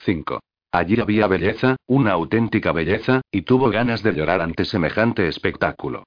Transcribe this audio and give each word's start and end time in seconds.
5. 0.00 0.40
Allí 0.72 1.00
había 1.00 1.26
belleza, 1.26 1.76
una 1.86 2.12
auténtica 2.12 2.72
belleza, 2.72 3.22
y 3.30 3.42
tuvo 3.42 3.70
ganas 3.70 4.02
de 4.02 4.12
llorar 4.12 4.40
ante 4.40 4.64
semejante 4.64 5.28
espectáculo. 5.28 6.04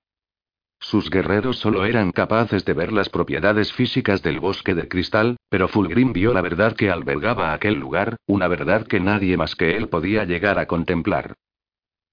Sus 0.80 1.10
guerreros 1.10 1.58
solo 1.58 1.86
eran 1.86 2.12
capaces 2.12 2.64
de 2.66 2.74
ver 2.74 2.94
las 2.94 3.10
propiedades 3.10 3.74
físicas 3.74 4.22
del 4.22 4.40
bosque 4.40 4.76
de 4.76 4.88
cristal, 4.88 5.38
pero 5.50 5.68
Fulgrim 5.68 6.14
vio 6.14 6.34
la 6.34 6.42
verdad 6.42 6.76
que 6.76 6.90
albergaba 6.90 7.54
aquel 7.54 7.80
lugar, 7.80 8.18
una 8.28 8.48
verdad 8.48 8.88
que 8.88 9.00
nadie 9.00 9.36
más 9.38 9.56
que 9.56 9.76
él 9.76 9.90
podía 9.90 10.24
llegar 10.24 10.58
a 10.58 10.68
contemplar. 10.68 11.34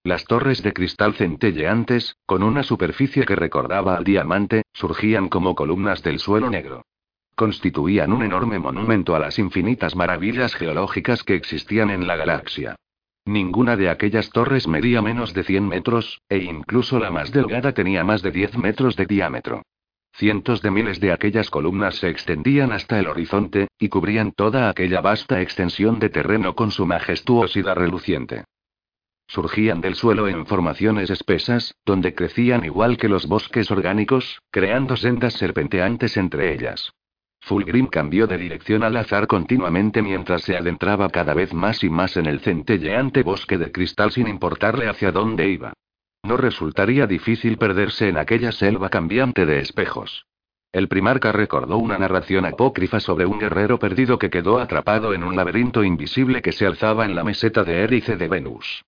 Las 0.03 0.25
torres 0.25 0.63
de 0.63 0.73
cristal 0.73 1.15
centelleantes, 1.15 2.17
con 2.27 2.43
una 2.43 2.63
superficie 2.63 3.25
que 3.25 3.37
recordaba 3.37 3.97
al 3.97 4.05
diamante, 4.05 4.63
surgían 4.73 5.29
como 5.29 5.55
columnas 5.55 6.03
del 6.03 6.19
suelo 6.19 6.51
negro 6.51 6.85
constituían 7.37 8.13
un 8.13 8.23
enorme 8.23 8.59
monumento 8.59 9.15
a 9.15 9.21
las 9.21 9.39
infinitas 9.39 9.95
maravillas 9.95 10.55
geológicas 10.55 11.23
que 11.23 11.35
existían 11.35 11.91
en 11.91 12.07
la 12.07 12.17
galaxia. 12.17 12.77
Ninguna 13.27 13.77
de 13.77 13.91
aquellas 13.91 14.31
torres 14.31 14.67
medía 14.67 15.03
menos 15.03 15.35
de 15.35 15.45
100 15.45 15.69
metros, 15.69 16.23
e 16.29 16.39
incluso 16.39 16.99
la 16.99 17.11
más 17.11 17.31
delgada 17.33 17.73
tenía 17.73 18.03
más 18.05 18.23
de 18.23 18.31
10 18.31 18.57
metros 18.57 18.97
de 18.97 19.07
diámetro. 19.07 19.63
Cientos 20.15 20.63
de 20.63 20.71
miles 20.71 20.99
de 20.99 21.13
aquellas 21.13 21.51
columnas 21.51 21.97
se 21.97 22.09
extendían 22.09 22.73
hasta 22.73 22.99
el 22.99 23.07
horizonte, 23.07 23.69
y 23.79 23.91
cubrían 23.91 24.33
toda 24.33 24.71
aquella 24.71 25.03
vasta 25.03 25.43
extensión 25.43 25.99
de 25.99 26.09
terreno 26.09 26.55
con 26.55 26.71
su 26.71 26.87
majestuosidad 26.87 27.75
reluciente. 27.75 28.45
Surgían 29.27 29.83
del 29.83 29.95
suelo 29.95 30.29
en 30.29 30.47
formaciones 30.47 31.11
espesas, 31.11 31.75
donde 31.85 32.15
crecían 32.15 32.65
igual 32.65 32.97
que 32.97 33.09
los 33.09 33.27
bosques 33.27 33.71
orgánicos, 33.71 34.41
creando 34.51 34.97
sendas 34.97 35.35
serpenteantes 35.35 36.17
entre 36.17 36.55
ellas. 36.55 36.93
Fulgrim 37.47 37.87
cambió 37.87 38.27
de 38.27 38.39
dirección 38.39 38.83
al 38.83 38.97
azar 38.97 39.29
continuamente 39.29 40.03
mientras 40.03 40.43
se 40.43 40.57
adentraba 40.57 41.09
cada 41.11 41.33
vez 41.33 41.55
más 41.55 41.85
y 41.85 41.89
más 41.89 42.17
en 42.17 42.27
el 42.27 42.41
centelleante 42.41 43.23
bosque 43.23 43.57
de 43.57 43.71
cristal 43.71 44.11
sin 44.11 44.27
importarle 44.27 44.89
hacia 44.89 45.13
dónde 45.13 45.49
iba. 45.49 45.73
No 46.25 46.37
resultaría 46.37 47.07
difícil 47.07 47.57
perderse 47.57 48.09
en 48.09 48.19
aquella 48.19 48.51
selva 48.51 48.89
cambiante 48.89 49.47
de 49.47 49.61
espejos. 49.61 50.27
El 50.73 50.89
primarca 50.89 51.31
recordó 51.31 51.79
una 51.79 51.97
narración 51.97 52.47
apócrifa 52.47 52.99
sobre 52.99 53.27
un 53.27 53.39
guerrero 53.39 53.79
perdido 53.79 54.19
que 54.19 54.29
quedó 54.29 54.59
atrapado 54.59 55.15
en 55.15 55.23
un 55.23 55.37
laberinto 55.37 55.85
invisible 55.85 56.43
que 56.43 56.51
se 56.51 56.67
alzaba 56.67 57.05
en 57.05 57.15
la 57.15 57.23
meseta 57.23 57.63
de 57.63 57.85
Érice 57.85 58.17
de 58.17 58.27
Venus. 58.27 58.85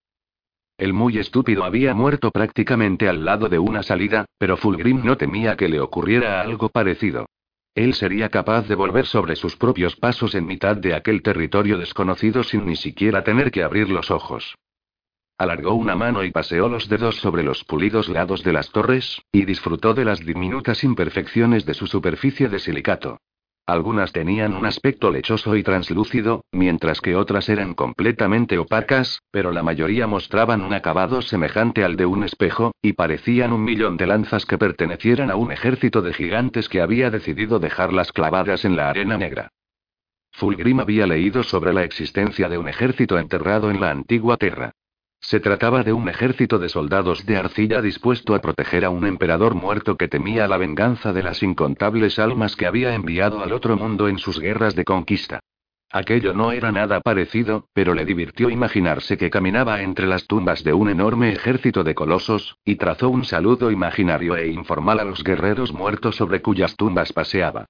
El 0.77 0.93
muy 0.95 1.19
estúpido 1.19 1.63
había 1.63 1.95
muerto 1.95 2.33
prácticamente 2.33 3.09
al 3.09 3.25
lado 3.25 3.49
de 3.49 3.61
una 3.61 3.85
salida, 3.85 4.25
pero 4.37 4.57
Fulgrim 4.57 5.05
no 5.05 5.17
temía 5.17 5.57
que 5.57 5.69
le 5.69 5.79
ocurriera 5.79 6.41
algo 6.41 6.71
parecido. 6.71 7.27
Él 7.75 7.95
sería 7.95 8.29
capaz 8.29 8.67
de 8.67 8.75
volver 8.75 9.07
sobre 9.07 9.37
sus 9.37 9.57
propios 9.57 9.97
pasos 9.97 10.35
en 10.35 10.47
mitad 10.47 10.77
de 10.77 10.95
aquel 10.95 11.23
territorio 11.23 11.79
desconocido 11.79 12.43
sin 12.43 12.67
ni 12.67 12.77
siquiera 12.77 13.23
tener 13.23 13.51
que 13.51 13.63
abrir 13.63 13.89
los 13.91 14.11
ojos. 14.11 14.57
Alargó 15.39 15.75
una 15.75 15.95
mano 15.95 16.25
y 16.25 16.33
paseó 16.33 16.69
los 16.69 16.89
dedos 16.89 17.17
sobre 17.17 17.45
los 17.45 17.63
pulidos 17.63 18.09
lados 18.09 18.43
de 18.43 18.53
las 18.53 18.71
torres, 18.71 19.23
y 19.31 19.45
disfrutó 19.45 19.95
de 19.95 20.05
las 20.05 20.19
diminutas 20.19 20.83
imperfecciones 20.83 21.65
de 21.65 21.75
su 21.75 21.87
superficie 21.87 22.49
de 22.49 22.59
silicato. 22.59 23.19
Algunas 23.69 24.13
tenían 24.13 24.55
un 24.55 24.65
aspecto 24.65 25.11
lechoso 25.11 25.55
y 25.55 25.63
translúcido, 25.63 26.43
mientras 26.53 27.03
que 27.03 27.15
otras 27.15 27.51
eran 27.51 27.75
completamente 27.75 28.57
opacas, 28.57 29.21
pero 29.31 29.53
la 29.53 29.63
mayoría 29.63 30.07
mostraban 30.07 30.63
un 30.63 30.73
acabado 30.73 31.21
semejante 31.21 31.85
al 31.85 31.97
de 31.97 32.07
un 32.07 32.25
espejo, 32.25 32.73
y 32.81 32.95
parecían 32.95 33.53
un 33.53 33.63
millón 33.63 33.99
de 33.99 34.07
lanzas 34.07 34.47
que 34.47 34.57
pertenecieran 34.57 35.31
a 35.31 35.37
un 35.37 35.53
ejército 35.53 36.01
de 36.01 36.15
gigantes 36.15 36.67
que 36.71 36.81
había 36.81 37.11
decidido 37.11 37.59
dejarlas 37.59 38.11
clavadas 38.11 38.65
en 38.65 38.75
la 38.75 38.89
arena 38.89 39.19
negra. 39.19 39.53
Fulgrim 40.33 40.81
había 40.81 41.07
leído 41.07 41.43
sobre 41.43 41.75
la 41.75 41.85
existencia 41.85 42.49
de 42.49 42.57
un 42.57 42.69
ejército 42.69 43.19
enterrado 43.19 43.71
en 43.71 43.83
la 43.83 43.91
antigua 43.91 44.39
Tierra. 44.39 44.73
Se 45.21 45.41
trataba 45.41 45.83
de 45.83 45.93
un 45.93 46.09
ejército 46.09 46.59
de 46.59 46.69
soldados 46.69 47.27
de 47.27 47.37
arcilla 47.37 47.83
dispuesto 47.83 48.35
a 48.35 48.41
proteger 48.41 48.85
a 48.85 48.91
un 48.91 49.07
emperador 49.07 49.55
muerto 49.55 49.97
que 49.97 50.09
temía 50.09 50.49
la 50.49 50.57
venganza 50.57 51.13
de 51.13 51.23
las 51.23 51.43
incontables 51.43 52.19
almas 52.19 52.57
que 52.57 52.67
había 52.67 52.95
enviado 52.95 53.43
al 53.43 53.53
otro 53.53 53.77
mundo 53.77 54.09
en 54.09 54.19
sus 54.19 54.41
guerras 54.41 54.75
de 54.75 54.85
conquista. 54.85 55.41
Aquello 55.91 56.35
no 56.35 56.53
era 56.53 56.71
nada 56.71 57.01
parecido, 57.01 57.69
pero 57.73 57.95
le 57.95 58.05
divirtió 58.05 58.51
imaginarse 58.51 59.17
que 59.17 59.31
caminaba 59.31 59.83
entre 59.83 60.07
las 60.07 60.27
tumbas 60.27 60.63
de 60.63 60.75
un 60.75 60.91
enorme 60.91 61.33
ejército 61.33 61.83
de 61.83 61.95
colosos, 61.95 62.59
y 62.65 62.77
trazó 62.77 63.09
un 63.09 63.25
saludo 63.25 63.71
imaginario 63.71 64.37
e 64.37 64.49
informal 64.49 65.01
a 65.01 65.05
los 65.05 65.25
guerreros 65.25 65.73
muertos 65.73 66.17
sobre 66.17 66.43
cuyas 66.43 66.77
tumbas 66.77 67.13
paseaba. 67.13 67.67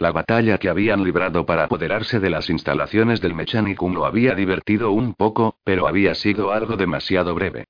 La 0.00 0.12
batalla 0.12 0.58
que 0.58 0.68
habían 0.68 1.02
librado 1.02 1.44
para 1.44 1.64
apoderarse 1.64 2.20
de 2.20 2.30
las 2.30 2.50
instalaciones 2.50 3.20
del 3.20 3.34
Mechanicum 3.34 3.94
lo 3.94 4.06
había 4.06 4.36
divertido 4.36 4.92
un 4.92 5.12
poco, 5.12 5.56
pero 5.64 5.88
había 5.88 6.14
sido 6.14 6.52
algo 6.52 6.76
demasiado 6.76 7.34
breve. 7.34 7.64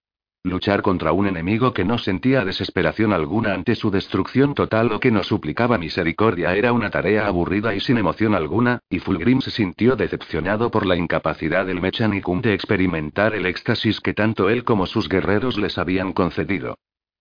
Luchar 0.44 0.82
contra 0.82 1.12
un 1.12 1.26
enemigo 1.26 1.72
que 1.72 1.86
no 1.86 1.96
sentía 1.96 2.44
desesperación 2.44 3.14
alguna 3.14 3.54
ante 3.54 3.74
su 3.74 3.90
destrucción 3.90 4.54
total 4.54 4.92
o 4.92 5.00
que 5.00 5.10
no 5.10 5.22
suplicaba 5.24 5.78
misericordia 5.78 6.54
era 6.54 6.74
una 6.74 6.90
tarea 6.90 7.26
aburrida 7.26 7.74
y 7.74 7.80
sin 7.80 7.96
emoción 7.96 8.34
alguna, 8.34 8.80
y 8.90 8.98
Fulgrim 8.98 9.40
se 9.40 9.50
sintió 9.50 9.96
decepcionado 9.96 10.70
por 10.70 10.84
la 10.84 10.96
incapacidad 10.96 11.64
del 11.64 11.80
Mechanicum 11.80 12.42
de 12.42 12.52
experimentar 12.52 13.34
el 13.34 13.46
éxtasis 13.46 14.00
que 14.02 14.12
tanto 14.12 14.50
él 14.50 14.64
como 14.64 14.84
sus 14.84 15.08
guerreros 15.08 15.56
les 15.56 15.78
habían 15.78 16.12
concedido. 16.12 16.76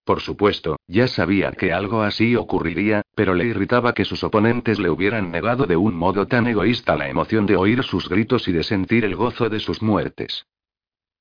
Por 0.08 0.22
supuesto, 0.22 0.78
ya 0.88 1.06
sabía 1.10 1.52
que 1.52 1.74
algo 1.74 2.02
así 2.02 2.38
ocurriría, 2.38 3.02
pero 3.14 3.34
le 3.34 3.44
irritaba 3.44 3.94
que 3.94 4.06
sus 4.06 4.24
oponentes 4.24 4.80
le 4.80 4.90
hubieran 4.90 5.32
negado 5.32 5.66
de 5.66 5.76
un 5.76 5.96
modo 5.96 6.28
tan 6.28 6.48
egoísta 6.48 6.96
la 6.96 7.10
emoción 7.10 7.46
de 7.46 7.58
oír 7.58 7.84
sus 7.84 8.08
gritos 8.08 8.48
y 8.48 8.54
de 8.54 8.64
sentir 8.64 9.04
el 9.04 9.18
gozo 9.18 9.50
de 9.50 9.60
sus 9.60 9.82
muertes. 9.82 10.46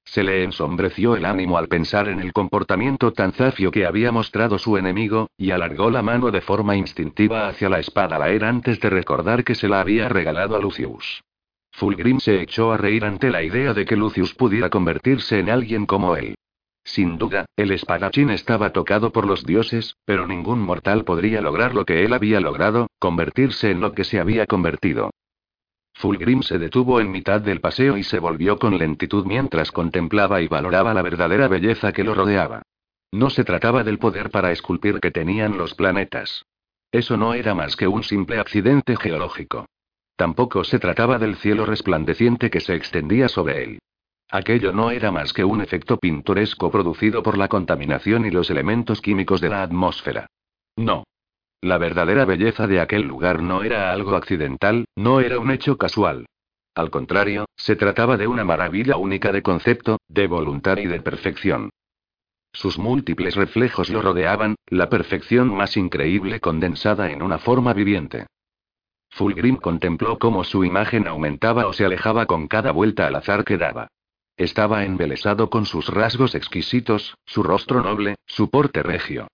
Se 0.05 0.23
le 0.23 0.45
ensombreció 0.45 1.17
el 1.17 1.25
ánimo 1.25 1.59
al 1.59 1.67
pensar 1.67 2.07
en 2.07 2.21
el 2.21 2.33
comportamiento 2.33 3.13
tan 3.13 3.33
zafio 3.33 3.73
que 3.73 3.87
había 3.87 4.13
mostrado 4.13 4.57
su 4.57 4.77
enemigo, 4.77 5.31
y 5.37 5.51
alargó 5.51 5.91
la 5.91 6.03
mano 6.03 6.31
de 6.31 6.41
forma 6.41 6.77
instintiva 6.77 7.49
hacia 7.49 7.69
la 7.69 7.81
espada 7.81 8.21
laer 8.21 8.45
antes 8.45 8.79
de 8.79 8.89
recordar 8.89 9.43
que 9.43 9.57
se 9.57 9.67
la 9.67 9.81
había 9.81 10.09
regalado 10.09 10.55
a 10.55 10.61
Lucius. 10.61 11.25
Fulgrim 11.73 12.21
se 12.21 12.41
echó 12.41 12.71
a 12.71 12.77
reír 12.77 13.05
ante 13.05 13.31
la 13.31 13.43
idea 13.43 13.75
de 13.75 13.85
que 13.85 13.97
Lucius 13.97 14.33
pudiera 14.33 14.71
convertirse 14.71 15.41
en 15.41 15.51
alguien 15.51 15.87
como 15.87 16.15
él. 16.15 16.37
Sin 16.87 17.19
duda, 17.19 17.47
el 17.57 17.73
espadachín 17.73 18.31
estaba 18.31 18.73
tocado 18.73 19.11
por 19.11 19.27
los 19.27 19.45
dioses, 19.45 19.97
pero 20.05 20.29
ningún 20.29 20.61
mortal 20.61 21.05
podría 21.05 21.41
lograr 21.41 21.75
lo 21.75 21.85
que 21.85 22.05
él 22.05 22.13
había 22.13 22.41
logrado, 22.41 22.87
convertirse 23.01 23.73
en 23.73 23.81
lo 23.81 23.93
que 23.93 24.05
se 24.05 24.21
había 24.21 24.47
convertido. 24.47 25.11
Fulgrim 25.95 26.43
se 26.43 26.61
detuvo 26.61 27.01
en 27.01 27.11
mitad 27.11 27.41
del 27.41 27.61
paseo 27.61 27.97
y 27.97 28.05
se 28.05 28.21
volvió 28.21 28.59
con 28.59 28.79
lentitud 28.79 29.27
mientras 29.27 29.73
contemplaba 29.73 30.41
y 30.41 30.47
valoraba 30.47 30.95
la 30.95 31.03
verdadera 31.03 31.49
belleza 31.49 31.93
que 31.93 32.05
lo 32.05 32.15
rodeaba. 32.15 32.63
No 33.11 33.31
se 33.31 33.43
trataba 33.43 33.83
del 33.83 33.99
poder 33.99 34.31
para 34.31 34.53
esculpir 34.53 35.01
que 35.01 35.11
tenían 35.11 35.59
los 35.59 35.75
planetas. 35.75 36.45
Eso 36.93 37.17
no 37.17 37.35
era 37.35 37.55
más 37.55 37.75
que 37.75 37.89
un 37.89 38.05
simple 38.05 38.39
accidente 38.39 38.97
geológico. 38.97 39.67
Tampoco 40.15 40.63
se 40.63 40.79
trataba 40.79 41.19
del 41.19 41.35
cielo 41.37 41.67
resplandeciente 41.67 42.49
que 42.49 42.61
se 42.61 42.77
extendía 42.77 43.29
sobre 43.29 43.65
él. 43.65 43.79
Aquello 44.31 44.73
no 44.73 44.91
era 44.91 45.13
más 45.13 45.33
que 45.33 45.45
un 45.45 45.61
efecto 45.61 45.99
pintoresco 45.99 46.71
producido 46.71 47.23
por 47.23 47.39
la 47.39 47.49
contaminación 47.49 48.27
y 48.27 48.31
los 48.31 48.51
elementos 48.51 49.01
químicos 49.01 49.41
de 49.41 49.51
la 49.51 49.63
atmósfera. 49.63 50.27
No. 50.77 51.05
La 51.61 51.79
verdadera 51.79 52.25
belleza 52.25 52.67
de 52.67 52.81
aquel 52.81 53.03
lugar 53.03 53.41
no 53.41 53.63
era 53.63 53.93
algo 53.93 54.17
accidental, 54.17 54.85
no 54.97 55.21
era 55.21 55.39
un 55.39 55.51
hecho 55.51 55.79
casual. 55.79 56.27
Al 56.75 56.91
contrario, 56.91 57.47
se 57.57 57.77
trataba 57.77 58.17
de 58.17 58.27
una 58.27 58.45
maravilla 58.45 58.97
única 58.97 59.33
de 59.33 59.43
concepto, 59.43 59.99
de 60.09 60.27
voluntad 60.27 60.77
y 60.77 60.87
de 60.87 61.01
perfección. 61.01 61.71
Sus 62.53 62.79
múltiples 62.79 63.37
reflejos 63.37 63.91
lo 63.91 64.03
rodeaban, 64.03 64.57
la 64.67 64.89
perfección 64.89 65.55
más 65.55 65.77
increíble 65.77 66.41
condensada 66.41 67.11
en 67.11 67.23
una 67.23 67.39
forma 67.39 67.73
viviente. 67.73 68.27
Fulgrim 69.11 69.57
contempló 69.57 70.19
cómo 70.19 70.45
su 70.45 70.65
imagen 70.65 71.07
aumentaba 71.07 71.67
o 71.67 71.73
se 71.73 71.87
alejaba 71.87 72.27
con 72.27 72.49
cada 72.49 72.73
vuelta 72.73 73.07
al 73.07 73.15
azar 73.15 73.45
que 73.45 73.57
daba. 73.57 73.89
Estaba 74.37 74.85
embelesado 74.85 75.49
con 75.49 75.65
sus 75.65 75.89
rasgos 75.89 76.35
exquisitos, 76.35 77.17
su 77.25 77.43
rostro 77.43 77.83
noble, 77.83 78.17
su 78.27 78.51
porte 78.51 78.83
regio. 78.83 79.29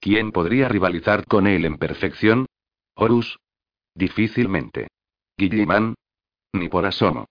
¿Quién 0.00 0.32
podría 0.32 0.68
rivalizar 0.68 1.24
con 1.26 1.46
él 1.46 1.64
en 1.64 1.76
perfección? 1.78 2.46
¿Horus? 2.94 3.38
Difícilmente. 3.94 4.88
¿Guillimán? 5.36 5.94
Ni 6.52 6.68
por 6.68 6.86
asomo. 6.86 7.26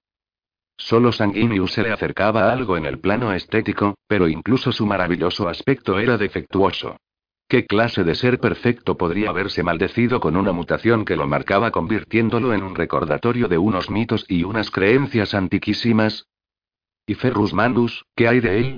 Solo 0.78 1.12
Sanguinius 1.12 1.74
se 1.74 1.84
le 1.84 1.92
acercaba 1.92 2.44
a 2.44 2.54
algo 2.54 2.78
en 2.78 2.86
el 2.86 3.00
plano 3.00 3.34
estético, 3.34 3.96
pero 4.08 4.30
incluso 4.30 4.72
su 4.72 4.86
maravilloso 4.86 5.50
aspecto 5.50 6.00
era 6.00 6.18
defectuoso. 6.18 6.98
¿Qué 7.50 7.66
clase 7.66 8.04
de 8.04 8.16
ser 8.16 8.40
perfecto 8.40 8.96
podría 8.96 9.32
haberse 9.32 9.64
maldecido 9.64 10.20
con 10.20 10.38
una 10.38 10.52
mutación 10.52 11.04
que 11.04 11.16
lo 11.16 11.28
marcaba 11.28 11.72
convirtiéndolo 11.72 12.54
en 12.54 12.64
un 12.64 12.76
recordatorio 12.76 13.48
de 13.48 13.58
unos 13.58 13.90
mitos 13.90 14.26
y 14.30 14.44
unas 14.44 14.70
creencias 14.72 15.34
antiquísimas? 15.34 16.28
¿Y 17.10 17.16
Ferrus 17.16 17.54
Mandus, 17.54 18.04
qué 18.18 18.28
hay 18.28 18.42
de 18.42 18.60
él? 18.60 18.78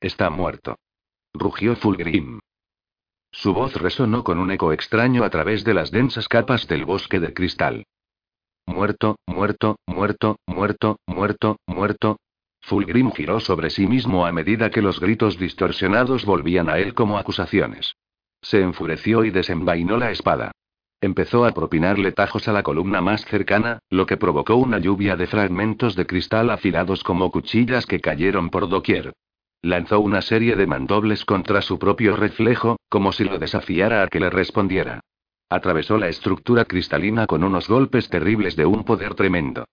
Está 0.00 0.28
muerto. 0.28 0.76
Rugió 1.32 1.76
Fulgrim. 1.76 2.40
Su 3.30 3.54
voz 3.54 3.74
resonó 3.74 4.24
con 4.24 4.38
un 4.38 4.50
eco 4.50 4.72
extraño 4.72 5.22
a 5.22 5.30
través 5.30 5.62
de 5.62 5.72
las 5.72 5.92
densas 5.92 6.26
capas 6.26 6.66
del 6.66 6.84
bosque 6.84 7.20
de 7.20 7.32
cristal. 7.32 7.84
Muerto, 8.66 9.20
muerto, 9.24 9.76
muerto, 9.86 10.40
muerto, 10.46 10.98
muerto, 11.06 11.58
muerto. 11.64 12.18
Fulgrim 12.60 13.12
giró 13.12 13.38
sobre 13.38 13.70
sí 13.70 13.86
mismo 13.86 14.26
a 14.26 14.32
medida 14.32 14.70
que 14.70 14.82
los 14.82 14.98
gritos 14.98 15.38
distorsionados 15.38 16.24
volvían 16.24 16.68
a 16.68 16.78
él 16.78 16.92
como 16.92 17.18
acusaciones. 17.18 17.94
Se 18.42 18.60
enfureció 18.62 19.24
y 19.24 19.30
desenvainó 19.30 19.96
la 19.96 20.10
espada. 20.10 20.50
Empezó 21.00 21.44
a 21.44 21.52
propinarle 21.52 22.10
tajos 22.10 22.48
a 22.48 22.52
la 22.52 22.64
columna 22.64 23.00
más 23.00 23.24
cercana, 23.24 23.78
lo 23.88 24.04
que 24.04 24.16
provocó 24.16 24.56
una 24.56 24.78
lluvia 24.78 25.14
de 25.14 25.28
fragmentos 25.28 25.94
de 25.94 26.06
cristal 26.06 26.50
afilados 26.50 27.04
como 27.04 27.30
cuchillas 27.30 27.86
que 27.86 28.00
cayeron 28.00 28.50
por 28.50 28.68
doquier. 28.68 29.12
Lanzó 29.62 30.00
una 30.00 30.22
serie 30.22 30.56
de 30.56 30.66
mandobles 30.66 31.24
contra 31.24 31.62
su 31.62 31.78
propio 31.78 32.16
reflejo, 32.16 32.78
como 32.88 33.12
si 33.12 33.24
lo 33.24 33.38
desafiara 33.38 34.02
a 34.02 34.08
que 34.08 34.18
le 34.18 34.28
respondiera. 34.28 35.00
Atravesó 35.48 35.98
la 35.98 36.08
estructura 36.08 36.64
cristalina 36.64 37.26
con 37.26 37.44
unos 37.44 37.68
golpes 37.68 38.08
terribles 38.08 38.56
de 38.56 38.66
un 38.66 38.84
poder 38.84 39.14
tremendo. 39.14 39.66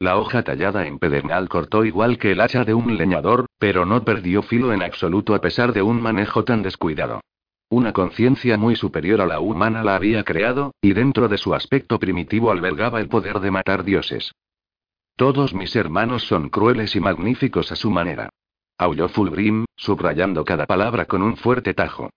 La 0.00 0.16
hoja 0.16 0.42
tallada 0.42 0.86
en 0.86 0.98
pedernal 0.98 1.48
cortó 1.48 1.84
igual 1.84 2.18
que 2.18 2.32
el 2.32 2.40
hacha 2.40 2.64
de 2.64 2.74
un 2.74 2.96
leñador, 2.96 3.46
pero 3.58 3.86
no 3.86 4.04
perdió 4.04 4.42
filo 4.42 4.72
en 4.72 4.82
absoluto 4.82 5.34
a 5.34 5.40
pesar 5.40 5.72
de 5.72 5.82
un 5.82 6.00
manejo 6.00 6.42
tan 6.42 6.62
descuidado. 6.62 7.20
Una 7.72 7.92
conciencia 7.92 8.58
muy 8.58 8.74
superior 8.74 9.20
a 9.20 9.26
la 9.26 9.38
humana 9.38 9.84
la 9.84 9.94
había 9.94 10.24
creado, 10.24 10.74
y 10.82 10.92
dentro 10.92 11.28
de 11.28 11.38
su 11.38 11.54
aspecto 11.54 12.00
primitivo 12.00 12.50
albergaba 12.50 13.00
el 13.00 13.08
poder 13.08 13.38
de 13.38 13.52
matar 13.52 13.84
dioses. 13.84 14.32
Todos 15.14 15.54
mis 15.54 15.76
hermanos 15.76 16.24
son 16.24 16.48
crueles 16.48 16.96
y 16.96 17.00
magníficos 17.00 17.70
a 17.70 17.76
su 17.76 17.92
manera. 17.92 18.28
Aulló 18.76 19.08
Fulgrim, 19.08 19.66
subrayando 19.76 20.44
cada 20.44 20.66
palabra 20.66 21.04
con 21.04 21.22
un 21.22 21.36
fuerte 21.36 21.72
tajo. 21.72 22.10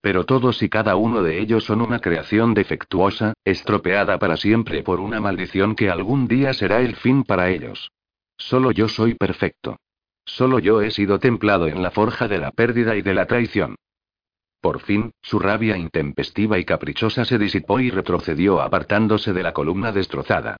Pero 0.00 0.26
todos 0.26 0.62
y 0.62 0.68
cada 0.68 0.94
uno 0.94 1.24
de 1.24 1.40
ellos 1.40 1.64
son 1.64 1.80
una 1.80 1.98
creación 1.98 2.54
defectuosa, 2.54 3.34
estropeada 3.44 4.16
para 4.20 4.36
siempre 4.36 4.84
por 4.84 5.00
una 5.00 5.20
maldición 5.20 5.74
que 5.74 5.90
algún 5.90 6.28
día 6.28 6.52
será 6.52 6.82
el 6.82 6.94
fin 6.94 7.24
para 7.24 7.50
ellos. 7.50 7.90
Solo 8.36 8.70
yo 8.70 8.86
soy 8.86 9.14
perfecto. 9.14 9.76
Solo 10.24 10.60
yo 10.60 10.82
he 10.82 10.92
sido 10.92 11.18
templado 11.18 11.66
en 11.66 11.82
la 11.82 11.90
forja 11.90 12.28
de 12.28 12.38
la 12.38 12.52
pérdida 12.52 12.94
y 12.94 13.02
de 13.02 13.14
la 13.14 13.26
traición. 13.26 13.74
Por 14.60 14.80
fin, 14.80 15.12
su 15.22 15.38
rabia 15.38 15.76
intempestiva 15.76 16.58
y 16.58 16.64
caprichosa 16.64 17.24
se 17.24 17.38
disipó 17.38 17.80
y 17.80 17.90
retrocedió 17.90 18.60
apartándose 18.60 19.32
de 19.32 19.42
la 19.42 19.52
columna 19.52 19.92
destrozada. 19.92 20.56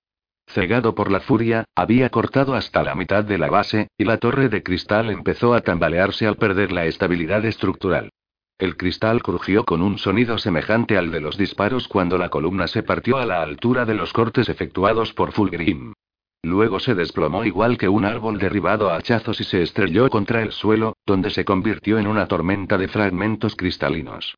Cegado 0.46 0.94
por 0.94 1.12
la 1.12 1.20
furia, 1.20 1.64
había 1.76 2.08
cortado 2.10 2.54
hasta 2.54 2.82
la 2.82 2.94
mitad 2.94 3.24
de 3.24 3.38
la 3.38 3.50
base, 3.50 3.88
y 3.96 4.04
la 4.04 4.16
torre 4.16 4.48
de 4.48 4.62
cristal 4.62 5.10
empezó 5.10 5.54
a 5.54 5.60
tambalearse 5.60 6.26
al 6.26 6.36
perder 6.36 6.72
la 6.72 6.86
estabilidad 6.86 7.44
estructural. 7.44 8.10
El 8.58 8.76
cristal 8.76 9.22
crujió 9.22 9.64
con 9.64 9.80
un 9.80 9.96
sonido 9.96 10.38
semejante 10.38 10.98
al 10.98 11.10
de 11.10 11.20
los 11.20 11.38
disparos 11.38 11.88
cuando 11.88 12.18
la 12.18 12.30
columna 12.30 12.66
se 12.68 12.82
partió 12.82 13.18
a 13.18 13.26
la 13.26 13.42
altura 13.42 13.84
de 13.84 13.94
los 13.94 14.12
cortes 14.12 14.48
efectuados 14.48 15.12
por 15.12 15.32
Fulgrim. 15.32 15.92
Luego 16.42 16.80
se 16.80 16.94
desplomó 16.94 17.44
igual 17.44 17.76
que 17.76 17.88
un 17.88 18.04
árbol 18.04 18.38
derribado 18.38 18.90
a 18.90 18.96
hachazos 18.96 19.40
y 19.40 19.44
se 19.44 19.62
estrelló 19.62 20.08
contra 20.08 20.42
el 20.42 20.52
suelo, 20.52 20.96
donde 21.04 21.30
se 21.30 21.44
convirtió 21.44 21.98
en 21.98 22.06
una 22.06 22.26
tormenta 22.26 22.78
de 22.78 22.88
fragmentos 22.88 23.54
cristalinos. 23.56 24.34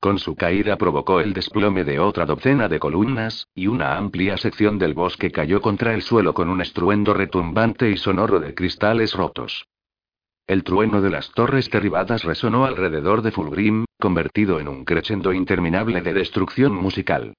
Con 0.00 0.18
su 0.18 0.34
caída 0.34 0.76
provocó 0.76 1.20
el 1.20 1.32
desplome 1.32 1.84
de 1.84 1.98
otra 1.98 2.26
docena 2.26 2.68
de 2.68 2.78
columnas, 2.78 3.46
y 3.54 3.68
una 3.68 3.96
amplia 3.96 4.36
sección 4.36 4.78
del 4.78 4.94
bosque 4.94 5.30
cayó 5.30 5.62
contra 5.62 5.94
el 5.94 6.02
suelo 6.02 6.34
con 6.34 6.50
un 6.50 6.60
estruendo 6.60 7.14
retumbante 7.14 7.88
y 7.90 7.96
sonoro 7.96 8.40
de 8.40 8.54
cristales 8.54 9.14
rotos. 9.14 9.64
El 10.46 10.62
trueno 10.62 11.00
de 11.00 11.08
las 11.08 11.30
torres 11.30 11.70
derribadas 11.70 12.24
resonó 12.24 12.66
alrededor 12.66 13.22
de 13.22 13.30
Fulgrim, 13.30 13.86
convertido 13.98 14.60
en 14.60 14.68
un 14.68 14.84
crescendo 14.84 15.32
interminable 15.32 16.02
de 16.02 16.12
destrucción 16.12 16.74
musical. 16.74 17.32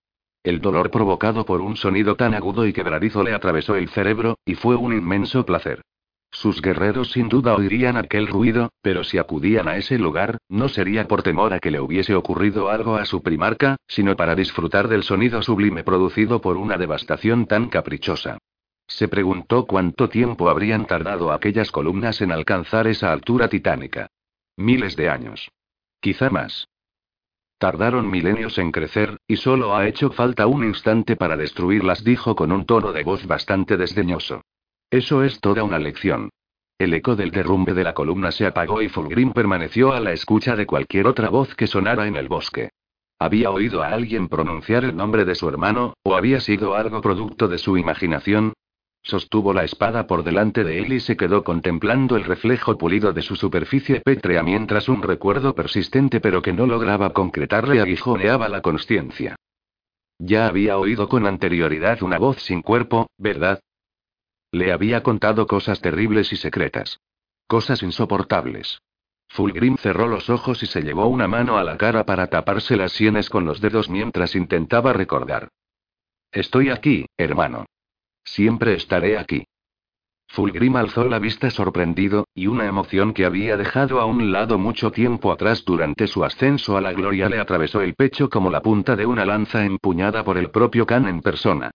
El 0.46 0.62
dolor 0.62 0.92
provocado 0.92 1.44
por 1.44 1.60
un 1.60 1.76
sonido 1.76 2.18
tan 2.18 2.36
agudo 2.36 2.68
y 2.68 2.72
quebradizo 2.72 3.24
le 3.24 3.34
atravesó 3.34 3.76
el 3.76 3.90
cerebro, 3.90 4.38
y 4.46 4.54
fue 4.54 4.76
un 4.76 4.94
inmenso 4.94 5.44
placer. 5.44 5.82
Sus 6.30 6.62
guerreros 6.62 7.14
sin 7.14 7.30
duda 7.30 7.56
oirían 7.56 7.98
aquel 7.98 8.28
ruido, 8.28 8.70
pero 8.84 9.04
si 9.04 9.18
acudían 9.18 9.68
a 9.68 9.78
ese 9.78 9.98
lugar, 9.98 10.38
no 10.48 10.70
sería 10.70 11.08
por 11.08 11.24
temor 11.24 11.52
a 11.52 11.60
que 11.60 11.72
le 11.72 11.80
hubiese 11.80 12.14
ocurrido 12.14 12.70
algo 12.70 12.96
a 12.96 13.06
su 13.06 13.24
primarca, 13.24 13.78
sino 13.88 14.16
para 14.16 14.36
disfrutar 14.36 14.88
del 14.88 15.02
sonido 15.02 15.42
sublime 15.42 15.84
producido 15.84 16.42
por 16.42 16.58
una 16.58 16.78
devastación 16.78 17.48
tan 17.48 17.68
caprichosa. 17.70 18.38
Se 18.86 19.08
preguntó 19.08 19.66
cuánto 19.66 20.10
tiempo 20.10 20.48
habrían 20.48 20.86
tardado 20.86 21.32
aquellas 21.32 21.72
columnas 21.72 22.22
en 22.22 22.32
alcanzar 22.32 22.86
esa 22.86 23.12
altura 23.12 23.50
titánica. 23.50 24.12
Miles 24.58 24.96
de 24.96 25.10
años. 25.10 25.50
Quizá 26.02 26.30
más. 26.30 26.68
Tardaron 27.58 28.10
milenios 28.10 28.58
en 28.58 28.72
crecer, 28.72 29.18
y 29.28 29.38
solo 29.38 29.76
ha 29.76 29.88
hecho 29.88 30.12
falta 30.12 30.46
un 30.46 30.66
instante 30.66 31.16
para 31.16 31.38
destruirlas, 31.38 32.04
dijo 32.04 32.36
con 32.36 32.52
un 32.52 32.66
tono 32.66 32.92
de 32.92 33.04
voz 33.04 33.26
bastante 33.26 33.78
desdeñoso. 33.78 34.42
Eso 34.90 35.24
es 35.24 35.40
toda 35.40 35.64
una 35.64 35.80
lección. 35.80 36.30
El 36.78 36.94
eco 36.94 37.16
del 37.16 37.32
derrumbe 37.32 37.74
de 37.74 37.86
la 37.86 37.94
columna 37.94 38.32
se 38.34 38.46
apagó 38.46 38.82
y 38.82 38.90
Fulgrim 38.90 39.32
permaneció 39.32 39.94
a 39.94 40.02
la 40.02 40.12
escucha 40.12 40.58
de 40.58 40.66
cualquier 40.66 41.08
otra 41.08 41.30
voz 41.30 41.56
que 41.56 41.68
sonara 41.68 42.08
en 42.08 42.18
el 42.18 42.28
bosque. 42.28 42.70
¿Había 43.18 43.50
oído 43.50 43.82
a 43.82 43.88
alguien 43.88 44.28
pronunciar 44.28 44.84
el 44.84 44.96
nombre 44.96 45.24
de 45.24 45.36
su 45.36 45.48
hermano, 45.48 45.94
o 46.04 46.16
había 46.16 46.42
sido 46.42 46.76
algo 46.76 47.00
producto 47.02 47.48
de 47.48 47.58
su 47.58 47.78
imaginación? 47.78 48.54
Sostuvo 49.06 49.54
la 49.54 49.64
espada 49.64 50.08
por 50.08 50.24
delante 50.24 50.64
de 50.64 50.80
él 50.80 50.92
y 50.92 51.00
se 51.00 51.16
quedó 51.16 51.44
contemplando 51.44 52.16
el 52.16 52.24
reflejo 52.24 52.76
pulido 52.76 53.14
de 53.14 53.22
su 53.22 53.36
superficie 53.36 54.02
pétrea 54.02 54.42
mientras 54.42 54.90
un 54.90 55.04
recuerdo 55.04 55.54
persistente 55.54 56.20
pero 56.20 56.42
que 56.42 56.54
no 56.54 56.66
lograba 56.66 57.14
concretarle 57.14 57.80
aguijoneaba 57.82 58.50
la 58.50 58.62
conciencia. 58.62 59.36
Ya 60.18 60.48
había 60.48 60.80
oído 60.80 61.08
con 61.08 61.28
anterioridad 61.28 62.02
una 62.02 62.18
voz 62.18 62.42
sin 62.42 62.64
cuerpo, 62.64 63.08
¿verdad? 63.20 63.60
Le 64.52 64.72
había 64.72 65.04
contado 65.04 65.46
cosas 65.46 65.82
terribles 65.82 66.34
y 66.34 66.38
secretas. 66.38 67.00
Cosas 67.46 67.84
insoportables. 67.84 68.80
Fulgrim 69.28 69.78
cerró 69.78 70.08
los 70.08 70.32
ojos 70.32 70.64
y 70.64 70.66
se 70.66 70.82
llevó 70.82 71.06
una 71.08 71.28
mano 71.28 71.60
a 71.60 71.64
la 71.64 71.78
cara 71.78 72.08
para 72.08 72.28
taparse 72.28 72.76
las 72.76 72.94
sienes 72.94 73.30
con 73.30 73.46
los 73.46 73.62
dedos 73.62 73.88
mientras 73.88 74.36
intentaba 74.36 74.94
recordar. 74.94 75.50
Estoy 76.32 76.72
aquí, 76.72 77.06
hermano. 77.18 77.66
Siempre 78.26 78.74
estaré 78.74 79.18
aquí. 79.18 79.46
Fulgrim 80.28 80.76
alzó 80.76 81.06
la 81.06 81.20
vista 81.20 81.50
sorprendido, 81.50 82.28
y 82.34 82.48
una 82.48 82.66
emoción 82.66 83.14
que 83.14 83.26
había 83.26 83.56
dejado 83.56 84.02
a 84.02 84.06
un 84.06 84.32
lado 84.32 84.58
mucho 84.58 84.92
tiempo 84.92 85.32
atrás 85.32 85.64
durante 85.64 86.08
su 86.08 86.26
ascenso 86.26 86.76
a 86.76 86.82
la 86.82 86.92
gloria 86.92 87.30
le 87.30 87.40
atravesó 87.40 87.82
el 87.82 87.94
pecho 87.94 88.30
como 88.30 88.50
la 88.50 88.62
punta 88.62 88.96
de 88.96 89.06
una 89.06 89.24
lanza 89.24 89.64
empuñada 89.64 90.26
por 90.26 90.38
el 90.38 90.50
propio 90.50 90.86
Khan 90.86 91.08
en 91.08 91.22
persona. 91.22 91.72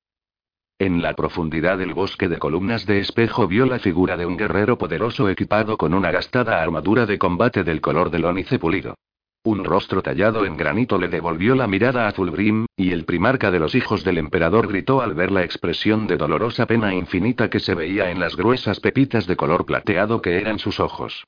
En 0.79 1.01
la 1.01 1.15
profundidad 1.15 1.79
del 1.79 1.95
bosque 1.95 2.29
de 2.29 2.39
columnas 2.39 2.85
de 2.87 2.99
espejo 2.99 3.47
vio 3.47 3.67
la 3.67 3.79
figura 3.79 4.17
de 4.17 4.27
un 4.27 4.37
guerrero 4.37 4.77
poderoso 4.77 5.29
equipado 5.29 5.77
con 5.77 5.95
una 5.95 6.11
gastada 6.11 6.61
armadura 6.63 7.07
de 7.07 7.19
combate 7.19 7.65
del 7.65 7.81
color 7.81 8.11
del 8.11 8.25
ónice 8.25 8.59
pulido. 8.59 8.95
Un 9.43 9.65
rostro 9.65 10.03
tallado 10.03 10.45
en 10.45 10.55
granito 10.59 10.99
le 10.99 11.09
devolvió 11.09 11.55
la 11.55 11.67
mirada 11.67 12.07
a 12.07 12.13
Fulgrim, 12.13 12.67
y 12.77 12.93
el 12.93 13.07
primarca 13.07 13.51
de 13.51 13.59
los 13.59 13.75
hijos 13.75 14.05
del 14.05 14.19
emperador 14.19 14.69
gritó 14.69 15.01
al 15.01 15.15
ver 15.15 15.33
la 15.33 15.43
expresión 15.45 16.07
de 16.07 16.19
dolorosa 16.19 16.67
pena 16.67 16.95
infinita 16.95 17.49
que 17.49 17.59
se 17.59 17.75
veía 17.75 18.11
en 18.11 18.21
las 18.21 18.37
gruesas 18.37 18.81
pepitas 18.81 19.27
de 19.27 19.37
color 19.37 19.65
plateado 19.65 20.21
que 20.21 20.37
eran 20.39 20.59
sus 20.59 20.79
ojos. 20.79 21.25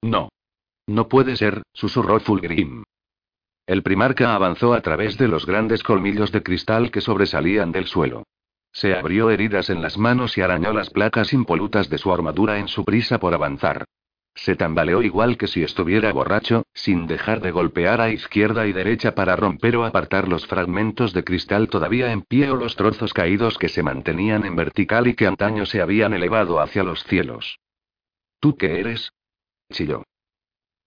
No. 0.00 0.28
No 0.86 1.08
puede 1.08 1.34
ser, 1.34 1.62
susurró 1.72 2.20
Fulgrim. 2.20 2.84
El 3.66 3.82
primarca 3.82 4.36
avanzó 4.36 4.72
a 4.72 4.80
través 4.80 5.18
de 5.18 5.26
los 5.26 5.44
grandes 5.44 5.82
colmillos 5.82 6.30
de 6.30 6.42
cristal 6.42 6.92
que 6.92 7.00
sobresalían 7.00 7.72
del 7.72 7.86
suelo. 7.86 8.22
Se 8.70 8.94
abrió 8.94 9.30
heridas 9.30 9.70
en 9.70 9.82
las 9.82 9.98
manos 9.98 10.38
y 10.38 10.42
arañó 10.42 10.72
las 10.72 10.90
placas 10.90 11.32
impolutas 11.32 11.90
de 11.90 11.98
su 11.98 12.12
armadura 12.12 12.58
en 12.58 12.68
su 12.68 12.84
prisa 12.84 13.18
por 13.18 13.34
avanzar. 13.34 13.86
Se 14.34 14.56
tambaleó 14.56 15.00
igual 15.02 15.38
que 15.38 15.46
si 15.46 15.62
estuviera 15.62 16.12
borracho, 16.12 16.64
sin 16.74 17.06
dejar 17.06 17.40
de 17.40 17.52
golpear 17.52 18.00
a 18.00 18.10
izquierda 18.10 18.66
y 18.66 18.72
derecha 18.72 19.14
para 19.14 19.36
romper 19.36 19.76
o 19.76 19.84
apartar 19.84 20.28
los 20.28 20.46
fragmentos 20.46 21.12
de 21.12 21.22
cristal 21.22 21.68
todavía 21.68 22.10
en 22.10 22.22
pie 22.22 22.50
o 22.50 22.56
los 22.56 22.74
trozos 22.74 23.12
caídos 23.12 23.58
que 23.58 23.68
se 23.68 23.82
mantenían 23.82 24.44
en 24.44 24.56
vertical 24.56 25.06
y 25.06 25.14
que 25.14 25.26
antaño 25.26 25.66
se 25.66 25.80
habían 25.80 26.14
elevado 26.14 26.60
hacia 26.60 26.82
los 26.82 27.04
cielos. 27.04 27.58
¿Tú 28.40 28.56
qué 28.56 28.80
eres? 28.80 29.12
chilló. 29.72 30.02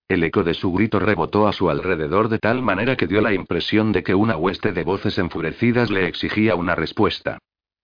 El 0.10 0.24
eco 0.24 0.44
de 0.44 0.54
su 0.54 0.72
grito 0.72 1.00
rebotó 1.00 1.48
a 1.48 1.54
su 1.54 1.70
alrededor 1.70 2.30
de 2.30 2.40
tal 2.40 2.62
manera 2.62 2.96
que 2.96 3.08
dio 3.08 3.22
la 3.22 3.34
impresión 3.34 3.92
de 3.92 4.04
que 4.04 4.16
una 4.16 4.38
hueste 4.38 4.72
de 4.72 4.84
voces 4.84 5.18
enfurecidas 5.18 5.90
le 5.90 6.08
exigía 6.08 6.56
una 6.56 6.76
respuesta. 6.76 7.40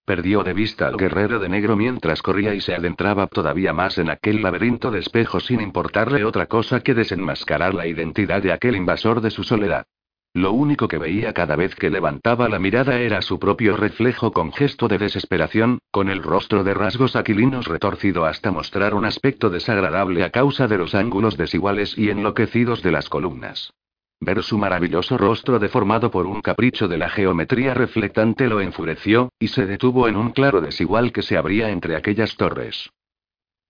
Perdió 0.05 0.43
de 0.43 0.53
vista 0.53 0.87
al 0.87 0.97
guerrero 0.97 1.39
de 1.39 1.47
negro 1.47 1.77
mientras 1.77 2.21
corría 2.21 2.53
y 2.53 2.59
se 2.59 2.75
adentraba 2.75 3.27
todavía 3.27 3.71
más 3.71 3.97
en 3.97 4.09
aquel 4.09 4.41
laberinto 4.41 4.91
de 4.91 4.99
espejos 4.99 5.45
sin 5.45 5.61
importarle 5.61 6.25
otra 6.25 6.47
cosa 6.47 6.81
que 6.81 6.93
desenmascarar 6.93 7.73
la 7.73 7.87
identidad 7.87 8.41
de 8.41 8.51
aquel 8.51 8.75
invasor 8.75 9.21
de 9.21 9.31
su 9.31 9.45
soledad. 9.45 9.85
Lo 10.33 10.51
único 10.51 10.89
que 10.89 10.97
veía 10.97 11.31
cada 11.31 11.55
vez 11.55 11.73
que 11.75 11.89
levantaba 11.89 12.49
la 12.49 12.59
mirada 12.59 12.99
era 12.99 13.21
su 13.21 13.39
propio 13.39 13.77
reflejo 13.77 14.33
con 14.33 14.51
gesto 14.51 14.89
de 14.89 14.97
desesperación, 14.97 15.79
con 15.89 16.09
el 16.09 16.21
rostro 16.21 16.65
de 16.65 16.73
rasgos 16.73 17.15
aquilinos 17.15 17.67
retorcido 17.67 18.25
hasta 18.25 18.51
mostrar 18.51 18.95
un 18.95 19.05
aspecto 19.05 19.49
desagradable 19.49 20.25
a 20.25 20.31
causa 20.31 20.67
de 20.67 20.79
los 20.79 20.95
ángulos 20.95 21.37
desiguales 21.37 21.97
y 21.97 22.09
enloquecidos 22.09 22.81
de 22.81 22.91
las 22.91 23.07
columnas. 23.07 23.71
Ver 24.19 24.41
su 24.43 24.57
maravilloso 24.57 25.17
rostro 25.17 25.59
deformado 25.59 26.09
por 26.09 26.25
un 26.25 26.41
capricho 26.41 26.87
de 26.87 26.97
la 26.97 27.09
geometría 27.09 27.73
reflectante 27.73 28.47
lo 28.47 28.61
enfureció, 28.61 29.29
y 29.39 29.49
se 29.49 29.65
detuvo 29.65 30.07
en 30.07 30.15
un 30.15 30.31
claro 30.31 30.61
desigual 30.61 31.11
que 31.11 31.21
se 31.21 31.37
abría 31.37 31.69
entre 31.71 31.95
aquellas 31.95 32.35
torres. 32.37 32.89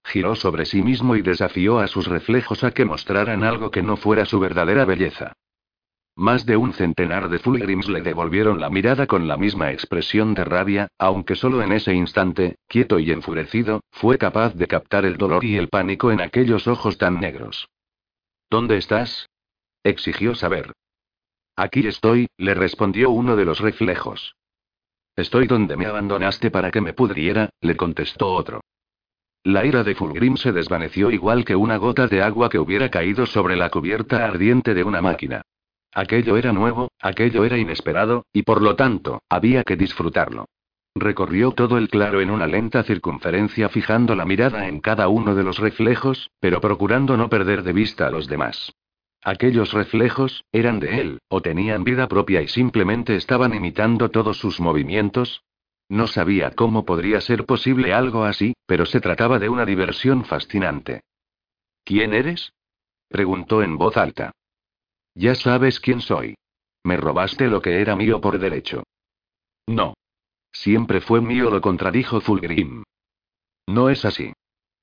Giró 0.06 0.36
sobre 0.36 0.66
sí 0.66 0.82
mismo 0.82 1.16
y 1.16 1.22
desafió 1.22 1.80
a 1.80 1.88
sus 1.88 2.08
reflejos 2.08 2.64
a 2.64 2.72
que 2.72 2.86
mostraran 2.86 3.44
algo 3.44 3.72
que 3.72 3.82
no 3.82 3.98
fuera 3.98 4.26
su 4.26 4.40
verdadera 4.40 4.86
belleza. 4.86 5.34
Más 6.16 6.46
de 6.46 6.58
un 6.58 6.74
centenar 6.74 7.28
de 7.30 7.40
Fulgrims 7.40 7.90
le 7.90 8.02
devolvieron 8.02 8.62
la 8.62 8.70
mirada 8.70 9.08
con 9.08 9.28
la 9.28 9.36
misma 9.36 9.72
expresión 9.72 10.36
de 10.36 10.44
rabia, 10.44 10.88
aunque 11.00 11.36
solo 11.36 11.64
en 11.64 11.72
ese 11.72 11.96
instante, 11.96 12.58
quieto 12.68 13.00
y 13.00 13.12
enfurecido, 13.12 13.82
fue 13.90 14.20
capaz 14.20 14.54
de 14.54 14.68
captar 14.68 15.06
el 15.06 15.18
dolor 15.18 15.44
y 15.44 15.58
el 15.58 15.70
pánico 15.70 16.12
en 16.12 16.22
aquellos 16.22 16.68
ojos 16.68 17.00
tan 17.00 17.20
negros. 17.20 17.68
¿Dónde 18.52 18.78
estás? 18.78 19.28
Exigió 19.84 20.36
saber. 20.36 20.74
Aquí 21.56 21.86
estoy, 21.88 22.28
le 22.38 22.54
respondió 22.54 23.12
uno 23.12 23.36
de 23.36 23.46
los 23.46 23.60
reflejos. 23.60 24.36
Estoy 25.16 25.46
donde 25.46 25.78
me 25.78 25.86
abandonaste 25.86 26.50
para 26.50 26.72
que 26.72 26.82
me 26.82 26.94
pudriera, 26.94 27.50
le 27.62 27.78
contestó 27.78 28.34
otro. 28.34 28.62
La 29.44 29.66
ira 29.66 29.84
de 29.84 29.94
Fulgrim 29.94 30.38
se 30.38 30.52
desvaneció 30.52 31.12
igual 31.12 31.46
que 31.46 31.56
una 31.56 31.78
gota 31.78 32.08
de 32.08 32.24
agua 32.24 32.50
que 32.50 32.58
hubiera 32.58 32.90
caído 32.90 33.26
sobre 33.26 33.56
la 33.56 33.70
cubierta 33.70 34.24
ardiente 34.24 34.74
de 34.74 34.84
una 34.84 35.02
máquina. 35.02 35.42
Aquello 35.94 36.38
era 36.38 36.54
nuevo, 36.54 36.90
aquello 37.00 37.44
era 37.44 37.58
inesperado, 37.58 38.26
y 38.34 38.44
por 38.44 38.62
lo 38.62 38.76
tanto, 38.76 39.22
había 39.30 39.64
que 39.64 39.76
disfrutarlo. 39.76 40.46
Recorrió 40.96 41.52
todo 41.52 41.78
el 41.78 41.90
claro 41.90 42.22
en 42.22 42.32
una 42.32 42.48
lenta 42.48 42.84
circunferencia 42.84 43.70
fijando 43.70 44.16
la 44.16 44.26
mirada 44.26 44.68
en 44.68 44.80
cada 44.80 45.08
uno 45.08 45.36
de 45.36 45.44
los 45.44 45.60
reflejos, 45.60 46.32
pero 46.40 46.62
procurando 46.62 47.18
no 47.18 47.30
perder 47.30 47.64
de 47.64 47.74
vista 47.74 48.08
a 48.08 48.12
los 48.12 48.28
demás. 48.28 48.72
Aquellos 49.24 49.72
reflejos, 49.72 50.44
eran 50.52 50.80
de 50.80 51.00
él, 51.00 51.20
o 51.30 51.42
tenían 51.42 51.86
vida 51.86 52.08
propia 52.10 52.42
y 52.42 52.50
simplemente 52.50 53.16
estaban 53.16 53.54
imitando 53.54 54.10
todos 54.10 54.38
sus 54.38 54.60
movimientos. 54.60 55.44
No 55.88 56.08
sabía 56.08 56.52
cómo 56.52 56.86
podría 56.86 57.22
ser 57.22 57.46
posible 57.46 57.94
algo 57.94 58.26
así, 58.26 58.54
pero 58.66 58.86
se 58.86 59.00
trataba 59.00 59.40
de 59.40 59.48
una 59.48 59.66
diversión 59.66 60.26
fascinante. 60.26 61.02
¿Quién 61.86 62.14
eres? 62.14 62.54
preguntó 63.08 63.64
en 63.64 63.78
voz 63.78 63.96
alta. 63.96 64.32
Ya 65.16 65.36
sabes 65.36 65.80
quién 65.80 66.02
soy. 66.02 66.36
Me 66.84 66.98
robaste 66.98 67.48
lo 67.48 67.62
que 67.62 67.80
era 67.80 67.96
mío 67.96 68.20
por 68.20 68.40
derecho. 68.40 68.84
No. 69.68 69.94
Siempre 70.52 71.00
fue 71.00 71.22
mío, 71.22 71.50
lo 71.50 71.62
contradijo 71.62 72.20
Fulgrim. 72.20 72.84
No 73.68 73.90
es 73.90 74.04
así. 74.04 74.34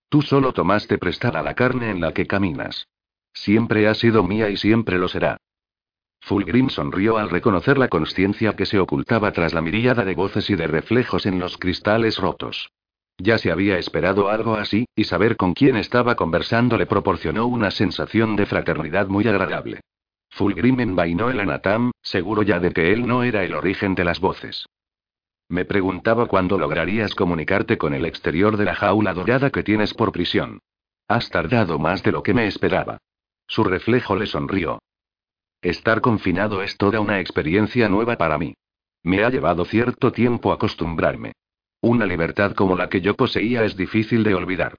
Tú 0.09 0.23
solo 0.23 0.53
tomaste 0.53 0.97
prestada 0.97 1.43
la 1.43 1.55
carne 1.55 1.91
en 1.91 2.01
la 2.01 2.13
que 2.13 2.27
caminas. 2.27 2.87
Siempre 3.33 3.89
ha 3.89 3.95
sido 3.95 4.23
mía 4.23 4.51
y 4.51 4.57
siempre 4.57 4.99
lo 4.99 5.09
será. 5.09 5.39
Fulgrim 6.21 6.69
sonrió 6.69 7.19
al 7.19 7.31
reconocer 7.31 7.79
la 7.79 7.89
conciencia 7.89 8.55
que 8.55 8.67
se 8.67 8.79
ocultaba 8.79 9.33
tras 9.33 9.55
la 9.55 9.63
miríada 9.63 10.05
de 10.05 10.15
voces 10.15 10.51
y 10.51 10.55
de 10.55 10.67
reflejos 10.67 11.27
en 11.27 11.39
los 11.39 11.57
cristales 11.57 12.19
rotos. 12.19 12.71
Ya 13.19 13.39
se 13.39 13.51
había 13.51 13.79
esperado 13.79 14.29
algo 14.29 14.55
así, 14.55 14.87
y 14.95 15.05
saber 15.05 15.37
con 15.37 15.55
quién 15.55 15.77
estaba 15.77 16.15
conversando 16.15 16.77
le 16.77 16.87
proporcionó 16.87 17.47
una 17.47 17.71
sensación 17.71 18.37
de 18.37 18.47
fraternidad 18.47 19.09
muy 19.09 19.27
agradable. 19.27 19.81
Fulgrim 20.31 20.81
envainó 20.81 21.31
el 21.31 21.41
anatam, 21.41 21.91
seguro 22.03 22.43
ya 22.43 22.61
de 22.61 22.73
que 22.73 22.93
él 22.93 23.07
no 23.07 23.23
era 23.23 23.45
el 23.45 23.55
origen 23.55 23.95
de 23.95 24.05
las 24.05 24.21
voces. 24.21 24.67
Me 25.49 25.65
preguntaba 25.65 26.27
cuándo 26.27 26.59
lograrías 26.59 27.15
comunicarte 27.15 27.77
con 27.77 27.93
el 27.93 28.05
exterior 28.05 28.57
de 28.57 28.65
la 28.65 28.75
jaula 28.75 29.13
dorada 29.13 29.51
que 29.51 29.65
tienes 29.65 29.93
por 29.95 30.13
prisión. 30.13 30.61
Has 31.09 31.29
tardado 31.29 31.79
más 31.79 32.03
de 32.05 32.13
lo 32.13 32.23
que 32.23 32.33
me 32.33 32.47
esperaba. 32.47 32.99
Su 33.51 33.65
reflejo 33.65 34.15
le 34.15 34.27
sonrió. 34.27 34.79
Estar 35.61 36.01
confinado 36.01 36.63
es 36.63 36.77
toda 36.77 37.01
una 37.01 37.19
experiencia 37.19 37.89
nueva 37.89 38.17
para 38.17 38.39
mí. 38.39 38.55
Me 39.03 39.25
ha 39.25 39.29
llevado 39.29 39.65
cierto 39.65 40.13
tiempo 40.13 40.53
acostumbrarme. 40.53 41.33
Una 41.81 42.07
libertad 42.07 42.55
como 42.55 42.77
la 42.77 42.89
que 42.89 43.01
yo 43.01 43.17
poseía 43.17 43.65
es 43.65 43.77
difícil 43.77 44.23
de 44.23 44.37
olvidar. 44.37 44.77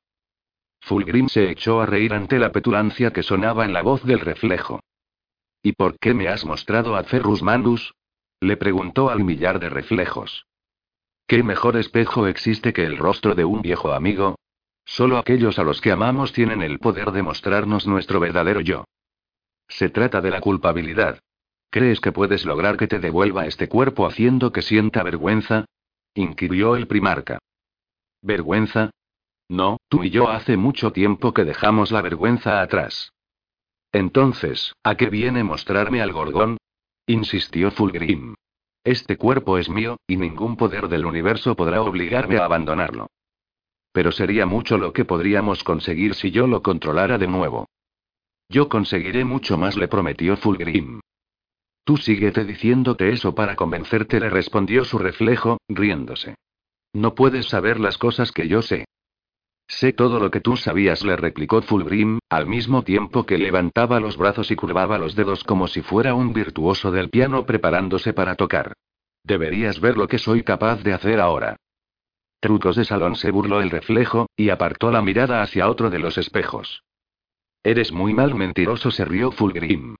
Fulgrim 0.79 1.27
se 1.27 1.51
echó 1.51 1.81
a 1.81 1.85
reír 1.85 2.13
ante 2.13 2.39
la 2.39 2.53
petulancia 2.53 3.11
que 3.11 3.23
sonaba 3.23 3.65
en 3.65 3.73
la 3.73 3.81
voz 3.81 4.05
del 4.05 4.21
reflejo. 4.21 4.79
¿Y 5.61 5.73
por 5.73 5.99
qué 5.99 6.13
me 6.13 6.29
has 6.29 6.45
mostrado 6.45 6.95
a 6.95 7.03
Ferrus 7.03 7.43
Mandus? 7.43 7.93
Le 8.39 8.55
preguntó 8.55 9.09
al 9.09 9.21
millar 9.21 9.59
de 9.59 9.69
reflejos. 9.69 10.45
¿Qué 11.27 11.43
mejor 11.43 11.75
espejo 11.75 12.25
existe 12.25 12.71
que 12.71 12.85
el 12.85 12.97
rostro 12.97 13.35
de 13.35 13.43
un 13.43 13.61
viejo 13.61 13.91
amigo? 13.91 14.37
Solo 14.85 15.17
aquellos 15.17 15.59
a 15.59 15.63
los 15.63 15.81
que 15.81 15.91
amamos 15.91 16.33
tienen 16.33 16.61
el 16.61 16.79
poder 16.79 17.11
de 17.11 17.23
mostrarnos 17.23 17.87
nuestro 17.87 18.19
verdadero 18.19 18.61
yo. 18.61 18.85
Se 19.67 19.89
trata 19.89 20.21
de 20.21 20.31
la 20.31 20.41
culpabilidad. 20.41 21.19
¿Crees 21.69 22.01
que 22.01 22.11
puedes 22.11 22.45
lograr 22.45 22.75
que 22.75 22.87
te 22.87 22.99
devuelva 22.99 23.45
este 23.45 23.69
cuerpo 23.69 24.05
haciendo 24.05 24.51
que 24.51 24.61
sienta 24.61 25.03
vergüenza? 25.03 25.65
inquirió 26.13 26.75
el 26.75 26.87
primarca. 26.87 27.39
¿Vergüenza? 28.21 28.91
No, 29.47 29.77
tú 29.87 30.03
y 30.03 30.09
yo 30.09 30.29
hace 30.29 30.57
mucho 30.57 30.91
tiempo 30.91 31.33
que 31.33 31.45
dejamos 31.45 31.91
la 31.91 32.01
vergüenza 32.01 32.61
atrás. 32.61 33.13
Entonces, 33.91 34.73
¿a 34.83 34.95
qué 34.95 35.09
viene 35.09 35.43
mostrarme 35.43 36.01
al 36.01 36.11
Gorgón? 36.11 36.57
insistió 37.05 37.71
Fulgrim. 37.71 38.35
Este 38.83 39.17
cuerpo 39.17 39.57
es 39.57 39.69
mío, 39.69 39.97
y 40.07 40.17
ningún 40.17 40.55
poder 40.55 40.87
del 40.87 41.05
universo 41.05 41.55
podrá 41.55 41.81
obligarme 41.81 42.37
a 42.37 42.45
abandonarlo. 42.45 43.07
Pero 43.91 44.11
sería 44.11 44.45
mucho 44.45 44.77
lo 44.77 44.93
que 44.93 45.05
podríamos 45.05 45.63
conseguir 45.63 46.15
si 46.15 46.31
yo 46.31 46.47
lo 46.47 46.61
controlara 46.61 47.17
de 47.17 47.27
nuevo. 47.27 47.67
Yo 48.49 48.69
conseguiré 48.69 49.25
mucho 49.25 49.57
más, 49.57 49.77
le 49.77 49.87
prometió 49.87 50.37
Fulgrim. 50.37 50.99
Tú 51.83 51.97
síguete 51.97 52.45
diciéndote 52.45 53.09
eso 53.09 53.33
para 53.33 53.55
convencerte, 53.55 54.19
le 54.19 54.29
respondió 54.29 54.85
su 54.85 54.97
reflejo, 54.97 55.57
riéndose. 55.67 56.35
No 56.93 57.15
puedes 57.15 57.47
saber 57.47 57.79
las 57.79 57.97
cosas 57.97 58.31
que 58.31 58.47
yo 58.47 58.61
sé. 58.61 58.85
Sé 59.67 59.93
todo 59.93 60.19
lo 60.19 60.29
que 60.29 60.41
tú 60.41 60.57
sabías, 60.57 61.03
le 61.05 61.15
replicó 61.15 61.61
Fulgrim, 61.61 62.19
al 62.29 62.45
mismo 62.45 62.83
tiempo 62.83 63.25
que 63.25 63.37
levantaba 63.37 64.01
los 64.01 64.17
brazos 64.17 64.51
y 64.51 64.55
curvaba 64.57 64.97
los 64.97 65.15
dedos 65.15 65.45
como 65.45 65.67
si 65.67 65.81
fuera 65.81 66.13
un 66.13 66.33
virtuoso 66.33 66.91
del 66.91 67.09
piano 67.09 67.45
preparándose 67.45 68.11
para 68.11 68.35
tocar. 68.35 68.73
Deberías 69.23 69.79
ver 69.79 69.95
lo 69.95 70.07
que 70.09 70.17
soy 70.17 70.43
capaz 70.43 70.83
de 70.83 70.93
hacer 70.93 71.21
ahora. 71.21 71.55
Trucos 72.41 72.75
de 72.75 72.85
salón 72.85 73.15
se 73.15 73.29
burló 73.29 73.61
el 73.61 73.69
reflejo, 73.69 74.27
y 74.35 74.49
apartó 74.49 74.91
la 74.91 75.03
mirada 75.03 75.43
hacia 75.43 75.69
otro 75.69 75.91
de 75.91 75.99
los 75.99 76.17
espejos. 76.17 76.83
Eres 77.63 77.91
muy 77.91 78.15
mal 78.15 78.33
mentiroso, 78.33 78.89
se 78.89 79.05
rió 79.05 79.31
Fulgrim. 79.31 79.95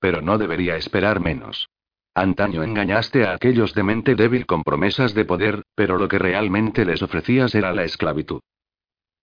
Pero 0.00 0.20
no 0.20 0.36
debería 0.36 0.76
esperar 0.76 1.20
menos. 1.20 1.68
Antaño 2.12 2.64
engañaste 2.64 3.24
a 3.24 3.32
aquellos 3.32 3.74
de 3.74 3.84
mente 3.84 4.16
débil 4.16 4.44
con 4.44 4.64
promesas 4.64 5.14
de 5.14 5.24
poder, 5.24 5.62
pero 5.76 5.96
lo 5.96 6.08
que 6.08 6.18
realmente 6.18 6.84
les 6.84 7.00
ofrecías 7.00 7.54
era 7.54 7.72
la 7.72 7.84
esclavitud. 7.84 8.40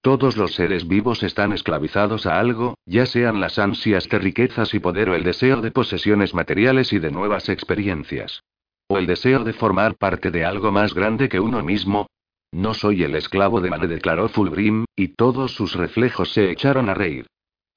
Todos 0.01 0.37
los 0.37 0.55
seres 0.55 0.87
vivos 0.87 1.23
están 1.23 1.51
esclavizados 1.51 2.25
a 2.25 2.39
algo, 2.39 2.75
ya 2.85 3.05
sean 3.05 3.41
las 3.41 3.59
ansias 3.59 4.07
de 4.07 4.17
riquezas 4.17 4.73
y 4.73 4.79
poder 4.79 5.09
o 5.09 5.15
el 5.15 5.23
deseo 5.23 5.61
de 5.61 5.71
posesiones 5.71 6.33
materiales 6.33 6.93
y 6.93 6.99
de 6.99 7.11
nuevas 7.11 7.49
experiencias. 7.49 8.43
O 8.87 8.97
el 8.97 9.07
deseo 9.07 9.43
de 9.43 9.51
formar 9.51 9.95
parte 9.95 10.31
de 10.31 10.45
algo 10.45 10.71
más 10.71 10.93
grande 10.93 11.27
que 11.27 11.41
uno 11.41 11.61
mismo. 11.63 12.07
No 12.51 12.73
soy 12.73 13.03
el 13.03 13.15
esclavo 13.15 13.61
de 13.61 13.69
Mane, 13.69 13.87
declaró 13.87 14.27
Fulgrim, 14.27 14.85
y 14.95 15.15
todos 15.15 15.53
sus 15.53 15.75
reflejos 15.75 16.33
se 16.33 16.51
echaron 16.51 16.89
a 16.89 16.93
reír. 16.93 17.27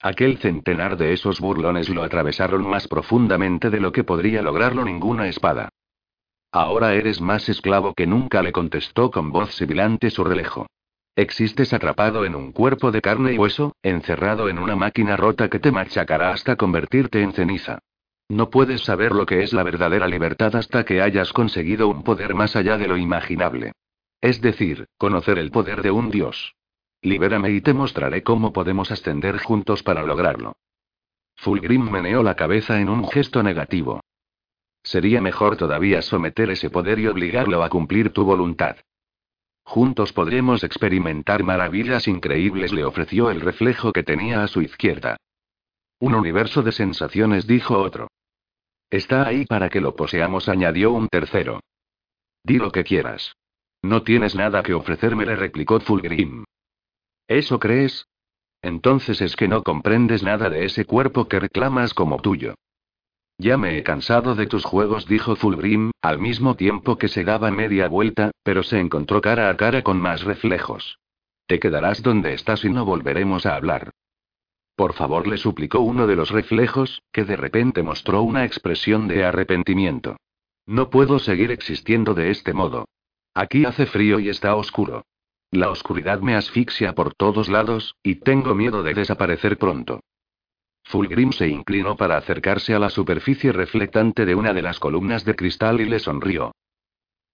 Aquel 0.03 0.39
centenar 0.39 0.97
de 0.97 1.13
esos 1.13 1.41
burlones 1.41 1.89
lo 1.89 2.03
atravesaron 2.03 2.69
más 2.69 2.89
profundamente 2.89 3.71
de 3.71 3.81
lo 3.81 3.93
que 3.93 4.05
podría 4.05 4.43
lograrlo 4.43 4.85
ninguna 4.85 5.29
espada. 5.29 5.69
Ahora 6.53 6.95
eres 6.95 7.21
más 7.21 7.49
esclavo 7.49 7.95
que 7.95 8.07
nunca, 8.07 8.43
le 8.43 8.53
contestó 8.53 9.11
con 9.11 9.31
voz 9.31 9.55
sibilante 9.55 10.11
su 10.11 10.25
relejo. 10.25 10.67
Existes 11.17 11.73
atrapado 11.73 12.25
en 12.25 12.35
un 12.35 12.51
cuerpo 12.51 12.91
de 12.91 13.01
carne 13.01 13.33
y 13.35 13.39
hueso, 13.39 13.77
encerrado 13.83 14.49
en 14.49 14.59
una 14.59 14.75
máquina 14.75 15.17
rota 15.17 15.49
que 15.49 15.61
te 15.61 15.71
machacará 15.71 16.33
hasta 16.33 16.57
convertirte 16.57 17.23
en 17.23 17.33
ceniza. 17.33 17.79
No 18.29 18.51
puedes 18.51 18.83
saber 18.83 19.13
lo 19.13 19.25
que 19.25 19.45
es 19.45 19.53
la 19.53 19.63
verdadera 19.63 20.09
libertad 20.09 20.57
hasta 20.57 20.85
que 20.85 21.01
hayas 21.01 21.33
conseguido 21.33 21.87
un 21.89 22.03
poder 22.03 22.35
más 22.35 22.57
allá 22.57 22.77
de 22.77 22.89
lo 22.89 22.97
imaginable. 22.97 23.73
Es 24.25 24.41
decir, 24.41 24.89
conocer 24.97 25.39
el 25.39 25.51
poder 25.51 25.83
de 25.83 25.91
un 25.91 26.11
dios. 26.11 26.57
Libérame 27.03 27.51
y 27.51 27.61
te 27.61 27.75
mostraré 27.75 28.23
cómo 28.23 28.55
podemos 28.55 28.91
ascender 28.91 29.37
juntos 29.37 29.83
para 29.83 30.03
lograrlo. 30.03 30.57
Fulgrim 31.37 31.91
meneó 31.91 32.23
la 32.23 32.35
cabeza 32.35 32.81
en 32.81 32.89
un 32.89 33.07
gesto 33.07 33.43
negativo. 33.43 34.01
Sería 34.83 35.21
mejor 35.21 35.59
todavía 35.59 36.01
someter 36.01 36.49
ese 36.49 36.71
poder 36.71 37.01
y 37.01 37.07
obligarlo 37.07 37.63
a 37.63 37.69
cumplir 37.69 38.15
tu 38.15 38.25
voluntad. 38.25 38.79
Juntos 39.63 40.15
podremos 40.15 40.65
experimentar 40.65 41.43
maravillas 41.43 42.09
increíbles, 42.09 42.73
le 42.73 42.87
ofreció 42.87 43.31
el 43.31 43.43
reflejo 43.43 43.93
que 43.93 44.05
tenía 44.05 44.43
a 44.43 44.49
su 44.49 44.63
izquierda. 44.63 45.19
Un 45.99 46.15
universo 46.15 46.63
de 46.63 46.73
sensaciones, 46.73 47.47
dijo 47.47 47.79
otro. 47.79 48.09
Está 48.89 49.27
ahí 49.27 49.45
para 49.45 49.69
que 49.69 49.83
lo 49.83 49.95
poseamos, 49.95 50.49
añadió 50.49 50.93
un 50.93 51.09
tercero. 51.09 51.61
Di 52.43 52.57
lo 52.57 52.73
que 52.73 52.85
quieras. 52.85 53.35
No 53.85 54.03
tienes 54.03 54.35
nada 54.35 54.63
que 54.63 54.73
ofrecerme, 54.73 55.27
le 55.27 55.37
replicó 55.37 55.79
Fulgrim. 55.79 56.45
¿Eso 57.29 57.59
crees? 57.59 58.07
Entonces 58.63 59.21
es 59.21 59.37
que 59.37 59.47
no 59.47 59.63
comprendes 59.63 60.23
nada 60.23 60.49
de 60.49 60.65
ese 60.65 60.87
cuerpo 60.87 61.29
que 61.29 61.39
reclamas 61.39 61.93
como 61.93 62.17
tuyo. 62.17 62.55
Ya 63.37 63.59
me 63.59 63.77
he 63.77 63.83
cansado 63.83 64.35
de 64.37 64.47
tus 64.47 64.65
juegos, 64.65 65.07
dijo 65.07 65.37
Fulgrim, 65.37 65.91
al 66.01 66.19
mismo 66.19 66.57
tiempo 66.57 66.97
que 66.97 67.09
se 67.09 67.25
daba 67.25 67.51
media 67.51 67.87
vuelta, 67.87 68.31
pero 68.43 68.63
se 68.63 68.81
encontró 68.81 69.21
cara 69.21 69.51
a 69.51 69.57
cara 69.59 69.83
con 69.83 70.01
más 70.01 70.23
reflejos. 70.23 70.99
Te 71.47 71.59
quedarás 71.59 72.03
donde 72.03 72.33
estás 72.33 72.65
y 72.65 72.71
no 72.71 72.87
volveremos 72.87 73.45
a 73.45 73.55
hablar. 73.55 73.91
Por 74.77 74.95
favor, 74.95 75.27
le 75.27 75.37
suplicó 75.37 75.81
uno 75.81 76.07
de 76.07 76.17
los 76.17 76.31
reflejos, 76.31 77.03
que 77.13 77.25
de 77.25 77.37
repente 77.37 77.83
mostró 77.83 78.23
una 78.23 78.47
expresión 78.47 79.09
de 79.09 79.27
arrepentimiento. 79.27 80.17
No 80.65 80.89
puedo 80.89 81.19
seguir 81.19 81.51
existiendo 81.51 82.15
de 82.15 82.31
este 82.31 82.55
modo. 82.55 82.87
Aquí 83.35 83.65
hace 83.65 83.87
frío 83.87 84.21
y 84.21 84.29
está 84.29 84.55
oscuro. 84.55 85.05
La 85.51 85.71
oscuridad 85.71 86.21
me 86.21 86.37
asfixia 86.37 86.95
por 86.95 87.15
todos 87.15 87.49
lados, 87.49 87.97
y 88.03 88.17
tengo 88.17 88.55
miedo 88.55 88.83
de 88.83 88.95
desaparecer 88.95 89.59
pronto. 89.59 90.01
Fulgrim 90.85 91.33
se 91.33 91.49
inclinó 91.49 91.97
para 91.97 92.17
acercarse 92.17 92.75
a 92.75 92.79
la 92.79 92.91
superficie 92.91 93.53
reflectante 93.53 94.25
de 94.25 94.35
una 94.35 94.53
de 94.53 94.63
las 94.63 94.79
columnas 94.79 95.25
de 95.25 95.35
cristal 95.35 95.81
y 95.81 95.87
le 95.87 95.99
sonrió. 95.99 96.53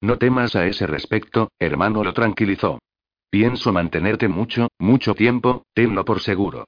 No 0.00 0.16
temas 0.16 0.56
a 0.56 0.66
ese 0.66 0.86
respecto, 0.86 1.50
hermano, 1.58 2.02
lo 2.02 2.14
tranquilizó. 2.14 2.78
Pienso 3.28 3.72
mantenerte 3.72 4.28
mucho, 4.28 4.68
mucho 4.78 5.14
tiempo, 5.14 5.64
tenlo 5.74 6.04
por 6.04 6.20
seguro. 6.20 6.66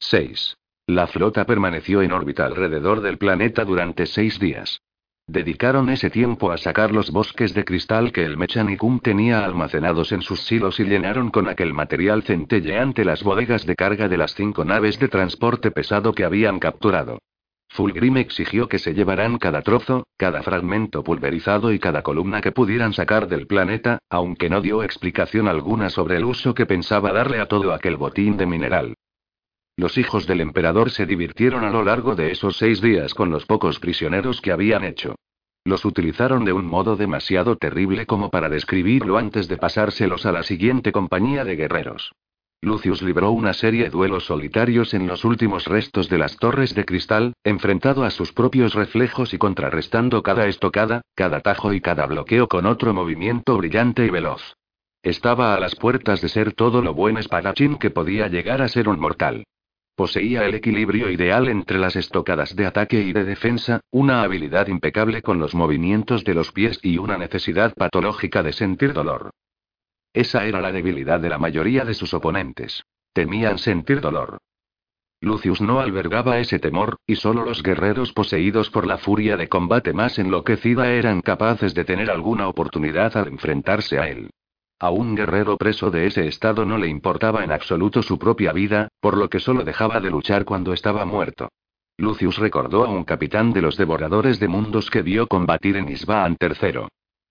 6. 0.00 0.56
La 0.86 1.06
flota 1.06 1.44
permaneció 1.44 2.02
en 2.02 2.12
órbita 2.12 2.46
alrededor 2.46 3.00
del 3.00 3.18
planeta 3.18 3.64
durante 3.64 4.06
seis 4.06 4.38
días. 4.38 4.80
Dedicaron 5.28 5.90
ese 5.90 6.08
tiempo 6.08 6.52
a 6.52 6.56
sacar 6.56 6.90
los 6.90 7.10
bosques 7.10 7.52
de 7.52 7.62
cristal 7.62 8.12
que 8.12 8.24
el 8.24 8.38
Mechanicum 8.38 8.98
tenía 8.98 9.44
almacenados 9.44 10.10
en 10.12 10.22
sus 10.22 10.40
silos 10.40 10.80
y 10.80 10.84
llenaron 10.84 11.28
con 11.28 11.48
aquel 11.48 11.74
material 11.74 12.22
centelleante 12.22 13.04
las 13.04 13.22
bodegas 13.22 13.66
de 13.66 13.76
carga 13.76 14.08
de 14.08 14.16
las 14.16 14.34
cinco 14.34 14.64
naves 14.64 14.98
de 14.98 15.08
transporte 15.08 15.70
pesado 15.70 16.14
que 16.14 16.24
habían 16.24 16.58
capturado. 16.58 17.18
Fulgrim 17.68 18.16
exigió 18.16 18.70
que 18.70 18.78
se 18.78 18.94
llevaran 18.94 19.36
cada 19.36 19.60
trozo, 19.60 20.06
cada 20.16 20.42
fragmento 20.42 21.04
pulverizado 21.04 21.74
y 21.74 21.78
cada 21.78 22.00
columna 22.00 22.40
que 22.40 22.52
pudieran 22.52 22.94
sacar 22.94 23.28
del 23.28 23.46
planeta, 23.46 23.98
aunque 24.08 24.48
no 24.48 24.62
dio 24.62 24.82
explicación 24.82 25.46
alguna 25.46 25.90
sobre 25.90 26.16
el 26.16 26.24
uso 26.24 26.54
que 26.54 26.64
pensaba 26.64 27.12
darle 27.12 27.38
a 27.38 27.46
todo 27.48 27.74
aquel 27.74 27.98
botín 27.98 28.38
de 28.38 28.46
mineral. 28.46 28.94
Los 29.78 29.96
hijos 29.96 30.26
del 30.26 30.40
emperador 30.40 30.90
se 30.90 31.06
divirtieron 31.06 31.62
a 31.62 31.70
lo 31.70 31.84
largo 31.84 32.16
de 32.16 32.32
esos 32.32 32.56
seis 32.56 32.80
días 32.80 33.14
con 33.14 33.30
los 33.30 33.46
pocos 33.46 33.78
prisioneros 33.78 34.40
que 34.40 34.50
habían 34.50 34.82
hecho. 34.82 35.14
Los 35.64 35.84
utilizaron 35.84 36.44
de 36.44 36.52
un 36.52 36.66
modo 36.66 36.96
demasiado 36.96 37.54
terrible 37.54 38.04
como 38.04 38.28
para 38.28 38.48
describirlo 38.48 39.18
antes 39.18 39.46
de 39.46 39.56
pasárselos 39.56 40.26
a 40.26 40.32
la 40.32 40.42
siguiente 40.42 40.90
compañía 40.90 41.44
de 41.44 41.54
guerreros. 41.54 42.10
Lucius 42.60 43.02
libró 43.02 43.30
una 43.30 43.54
serie 43.54 43.84
de 43.84 43.90
duelos 43.90 44.24
solitarios 44.24 44.94
en 44.94 45.06
los 45.06 45.24
últimos 45.24 45.66
restos 45.66 46.08
de 46.08 46.18
las 46.18 46.38
torres 46.38 46.74
de 46.74 46.84
cristal, 46.84 47.34
enfrentado 47.44 48.02
a 48.02 48.10
sus 48.10 48.32
propios 48.32 48.74
reflejos 48.74 49.32
y 49.32 49.38
contrarrestando 49.38 50.24
cada 50.24 50.48
estocada, 50.48 51.02
cada 51.14 51.38
tajo 51.38 51.72
y 51.72 51.80
cada 51.80 52.04
bloqueo 52.06 52.48
con 52.48 52.66
otro 52.66 52.94
movimiento 52.94 53.56
brillante 53.56 54.04
y 54.04 54.10
veloz. 54.10 54.54
Estaba 55.04 55.54
a 55.54 55.60
las 55.60 55.76
puertas 55.76 56.20
de 56.20 56.30
ser 56.30 56.52
todo 56.52 56.82
lo 56.82 56.94
buen 56.94 57.16
espadachín 57.16 57.76
que 57.76 57.90
podía 57.90 58.26
llegar 58.26 58.60
a 58.60 58.66
ser 58.66 58.88
un 58.88 58.98
mortal. 58.98 59.44
Poseía 59.98 60.46
el 60.46 60.54
equilibrio 60.54 61.10
ideal 61.10 61.48
entre 61.48 61.76
las 61.76 61.96
estocadas 61.96 62.54
de 62.54 62.66
ataque 62.66 63.00
y 63.00 63.12
de 63.12 63.24
defensa, 63.24 63.80
una 63.90 64.22
habilidad 64.22 64.68
impecable 64.68 65.22
con 65.22 65.40
los 65.40 65.56
movimientos 65.56 66.22
de 66.22 66.34
los 66.34 66.52
pies 66.52 66.78
y 66.84 66.98
una 66.98 67.18
necesidad 67.18 67.74
patológica 67.74 68.44
de 68.44 68.52
sentir 68.52 68.92
dolor. 68.92 69.32
Esa 70.12 70.46
era 70.46 70.60
la 70.60 70.70
debilidad 70.70 71.18
de 71.18 71.30
la 71.30 71.38
mayoría 71.38 71.84
de 71.84 71.94
sus 71.94 72.14
oponentes. 72.14 72.84
Temían 73.12 73.58
sentir 73.58 74.00
dolor. 74.00 74.38
Lucius 75.20 75.60
no 75.60 75.80
albergaba 75.80 76.38
ese 76.38 76.60
temor, 76.60 76.98
y 77.04 77.16
solo 77.16 77.44
los 77.44 77.64
guerreros 77.64 78.12
poseídos 78.12 78.70
por 78.70 78.86
la 78.86 78.98
furia 78.98 79.36
de 79.36 79.48
combate 79.48 79.92
más 79.94 80.20
enloquecida 80.20 80.92
eran 80.92 81.22
capaces 81.22 81.74
de 81.74 81.84
tener 81.84 82.08
alguna 82.08 82.46
oportunidad 82.46 83.16
al 83.16 83.26
enfrentarse 83.26 83.98
a 83.98 84.08
él. 84.08 84.30
A 84.80 84.90
un 84.90 85.16
guerrero 85.16 85.56
preso 85.56 85.90
de 85.90 86.06
ese 86.06 86.28
estado 86.28 86.64
no 86.64 86.78
le 86.78 86.86
importaba 86.86 87.42
en 87.42 87.50
absoluto 87.50 88.00
su 88.00 88.16
propia 88.16 88.52
vida, 88.52 88.86
por 89.00 89.16
lo 89.16 89.28
que 89.28 89.40
solo 89.40 89.64
dejaba 89.64 89.98
de 89.98 90.08
luchar 90.08 90.44
cuando 90.44 90.72
estaba 90.72 91.04
muerto. 91.04 91.48
Lucius 91.96 92.38
recordó 92.38 92.84
a 92.84 92.88
un 92.88 93.02
capitán 93.02 93.52
de 93.52 93.60
los 93.60 93.76
devoradores 93.76 94.38
de 94.38 94.46
mundos 94.46 94.88
que 94.88 95.02
vio 95.02 95.26
combatir 95.26 95.76
en 95.76 95.88
Isbaan 95.88 96.36
III. 96.40 96.86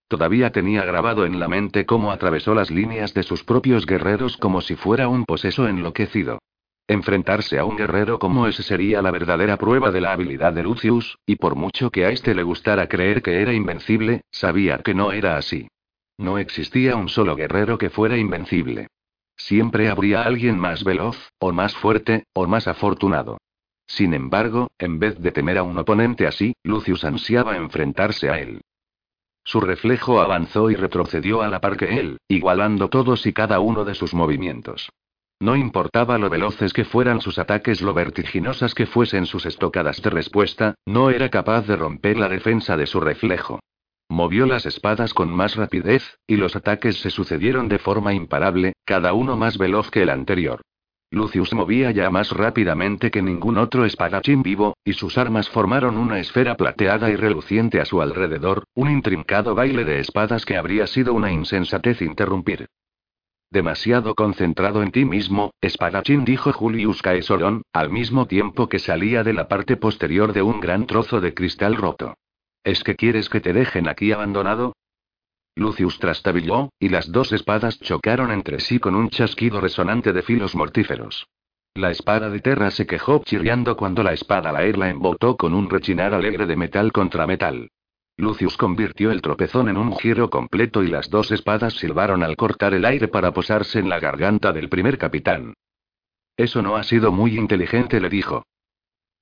Todavía 0.09 0.51
tenía 0.51 0.83
grabado 0.83 1.25
en 1.25 1.39
la 1.39 1.47
mente 1.47 1.85
cómo 1.85 2.11
atravesó 2.11 2.53
las 2.53 2.69
líneas 2.69 3.13
de 3.13 3.23
sus 3.23 3.45
propios 3.45 3.85
guerreros 3.85 4.35
como 4.35 4.59
si 4.59 4.75
fuera 4.75 5.07
un 5.07 5.23
poseso 5.23 5.69
enloquecido. 5.69 6.39
Enfrentarse 6.85 7.59
a 7.59 7.63
un 7.63 7.77
guerrero 7.77 8.19
como 8.19 8.47
ese 8.47 8.61
sería 8.61 9.01
la 9.01 9.11
verdadera 9.11 9.55
prueba 9.55 9.91
de 9.91 10.01
la 10.01 10.11
habilidad 10.11 10.51
de 10.51 10.63
Lucius, 10.63 11.17
y 11.25 11.37
por 11.37 11.55
mucho 11.55 11.91
que 11.91 12.03
a 12.03 12.09
este 12.09 12.35
le 12.35 12.43
gustara 12.43 12.87
creer 12.87 13.21
que 13.21 13.41
era 13.41 13.53
invencible, 13.53 14.21
sabía 14.31 14.79
que 14.79 14.93
no 14.93 15.13
era 15.13 15.37
así. 15.37 15.69
No 16.17 16.37
existía 16.37 16.95
un 16.95 17.09
solo 17.09 17.35
guerrero 17.35 17.77
que 17.77 17.89
fuera 17.89 18.17
invencible. 18.17 18.87
Siempre 19.35 19.89
habría 19.89 20.23
alguien 20.23 20.57
más 20.57 20.83
veloz, 20.83 21.31
o 21.39 21.51
más 21.51 21.75
fuerte, 21.75 22.23
o 22.33 22.47
más 22.47 22.67
afortunado. 22.67 23.37
Sin 23.85 24.13
embargo, 24.13 24.71
en 24.79 24.99
vez 24.99 25.19
de 25.19 25.31
temer 25.31 25.59
a 25.59 25.63
un 25.63 25.77
oponente 25.77 26.27
así, 26.27 26.53
Lucius 26.63 27.05
ansiaba 27.05 27.55
enfrentarse 27.55 28.29
a 28.29 28.39
él. 28.39 28.61
Su 29.43 29.61
reflejo 29.61 30.19
avanzó 30.19 30.69
y 30.69 30.75
retrocedió 30.75 31.41
a 31.41 31.47
la 31.47 31.61
par 31.61 31.77
que 31.77 31.99
él, 31.99 32.17
igualando 32.27 32.89
todos 32.89 33.25
y 33.25 33.31
cada 33.31 33.61
uno 33.61 33.85
de 33.85 33.95
sus 33.95 34.13
movimientos. 34.13 34.89
No 35.39 35.55
importaba 35.55 36.17
lo 36.17 36.29
veloces 36.29 36.73
que 36.73 36.83
fueran 36.83 37.21
sus 37.21 37.37
ataques, 37.37 37.81
lo 37.81 37.93
vertiginosas 37.93 38.73
que 38.73 38.87
fuesen 38.87 39.25
sus 39.27 39.45
estocadas 39.45 40.01
de 40.01 40.09
respuesta, 40.09 40.75
no 40.85 41.11
era 41.11 41.29
capaz 41.29 41.67
de 41.67 41.75
romper 41.75 42.17
la 42.17 42.27
defensa 42.27 42.75
de 42.75 42.87
su 42.87 42.99
reflejo. 42.99 43.59
Movió 44.09 44.45
las 44.45 44.65
espadas 44.65 45.13
con 45.13 45.29
más 45.29 45.55
rapidez, 45.55 46.17
y 46.25 46.37
los 46.37 46.55
ataques 46.55 46.99
se 47.01 47.09
sucedieron 47.09 47.67
de 47.67 47.77
forma 47.77 48.13
imparable, 48.13 48.73
cada 48.85 49.13
uno 49.13 49.35
más 49.35 49.57
veloz 49.57 49.91
que 49.91 50.03
el 50.03 50.09
anterior. 50.09 50.61
Lucius 51.09 51.53
movía 51.53 51.91
ya 51.91 52.09
más 52.09 52.31
rápidamente 52.31 53.11
que 53.11 53.21
ningún 53.21 53.57
otro 53.57 53.85
espadachín 53.85 54.43
vivo, 54.43 54.75
y 54.83 54.93
sus 54.93 55.17
armas 55.17 55.49
formaron 55.49 55.97
una 55.97 56.19
esfera 56.19 56.55
plateada 56.55 57.09
y 57.09 57.15
reluciente 57.15 57.79
a 57.79 57.85
su 57.85 58.01
alrededor, 58.01 58.65
un 58.73 58.89
intrincado 58.89 59.55
baile 59.55 59.85
de 59.85 59.99
espadas 59.99 60.45
que 60.45 60.57
habría 60.57 60.85
sido 60.87 61.13
una 61.13 61.31
insensatez 61.31 62.01
interrumpir. 62.01 62.67
Demasiado 63.49 64.15
concentrado 64.15 64.83
en 64.83 64.91
ti 64.91 65.05
mismo, 65.05 65.51
espadachín, 65.61 66.25
dijo 66.25 66.51
Julius 66.51 67.01
Caesorón, 67.01 67.61
al 67.71 67.89
mismo 67.89 68.25
tiempo 68.25 68.67
que 68.67 68.79
salía 68.79 69.23
de 69.23 69.31
la 69.31 69.47
parte 69.47 69.77
posterior 69.77 70.33
de 70.33 70.41
un 70.41 70.59
gran 70.59 70.85
trozo 70.85 71.21
de 71.21 71.33
cristal 71.33 71.75
roto. 71.75 72.15
¿Es 72.67 72.83
que 72.83 72.97
quieres 72.97 73.29
que 73.29 73.39
te 73.39 73.53
dejen 73.53 73.87
aquí 73.87 74.11
abandonado? 74.11 74.75
Lucius 75.55 75.99
trastabilló, 75.99 76.69
y 76.77 76.89
las 76.89 77.09
dos 77.09 77.31
espadas 77.31 77.79
chocaron 77.79 78.29
entre 78.29 78.59
sí 78.59 78.77
con 78.77 78.93
un 78.93 79.09
chasquido 79.09 79.61
resonante 79.61 80.11
de 80.11 80.21
filos 80.21 80.53
mortíferos. 80.53 81.29
La 81.75 81.91
espada 81.91 82.29
de 82.29 82.41
Terra 82.41 82.69
se 82.71 82.85
quejó 82.85 83.23
chirriando 83.23 83.77
cuando 83.77 84.03
la 84.03 84.11
espada 84.11 84.51
Laer 84.51 84.77
la 84.77 84.89
embotó 84.89 85.37
con 85.37 85.53
un 85.53 85.69
rechinar 85.69 86.13
alegre 86.13 86.45
de 86.45 86.57
metal 86.57 86.91
contra 86.91 87.25
metal. 87.25 87.69
Lucius 88.17 88.57
convirtió 88.57 89.11
el 89.11 89.21
tropezón 89.21 89.69
en 89.69 89.77
un 89.77 89.95
giro 89.97 90.29
completo 90.29 90.83
y 90.83 90.87
las 90.87 91.09
dos 91.09 91.31
espadas 91.31 91.75
silbaron 91.75 92.21
al 92.21 92.35
cortar 92.35 92.73
el 92.73 92.83
aire 92.83 93.07
para 93.07 93.31
posarse 93.31 93.79
en 93.79 93.87
la 93.87 94.01
garganta 94.01 94.51
del 94.51 94.67
primer 94.67 94.97
capitán. 94.97 95.53
Eso 96.35 96.61
no 96.61 96.75
ha 96.75 96.83
sido 96.83 97.13
muy 97.13 97.37
inteligente, 97.37 98.01
le 98.01 98.09
dijo. 98.09 98.43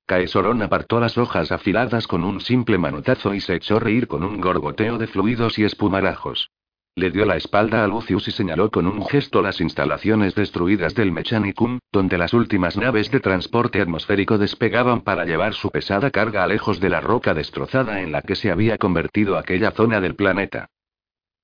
Caesorón 0.06 0.62
apartó 0.62 1.00
las 1.00 1.18
hojas 1.18 1.52
afiladas 1.52 2.06
con 2.06 2.24
un 2.24 2.40
simple 2.40 2.78
manotazo 2.78 3.34
y 3.34 3.42
se 3.42 3.56
echó 3.56 3.78
a 3.78 3.80
reír 3.80 4.08
con 4.08 4.24
un 4.24 4.40
gorgoteo 4.40 5.00
de 5.00 5.08
fluidos 5.08 5.58
y 5.58 5.64
espumarajos. 5.64 6.52
Le 6.98 7.12
dio 7.12 7.26
la 7.26 7.36
espalda 7.36 7.84
a 7.84 7.88
Lucius 7.88 8.28
y 8.28 8.32
señaló 8.32 8.70
con 8.70 8.88
un 8.88 9.06
gesto 9.06 9.42
las 9.42 9.60
instalaciones 9.60 10.36
destruidas 10.36 10.94
del 10.94 11.12
Mechanicum, 11.12 11.80
donde 11.92 12.18
las 12.18 12.34
últimas 12.34 12.78
naves 12.78 13.10
de 13.12 13.20
transporte 13.20 13.82
atmosférico 13.82 14.38
despegaban 14.38 15.02
para 15.02 15.26
llevar 15.26 15.56
su 15.56 15.72
pesada 15.72 16.12
carga 16.12 16.48
lejos 16.48 16.80
de 16.80 16.90
la 16.90 17.02
roca 17.02 17.34
destrozada 17.34 18.02
en 18.02 18.12
la 18.12 18.22
que 18.22 18.36
se 18.36 18.52
había 18.52 18.78
convertido 18.78 19.38
aquella 19.38 19.72
zona 19.72 20.00
del 20.00 20.16
planeta. 20.16 20.70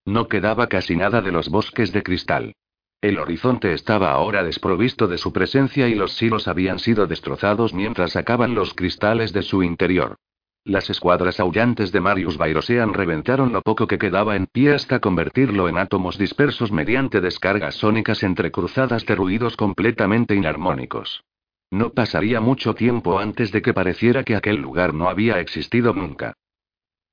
No 0.06 0.28
quedaba 0.28 0.68
casi 0.68 0.96
nada 0.96 1.22
de 1.22 1.32
los 1.32 1.50
bosques 1.50 1.92
de 1.92 2.04
cristal. 2.04 2.54
El 3.02 3.18
horizonte 3.18 3.74
estaba 3.74 4.12
ahora 4.12 4.44
desprovisto 4.44 5.08
de 5.08 5.18
su 5.18 5.34
presencia 5.34 5.88
y 5.88 5.96
los 5.96 6.14
silos 6.14 6.48
habían 6.48 6.78
sido 6.78 7.08
destrozados 7.08 7.74
mientras 7.74 8.12
sacaban 8.12 8.54
los 8.54 8.76
cristales 8.76 9.34
de 9.34 9.42
su 9.42 9.64
interior. 9.64 10.18
las 10.64 10.92
escuadras 10.92 11.40
aullantes 11.40 11.92
de 11.92 12.00
Marius 12.00 12.38
Bairosean 12.38 12.94
reventaron 12.94 13.52
lo 13.52 13.64
poco 13.64 13.88
que 13.88 13.98
quedaba 13.98 14.36
en 14.36 14.46
pie 14.46 14.76
hasta 14.76 15.00
convertirlo 15.00 15.68
en 15.68 15.80
átomos 15.80 16.20
dispersos 16.20 16.72
mediante 16.72 17.20
descargas 17.20 17.74
sónicas 17.74 18.22
entrecruzadas 18.22 19.04
de 19.08 19.16
ruidos 19.16 19.58
completamente 19.58 20.36
inarmónicos. 20.36 21.24
No 21.72 21.94
pasaría 21.94 22.42
mucho 22.42 22.76
tiempo 22.76 23.18
antes 23.18 23.52
de 23.52 23.64
que 23.64 23.74
pareciera 23.74 24.24
que 24.24 24.36
aquel 24.36 24.58
lugar 24.58 24.94
no 24.94 25.10
había 25.10 25.40
existido 25.40 25.96
nunca. 25.96 26.34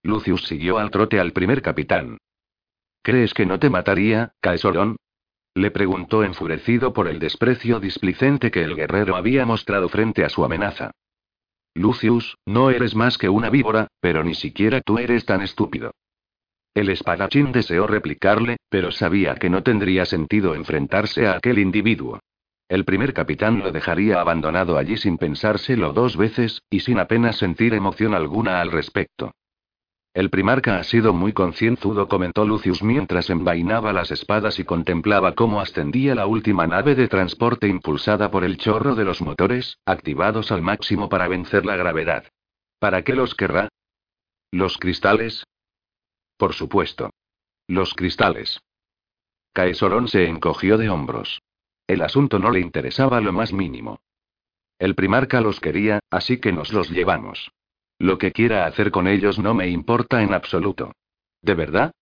Lucius 0.03 0.44
siguió 0.46 0.77
al 0.77 0.90
trote 0.90 1.18
al 1.18 1.33
primer 1.33 1.62
capitán. 1.62 2.18
¿Crees 3.03 3.33
que 3.33 3.46
no 3.46 3.59
te 3.59 3.70
mataría, 3.70 4.33
Caesorón? 4.40 4.96
Le 5.59 5.73
preguntó 5.73 6.23
enfurecido 6.23 6.92
por 6.92 7.09
el 7.09 7.18
desprecio 7.18 7.81
displicente 7.81 8.53
que 8.53 8.62
el 8.62 8.77
guerrero 8.77 9.16
había 9.16 9.44
mostrado 9.44 9.88
frente 9.88 10.25
a 10.25 10.29
su 10.29 10.44
amenaza. 10.44 10.92
Lucius, 11.75 12.37
no 12.47 12.71
eres 12.71 12.94
más 12.94 13.18
que 13.18 13.29
una 13.29 13.51
víbora, 13.51 13.88
pero 14.01 14.23
ni 14.23 14.37
siquiera 14.37 14.81
tú 14.81 14.99
eres 14.99 15.27
tan 15.27 15.42
estúpido. 15.42 15.90
El 16.75 16.90
espadachín 16.90 17.51
deseó 17.51 17.88
replicarle, 17.88 18.59
pero 18.68 18.92
sabía 18.92 19.35
que 19.35 19.51
no 19.51 19.64
tendría 19.64 20.05
sentido 20.05 20.55
enfrentarse 20.55 21.27
a 21.27 21.33
aquel 21.33 21.59
individuo. 21.59 22.21
El 22.68 22.85
primer 22.85 23.12
capitán 23.12 23.59
lo 23.59 23.73
dejaría 23.73 24.21
abandonado 24.21 24.79
allí 24.79 24.97
sin 24.97 25.18
pensárselo 25.18 25.92
dos 25.92 26.16
veces, 26.16 26.62
y 26.71 26.79
sin 26.81 27.01
apenas 27.01 27.37
sentir 27.37 27.75
emoción 27.75 28.14
alguna 28.14 28.61
al 28.61 28.71
respecto. 28.71 29.33
El 30.14 30.31
primarca 30.31 30.79
ha 30.79 30.85
sido 30.85 31.12
muy 31.12 31.33
concienzudo, 31.33 32.09
comentó 32.09 32.44
Lucius 32.44 32.83
mientras 32.83 33.31
envainaba 33.31 33.92
las 33.92 34.11
espadas 34.11 34.59
y 34.59 34.64
contemplaba 34.64 35.35
cómo 35.35 35.61
ascendía 35.61 36.14
la 36.14 36.27
última 36.27 36.66
nave 36.66 36.94
de 36.94 37.09
transporte 37.09 37.68
impulsada 37.68 38.31
por 38.31 38.42
el 38.42 38.57
chorro 38.57 38.94
de 38.94 39.05
los 39.05 39.21
motores, 39.21 39.79
activados 39.85 40.51
al 40.51 40.62
máximo 40.62 41.09
para 41.09 41.29
vencer 41.29 41.66
la 41.66 41.77
gravedad. 41.77 42.25
¿Para 42.79 43.03
qué 43.03 43.14
los 43.14 43.35
querrá? 43.35 43.68
¿Los 44.51 44.79
cristales? 44.79 45.44
Por 46.37 46.55
supuesto. 46.55 47.11
Los 47.66 47.92
cristales. 47.94 48.61
Caesorón 49.53 50.09
se 50.09 50.27
encogió 50.27 50.79
de 50.79 50.88
hombros. 50.88 51.42
El 51.87 52.03
asunto 52.03 52.38
no 52.38 52.51
le 52.51 52.61
interesaba 52.61 53.21
lo 53.21 53.33
más 53.33 53.53
mínimo. 53.53 54.01
El 54.79 54.94
primarca 54.94 55.40
los 55.40 55.61
quería, 55.61 56.01
así 56.11 56.38
que 56.38 56.53
nos 56.53 56.73
los 56.73 56.90
llevamos. 56.90 57.51
Lo 57.99 58.19
que 58.19 58.33
quiera 58.33 58.67
hacer 58.67 58.91
con 58.91 59.09
ellos 59.09 59.39
no 59.39 59.55
me 59.55 59.69
importa 59.69 60.23
en 60.23 60.33
absoluto. 60.33 60.93
¿De 61.43 61.55
verdad? 61.55 61.93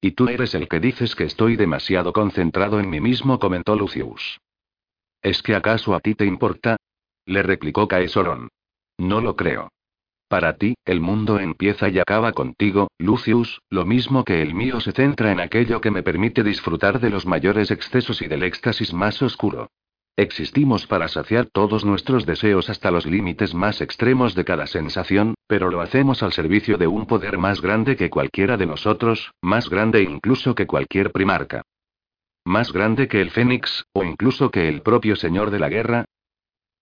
Y 0.00 0.12
tú 0.12 0.28
eres 0.28 0.54
el 0.54 0.68
que 0.68 0.80
dices 0.80 1.14
que 1.14 1.24
estoy 1.24 1.56
demasiado 1.56 2.12
concentrado 2.12 2.80
en 2.80 2.88
mí 2.88 3.00
mismo, 3.00 3.38
comentó 3.38 3.76
Lucius. 3.76 4.38
¿Es 5.22 5.42
que 5.42 5.54
acaso 5.54 5.94
a 5.94 6.00
ti 6.00 6.14
te 6.14 6.24
importa? 6.24 6.76
Le 7.26 7.42
replicó 7.42 7.86
Caesorón. 7.86 8.48
No 8.96 9.20
lo 9.20 9.36
creo. 9.36 9.70
Para 10.28 10.56
ti, 10.56 10.74
el 10.84 11.00
mundo 11.00 11.40
empieza 11.40 11.88
y 11.88 11.98
acaba 11.98 12.32
contigo, 12.32 12.92
Lucius, 12.98 13.60
lo 13.68 13.84
mismo 13.84 14.24
que 14.24 14.42
el 14.42 14.54
mío 14.54 14.80
se 14.80 14.92
centra 14.92 15.32
en 15.32 15.40
aquello 15.40 15.80
que 15.80 15.90
me 15.90 16.04
permite 16.04 16.44
disfrutar 16.44 17.00
de 17.00 17.10
los 17.10 17.26
mayores 17.26 17.70
excesos 17.72 18.22
y 18.22 18.28
del 18.28 18.44
éxtasis 18.44 18.94
más 18.94 19.20
oscuro. 19.22 19.68
Existimos 20.20 20.86
para 20.86 21.08
saciar 21.08 21.46
todos 21.46 21.86
nuestros 21.86 22.26
deseos 22.26 22.68
hasta 22.68 22.90
los 22.90 23.06
límites 23.06 23.54
más 23.54 23.80
extremos 23.80 24.34
de 24.34 24.44
cada 24.44 24.66
sensación, 24.66 25.32
pero 25.46 25.70
lo 25.70 25.80
hacemos 25.80 26.22
al 26.22 26.34
servicio 26.34 26.76
de 26.76 26.86
un 26.86 27.06
poder 27.06 27.38
más 27.38 27.62
grande 27.62 27.96
que 27.96 28.10
cualquiera 28.10 28.58
de 28.58 28.66
nosotros, 28.66 29.32
más 29.40 29.70
grande 29.70 30.02
incluso 30.02 30.54
que 30.54 30.66
cualquier 30.66 31.10
primarca. 31.10 31.62
Más 32.44 32.70
grande 32.70 33.08
que 33.08 33.22
el 33.22 33.30
Fénix, 33.30 33.86
o 33.94 34.04
incluso 34.04 34.50
que 34.50 34.68
el 34.68 34.82
propio 34.82 35.16
Señor 35.16 35.50
de 35.50 35.58
la 35.58 35.70
Guerra. 35.70 36.04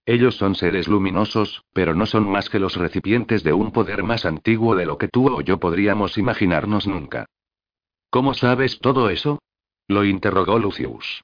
Ellos 0.04 0.34
son 0.34 0.56
seres 0.56 0.88
luminosos, 0.88 1.62
pero 1.72 1.94
no 1.94 2.06
son 2.06 2.28
más 2.28 2.50
que 2.50 2.58
los 2.58 2.74
recipientes 2.74 3.44
de 3.44 3.52
un 3.52 3.70
poder 3.70 4.02
más 4.02 4.26
antiguo 4.26 4.74
de 4.74 4.86
lo 4.86 4.98
que 4.98 5.06
tú 5.06 5.28
o 5.28 5.42
yo 5.42 5.60
podríamos 5.60 6.18
imaginarnos 6.18 6.88
nunca. 6.88 7.26
¿Cómo 8.10 8.34
sabes 8.34 8.80
todo 8.80 9.10
eso? 9.10 9.38
Lo 9.86 10.04
interrogó 10.04 10.58
Lucius. 10.58 11.22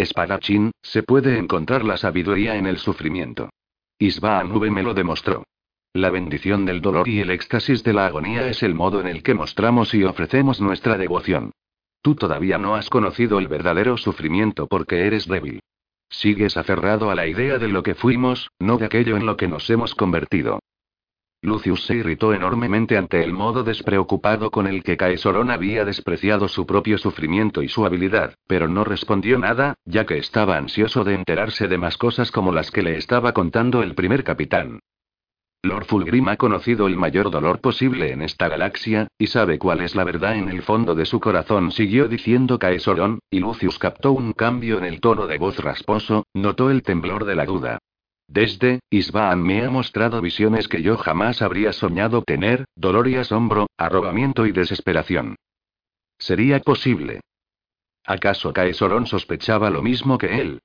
Espadachín, 0.00 0.70
se 0.82 1.02
puede 1.02 1.38
encontrar 1.38 1.84
la 1.84 1.98
sabiduría 1.98 2.56
en 2.56 2.66
el 2.66 2.78
sufrimiento. 2.78 3.50
Isba 3.98 4.42
me 4.44 4.82
lo 4.82 4.94
demostró. 4.94 5.44
La 5.92 6.08
bendición 6.08 6.64
del 6.64 6.80
dolor 6.80 7.06
y 7.06 7.20
el 7.20 7.30
éxtasis 7.30 7.84
de 7.84 7.92
la 7.92 8.06
agonía 8.06 8.48
es 8.48 8.62
el 8.62 8.74
modo 8.74 9.00
en 9.00 9.08
el 9.08 9.22
que 9.22 9.34
mostramos 9.34 9.92
y 9.92 10.04
ofrecemos 10.04 10.60
nuestra 10.60 10.96
devoción. 10.96 11.52
Tú 12.00 12.14
todavía 12.14 12.56
no 12.56 12.76
has 12.76 12.88
conocido 12.88 13.38
el 13.38 13.48
verdadero 13.48 13.98
sufrimiento 13.98 14.66
porque 14.68 15.06
eres 15.06 15.26
débil. 15.26 15.60
Sigues 16.08 16.56
aferrado 16.56 17.10
a 17.10 17.14
la 17.14 17.26
idea 17.26 17.58
de 17.58 17.68
lo 17.68 17.82
que 17.82 17.94
fuimos, 17.94 18.50
no 18.58 18.78
de 18.78 18.86
aquello 18.86 19.18
en 19.18 19.26
lo 19.26 19.36
que 19.36 19.48
nos 19.48 19.68
hemos 19.68 19.94
convertido. 19.94 20.60
Lucius 21.42 21.86
se 21.86 21.94
irritó 21.94 22.34
enormemente 22.34 22.98
ante 22.98 23.24
el 23.24 23.32
modo 23.32 23.64
despreocupado 23.64 24.50
con 24.50 24.66
el 24.66 24.82
que 24.82 24.98
Caesorón 24.98 25.50
había 25.50 25.86
despreciado 25.86 26.48
su 26.48 26.66
propio 26.66 26.98
sufrimiento 26.98 27.62
y 27.62 27.68
su 27.68 27.86
habilidad, 27.86 28.34
pero 28.46 28.68
no 28.68 28.84
respondió 28.84 29.38
nada, 29.38 29.74
ya 29.86 30.04
que 30.04 30.18
estaba 30.18 30.58
ansioso 30.58 31.02
de 31.02 31.14
enterarse 31.14 31.66
de 31.66 31.78
más 31.78 31.96
cosas 31.96 32.30
como 32.30 32.52
las 32.52 32.70
que 32.70 32.82
le 32.82 32.98
estaba 32.98 33.32
contando 33.32 33.82
el 33.82 33.94
primer 33.94 34.22
capitán. 34.22 34.80
Lord 35.62 35.86
Fulgrim 35.86 36.28
ha 36.28 36.36
conocido 36.36 36.86
el 36.86 36.96
mayor 36.96 37.30
dolor 37.30 37.60
posible 37.60 38.12
en 38.12 38.20
esta 38.22 38.48
galaxia, 38.48 39.08
y 39.18 39.26
sabe 39.26 39.58
cuál 39.58 39.80
es 39.80 39.94
la 39.94 40.04
verdad 40.04 40.36
en 40.36 40.48
el 40.50 40.62
fondo 40.62 40.94
de 40.94 41.06
su 41.06 41.20
corazón, 41.20 41.70
siguió 41.70 42.08
diciendo 42.08 42.58
Caesorón, 42.58 43.18
y 43.30 43.40
Lucius 43.40 43.78
captó 43.78 44.12
un 44.12 44.32
cambio 44.34 44.76
en 44.78 44.84
el 44.84 45.00
tono 45.00 45.26
de 45.26 45.38
voz 45.38 45.58
rasposo, 45.58 46.26
notó 46.34 46.70
el 46.70 46.82
temblor 46.82 47.24
de 47.24 47.34
la 47.34 47.46
duda. 47.46 47.78
Desde, 48.32 48.78
Isbaan 48.90 49.42
me 49.42 49.64
ha 49.64 49.70
mostrado 49.70 50.20
visiones 50.20 50.68
que 50.68 50.82
yo 50.82 50.96
jamás 50.96 51.42
habría 51.42 51.72
soñado 51.72 52.22
tener, 52.22 52.64
dolor 52.76 53.08
y 53.08 53.16
asombro, 53.16 53.66
arrobamiento 53.76 54.46
y 54.46 54.52
desesperación. 54.52 55.34
¿Sería 56.16 56.60
posible? 56.60 57.22
¿Acaso 58.06 58.52
Caesorón 58.52 59.08
sospechaba 59.08 59.68
lo 59.68 59.82
mismo 59.82 60.16
que 60.16 60.40
él? 60.40 60.60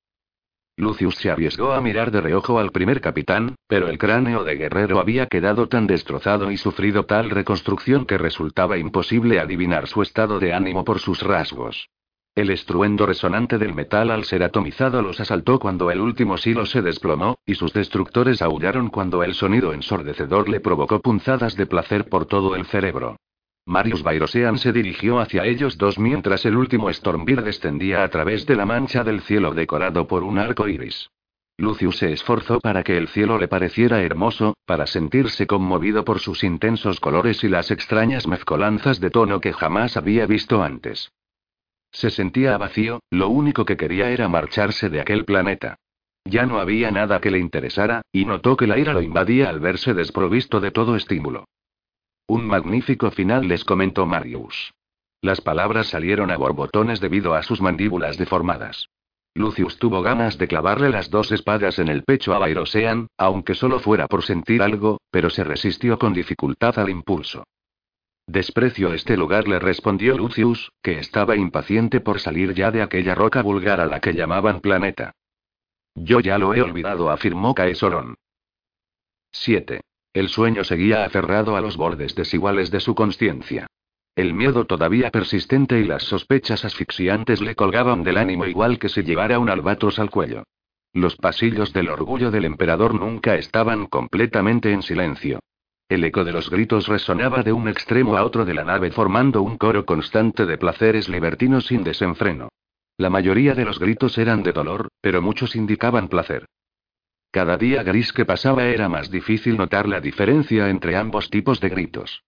Lucius 0.77 1.15
se 1.15 1.31
arriesgó 1.31 1.71
a 1.71 1.81
mirar 1.81 2.11
de 2.11 2.21
reojo 2.21 2.59
al 2.59 2.69
primer 2.69 3.01
capitán, 3.01 3.55
pero 3.67 3.87
el 3.87 3.97
cráneo 3.97 4.43
de 4.43 4.57
guerrero 4.57 4.99
había 4.99 5.25
quedado 5.25 5.67
tan 5.67 5.87
destrozado 5.87 6.51
y 6.51 6.57
sufrido 6.57 7.07
tal 7.07 7.31
reconstrucción 7.31 8.05
que 8.05 8.19
resultaba 8.19 8.77
imposible 8.77 9.39
adivinar 9.39 9.87
su 9.87 10.03
estado 10.03 10.39
de 10.39 10.53
ánimo 10.53 10.83
por 10.83 10.99
sus 10.99 11.23
rasgos. 11.23 11.89
El 12.35 12.49
estruendo 12.49 13.05
resonante 13.05 13.57
del 13.57 13.73
metal 13.73 14.11
al 14.11 14.25
ser 14.25 14.43
atomizado 14.43 15.01
los 15.01 15.21
asaltó 15.21 15.57
cuando 15.57 15.89
el 15.89 16.01
último 16.01 16.37
silo 16.37 16.65
se 16.65 16.81
desplomó, 16.81 17.37
y 17.45 17.55
sus 17.55 17.71
destructores 17.71 18.41
aullaron 18.41 18.89
cuando 18.89 19.23
el 19.23 19.33
sonido 19.35 19.71
ensordecedor 19.71 20.49
le 20.49 20.59
provocó 20.59 20.99
punzadas 20.99 21.55
de 21.55 21.65
placer 21.65 22.09
por 22.09 22.25
todo 22.25 22.57
el 22.57 22.65
cerebro. 22.65 23.15
Marius 23.65 24.03
Bairosean 24.03 24.57
se 24.57 24.73
dirigió 24.73 25.19
hacia 25.19 25.45
ellos 25.45 25.77
dos 25.77 25.97
mientras 25.97 26.45
el 26.45 26.57
último 26.57 26.91
Stormbeer 26.91 27.41
descendía 27.41 28.03
a 28.03 28.09
través 28.09 28.45
de 28.45 28.57
la 28.57 28.65
mancha 28.65 29.05
del 29.05 29.21
cielo 29.21 29.53
decorado 29.53 30.05
por 30.05 30.23
un 30.23 30.37
arco 30.37 30.67
iris. 30.67 31.09
Lucius 31.57 31.99
se 31.99 32.11
esforzó 32.11 32.59
para 32.59 32.83
que 32.83 32.97
el 32.97 33.07
cielo 33.07 33.37
le 33.39 33.47
pareciera 33.47 34.01
hermoso, 34.01 34.55
para 34.65 34.87
sentirse 34.87 35.47
conmovido 35.47 36.03
por 36.03 36.19
sus 36.19 36.43
intensos 36.43 36.99
colores 36.99 37.45
y 37.45 37.47
las 37.47 37.71
extrañas 37.71 38.27
mezcolanzas 38.27 38.99
de 38.99 39.09
tono 39.09 39.39
que 39.39 39.53
jamás 39.53 39.95
había 39.95 40.25
visto 40.25 40.61
antes. 40.61 41.13
Se 41.95 42.09
sentía 42.09 42.57
vacío, 42.57 42.99
lo 43.09 43.29
único 43.29 43.63
que 43.63 43.77
quería 43.77 44.09
era 44.09 44.27
marcharse 44.27 44.89
de 44.89 44.99
aquel 44.99 45.23
planeta. 45.23 45.77
Ya 46.25 46.45
no 46.45 46.59
había 46.59 46.91
nada 46.91 47.21
que 47.21 47.31
le 47.31 47.39
interesara, 47.39 48.01
y 48.11 48.25
notó 48.25 48.57
que 48.57 48.67
la 48.67 48.77
ira 48.77 48.91
lo 48.91 49.01
invadía 49.01 49.47
al 49.47 49.61
verse 49.61 49.93
desprovisto 49.93 50.59
de 50.59 50.71
todo 50.71 50.97
estímulo. 50.97 51.45
Un 52.27 52.45
magnífico 52.45 53.11
final 53.11 53.47
les 53.47 53.63
comentó 53.63 54.05
Marius. 54.05 54.73
Las 55.21 55.39
palabras 55.39 55.87
salieron 55.87 56.31
a 56.31 56.37
borbotones 56.37 56.99
debido 56.99 57.33
a 57.33 57.43
sus 57.43 57.61
mandíbulas 57.61 58.17
deformadas. 58.17 58.89
Lucius 59.33 59.79
tuvo 59.79 60.01
ganas 60.01 60.37
de 60.37 60.49
clavarle 60.49 60.89
las 60.89 61.09
dos 61.09 61.31
espadas 61.31 61.79
en 61.79 61.87
el 61.87 62.03
pecho 62.03 62.33
a 62.33 62.39
Bairosean, 62.39 63.07
aunque 63.17 63.55
solo 63.55 63.79
fuera 63.79 64.07
por 64.07 64.23
sentir 64.23 64.61
algo, 64.61 64.99
pero 65.11 65.29
se 65.29 65.45
resistió 65.45 65.97
con 65.97 66.13
dificultad 66.13 66.77
al 66.77 66.89
impulso. 66.89 67.45
Desprecio 68.27 68.93
este 68.93 69.17
lugar, 69.17 69.47
le 69.47 69.59
respondió 69.59 70.17
Lucius, 70.17 70.71
que 70.81 70.99
estaba 70.99 71.35
impaciente 71.35 72.01
por 72.01 72.19
salir 72.19 72.53
ya 72.53 72.71
de 72.71 72.81
aquella 72.81 73.13
roca 73.13 73.41
vulgar 73.41 73.79
a 73.79 73.85
la 73.85 73.99
que 73.99 74.13
llamaban 74.13 74.61
planeta. 74.61 75.13
Yo 75.93 76.19
ya 76.19 76.37
lo 76.37 76.53
he 76.53 76.61
olvidado, 76.61 77.09
afirmó 77.09 77.53
Caesorón. 77.53 78.15
7. 79.31 79.81
El 80.13 80.29
sueño 80.29 80.63
seguía 80.63 81.05
aferrado 81.05 81.55
a 81.55 81.61
los 81.61 81.77
bordes 81.77 82.15
desiguales 82.15 82.71
de 82.71 82.79
su 82.79 82.95
conciencia. 82.95 83.67
El 84.15 84.33
miedo 84.33 84.65
todavía 84.65 85.11
persistente 85.11 85.79
y 85.79 85.83
las 85.83 86.03
sospechas 86.03 86.63
asfixiantes 86.63 87.41
le 87.41 87.55
colgaban 87.55 88.03
del 88.03 88.17
ánimo 88.17 88.45
igual 88.45 88.79
que 88.79 88.89
si 88.89 89.03
llevara 89.03 89.39
un 89.39 89.49
albatros 89.49 89.99
al 89.99 90.09
cuello. 90.09 90.43
Los 90.93 91.17
pasillos 91.17 91.73
del 91.73 91.89
orgullo 91.89 92.31
del 92.31 92.45
emperador 92.45 92.95
nunca 92.95 93.35
estaban 93.35 93.87
completamente 93.87 94.71
en 94.71 94.81
silencio. 94.81 95.39
El 95.87 96.03
eco 96.03 96.23
de 96.23 96.31
los 96.31 96.49
gritos 96.49 96.87
resonaba 96.87 97.43
de 97.43 97.53
un 97.53 97.67
extremo 97.67 98.17
a 98.17 98.25
otro 98.25 98.43
de 98.43 98.55
la 98.55 98.63
nave 98.63 98.89
formando 98.89 99.43
un 99.43 99.57
coro 99.57 99.85
constante 99.85 100.47
de 100.47 100.57
placeres 100.57 101.07
libertinos 101.09 101.67
sin 101.67 101.83
desenfreno. 101.83 102.49
La 102.97 103.11
mayoría 103.11 103.53
de 103.53 103.65
los 103.65 103.77
gritos 103.77 104.17
eran 104.17 104.41
de 104.41 104.51
dolor, 104.51 104.87
pero 105.01 105.21
muchos 105.21 105.55
indicaban 105.55 106.07
placer. 106.07 106.47
Cada 107.29 107.57
día 107.57 107.83
gris 107.83 108.13
que 108.13 108.25
pasaba 108.25 108.65
era 108.65 108.89
más 108.89 109.11
difícil 109.11 109.57
notar 109.57 109.87
la 109.87 110.01
diferencia 110.01 110.69
entre 110.69 110.95
ambos 110.95 111.29
tipos 111.29 111.59
de 111.59 111.69
gritos. 111.69 112.23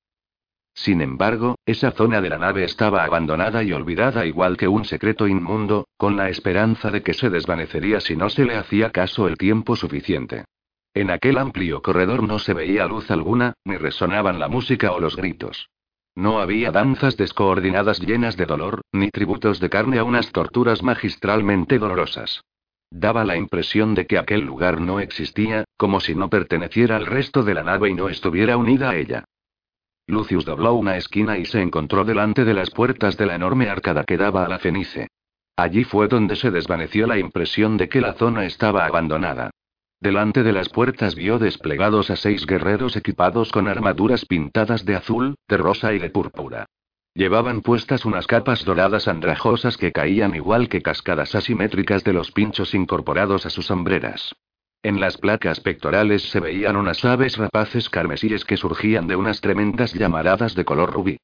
Sin 0.76 1.02
embargo, 1.02 1.56
esa 1.65 1.89
zona 1.91 2.22
de 2.22 2.30
la 2.30 2.38
nave 2.38 2.63
estaba 2.63 3.04
abandonada 3.04 3.63
y 3.63 3.74
olvidada 3.74 4.28
igual 4.28 4.58
que 4.58 4.67
un 4.67 4.86
secreto 4.86 5.28
inmundo, 5.28 5.88
con 5.98 6.15
la 6.15 6.30
esperanza 6.30 6.91
de 6.91 7.02
que 7.02 7.15
se 7.15 7.32
desvanecería 7.32 8.02
si 8.02 8.15
no 8.15 8.30
se 8.30 8.46
le 8.46 8.56
hacía 8.56 8.91
caso 8.91 9.28
el 9.28 9.38
tiempo 9.38 9.76
suficiente. 9.76 10.46
En 10.98 11.12
aquel 11.12 11.38
amplio 11.38 11.84
corredor 11.84 12.24
no 12.24 12.40
se 12.40 12.56
veía 12.56 12.88
luz 12.88 13.12
alguna, 13.12 13.54
ni 13.64 13.78
resonaban 13.78 14.40
la 14.40 14.48
música 14.48 14.94
o 14.94 15.00
los 15.00 15.16
gritos. 15.16 15.70
No 16.16 16.40
había 16.40 16.72
danzas 16.72 17.16
descoordinadas 17.18 18.00
llenas 18.00 18.36
de 18.36 18.48
dolor, 18.48 18.82
ni 18.92 19.12
tributos 19.12 19.60
de 19.60 19.70
carne 19.70 20.00
a 20.00 20.04
unas 20.04 20.32
torturas 20.32 20.82
magistralmente 20.82 21.78
dolorosas. 21.78 22.42
Daba 22.90 23.26
la 23.26 23.38
impresión 23.38 23.94
de 23.94 24.08
que 24.08 24.18
aquel 24.18 24.42
lugar 24.42 24.82
no 24.82 25.00
existía, 25.00 25.66
como 25.78 26.00
si 26.00 26.16
no 26.16 26.32
perteneciera 26.32 26.96
al 26.96 27.06
resto 27.06 27.44
de 27.44 27.54
la 27.54 27.62
nave 27.62 27.92
y 27.92 27.94
no 27.94 28.10
estuviera 28.10 28.58
unida 28.58 28.90
a 28.90 28.96
ella. 28.96 29.24
Lucius 30.08 30.46
dobló 30.46 30.74
una 30.74 30.98
esquina 30.98 31.38
y 31.38 31.46
se 31.46 31.62
encontró 31.62 32.06
delante 32.06 32.44
de 32.44 32.56
las 32.56 32.72
puertas 32.72 33.18
de 33.18 33.28
la 33.28 33.36
enorme 33.36 33.70
arcada 33.70 34.04
que 34.04 34.18
daba 34.18 34.46
a 34.46 34.50
la 34.50 34.58
Fenice. 34.58 35.10
Allí 35.56 35.84
fue 35.84 36.08
donde 36.08 36.36
se 36.36 36.50
desvaneció 36.50 37.06
la 37.06 37.20
impresión 37.20 37.78
de 37.78 37.88
que 37.88 38.02
la 38.02 38.14
zona 38.14 38.46
estaba 38.46 38.88
abandonada. 38.88 39.52
Delante 40.00 40.44
de 40.44 40.54
las 40.54 40.70
puertas 40.70 41.16
vio 41.16 41.40
desplegados 41.40 42.12
a 42.12 42.16
seis 42.16 42.46
guerreros 42.46 42.96
equipados 42.96 43.52
con 43.52 43.68
armaduras 43.68 44.26
pintadas 44.26 44.86
de 44.86 44.96
azul, 44.96 45.36
de 45.48 45.58
rosa 45.58 45.94
y 45.94 46.00
de 46.00 46.12
púrpura. 46.12 46.68
Llevaban 47.16 47.62
puestas 47.62 48.06
unas 48.06 48.28
capas 48.28 48.64
doradas 48.64 49.08
andrajosas 49.08 49.76
que 49.76 49.92
caían 49.92 50.36
igual 50.36 50.70
que 50.70 50.84
cascadas 50.84 51.34
asimétricas 51.34 52.04
de 52.04 52.14
los 52.14 52.32
pinchos 52.32 52.76
incorporados 52.76 53.48
a 53.48 53.50
sus 53.50 53.66
sombreras. 53.66 54.36
En 54.84 55.00
las 55.00 55.18
placas 55.18 55.60
pectorales 55.62 56.30
se 56.30 56.40
veían 56.40 56.76
unas 56.76 57.04
aves 57.04 57.36
rapaces 57.36 57.90
carmesíes 57.90 58.46
que 58.46 58.56
surgían 58.56 59.08
de 59.08 59.16
unas 59.16 59.42
tremendas 59.42 59.94
llamaradas 59.96 60.54
de 60.54 60.64
color 60.64 60.94
rubí. 60.94 61.18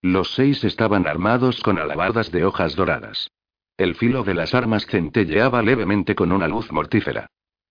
Los 0.00 0.34
seis 0.34 0.62
estaban 0.62 1.08
armados 1.08 1.60
con 1.60 1.80
alabardas 1.80 2.30
de 2.30 2.44
hojas 2.44 2.76
doradas. 2.76 3.32
El 3.76 3.96
filo 3.96 4.22
de 4.22 4.34
las 4.34 4.54
armas 4.54 4.86
centelleaba 4.86 5.62
levemente 5.62 6.14
con 6.14 6.30
una 6.30 6.46
luz 6.46 6.70
mortífera. 6.70 7.28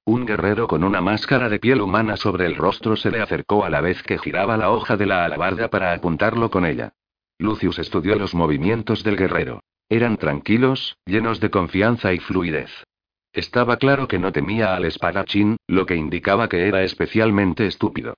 Un 0.07 0.25
guerrero 0.25 0.69
con 0.69 0.85
una 0.85 1.01
máscara 1.01 1.49
de 1.49 1.59
piel 1.59 1.81
humana 1.81 2.15
sobre 2.15 2.45
el 2.45 2.55
rostro 2.55 2.95
se 2.95 3.11
le 3.11 3.19
acercó 3.19 3.65
a 3.65 3.69
la 3.69 3.81
vez 3.81 4.01
que 4.03 4.17
giraba 4.17 4.55
la 4.55 4.71
hoja 4.71 4.95
de 4.95 5.05
la 5.05 5.25
alabarda 5.25 5.67
para 5.67 5.91
apuntarlo 5.91 6.49
con 6.49 6.65
ella. 6.65 6.93
Lucius 7.39 7.77
estudió 7.77 8.15
los 8.15 8.33
movimientos 8.33 9.03
del 9.03 9.17
guerrero. 9.17 9.59
Eran 9.89 10.15
tranquilos, 10.15 10.95
llenos 11.05 11.41
de 11.41 11.49
confianza 11.49 12.13
y 12.13 12.19
fluidez. 12.19 12.71
Estaba 13.33 13.75
claro 13.75 14.07
que 14.07 14.17
no 14.17 14.31
temía 14.31 14.77
al 14.77 14.85
espadachín, 14.85 15.57
lo 15.67 15.85
que 15.85 15.97
indicaba 15.97 16.47
que 16.47 16.69
era 16.69 16.83
especialmente 16.83 17.67
estúpido. 17.67 18.13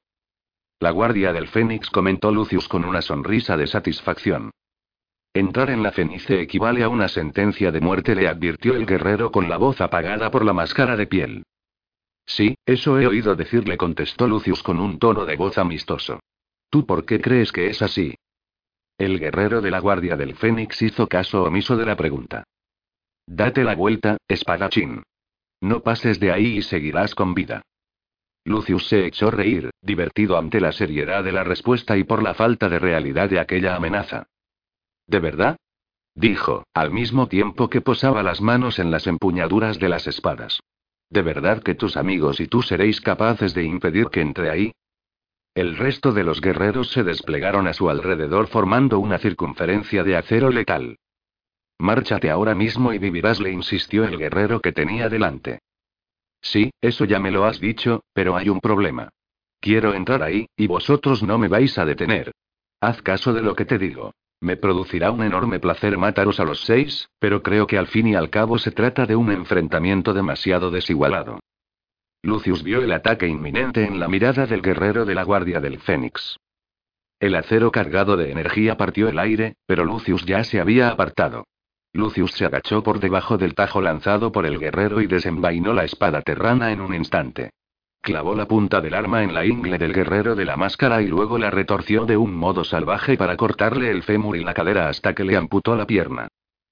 La 0.80 0.91
guardia 0.91 1.34
del 1.34 1.47
Fénix 1.47 1.89
comentó 1.89 2.32
Lucius 2.32 2.67
con 2.67 2.86
una 2.86 3.02
sonrisa 3.02 3.58
de 3.58 3.65
satisfacción. 3.65 4.52
Entrar 5.34 5.71
en 5.71 5.82
la 5.82 5.91
Fenice 5.91 6.39
equivale 6.39 6.84
a 6.84 6.89
una 6.89 7.08
sentencia 7.08 7.71
de 7.71 7.82
muerte, 7.82 8.13
le 8.13 8.28
advirtió 8.28 8.75
el 8.75 8.86
guerrero 8.86 9.32
con 9.32 9.49
la 9.49 9.58
voz 9.58 9.82
apagada 9.82 10.30
por 10.30 10.45
la 10.45 10.54
máscara 10.54 10.95
de 10.95 11.08
piel. 11.08 11.43
Sí, 12.30 12.56
eso 12.63 13.00
he 13.00 13.08
oído 13.08 13.36
decirle, 13.36 13.76
contestó 13.76 14.28
Lucius 14.28 14.62
con 14.62 14.80
un 14.80 15.00
tono 15.00 15.26
de 15.26 15.36
voz 15.36 15.58
amistoso. 15.58 16.20
¿Tú 16.70 16.86
por 16.86 17.04
qué 17.04 17.20
crees 17.20 17.52
que 17.52 17.72
es 17.72 17.82
así? 17.82 18.13
El 19.00 19.20
guerrero 19.20 19.62
de 19.62 19.72
la 19.72 19.80
Guardia 19.80 20.15
del 20.15 20.36
Fénix 20.36 20.80
hizo 20.84 21.08
caso 21.08 21.42
omiso 21.44 21.76
de 21.76 21.88
la 21.88 21.98
pregunta. 21.98 22.44
Date 23.26 23.63
la 23.63 23.74
vuelta, 23.74 24.18
espadachín. 24.28 25.02
No 25.62 25.82
pases 25.82 26.20
de 26.20 26.32
ahí 26.32 26.58
y 26.58 26.62
seguirás 26.62 27.15
con 27.15 27.34
vida. 27.34 27.63
Lucius 28.46 28.88
se 28.88 29.08
echó 29.08 29.30
a 29.30 29.32
reír, 29.32 29.72
divertido 29.82 30.38
ante 30.38 30.62
la 30.62 30.72
seriedad 30.72 31.24
de 31.24 31.32
la 31.32 31.44
respuesta 31.44 31.98
y 31.98 32.04
por 32.04 32.22
la 32.22 32.36
falta 32.36 32.70
de 32.70 32.78
realidad 32.78 33.28
de 33.28 33.39
aquella 33.39 33.76
amenaza. 33.76 34.28
¿De 35.08 35.20
verdad? 35.20 35.58
dijo, 36.13 36.63
al 36.76 36.92
mismo 36.92 37.28
tiempo 37.28 37.72
que 37.72 37.82
posaba 37.82 38.22
las 38.22 38.39
manos 38.39 38.78
en 38.78 38.92
las 38.92 39.08
empuñaduras 39.08 39.80
de 39.80 39.89
las 39.89 40.06
espadas. 40.06 40.60
¿De 41.10 41.22
verdad 41.22 41.63
que 41.63 41.76
tus 41.76 41.98
amigos 41.98 42.39
y 42.39 42.48
tú 42.48 42.62
seréis 42.62 43.02
capaces 43.02 43.54
de 43.54 43.63
impedir 43.63 44.08
que 44.08 44.22
entre 44.22 44.50
ahí? 44.50 44.72
El 45.56 45.78
resto 45.78 46.12
de 46.12 46.24
los 46.24 46.41
guerreros 46.41 46.91
se 46.91 47.04
desplegaron 47.04 47.67
a 47.67 47.74
su 47.74 47.89
alrededor 47.89 48.48
formando 48.48 49.00
una 49.00 49.17
circunferencia 49.17 50.04
de 50.04 50.15
acero 50.15 50.52
letal. 50.52 50.98
Márchate 51.80 52.30
ahora 52.30 52.54
mismo 52.54 52.93
y 52.93 53.00
vivirás, 53.00 53.39
le 53.39 53.52
insistió 53.52 54.04
el 54.04 54.17
guerrero 54.17 54.60
que 54.60 54.72
tenía 54.72 55.10
delante. 55.10 55.60
Sí, 56.41 56.72
eso 56.82 57.06
ya 57.06 57.19
me 57.19 57.32
lo 57.32 57.45
has 57.45 57.60
dicho, 57.60 58.04
pero 58.13 58.36
hay 58.36 58.50
un 58.50 58.60
problema. 58.60 59.10
Quiero 59.60 59.93
entrar 59.93 60.24
ahí, 60.24 60.48
y 60.56 60.67
vosotros 60.67 61.24
no 61.24 61.38
me 61.38 61.48
vais 61.48 61.78
a 61.78 61.86
detener. 61.86 62.32
Haz 62.80 63.02
caso 63.02 63.34
de 63.34 63.41
lo 63.41 63.56
que 63.56 63.65
te 63.65 63.78
digo. 63.78 64.13
Me 64.41 64.56
producirá 64.56 65.12
un 65.12 65.21
enorme 65.21 65.60
placer 65.60 65.97
mataros 65.97 66.39
a 66.39 66.45
los 66.45 66.62
seis, 66.62 67.10
pero 67.19 67.43
creo 67.43 67.67
que 67.67 67.78
al 67.78 67.88
fin 67.88 68.08
y 68.08 68.15
al 68.15 68.30
cabo 68.30 68.58
se 68.58 68.71
trata 68.71 69.06
de 69.06 69.15
un 69.15 69.32
enfrentamiento 69.32 70.13
demasiado 70.13 70.71
desigualado. 70.71 71.39
Lucius 72.21 72.63
vio 72.63 72.82
el 72.82 72.91
ataque 72.91 73.28
inminente 73.28 73.84
en 73.84 73.99
la 73.99 74.08
mirada 74.08 74.45
del 74.45 74.62
guerrero 74.62 75.06
de 75.06 75.15
la 75.15 75.23
Guardia 75.23 75.60
del 75.60 75.80
Fénix. 75.80 76.38
El 77.19 77.36
acero 77.36 77.71
cargado 77.71 78.15
de 78.15 78.32
energía 78.32 78.78
partió 78.78 79.10
el 79.10 79.19
aire, 79.19 79.56
pero 79.65 79.84
Lucius 79.84 80.25
ya 80.25 80.43
se 80.45 80.62
había 80.62 80.89
apartado. 80.89 81.45
Lucius 81.91 82.32
se 82.32 82.45
agachó 82.45 82.82
por 82.82 82.99
debajo 82.99 83.38
del 83.38 83.56
tajo 83.56 83.82
lanzado 83.82 84.32
por 84.32 84.45
el 84.45 84.58
guerrero 84.58 85.02
y 85.02 85.08
desenvainó 85.08 85.73
la 85.73 85.84
espada 85.84 86.21
terrana 86.21 86.71
en 86.71 86.82
un 86.82 86.93
instante. 86.93 87.52
Clavó 88.01 88.33
la 88.33 88.47
punta 88.47 88.79
del 88.81 88.93
arma 88.93 89.23
en 89.23 89.33
la 89.33 89.45
ingle 89.45 89.77
del 89.77 89.93
guerrero 89.93 90.35
de 90.35 90.45
la 90.45 90.55
máscara 90.55 91.01
y 91.01 91.07
luego 91.07 91.38
la 91.38 91.51
retorció 91.51 92.05
de 92.05 92.17
un 92.17 92.33
modo 92.33 92.63
salvaje 92.63 93.17
para 93.17 93.35
cortarle 93.35 93.91
el 93.91 94.03
fémur 94.03 94.38
y 94.38 94.43
la 94.43 94.53
cadera 94.53 94.88
hasta 94.88 95.13
que 95.13 95.25
le 95.25 95.35
amputó 95.35 95.75
la 95.75 95.85
pierna. 95.85 96.27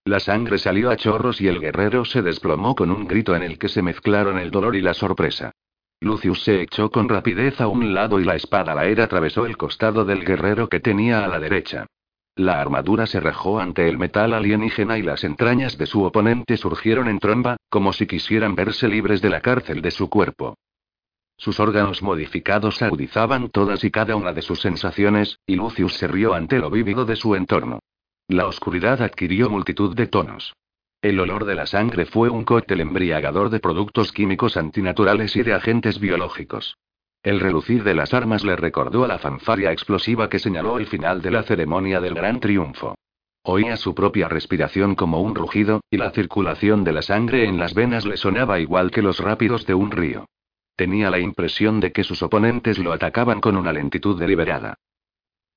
La 0.05 0.21
sangre 0.21 0.57
salió 0.57 0.89
a 0.89 0.95
chorros 0.95 1.41
y 1.41 1.47
el 1.47 1.59
guerrero 1.59 2.05
se 2.05 2.21
desplomó 2.21 2.75
con 2.75 2.91
un 2.91 3.07
grito 3.07 3.35
en 3.35 3.43
el 3.43 3.59
que 3.59 3.67
se 3.67 3.81
mezclaron 3.81 4.39
el 4.39 4.51
dolor 4.51 4.75
y 4.77 4.81
la 4.81 4.93
sorpresa. 4.93 5.51
Lucius 5.99 6.43
se 6.43 6.61
echó 6.61 6.91
con 6.91 7.09
rapidez 7.09 7.59
a 7.59 7.67
un 7.67 7.93
lado 7.93 8.21
y 8.21 8.23
la 8.23 8.35
espada 8.35 8.73
laer 8.73 9.01
atravesó 9.01 9.45
el 9.45 9.57
costado 9.57 10.05
del 10.05 10.23
guerrero 10.23 10.69
que 10.69 10.79
tenía 10.79 11.25
a 11.25 11.27
la 11.27 11.39
derecha. 11.39 11.87
La 12.35 12.61
armadura 12.61 13.05
se 13.05 13.19
rajó 13.19 13.59
ante 13.59 13.89
el 13.89 13.97
metal 13.97 14.33
alienígena 14.33 14.97
y 14.97 15.01
las 15.01 15.23
entrañas 15.23 15.77
de 15.77 15.87
su 15.87 16.03
oponente 16.03 16.55
surgieron 16.55 17.09
en 17.09 17.19
tromba, 17.19 17.57
como 17.67 17.91
si 17.91 18.07
quisieran 18.07 18.55
verse 18.55 18.87
libres 18.87 19.21
de 19.21 19.29
la 19.29 19.41
cárcel 19.41 19.81
de 19.81 19.91
su 19.91 20.07
cuerpo. 20.09 20.55
Sus 21.37 21.59
órganos 21.59 22.01
modificados 22.01 22.81
agudizaban 22.81 23.49
todas 23.49 23.83
y 23.83 23.91
cada 23.91 24.15
una 24.15 24.33
de 24.33 24.41
sus 24.41 24.59
sensaciones, 24.59 25.39
y 25.45 25.55
Lucius 25.55 25.93
se 25.93 26.07
rió 26.07 26.33
ante 26.33 26.57
lo 26.57 26.71
vívido 26.71 27.05
de 27.05 27.15
su 27.15 27.35
entorno. 27.35 27.79
La 28.27 28.47
oscuridad 28.47 29.01
adquirió 29.03 29.49
multitud 29.49 29.95
de 29.95 30.07
tonos. 30.07 30.53
El 31.01 31.19
olor 31.19 31.45
de 31.45 31.53
la 31.53 31.67
sangre 31.67 32.07
fue 32.07 32.29
un 32.29 32.43
cóctel 32.43 32.81
embriagador 32.81 33.51
de 33.51 33.59
productos 33.59 34.11
químicos 34.11 34.57
antinaturales 34.57 35.35
y 35.35 35.43
de 35.43 35.53
agentes 35.53 35.99
biológicos. 35.99 36.75
El 37.21 37.39
relucir 37.39 37.83
de 37.83 37.93
las 37.93 38.15
armas 38.15 38.43
le 38.43 38.55
recordó 38.55 39.03
a 39.03 39.07
la 39.07 39.19
fanfaria 39.19 39.71
explosiva 39.71 40.27
que 40.29 40.39
señaló 40.39 40.79
el 40.79 40.87
final 40.87 41.21
de 41.21 41.31
la 41.31 41.43
ceremonia 41.43 42.01
del 42.01 42.15
gran 42.15 42.39
triunfo. 42.39 42.95
Oía 43.43 43.77
su 43.77 43.93
propia 43.93 44.27
respiración 44.27 44.95
como 44.95 45.21
un 45.21 45.35
rugido, 45.35 45.81
y 45.91 45.97
la 45.97 46.09
circulación 46.11 46.83
de 46.83 46.93
la 46.93 47.03
sangre 47.03 47.45
en 47.45 47.59
las 47.59 47.75
venas 47.75 48.05
le 48.05 48.17
sonaba 48.17 48.59
igual 48.59 48.89
que 48.89 49.03
los 49.03 49.19
rápidos 49.19 49.65
de 49.67 49.75
un 49.75 49.91
río. 49.91 50.25
Tenía 50.77 51.09
la 51.09 51.17
impresión 51.17 51.79
de 51.79 51.91
que 51.91 52.03
sus 52.03 52.21
oponentes 52.21 52.77
lo 52.77 52.93
atacaban 52.93 53.41
con 53.41 53.57
una 53.57 53.73
lentitud 53.73 54.19
deliberada. 54.19 54.75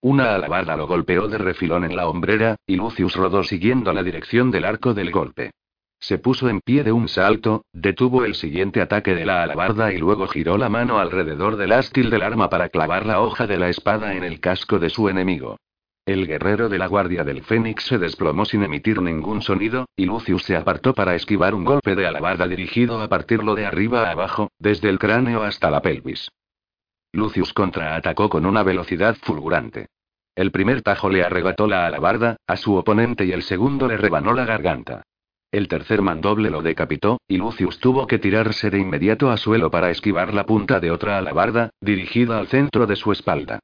Una 0.00 0.35
alabarda 0.35 0.78
lo 0.78 0.87
golpeó 0.87 1.28
de 1.28 1.37
refilón 1.37 1.85
en 1.85 1.94
la 1.94 2.09
hombrera, 2.09 2.56
y 2.66 2.76
Lucius 2.76 3.16
rodó 3.16 3.44
siguiendo 3.44 3.92
la 3.92 4.02
dirección 4.02 4.50
del 4.50 4.64
arco 4.64 4.94
del 4.94 5.11
golpe. 5.11 5.50
Se 6.00 6.16
puso 6.16 6.48
en 6.48 6.62
pie 6.62 6.85
de 6.85 6.92
un 6.92 7.06
salto, 7.06 7.66
detuvo 7.74 8.24
el 8.24 8.35
siguiente 8.35 8.80
ataque 8.80 9.14
de 9.14 9.26
la 9.26 9.42
alabarda 9.42 9.92
y 9.92 9.98
luego 9.98 10.26
giró 10.26 10.56
la 10.56 10.70
mano 10.70 10.98
alrededor 10.98 11.56
del 11.56 11.72
ástil 11.72 12.09
del 12.09 12.22
arma 12.22 12.48
para 12.48 12.70
clavar 12.70 13.04
la 13.04 13.20
hoja 13.20 13.46
de 13.46 13.59
la 13.59 13.68
espada 13.68 14.14
en 14.14 14.24
el 14.24 14.40
casco 14.40 14.78
de 14.78 14.88
su 14.88 15.11
enemigo. 15.11 15.59
El 16.07 16.27
guerrero 16.27 16.69
de 16.69 16.79
la 16.79 16.87
guardia 16.87 17.25
del 17.25 17.43
Fénix 17.43 17.85
se 17.85 17.99
desplomó 17.99 18.45
sin 18.45 18.63
emitir 18.63 19.01
ningún 19.01 19.43
sonido, 19.43 19.87
y 19.97 20.07
Lucius 20.07 20.43
se 20.43 20.57
apartó 20.57 20.95
para 20.95 21.15
esquivar 21.15 21.55
un 21.55 21.65
golpe 21.65 21.95
de 21.95 22.07
alabarda 22.07 22.49
dirigido 22.49 23.01
a 23.01 23.09
partirlo 23.09 23.55
de 23.55 23.67
arriba 23.67 24.09
a 24.09 24.13
abajo, 24.13 24.51
desde 24.59 24.89
el 24.89 24.99
cráneo 24.99 25.43
hasta 25.43 25.71
la 25.71 25.83
pelvis. 25.83 26.31
Lucius 27.13 27.53
contraatacó 27.53 28.29
con 28.29 28.47
una 28.47 28.63
velocidad 28.63 29.17
fulgurante. 29.23 29.89
El 30.35 30.53
primer 30.53 30.83
tajo 30.83 31.11
le 31.11 31.23
arrebató 31.23 31.67
la 31.67 31.87
alabarda, 31.87 32.37
a 32.47 32.57
su 32.57 32.77
oponente 32.77 33.25
y 33.25 33.33
el 33.33 33.43
segundo 33.43 33.87
le 33.89 33.97
rebanó 33.97 34.33
la 34.33 34.45
garganta. 34.45 35.03
El 35.53 35.67
tercer 35.67 36.01
mandoble 36.01 36.49
lo 36.51 36.63
decapitó, 36.63 37.21
y 37.27 37.37
Lucius 37.37 37.81
tuvo 37.81 38.07
que 38.07 38.21
tirarse 38.21 38.71
de 38.71 38.79
inmediato 38.79 39.31
a 39.31 39.37
suelo 39.37 39.71
para 39.71 39.91
esquivar 39.91 40.33
la 40.33 40.47
punta 40.47 40.79
de 40.79 40.93
otra 40.93 41.19
alabarda, 41.19 41.71
dirigida 41.81 42.39
al 42.39 42.47
centro 42.47 42.87
de 42.87 42.95
su 42.95 43.11
espalda. 43.11 43.59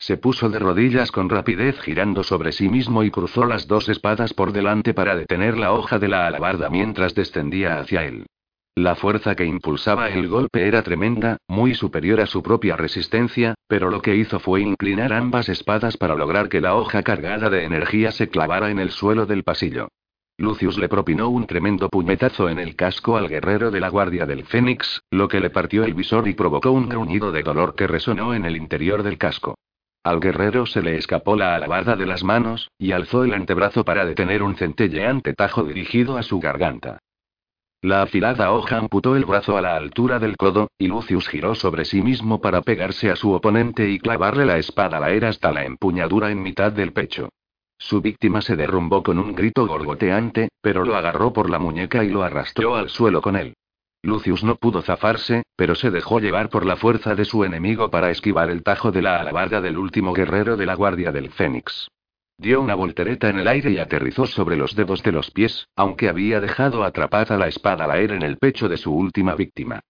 Se 0.00 0.16
puso 0.16 0.48
de 0.48 0.58
rodillas 0.58 1.12
con 1.12 1.28
rapidez 1.28 1.78
girando 1.82 2.22
sobre 2.22 2.52
sí 2.52 2.70
mismo 2.70 3.04
y 3.04 3.10
cruzó 3.10 3.44
las 3.44 3.68
dos 3.68 3.90
espadas 3.90 4.32
por 4.32 4.50
delante 4.50 4.94
para 4.94 5.14
detener 5.14 5.58
la 5.58 5.74
hoja 5.74 5.98
de 5.98 6.08
la 6.08 6.26
alabarda 6.26 6.70
mientras 6.70 7.14
descendía 7.14 7.78
hacia 7.78 8.06
él. 8.06 8.24
La 8.74 8.94
fuerza 8.94 9.34
que 9.34 9.44
impulsaba 9.44 10.08
el 10.08 10.26
golpe 10.28 10.66
era 10.66 10.82
tremenda, 10.82 11.36
muy 11.48 11.74
superior 11.74 12.22
a 12.22 12.26
su 12.26 12.42
propia 12.42 12.76
resistencia, 12.76 13.54
pero 13.68 13.90
lo 13.90 14.00
que 14.00 14.16
hizo 14.16 14.40
fue 14.40 14.62
inclinar 14.62 15.12
ambas 15.12 15.50
espadas 15.50 15.98
para 15.98 16.14
lograr 16.14 16.48
que 16.48 16.62
la 16.62 16.76
hoja 16.76 17.02
cargada 17.02 17.50
de 17.50 17.64
energía 17.64 18.10
se 18.10 18.30
clavara 18.30 18.70
en 18.70 18.78
el 18.78 18.92
suelo 18.92 19.26
del 19.26 19.44
pasillo. 19.44 19.88
Lucius 20.38 20.78
le 20.78 20.88
propinó 20.88 21.28
un 21.28 21.46
tremendo 21.46 21.90
puñetazo 21.90 22.48
en 22.48 22.58
el 22.58 22.74
casco 22.74 23.18
al 23.18 23.28
guerrero 23.28 23.70
de 23.70 23.80
la 23.80 23.90
Guardia 23.90 24.24
del 24.24 24.44
Fénix, 24.46 25.02
lo 25.10 25.28
que 25.28 25.40
le 25.40 25.50
partió 25.50 25.84
el 25.84 25.92
visor 25.92 26.26
y 26.26 26.32
provocó 26.32 26.70
un 26.70 26.88
gruñido 26.88 27.32
de 27.32 27.42
dolor 27.42 27.74
que 27.74 27.86
resonó 27.86 28.32
en 28.32 28.46
el 28.46 28.56
interior 28.56 29.02
del 29.02 29.18
casco. 29.18 29.56
Al 30.02 30.18
guerrero 30.18 30.64
se 30.64 30.80
le 30.80 30.96
escapó 30.96 31.36
la 31.36 31.54
alabarda 31.54 31.94
de 31.94 32.06
las 32.06 32.24
manos, 32.24 32.70
y 32.78 32.92
alzó 32.92 33.24
el 33.24 33.34
antebrazo 33.34 33.84
para 33.84 34.06
detener 34.06 34.42
un 34.42 34.56
centelleante 34.56 35.34
tajo 35.34 35.62
dirigido 35.62 36.16
a 36.16 36.22
su 36.22 36.40
garganta. 36.40 36.98
La 37.82 38.02
afilada 38.02 38.52
hoja 38.52 38.78
amputó 38.78 39.14
el 39.16 39.26
brazo 39.26 39.58
a 39.58 39.62
la 39.62 39.76
altura 39.76 40.18
del 40.18 40.36
codo, 40.36 40.68
y 40.78 40.86
Lucius 40.86 41.28
giró 41.28 41.54
sobre 41.54 41.84
sí 41.84 42.02
mismo 42.02 42.40
para 42.40 42.62
pegarse 42.62 43.10
a 43.10 43.16
su 43.16 43.32
oponente 43.32 43.90
y 43.90 43.98
clavarle 43.98 44.46
la 44.46 44.58
espada 44.58 45.00
la 45.00 45.10
era 45.10 45.28
hasta 45.28 45.52
la 45.52 45.64
empuñadura 45.64 46.30
en 46.30 46.42
mitad 46.42 46.72
del 46.72 46.92
pecho. 46.92 47.28
Su 47.78 48.00
víctima 48.02 48.42
se 48.42 48.56
derrumbó 48.56 49.02
con 49.02 49.18
un 49.18 49.34
grito 49.34 49.66
gorgoteante, 49.66 50.48
pero 50.60 50.84
lo 50.84 50.96
agarró 50.96 51.32
por 51.32 51.48
la 51.48 51.58
muñeca 51.58 52.04
y 52.04 52.10
lo 52.10 52.22
arrastró 52.22 52.76
al 52.76 52.90
suelo 52.90 53.22
con 53.22 53.36
él. 53.36 53.54
Lucius 54.02 54.42
no 54.42 54.56
pudo 54.56 54.80
zafarse, 54.80 55.42
pero 55.56 55.74
se 55.74 55.90
dejó 55.90 56.20
llevar 56.20 56.48
por 56.48 56.64
la 56.64 56.76
fuerza 56.76 57.14
de 57.14 57.26
su 57.26 57.44
enemigo 57.44 57.90
para 57.90 58.10
esquivar 58.10 58.50
el 58.50 58.62
tajo 58.62 58.92
de 58.92 59.02
la 59.02 59.20
alabarda 59.20 59.60
del 59.60 59.76
último 59.76 60.14
guerrero 60.14 60.56
de 60.56 60.66
la 60.66 60.74
Guardia 60.74 61.12
del 61.12 61.30
Fénix. 61.30 61.88
Dio 62.38 62.62
una 62.62 62.74
voltereta 62.74 63.28
en 63.28 63.38
el 63.38 63.48
aire 63.48 63.70
y 63.70 63.78
aterrizó 63.78 64.26
sobre 64.26 64.56
los 64.56 64.74
dedos 64.74 65.02
de 65.02 65.12
los 65.12 65.30
pies, 65.30 65.68
aunque 65.76 66.08
había 66.08 66.40
dejado 66.40 66.84
atrapada 66.84 67.36
la 67.36 67.48
espada 67.48 67.84
al 67.84 67.90
aire 67.90 68.16
en 68.16 68.22
el 68.22 68.38
pecho 68.38 68.68
de 68.70 68.78
su 68.78 68.94
última 68.94 69.34
víctima. 69.34 69.80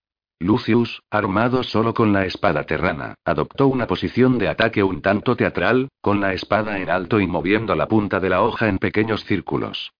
Lucius, 0.40 1.02
armado 1.10 1.62
solo 1.62 1.94
con 1.94 2.12
la 2.12 2.24
espada 2.24 2.64
terrana, 2.64 3.14
adoptó 3.24 3.68
una 3.68 3.86
posición 3.86 4.38
de 4.38 4.48
ataque 4.48 4.82
un 4.82 5.02
tanto 5.02 5.36
teatral, 5.36 5.90
con 6.00 6.20
la 6.20 6.32
espada 6.32 6.80
en 6.80 6.90
alto 6.90 7.20
y 7.20 7.28
moviendo 7.28 7.76
la 7.76 7.86
punta 7.86 8.18
de 8.18 8.30
la 8.30 8.42
hoja 8.42 8.68
en 8.68 8.78
pequeños 8.78 9.24
círculos. 9.24 9.92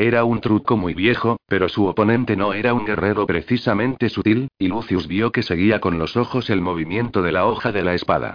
Era 0.00 0.22
un 0.22 0.40
truco 0.40 0.76
muy 0.76 0.94
viejo, 0.94 1.38
pero 1.48 1.68
su 1.68 1.86
oponente 1.86 2.36
no 2.36 2.54
era 2.54 2.72
un 2.72 2.84
guerrero 2.84 3.26
precisamente 3.26 4.08
sutil, 4.08 4.46
y 4.56 4.68
Lucius 4.68 5.08
vio 5.08 5.32
que 5.32 5.42
seguía 5.42 5.80
con 5.80 5.98
los 5.98 6.16
ojos 6.16 6.50
el 6.50 6.60
movimiento 6.60 7.20
de 7.20 7.32
la 7.32 7.46
hoja 7.46 7.72
de 7.72 7.82
la 7.82 7.94
espada. 7.94 8.34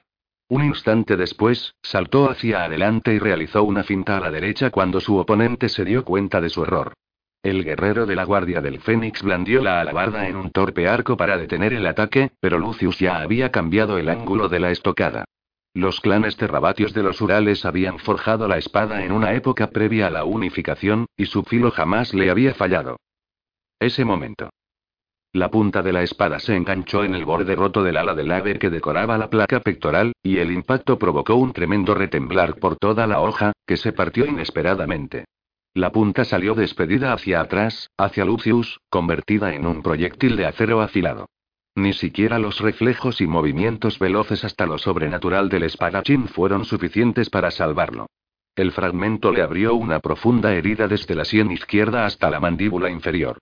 Un 0.50 0.66
instante 0.66 1.16
después, 1.16 1.74
saltó 1.82 2.30
hacia 2.30 2.66
adelante 2.66 3.14
y 3.14 3.20
realizó 3.20 3.64
una 3.64 3.86
finta 3.86 4.18
a 4.18 4.20
la 4.20 4.30
derecha 4.30 4.72
cuando 4.72 5.00
su 5.00 5.16
oponente 5.16 5.70
se 5.70 5.86
dio 5.86 6.04
cuenta 6.04 6.42
de 6.42 6.50
su 6.50 6.64
error. 6.64 6.96
El 7.42 7.64
guerrero 7.64 8.06
de 8.06 8.18
la 8.18 8.26
Guardia 8.26 8.60
del 8.60 8.82
Fénix 8.82 9.24
blandió 9.24 9.64
la 9.64 9.80
alabarda 9.80 10.28
en 10.28 10.36
un 10.36 10.52
torpe 10.52 10.90
arco 10.90 11.16
para 11.16 11.38
detener 11.38 11.72
el 11.72 11.88
ataque, 11.88 12.32
pero 12.42 12.60
Lucius 12.60 13.00
ya 13.00 13.22
había 13.22 13.54
cambiado 13.54 13.98
el 13.98 14.10
ángulo 14.10 14.50
de 14.50 14.60
la 14.60 14.72
estocada. 14.72 15.24
Los 15.76 16.02
clanes 16.02 16.38
terrabatios 16.38 16.94
de 16.94 17.02
los 17.02 17.20
Urales 17.20 17.66
habían 17.66 17.98
forjado 17.98 18.48
la 18.48 18.60
espada 18.60 19.04
en 19.04 19.12
una 19.12 19.34
época 19.34 19.72
previa 19.72 20.08
a 20.08 20.12
la 20.12 20.24
unificación, 20.24 21.08
y 21.18 21.26
su 21.26 21.44
filo 21.44 21.72
jamás 21.72 22.14
le 22.14 22.30
había 22.30 22.54
fallado. 22.54 22.98
Ese 23.80 24.06
momento. 24.06 24.50
La 25.32 25.50
punta 25.50 25.82
de 25.82 25.92
la 25.92 26.04
espada 26.04 26.38
se 26.38 26.56
enganchó 26.56 27.04
en 27.04 27.16
el 27.16 27.26
borde 27.26 27.56
roto 27.56 27.82
del 27.82 27.98
ala 27.98 28.14
del 28.14 28.32
ave 28.32 28.60
que 28.60 28.70
decoraba 28.70 29.18
la 29.18 29.32
placa 29.32 29.62
pectoral, 29.62 30.14
y 30.22 30.38
el 30.38 30.52
impacto 30.52 31.00
provocó 31.00 31.34
un 31.36 31.54
tremendo 31.54 31.96
retemblar 31.96 32.60
por 32.60 32.76
toda 32.76 33.08
la 33.08 33.20
hoja, 33.20 33.52
que 33.66 33.78
se 33.78 33.94
partió 33.94 34.28
inesperadamente. 34.28 35.26
La 35.74 35.92
punta 35.92 36.24
salió 36.24 36.54
despedida 36.54 37.14
hacia 37.14 37.42
atrás, 37.42 37.90
hacia 37.98 38.26
Lucius, 38.26 38.80
convertida 38.92 39.56
en 39.56 39.66
un 39.66 39.82
proyectil 39.82 40.36
de 40.36 40.46
acero 40.46 40.82
afilado. 40.82 41.26
Ni 41.76 41.94
siquiera 41.94 42.38
los 42.38 42.60
reflejos 42.60 43.20
y 43.20 43.28
movimientos 43.28 43.98
veloces 43.98 44.44
hasta 44.44 44.66
lo 44.66 44.78
sobrenatural 44.78 45.50
del 45.50 45.64
espadachín 45.64 46.28
fueron 46.28 46.66
suficientes 46.66 47.30
para 47.30 47.50
salvarlo. 47.50 48.08
El 48.56 48.72
fragmento 48.72 49.32
le 49.32 49.42
abrió 49.42 49.74
una 49.74 50.00
profunda 50.00 50.54
herida 50.54 50.88
desde 50.88 51.16
la 51.16 51.26
sien 51.26 51.52
izquierda 51.52 52.06
hasta 52.06 52.30
la 52.30 52.40
mandíbula 52.40 52.92
inferior. 52.92 53.40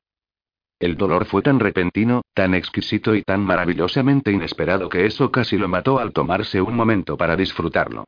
El 0.80 0.96
dolor 0.96 1.26
fue 1.26 1.42
tan 1.42 1.60
repentino, 1.60 2.22
tan 2.34 2.56
exquisito 2.56 3.14
y 3.14 3.22
tan 3.22 3.42
maravillosamente 3.42 4.32
inesperado 4.32 4.88
que 4.88 5.06
eso 5.06 5.30
casi 5.30 5.58
lo 5.58 5.68
mató 5.68 6.00
al 6.00 6.14
tomarse 6.14 6.62
un 6.62 6.76
momento 6.76 7.18
para 7.18 7.36
disfrutarlo. 7.36 8.06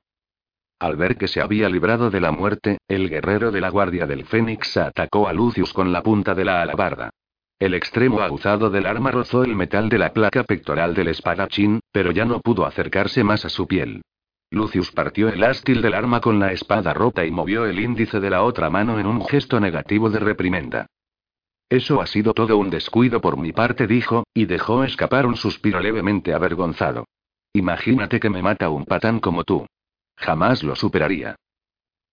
Al 0.80 0.96
ver 0.96 1.18
que 1.18 1.28
se 1.28 1.42
había 1.42 1.70
librado 1.70 2.10
de 2.10 2.22
la 2.22 2.32
muerte, 2.32 2.78
el 2.88 3.10
guerrero 3.10 3.52
de 3.52 3.62
la 3.62 3.70
Guardia 3.70 4.08
del 4.08 4.26
Fénix 4.26 4.78
atacó 4.78 5.28
a 5.28 5.34
Lucius 5.34 5.74
con 5.74 5.92
la 5.92 6.02
punta 6.02 6.34
de 6.34 6.46
la 6.46 6.62
alabarda. 6.62 7.12
El 7.64 7.76
extremo 7.76 8.20
aguzado 8.20 8.70
del 8.70 8.86
arma 8.86 9.10
rozó 9.10 9.46
el 9.46 9.56
metal 9.56 9.88
de 9.88 9.98
la 9.98 10.12
placa 10.12 10.44
pectoral 10.44 10.94
del 10.94 11.08
espadachín, 11.08 11.80
pero 11.94 12.12
ya 12.12 12.26
no 12.26 12.42
pudo 12.42 12.66
acercarse 12.66 13.24
más 13.24 13.46
a 13.46 13.50
su 13.50 13.68
piel. 13.68 14.02
Lucius 14.52 14.92
partió 14.92 15.30
el 15.30 15.42
ástil 15.46 15.82
del 15.82 15.94
arma 15.94 16.20
con 16.20 16.42
la 16.42 16.52
espada 16.52 16.94
rota 16.94 17.24
y 17.24 17.32
movió 17.32 17.66
el 17.66 17.80
índice 17.80 18.20
de 18.20 18.30
la 18.30 18.44
otra 18.44 18.70
mano 18.70 19.00
en 19.00 19.08
un 19.08 19.26
gesto 19.26 19.62
negativo 19.62 20.10
de 20.10 20.20
reprimenda. 20.20 20.88
Eso 21.70 22.02
ha 22.02 22.06
sido 22.06 22.34
todo 22.34 22.58
un 22.58 22.70
descuido 22.70 23.22
por 23.22 23.38
mi 23.38 23.54
parte, 23.54 23.88
dijo, 23.88 24.26
y 24.34 24.44
dejó 24.44 24.84
escapar 24.84 25.26
un 25.26 25.38
suspiro 25.38 25.80
levemente 25.80 26.34
avergonzado. 26.34 27.06
Imagínate 27.54 28.20
que 28.20 28.30
me 28.30 28.42
mata 28.42 28.68
un 28.68 28.84
patán 28.84 29.22
como 29.22 29.46
tú. 29.46 29.66
Jamás 30.18 30.64
lo 30.64 30.76
superaría. 30.76 31.38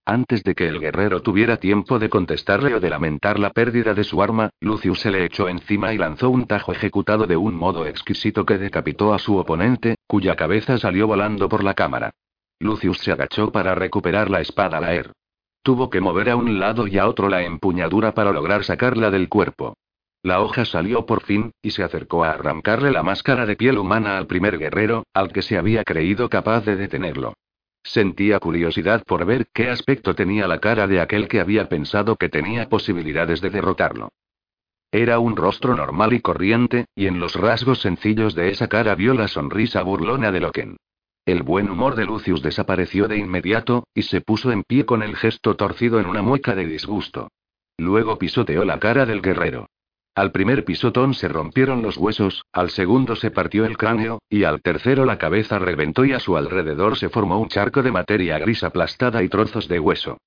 Antes 0.04 0.42
de 0.42 0.54
que 0.54 0.66
el 0.66 0.80
guerrero 0.80 1.22
tuviera 1.22 1.58
tiempo 1.58 1.98
de 1.98 2.08
contestarle 2.08 2.74
o 2.74 2.80
de 2.80 2.90
lamentar 2.90 3.38
la 3.38 3.50
pérdida 3.50 3.94
de 3.94 4.04
su 4.04 4.22
arma, 4.22 4.50
Lucius 4.60 5.00
se 5.00 5.10
le 5.10 5.24
echó 5.24 5.48
encima 5.48 5.92
y 5.92 5.98
lanzó 5.98 6.30
un 6.30 6.46
tajo 6.46 6.72
ejecutado 6.72 7.26
de 7.26 7.36
un 7.36 7.54
modo 7.54 7.86
exquisito 7.86 8.44
que 8.44 8.58
decapitó 8.58 9.14
a 9.14 9.18
su 9.18 9.36
oponente, 9.36 9.96
cuya 10.06 10.36
cabeza 10.36 10.78
salió 10.78 11.06
volando 11.06 11.48
por 11.48 11.62
la 11.62 11.74
cámara. 11.74 12.10
Lucius 12.58 12.98
se 12.98 13.12
agachó 13.12 13.52
para 13.52 13.74
recuperar 13.74 14.30
la 14.30 14.40
espada 14.40 14.80
Laer. 14.80 15.12
Tuvo 15.62 15.90
que 15.90 16.00
mover 16.00 16.30
a 16.30 16.36
un 16.36 16.58
lado 16.58 16.86
y 16.86 16.98
a 16.98 17.06
otro 17.06 17.28
la 17.28 17.42
empuñadura 17.42 18.12
para 18.12 18.32
lograr 18.32 18.64
sacarla 18.64 19.10
del 19.10 19.28
cuerpo. 19.28 19.76
La 20.22 20.40
hoja 20.40 20.64
salió 20.64 21.06
por 21.06 21.22
fin, 21.22 21.52
y 21.62 21.70
se 21.70 21.82
acercó 21.82 22.24
a 22.24 22.32
arrancarle 22.32 22.90
la 22.90 23.02
máscara 23.02 23.46
de 23.46 23.56
piel 23.56 23.78
humana 23.78 24.18
al 24.18 24.26
primer 24.26 24.58
guerrero, 24.58 25.04
al 25.14 25.32
que 25.32 25.42
se 25.42 25.56
había 25.56 25.84
creído 25.84 26.28
capaz 26.28 26.64
de 26.64 26.76
detenerlo. 26.76 27.34
Sentía 27.82 28.38
curiosidad 28.38 29.02
por 29.04 29.24
ver 29.24 29.48
qué 29.52 29.68
aspecto 29.68 30.14
tenía 30.14 30.46
la 30.46 30.60
cara 30.60 30.86
de 30.86 31.00
aquel 31.00 31.28
que 31.28 31.40
había 31.40 31.68
pensado 31.68 32.16
que 32.16 32.28
tenía 32.28 32.68
posibilidades 32.68 33.40
de 33.40 33.50
derrotarlo. 33.50 34.10
Era 34.92 35.18
un 35.18 35.36
rostro 35.36 35.76
normal 35.76 36.12
y 36.12 36.20
corriente, 36.20 36.86
y 36.94 37.06
en 37.06 37.20
los 37.20 37.34
rasgos 37.34 37.80
sencillos 37.80 38.34
de 38.34 38.48
esa 38.50 38.68
cara 38.68 38.94
vio 38.94 39.14
la 39.14 39.28
sonrisa 39.28 39.82
burlona 39.82 40.32
de 40.32 40.40
Loken. 40.40 40.76
El 41.24 41.42
buen 41.42 41.70
humor 41.70 41.94
de 41.94 42.06
Lucius 42.06 42.42
desapareció 42.42 43.06
de 43.06 43.18
inmediato, 43.18 43.84
y 43.94 44.02
se 44.02 44.20
puso 44.20 44.50
en 44.50 44.64
pie 44.64 44.84
con 44.84 45.02
el 45.02 45.16
gesto 45.16 45.54
torcido 45.54 46.00
en 46.00 46.06
una 46.06 46.22
mueca 46.22 46.54
de 46.54 46.66
disgusto. 46.66 47.28
Luego 47.78 48.18
pisoteó 48.18 48.64
la 48.64 48.78
cara 48.78 49.06
del 49.06 49.22
guerrero. 49.22 49.68
Al 50.20 50.32
primer 50.32 50.66
pisotón 50.66 51.14
se 51.14 51.28
rompieron 51.28 51.80
los 51.80 51.96
huesos, 51.96 52.44
al 52.52 52.68
segundo 52.68 53.16
se 53.16 53.30
partió 53.30 53.64
el 53.64 53.78
cráneo, 53.78 54.18
y 54.28 54.44
al 54.44 54.60
tercero 54.60 55.06
la 55.06 55.16
cabeza 55.16 55.58
reventó 55.58 56.04
y 56.04 56.12
a 56.12 56.20
su 56.20 56.36
alrededor 56.36 56.98
se 56.98 57.08
formó 57.08 57.40
un 57.40 57.48
charco 57.48 57.82
de 57.82 57.90
materia 57.90 58.38
gris 58.38 58.62
aplastada 58.62 59.22
y 59.22 59.30
trozos 59.30 59.66
de 59.66 59.80
hueso. 59.80 60.18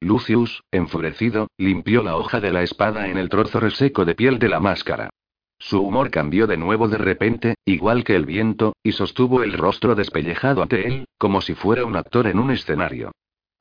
Lucius, 0.00 0.62
enfurecido, 0.70 1.48
limpió 1.58 2.02
la 2.02 2.16
hoja 2.16 2.40
de 2.40 2.50
la 2.50 2.62
espada 2.62 3.08
en 3.08 3.18
el 3.18 3.28
trozo 3.28 3.60
reseco 3.60 4.06
de 4.06 4.14
piel 4.14 4.38
de 4.38 4.48
la 4.48 4.58
máscara. 4.58 5.10
Su 5.58 5.82
humor 5.82 6.08
cambió 6.08 6.46
de 6.46 6.56
nuevo 6.56 6.88
de 6.88 6.96
repente, 6.96 7.56
igual 7.66 8.04
que 8.04 8.16
el 8.16 8.24
viento, 8.24 8.72
y 8.82 8.92
sostuvo 8.92 9.42
el 9.42 9.52
rostro 9.52 9.94
despellejado 9.94 10.62
ante 10.62 10.88
él, 10.88 11.04
como 11.18 11.42
si 11.42 11.52
fuera 11.52 11.84
un 11.84 11.94
actor 11.94 12.26
en 12.26 12.38
un 12.38 12.52
escenario. 12.52 13.12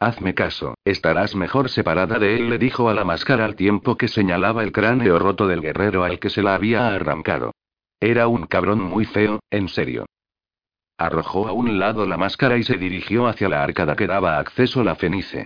Hazme 0.02 0.34
caso, 0.34 0.76
estarás 0.86 1.36
mejor 1.36 1.70
separada 1.70 2.20
de 2.20 2.38
él, 2.38 2.50
le 2.50 2.58
dijo 2.58 2.88
a 2.90 2.94
la 2.94 3.04
máscara 3.04 3.44
al 3.44 3.58
tiempo 3.58 3.98
que 3.98 4.08
señalaba 4.08 4.64
el 4.64 4.72
cráneo 4.72 5.20
roto 5.20 5.46
del 5.46 5.62
guerrero 5.62 6.06
al 6.06 6.20
que 6.20 6.30
se 6.30 6.42
la 6.42 6.56
había 6.56 6.88
arrancado. 6.88 7.52
Era 8.00 8.30
un 8.30 8.46
cabrón 8.48 8.80
muy 8.80 9.04
feo, 9.04 9.42
en 9.52 9.68
serio. 9.68 10.06
Arrojó 10.98 11.50
a 11.50 11.52
un 11.52 11.80
lado 11.80 12.06
la 12.06 12.18
máscara 12.18 12.58
y 12.58 12.64
se 12.64 12.78
dirigió 12.78 13.28
hacia 13.28 13.50
la 13.50 13.62
arcada 13.62 13.98
que 13.98 14.08
daba 14.08 14.40
acceso 14.40 14.82
a 14.82 14.84
la 14.86 14.96
fenice. 14.96 15.46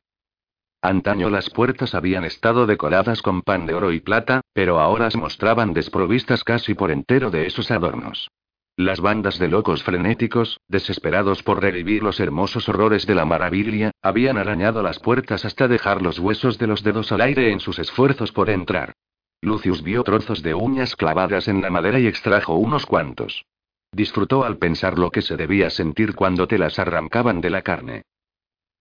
Antaño 0.84 1.32
las 1.32 1.50
puertas 1.50 1.96
habían 1.96 2.24
estado 2.24 2.68
decoradas 2.68 3.24
con 3.24 3.42
pan 3.42 3.66
de 3.66 3.74
oro 3.74 3.92
y 3.92 4.02
plata, 4.02 4.42
pero 4.54 4.80
ahora 4.80 5.10
se 5.10 5.18
mostraban 5.18 5.74
desprovistas 5.74 6.44
casi 6.44 6.76
por 6.76 6.92
entero 6.92 7.32
de 7.32 7.48
esos 7.48 7.72
adornos. 7.72 8.30
Las 8.76 9.02
bandas 9.02 9.38
de 9.38 9.50
locos 9.50 9.84
frenéticos, 9.84 10.60
desesperados 10.68 11.44
por 11.44 11.62
revivir 11.62 12.02
los 12.02 12.20
hermosos 12.20 12.68
horrores 12.68 13.06
de 13.06 13.14
la 13.14 13.24
maravilla, 13.24 13.92
habían 14.02 14.38
arañado 14.38 14.82
las 14.82 14.98
puertas 14.98 15.46
hasta 15.46 15.68
dejar 15.68 16.02
los 16.02 16.18
huesos 16.18 16.58
de 16.58 16.66
los 16.66 16.82
dedos 16.82 17.12
al 17.12 17.22
aire 17.22 17.52
en 17.52 17.60
sus 17.60 17.78
esfuerzos 17.78 18.32
por 18.32 18.50
entrar. 18.50 18.94
Lucius 19.42 19.84
vio 19.84 20.04
trozos 20.04 20.42
de 20.42 20.56
uñas 20.56 20.96
clavadas 20.96 21.48
en 21.48 21.62
la 21.62 21.70
madera 21.70 22.00
y 22.00 22.08
extrajo 22.08 22.56
unos 22.56 22.88
cuantos. 22.88 23.46
Disfrutó 23.92 24.44
al 24.44 24.58
pensar 24.58 24.98
lo 24.98 25.12
que 25.12 25.22
se 25.22 25.38
debía 25.38 25.70
sentir 25.70 26.16
cuando 26.16 26.48
te 26.48 26.58
las 26.58 26.80
arrancaban 26.80 27.42
de 27.42 27.52
la 27.52 27.62
carne. 27.62 28.02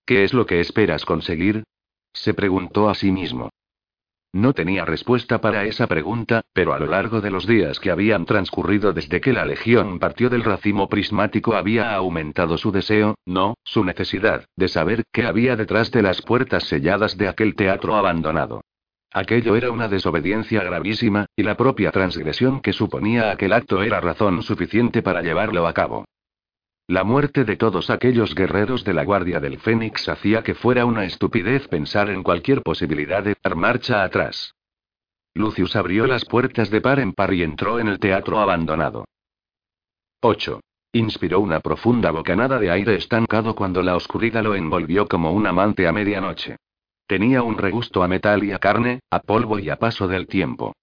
¿Qué 0.07 0.25
es 0.25 0.33
lo 0.33 0.47
que 0.47 0.61
esperas 0.61 1.05
conseguir? 1.05 1.65
Se 2.15 2.33
preguntó 2.33 2.89
a 2.89 2.95
sí 2.95 3.13
mismo. 3.13 3.51
No 4.35 4.55
tenía 4.55 4.87
respuesta 4.87 5.43
para 5.43 5.65
esa 5.65 5.87
pregunta, 5.87 6.41
pero 6.55 6.73
a 6.73 6.79
lo 6.79 6.87
largo 6.87 7.21
de 7.21 7.31
los 7.31 7.47
días 7.47 7.79
que 7.79 7.91
habían 7.91 8.25
transcurrido 8.25 8.95
desde 8.95 9.21
que 9.21 9.35
la 9.35 9.45
Legión 9.45 9.99
partió 9.99 10.31
del 10.31 10.43
racimo 10.43 10.89
prismático 10.89 11.55
había 11.55 11.95
aumentado 11.95 12.57
su 12.57 12.73
deseo, 12.73 13.17
no, 13.27 13.59
su 13.63 13.85
necesidad, 13.85 14.47
de 14.57 14.69
saber 14.69 15.05
qué 15.13 15.27
había 15.27 15.55
detrás 15.55 15.91
de 15.91 16.01
las 16.01 16.23
puertas 16.23 16.65
selladas 16.65 17.19
de 17.19 17.29
aquel 17.29 17.55
teatro 17.55 17.95
abandonado. 17.95 18.63
Aquello 19.13 19.55
era 19.55 19.71
una 19.71 19.89
desobediencia 19.89 20.65
gravísima, 20.65 21.27
y 21.37 21.43
la 21.43 21.59
propia 21.59 21.91
transgresión 21.91 22.63
que 22.63 22.73
suponía 22.73 23.31
aquel 23.31 23.53
acto 23.53 23.83
era 23.83 24.01
razón 24.01 24.43
suficiente 24.43 25.03
para 25.03 25.21
llevarlo 25.21 25.67
a 25.67 25.75
cabo. 25.75 26.07
La 26.89 27.05
muerte 27.05 27.45
de 27.45 27.57
todos 27.57 27.91
aquellos 27.91 28.35
guerreros 28.35 28.85
de 28.85 28.93
la 28.93 29.05
Guardia 29.05 29.41
del 29.41 29.59
Fénix 29.59 30.09
hacía 30.09 30.43
que 30.43 30.55
fuera 30.55 30.85
una 30.85 31.05
estupidez 31.05 31.69
pensar 31.69 32.11
en 32.11 32.23
cualquier 32.23 32.63
posibilidad 32.63 33.23
de 33.23 33.37
dar 33.43 33.57
marcha 33.57 34.03
atrás. 34.03 34.55
Lucius 35.35 35.77
abrió 35.77 36.07
las 36.07 36.25
puertas 36.25 36.71
de 36.71 36.81
par 36.81 36.99
en 36.99 37.13
par 37.13 37.33
y 37.33 37.43
entró 37.43 37.79
en 37.79 37.89
el 37.89 37.99
teatro 37.99 38.41
abandonado. 38.41 39.07
8. 40.21 40.61
Inspiró 40.93 41.41
una 41.41 41.61
profunda 41.61 42.11
bocanada 42.11 42.59
de 42.59 42.71
aire 42.71 42.97
estancado 42.97 43.55
cuando 43.55 43.83
la 43.83 43.97
oscuridad 43.97 44.43
lo 44.43 44.55
envolvió 44.55 45.09
como 45.09 45.33
un 45.33 45.47
amante 45.47 45.87
a 45.87 45.93
medianoche. 45.93 46.57
Tenía 47.07 47.43
un 47.43 47.57
regusto 47.57 48.03
a 48.03 48.09
metal 48.09 48.45
y 48.45 48.53
a 48.53 48.59
carne, 48.59 49.01
a 49.11 49.21
polvo 49.21 49.59
y 49.59 49.71
a 49.71 49.77
paso 49.77 50.07
del 50.09 50.27
tiempo. 50.27 50.75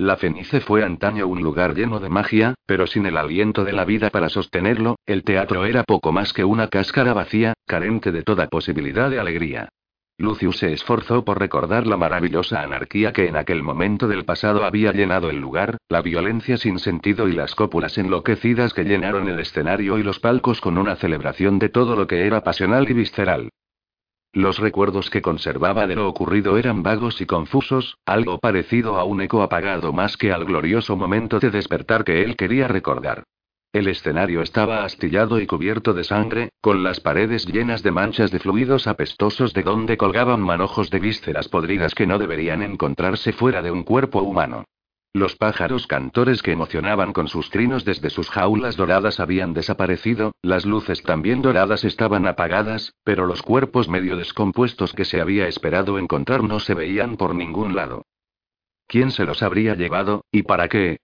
La 0.00 0.16
Fenice 0.16 0.60
fue 0.60 0.84
antaño 0.84 1.26
un 1.26 1.42
lugar 1.42 1.74
lleno 1.74 1.98
de 1.98 2.08
magia, 2.08 2.54
pero 2.66 2.86
sin 2.86 3.06
el 3.06 3.16
aliento 3.16 3.64
de 3.64 3.72
la 3.72 3.84
vida 3.84 4.10
para 4.10 4.28
sostenerlo, 4.28 4.94
el 5.06 5.24
teatro 5.24 5.64
era 5.64 5.82
poco 5.82 6.12
más 6.12 6.32
que 6.32 6.44
una 6.44 6.68
cáscara 6.68 7.12
vacía, 7.14 7.54
carente 7.66 8.12
de 8.12 8.22
toda 8.22 8.46
posibilidad 8.46 9.10
de 9.10 9.18
alegría. 9.18 9.70
Lucius 10.16 10.58
se 10.58 10.72
esforzó 10.72 11.24
por 11.24 11.40
recordar 11.40 11.88
la 11.88 11.96
maravillosa 11.96 12.62
anarquía 12.62 13.12
que 13.12 13.26
en 13.26 13.34
aquel 13.34 13.64
momento 13.64 14.06
del 14.06 14.24
pasado 14.24 14.64
había 14.64 14.92
llenado 14.92 15.30
el 15.30 15.40
lugar, 15.40 15.78
la 15.88 16.00
violencia 16.00 16.58
sin 16.58 16.78
sentido 16.78 17.26
y 17.26 17.32
las 17.32 17.56
cópulas 17.56 17.98
enloquecidas 17.98 18.74
que 18.74 18.84
llenaron 18.84 19.28
el 19.28 19.40
escenario 19.40 19.98
y 19.98 20.04
los 20.04 20.20
palcos 20.20 20.60
con 20.60 20.78
una 20.78 20.94
celebración 20.94 21.58
de 21.58 21.70
todo 21.70 21.96
lo 21.96 22.06
que 22.06 22.24
era 22.24 22.44
pasional 22.44 22.88
y 22.88 22.92
visceral. 22.92 23.50
Los 24.32 24.58
recuerdos 24.58 25.08
que 25.08 25.22
conservaba 25.22 25.86
de 25.86 25.96
lo 25.96 26.06
ocurrido 26.06 26.58
eran 26.58 26.82
vagos 26.82 27.20
y 27.20 27.26
confusos, 27.26 27.96
algo 28.04 28.38
parecido 28.38 28.96
a 28.96 29.04
un 29.04 29.22
eco 29.22 29.42
apagado 29.42 29.92
más 29.92 30.16
que 30.16 30.32
al 30.32 30.44
glorioso 30.44 30.96
momento 30.96 31.40
de 31.40 31.50
despertar 31.50 32.04
que 32.04 32.22
él 32.22 32.36
quería 32.36 32.68
recordar. 32.68 33.24
El 33.72 33.88
escenario 33.88 34.42
estaba 34.42 34.84
astillado 34.84 35.40
y 35.40 35.46
cubierto 35.46 35.92
de 35.92 36.04
sangre, 36.04 36.50
con 36.60 36.82
las 36.82 37.00
paredes 37.00 37.46
llenas 37.46 37.82
de 37.82 37.90
manchas 37.90 38.30
de 38.30 38.38
fluidos 38.38 38.86
apestosos 38.86 39.52
de 39.52 39.62
donde 39.62 39.96
colgaban 39.96 40.40
manojos 40.40 40.90
de 40.90 41.00
vísceras 41.00 41.48
podridas 41.48 41.94
que 41.94 42.06
no 42.06 42.18
deberían 42.18 42.62
encontrarse 42.62 43.32
fuera 43.32 43.60
de 43.60 43.70
un 43.70 43.82
cuerpo 43.82 44.22
humano. 44.22 44.64
Los 45.14 45.36
pájaros 45.36 45.86
cantores 45.86 46.42
que 46.42 46.52
emocionaban 46.52 47.12
con 47.12 47.28
sus 47.28 47.50
trinos 47.50 47.84
desde 47.84 48.10
sus 48.10 48.28
jaulas 48.28 48.76
doradas 48.76 49.20
habían 49.20 49.54
desaparecido, 49.54 50.32
las 50.42 50.66
luces 50.66 51.02
también 51.02 51.40
doradas 51.40 51.84
estaban 51.84 52.26
apagadas, 52.26 52.94
pero 53.04 53.26
los 53.26 53.42
cuerpos 53.42 53.88
medio 53.88 54.16
descompuestos 54.16 54.92
que 54.92 55.04
se 55.04 55.20
había 55.20 55.48
esperado 55.48 55.98
encontrar 55.98 56.42
no 56.42 56.60
se 56.60 56.74
veían 56.74 57.16
por 57.16 57.34
ningún 57.34 57.74
lado. 57.74 58.04
¿Quién 58.86 59.10
se 59.10 59.24
los 59.24 59.42
habría 59.42 59.74
llevado, 59.74 60.24
y 60.30 60.42
para 60.42 60.68
qué? 60.68 60.98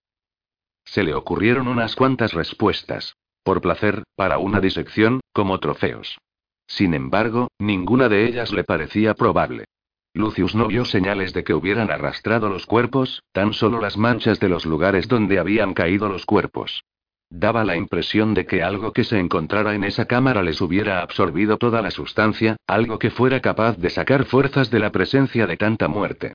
Se 0.85 1.03
le 1.03 1.15
ocurrieron 1.15 1.67
unas 1.67 1.97
cuantas 1.97 2.33
respuestas. 2.35 3.17
Por 3.43 3.61
placer, 3.61 4.05
para 4.17 4.39
una 4.39 4.61
disección, 4.61 5.21
como 5.33 5.61
trofeos. 5.61 6.19
Sin 6.67 6.95
embargo, 6.95 7.49
ninguna 7.59 8.09
de 8.09 8.27
ellas 8.27 8.53
le 8.53 8.65
parecía 8.65 9.15
probable. 9.15 9.67
Lucius 10.15 10.55
no 10.55 10.69
vio 10.69 10.85
señales 10.85 11.33
de 11.33 11.43
que 11.43 11.55
hubieran 11.55 11.91
arrastrado 11.91 12.49
los 12.49 12.67
cuerpos, 12.67 13.25
tan 13.33 13.53
solo 13.53 13.81
las 13.81 13.97
manchas 13.97 14.39
de 14.39 14.49
los 14.49 14.65
lugares 14.65 15.09
donde 15.09 15.41
habían 15.41 15.75
caído 15.75 16.09
los 16.09 16.25
cuerpos. 16.25 16.85
Daba 17.31 17.65
la 17.65 17.77
impresión 17.77 18.33
de 18.33 18.47
que 18.47 18.63
algo 18.63 18.93
que 18.93 19.03
se 19.03 19.19
encontrara 19.19 19.75
en 19.75 19.83
esa 19.83 20.05
cámara 20.05 20.41
les 20.45 20.61
hubiera 20.61 21.01
absorbido 21.01 21.57
toda 21.57 21.83
la 21.83 21.91
sustancia, 21.91 22.57
algo 22.69 23.01
que 23.01 23.11
fuera 23.11 23.41
capaz 23.41 23.77
de 23.77 23.91
sacar 23.91 24.25
fuerzas 24.25 24.71
de 24.71 24.79
la 24.79 24.93
presencia 24.93 25.49
de 25.49 25.57
tanta 25.57 25.89
muerte. 25.89 26.35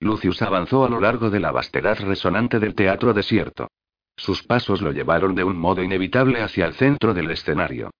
Lucius 0.00 0.42
avanzó 0.42 0.84
a 0.84 0.88
lo 0.88 1.00
largo 1.00 1.30
de 1.30 1.38
la 1.38 1.52
vastedad 1.52 1.98
resonante 2.00 2.58
del 2.58 2.74
teatro 2.74 3.14
desierto. 3.14 3.68
Sus 4.16 4.42
pasos 4.42 4.82
lo 4.82 4.90
llevaron 4.90 5.36
de 5.36 5.44
un 5.44 5.56
modo 5.56 5.84
inevitable 5.84 6.42
hacia 6.42 6.66
el 6.66 6.74
centro 6.74 7.14
del 7.14 7.30
escenario. 7.30 7.90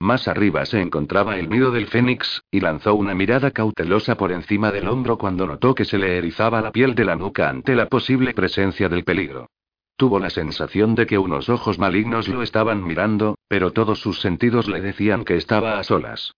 Más 0.00 0.28
arriba 0.28 0.64
se 0.64 0.80
encontraba 0.80 1.38
el 1.38 1.50
nido 1.50 1.72
del 1.72 1.88
fénix, 1.88 2.42
y 2.52 2.60
lanzó 2.60 2.94
una 2.94 3.14
mirada 3.14 3.50
cautelosa 3.50 4.16
por 4.16 4.30
encima 4.30 4.70
del 4.70 4.86
hombro 4.86 5.18
cuando 5.18 5.46
notó 5.46 5.74
que 5.74 5.84
se 5.84 5.98
le 5.98 6.16
erizaba 6.18 6.60
la 6.60 6.70
piel 6.70 6.94
de 6.94 7.04
la 7.04 7.16
nuca 7.16 7.48
ante 7.48 7.74
la 7.74 7.86
posible 7.86 8.32
presencia 8.32 8.88
del 8.88 9.02
peligro. 9.02 9.48
Tuvo 9.96 10.20
la 10.20 10.30
sensación 10.30 10.94
de 10.94 11.06
que 11.06 11.18
unos 11.18 11.48
ojos 11.48 11.80
malignos 11.80 12.28
lo 12.28 12.42
estaban 12.42 12.84
mirando, 12.84 13.36
pero 13.48 13.72
todos 13.72 13.98
sus 13.98 14.20
sentidos 14.20 14.68
le 14.68 14.80
decían 14.80 15.24
que 15.24 15.36
estaba 15.36 15.80
a 15.80 15.82
solas. 15.82 16.32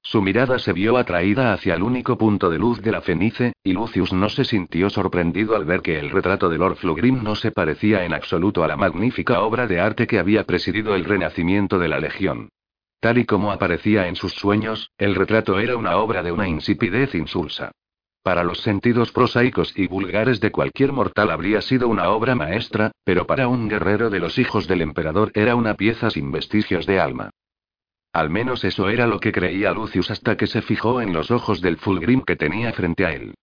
Su 0.00 0.22
mirada 0.22 0.60
se 0.60 0.72
vio 0.72 0.96
atraída 0.96 1.52
hacia 1.52 1.74
el 1.74 1.82
único 1.82 2.16
punto 2.16 2.48
de 2.48 2.60
luz 2.60 2.80
de 2.80 2.92
la 2.92 3.00
Fenice, 3.00 3.54
y 3.64 3.72
Lucius 3.72 4.12
no 4.12 4.28
se 4.28 4.44
sintió 4.44 4.88
sorprendido 4.88 5.56
al 5.56 5.64
ver 5.64 5.82
que 5.82 5.98
el 5.98 6.10
retrato 6.10 6.48
de 6.48 6.58
Lord 6.58 6.76
Flugrim 6.76 7.24
no 7.24 7.34
se 7.34 7.50
parecía 7.50 8.04
en 8.04 8.14
absoluto 8.14 8.62
a 8.62 8.68
la 8.68 8.76
magnífica 8.76 9.40
obra 9.40 9.66
de 9.66 9.80
arte 9.80 10.06
que 10.06 10.20
había 10.20 10.44
presidido 10.44 10.94
el 10.94 11.04
renacimiento 11.04 11.80
de 11.80 11.88
la 11.88 11.98
Legión. 11.98 12.50
Tal 13.00 13.18
y 13.18 13.24
como 13.26 13.52
aparecía 13.52 14.08
en 14.08 14.16
sus 14.16 14.32
sueños, 14.32 14.90
el 14.98 15.14
retrato 15.14 15.58
era 15.58 15.76
una 15.76 15.96
obra 15.96 16.22
de 16.22 16.32
una 16.32 16.48
insipidez 16.48 17.14
insulsa. 17.14 17.72
Para 18.22 18.42
los 18.42 18.58
sentidos 18.60 19.12
prosaicos 19.12 19.72
y 19.78 19.86
vulgares 19.86 20.40
de 20.40 20.50
cualquier 20.50 20.92
mortal 20.92 21.30
habría 21.30 21.62
sido 21.62 21.86
una 21.88 22.10
obra 22.10 22.34
maestra, 22.34 22.90
pero 23.04 23.26
para 23.26 23.46
un 23.46 23.68
guerrero 23.68 24.10
de 24.10 24.18
los 24.18 24.38
hijos 24.38 24.66
del 24.66 24.82
emperador 24.82 25.30
era 25.34 25.54
una 25.54 25.74
pieza 25.74 26.10
sin 26.10 26.32
vestigios 26.32 26.86
de 26.86 26.98
alma. 26.98 27.30
Al 28.12 28.30
menos 28.30 28.64
eso 28.64 28.88
era 28.88 29.06
lo 29.06 29.20
que 29.20 29.30
creía 29.30 29.72
Lucius 29.72 30.10
hasta 30.10 30.36
que 30.36 30.46
se 30.46 30.62
fijó 30.62 31.00
en 31.00 31.12
los 31.12 31.30
ojos 31.30 31.60
del 31.60 31.76
Fulgrim 31.76 32.22
que 32.22 32.34
tenía 32.34 32.72
frente 32.72 33.04
a 33.04 33.12
él. 33.12 33.34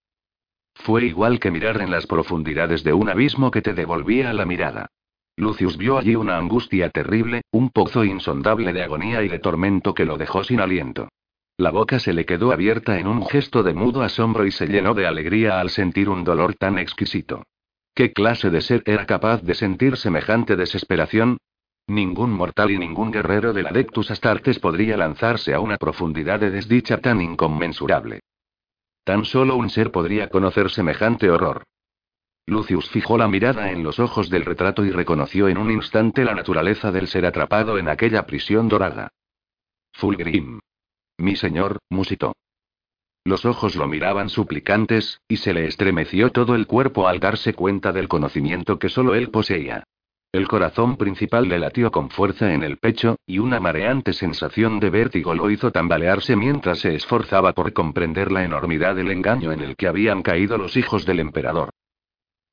Fue 0.73 1.05
igual 1.05 1.39
que 1.39 1.51
mirar 1.51 1.79
en 1.81 1.91
las 1.91 2.07
profundidades 2.07 2.83
de 2.83 2.91
un 2.91 3.07
abismo 3.07 3.51
que 3.51 3.61
te 3.61 3.73
devolvía 3.73 4.33
la 4.33 4.45
mirada. 4.45 4.87
Lucius 5.35 5.77
vio 5.77 5.97
allí 5.97 6.15
una 6.15 6.37
angustia 6.37 6.89
terrible, 6.89 7.41
un 7.51 7.69
pozo 7.69 8.03
insondable 8.03 8.71
de 8.71 8.83
agonía 8.83 9.23
y 9.23 9.29
de 9.29 9.39
tormento 9.39 9.93
que 9.93 10.05
lo 10.05 10.17
dejó 10.17 10.43
sin 10.43 10.59
aliento. 10.59 11.09
La 11.57 11.71
boca 11.71 11.99
se 11.99 12.13
le 12.13 12.25
quedó 12.25 12.51
abierta 12.51 12.99
en 12.99 13.07
un 13.07 13.25
gesto 13.25 13.63
de 13.63 13.73
mudo 13.73 14.01
asombro 14.01 14.45
y 14.45 14.51
se 14.51 14.67
llenó 14.67 14.93
de 14.93 15.07
alegría 15.07 15.59
al 15.59 15.69
sentir 15.69 16.09
un 16.09 16.23
dolor 16.23 16.55
tan 16.55 16.77
exquisito. 16.77 17.43
¿Qué 17.95 18.11
clase 18.11 18.49
de 18.49 18.61
ser 18.61 18.83
era 18.85 19.05
capaz 19.05 19.41
de 19.43 19.53
sentir 19.53 19.97
semejante 19.97 20.55
desesperación? 20.55 21.37
Ningún 21.87 22.31
mortal 22.31 22.71
y 22.71 22.77
ningún 22.77 23.11
guerrero 23.11 23.53
del 23.53 23.67
Adeptus 23.67 24.09
Astartes 24.09 24.57
podría 24.59 24.97
lanzarse 24.97 25.53
a 25.53 25.59
una 25.59 25.77
profundidad 25.77 26.39
de 26.39 26.49
desdicha 26.49 26.97
tan 26.99 27.21
inconmensurable. 27.21 28.21
Tan 29.03 29.25
solo 29.25 29.55
un 29.55 29.69
ser 29.69 29.91
podría 29.91 30.29
conocer 30.29 30.69
semejante 30.69 31.29
horror. 31.29 31.63
Lucius 32.45 32.89
fijó 32.89 33.17
la 33.17 33.27
mirada 33.27 33.71
en 33.71 33.83
los 33.83 33.99
ojos 33.99 34.29
del 34.29 34.43
retrato 34.43 34.83
y 34.83 34.91
reconoció 34.91 35.47
en 35.47 35.57
un 35.57 35.71
instante 35.71 36.25
la 36.25 36.35
naturaleza 36.35 36.91
del 36.91 37.07
ser 37.07 37.25
atrapado 37.25 37.77
en 37.77 37.87
aquella 37.87 38.25
prisión 38.25 38.67
dorada. 38.67 39.09
Fulgrim. 39.93 40.59
Mi 41.17 41.35
señor, 41.35 41.79
musitó. 41.89 42.33
Los 43.25 43.45
ojos 43.45 43.77
lo 43.77 43.87
miraban 43.87 44.27
suplicantes, 44.27 45.21
y 45.29 45.37
se 45.37 45.53
le 45.53 45.65
estremeció 45.65 46.31
todo 46.31 46.55
el 46.55 46.67
cuerpo 46.67 47.07
al 47.07 47.21
darse 47.21 47.53
cuenta 47.53 47.93
del 47.93 48.09
conocimiento 48.09 48.77
que 48.77 48.89
solo 48.89 49.15
él 49.15 49.29
poseía. 49.29 49.85
El 50.33 50.47
corazón 50.49 50.97
principal 50.97 51.47
le 51.47 51.59
latió 51.59 51.91
con 51.91 52.09
fuerza 52.09 52.53
en 52.53 52.63
el 52.63 52.77
pecho, 52.77 53.15
y 53.25 53.39
una 53.39 53.61
mareante 53.61 54.11
sensación 54.11 54.81
de 54.81 54.89
vértigo 54.89 55.33
lo 55.35 55.49
hizo 55.49 55.71
tambalearse 55.71 56.35
mientras 56.35 56.79
se 56.79 56.95
esforzaba 56.95 57.53
por 57.53 57.71
comprender 57.71 58.31
la 58.31 58.43
enormidad 58.43 58.95
del 58.95 59.11
engaño 59.11 59.53
en 59.53 59.61
el 59.61 59.77
que 59.77 59.87
habían 59.87 60.23
caído 60.23 60.57
los 60.57 60.75
hijos 60.75 61.05
del 61.05 61.19
emperador. 61.19 61.69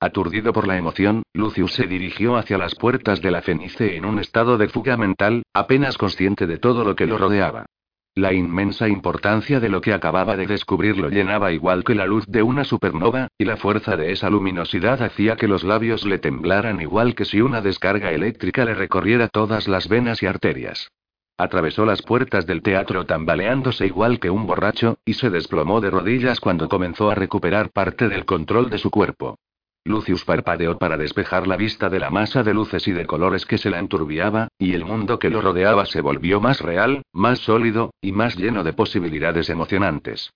Aturdido 0.03 0.55
por 0.55 0.66
la 0.66 0.78
emoción, 0.78 1.24
Lucius 1.34 1.74
se 1.74 1.86
dirigió 1.86 2.36
hacia 2.36 2.57
las 2.57 2.74
puertas 2.74 3.20
de 3.20 3.30
la 3.30 3.42
Fenice 3.42 3.96
en 3.96 4.07
un 4.07 4.18
estado 4.18 4.57
de 4.57 4.66
fuga 4.68 4.96
mental, 4.96 5.42
apenas 5.53 5.98
consciente 5.98 6.46
de 6.46 6.57
todo 6.57 6.84
lo 6.84 6.96
que 6.96 7.05
lo 7.05 7.18
rodeaba. 7.18 7.66
La 8.14 8.32
inmensa 8.32 8.88
importancia 8.88 9.61
de 9.61 9.68
lo 9.68 9.82
que 9.82 9.92
acababa 9.92 10.38
de 10.38 10.46
descubrir 10.46 10.96
lo 10.96 11.11
llenaba 11.11 11.53
igual 11.53 11.84
que 11.84 11.94
la 11.94 12.07
luz 12.07 12.24
de 12.26 12.42
una 12.42 12.64
supernova, 12.64 13.28
y 13.36 13.44
la 13.44 13.59
fuerza 13.59 13.98
de 13.98 14.11
esa 14.12 14.30
luminosidad 14.30 15.03
hacía 15.03 15.36
que 15.36 15.46
los 15.46 15.64
labios 15.64 16.07
le 16.07 16.18
temblaran 16.18 16.80
igual 16.80 17.14
que 17.14 17.26
si 17.26 17.42
una 17.42 17.61
descarga 17.61 18.11
eléctrica 18.11 18.64
le 18.64 18.74
recorriera 18.74 19.28
todas 19.28 19.68
las 19.68 19.86
venas 19.86 20.22
y 20.22 20.26
arterias. 20.26 20.90
Atravesó 21.36 21.84
las 21.84 22.01
puertas 22.01 22.46
del 22.46 22.62
teatro 22.62 23.05
tambaleándose 23.05 23.84
igual 23.84 24.18
que 24.18 24.30
un 24.30 24.46
borracho, 24.46 24.96
y 25.05 25.12
se 25.12 25.28
desplomó 25.28 25.82
de 25.82 25.90
rodillas 25.90 26.40
cuando 26.40 26.70
comenzó 26.70 27.11
a 27.11 27.14
recuperar 27.14 27.70
parte 27.70 28.09
del 28.09 28.24
control 28.24 28.70
de 28.70 28.78
su 28.78 28.90
cuerpo. 28.90 29.36
Lucius 29.85 30.24
parpadeó 30.24 30.76
para 30.78 30.99
despejar 30.99 31.47
la 31.47 31.57
vista 31.57 31.89
de 31.89 32.01
la 32.01 32.11
masa 32.11 32.43
de 32.43 32.53
luces 32.53 32.87
y 32.87 32.93
de 32.93 33.07
colores 33.07 33.47
que 33.47 33.57
se 33.57 33.70
la 33.70 33.78
enturbiaba, 33.78 34.49
y 34.59 34.74
el 34.74 34.85
mundo 34.85 35.18
que 35.18 35.31
lo 35.31 35.41
rodeaba 35.41 35.87
se 35.87 36.03
volvió 36.03 36.41
más 36.41 36.61
real, 36.61 37.03
más 37.12 37.39
sólido, 37.39 37.93
y 38.01 38.12
más 38.12 38.37
lleno 38.37 38.62
de 38.62 38.74
posibilidades 38.74 39.49
emocionantes. 39.49 40.33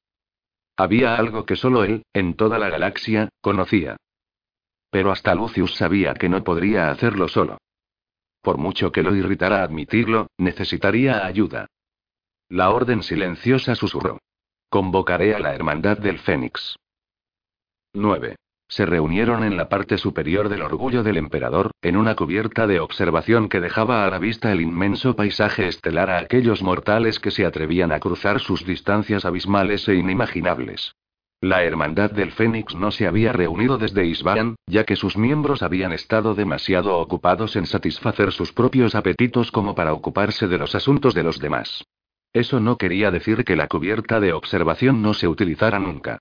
Había 0.76 1.16
algo 1.16 1.44
que 1.44 1.56
solo 1.56 1.84
él, 1.84 2.04
en 2.14 2.34
toda 2.34 2.58
la 2.58 2.70
galaxia, 2.70 3.28
conocía. 3.40 3.96
Pero 4.90 5.12
hasta 5.12 5.34
Lucius 5.34 5.74
sabía 5.74 6.14
que 6.14 6.28
no 6.28 6.42
podría 6.42 6.90
hacerlo 6.90 7.28
solo. 7.28 7.58
Por 8.40 8.58
mucho 8.58 8.92
que 8.92 9.02
lo 9.02 9.14
irritara 9.14 9.62
admitirlo, 9.62 10.28
necesitaría 10.38 11.24
ayuda. 11.24 11.66
La 12.48 12.70
orden 12.70 13.02
silenciosa 13.02 13.74
susurró. 13.74 14.18
Convocaré 14.68 15.34
a 15.34 15.38
la 15.38 15.54
Hermandad 15.54 15.98
del 15.98 16.18
Fénix. 16.18 16.76
9. 17.94 18.36
Se 18.74 18.86
reunieron 18.86 19.44
en 19.44 19.56
la 19.56 19.68
parte 19.68 19.98
superior 19.98 20.48
del 20.48 20.62
orgullo 20.62 21.04
del 21.04 21.16
emperador, 21.16 21.70
en 21.80 21.96
una 21.96 22.16
cubierta 22.16 22.66
de 22.66 22.80
observación 22.80 23.48
que 23.48 23.60
dejaba 23.60 24.04
a 24.04 24.10
la 24.10 24.18
vista 24.18 24.50
el 24.50 24.60
inmenso 24.60 25.14
paisaje 25.14 25.68
estelar 25.68 26.10
a 26.10 26.18
aquellos 26.18 26.60
mortales 26.60 27.20
que 27.20 27.30
se 27.30 27.46
atrevían 27.46 27.92
a 27.92 28.00
cruzar 28.00 28.40
sus 28.40 28.66
distancias 28.66 29.24
abismales 29.24 29.88
e 29.88 29.94
inimaginables. 29.94 30.96
La 31.40 31.62
Hermandad 31.62 32.10
del 32.10 32.32
Fénix 32.32 32.74
no 32.74 32.90
se 32.90 33.06
había 33.06 33.32
reunido 33.32 33.78
desde 33.78 34.06
Isban, 34.06 34.56
ya 34.66 34.82
que 34.82 34.96
sus 34.96 35.16
miembros 35.16 35.62
habían 35.62 35.92
estado 35.92 36.34
demasiado 36.34 36.98
ocupados 36.98 37.54
en 37.54 37.66
satisfacer 37.66 38.32
sus 38.32 38.52
propios 38.52 38.96
apetitos 38.96 39.52
como 39.52 39.76
para 39.76 39.92
ocuparse 39.92 40.48
de 40.48 40.58
los 40.58 40.74
asuntos 40.74 41.14
de 41.14 41.22
los 41.22 41.38
demás. 41.38 41.84
Eso 42.32 42.58
no 42.58 42.76
quería 42.76 43.12
decir 43.12 43.44
que 43.44 43.54
la 43.54 43.68
cubierta 43.68 44.18
de 44.18 44.32
observación 44.32 45.00
no 45.00 45.14
se 45.14 45.28
utilizara 45.28 45.78
nunca. 45.78 46.18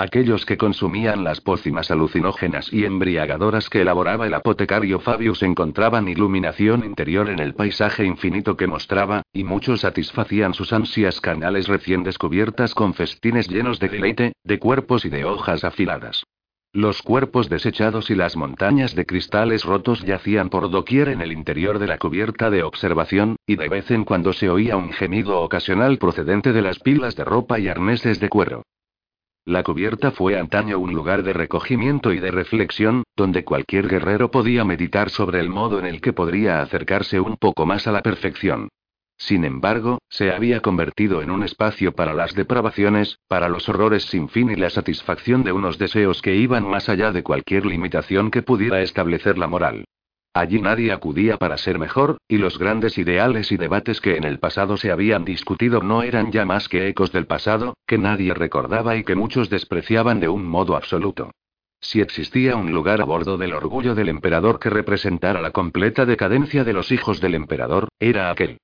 Aquellos 0.00 0.46
que 0.46 0.56
consumían 0.56 1.24
las 1.24 1.42
pócimas 1.42 1.90
alucinógenas 1.90 2.72
y 2.72 2.86
embriagadoras 2.86 3.68
que 3.68 3.82
elaboraba 3.82 4.26
el 4.26 4.32
apotecario 4.32 4.98
Fabius 4.98 5.42
encontraban 5.42 6.08
iluminación 6.08 6.86
interior 6.86 7.28
en 7.28 7.38
el 7.38 7.52
paisaje 7.52 8.06
infinito 8.06 8.56
que 8.56 8.66
mostraba, 8.66 9.20
y 9.30 9.44
muchos 9.44 9.82
satisfacían 9.82 10.54
sus 10.54 10.72
ansias 10.72 11.20
canales 11.20 11.68
recién 11.68 12.02
descubiertas 12.02 12.74
con 12.74 12.94
festines 12.94 13.46
llenos 13.46 13.78
de 13.78 13.90
deleite, 13.90 14.32
de 14.42 14.58
cuerpos 14.58 15.04
y 15.04 15.10
de 15.10 15.26
hojas 15.26 15.64
afiladas. 15.64 16.24
Los 16.72 17.02
cuerpos 17.02 17.50
desechados 17.50 18.08
y 18.08 18.14
las 18.14 18.38
montañas 18.38 18.94
de 18.94 19.04
cristales 19.04 19.64
rotos 19.66 20.00
yacían 20.00 20.48
por 20.48 20.70
doquier 20.70 21.10
en 21.10 21.20
el 21.20 21.30
interior 21.30 21.78
de 21.78 21.88
la 21.88 21.98
cubierta 21.98 22.48
de 22.48 22.62
observación, 22.62 23.36
y 23.46 23.56
de 23.56 23.68
vez 23.68 23.90
en 23.90 24.06
cuando 24.06 24.32
se 24.32 24.48
oía 24.48 24.78
un 24.78 24.92
gemido 24.94 25.38
ocasional 25.42 25.98
procedente 25.98 26.54
de 26.54 26.62
las 26.62 26.78
pilas 26.78 27.16
de 27.16 27.24
ropa 27.24 27.58
y 27.58 27.68
arneses 27.68 28.18
de 28.18 28.30
cuero. 28.30 28.62
La 29.46 29.62
cubierta 29.62 30.10
fue 30.10 30.38
antaño 30.38 30.78
un 30.78 30.92
lugar 30.92 31.22
de 31.22 31.32
recogimiento 31.32 32.12
y 32.12 32.20
de 32.20 32.30
reflexión, 32.30 33.04
donde 33.16 33.44
cualquier 33.44 33.88
guerrero 33.88 34.30
podía 34.30 34.64
meditar 34.64 35.10
sobre 35.10 35.40
el 35.40 35.48
modo 35.48 35.78
en 35.78 35.86
el 35.86 36.00
que 36.00 36.12
podría 36.12 36.60
acercarse 36.60 37.20
un 37.20 37.36
poco 37.36 37.64
más 37.64 37.86
a 37.86 37.92
la 37.92 38.02
perfección. 38.02 38.68
Sin 39.16 39.44
embargo, 39.44 39.98
se 40.08 40.30
había 40.30 40.60
convertido 40.60 41.20
en 41.20 41.30
un 41.30 41.42
espacio 41.42 41.92
para 41.92 42.14
las 42.14 42.34
depravaciones, 42.34 43.18
para 43.28 43.48
los 43.48 43.68
horrores 43.68 44.04
sin 44.04 44.28
fin 44.28 44.50
y 44.50 44.56
la 44.56 44.70
satisfacción 44.70 45.42
de 45.42 45.52
unos 45.52 45.78
deseos 45.78 46.22
que 46.22 46.36
iban 46.36 46.66
más 46.66 46.88
allá 46.88 47.12
de 47.12 47.22
cualquier 47.22 47.66
limitación 47.66 48.30
que 48.30 48.42
pudiera 48.42 48.80
establecer 48.80 49.36
la 49.36 49.46
moral. 49.46 49.84
Allí 50.32 50.60
nadie 50.60 50.92
acudía 50.92 51.36
para 51.38 51.58
ser 51.58 51.78
mejor, 51.78 52.18
y 52.28 52.38
los 52.38 52.56
grandes 52.56 52.98
ideales 52.98 53.50
y 53.50 53.56
debates 53.56 54.00
que 54.00 54.16
en 54.16 54.24
el 54.24 54.38
pasado 54.38 54.76
se 54.76 54.92
habían 54.92 55.24
discutido 55.24 55.82
no 55.82 56.02
eran 56.02 56.30
ya 56.30 56.44
más 56.44 56.68
que 56.68 56.86
ecos 56.86 57.10
del 57.10 57.26
pasado, 57.26 57.74
que 57.86 57.98
nadie 57.98 58.32
recordaba 58.32 58.96
y 58.96 59.02
que 59.02 59.16
muchos 59.16 59.50
despreciaban 59.50 60.20
de 60.20 60.28
un 60.28 60.46
modo 60.46 60.76
absoluto. 60.76 61.32
Si 61.80 62.00
existía 62.00 62.56
un 62.56 62.70
lugar 62.72 63.00
a 63.00 63.04
bordo 63.04 63.38
del 63.38 63.54
orgullo 63.54 63.94
del 63.94 64.08
emperador 64.08 64.60
que 64.60 64.70
representara 64.70 65.40
la 65.40 65.50
completa 65.50 66.06
decadencia 66.06 66.62
de 66.62 66.74
los 66.74 66.92
hijos 66.92 67.20
del 67.20 67.34
emperador, 67.34 67.88
era 67.98 68.30
aquel. 68.30 68.58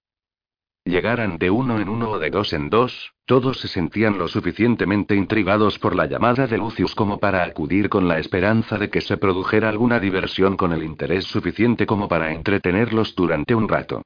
Llegaran 0.86 1.36
de 1.38 1.50
uno 1.50 1.80
en 1.80 1.88
uno 1.88 2.10
o 2.10 2.18
de 2.20 2.30
dos 2.30 2.52
en 2.52 2.70
dos, 2.70 3.12
todos 3.24 3.58
se 3.58 3.66
sentían 3.66 4.18
lo 4.18 4.28
suficientemente 4.28 5.16
intrigados 5.16 5.80
por 5.80 5.96
la 5.96 6.06
llamada 6.06 6.46
de 6.46 6.58
Lucius 6.58 6.94
como 6.94 7.18
para 7.18 7.42
acudir 7.42 7.88
con 7.88 8.06
la 8.06 8.20
esperanza 8.20 8.78
de 8.78 8.88
que 8.88 9.00
se 9.00 9.16
produjera 9.16 9.68
alguna 9.68 9.98
diversión 9.98 10.56
con 10.56 10.72
el 10.72 10.84
interés 10.84 11.24
suficiente 11.24 11.86
como 11.86 12.06
para 12.06 12.32
entretenerlos 12.32 13.16
durante 13.16 13.56
un 13.56 13.68
rato. 13.68 14.02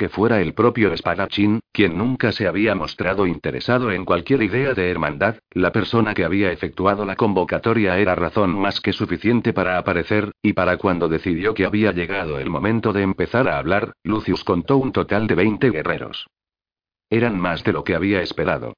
Que 0.00 0.08
fuera 0.08 0.40
el 0.40 0.54
propio 0.54 0.94
espadachín, 0.94 1.60
quien 1.72 1.98
nunca 1.98 2.32
se 2.32 2.46
había 2.48 2.74
mostrado 2.74 3.26
interesado 3.26 3.92
en 3.92 4.06
cualquier 4.06 4.42
idea 4.42 4.72
de 4.72 4.90
hermandad, 4.90 5.36
la 5.50 5.72
persona 5.72 6.14
que 6.14 6.24
había 6.24 6.50
efectuado 6.50 7.04
la 7.04 7.16
convocatoria 7.16 7.98
era 7.98 8.14
razón 8.14 8.58
más 8.58 8.80
que 8.80 8.94
suficiente 8.94 9.52
para 9.52 9.76
aparecer, 9.76 10.32
y 10.40 10.54
para 10.54 10.78
cuando 10.78 11.06
decidió 11.06 11.52
que 11.52 11.66
había 11.66 11.92
llegado 11.92 12.38
el 12.38 12.48
momento 12.48 12.94
de 12.94 13.02
empezar 13.02 13.46
a 13.46 13.58
hablar, 13.58 13.92
Lucius 14.02 14.42
contó 14.42 14.78
un 14.78 14.92
total 14.92 15.26
de 15.26 15.34
20 15.34 15.68
guerreros. 15.68 16.28
Eran 17.10 17.38
más 17.38 17.62
de 17.62 17.74
lo 17.74 17.84
que 17.84 17.94
había 17.94 18.22
esperado. 18.22 18.72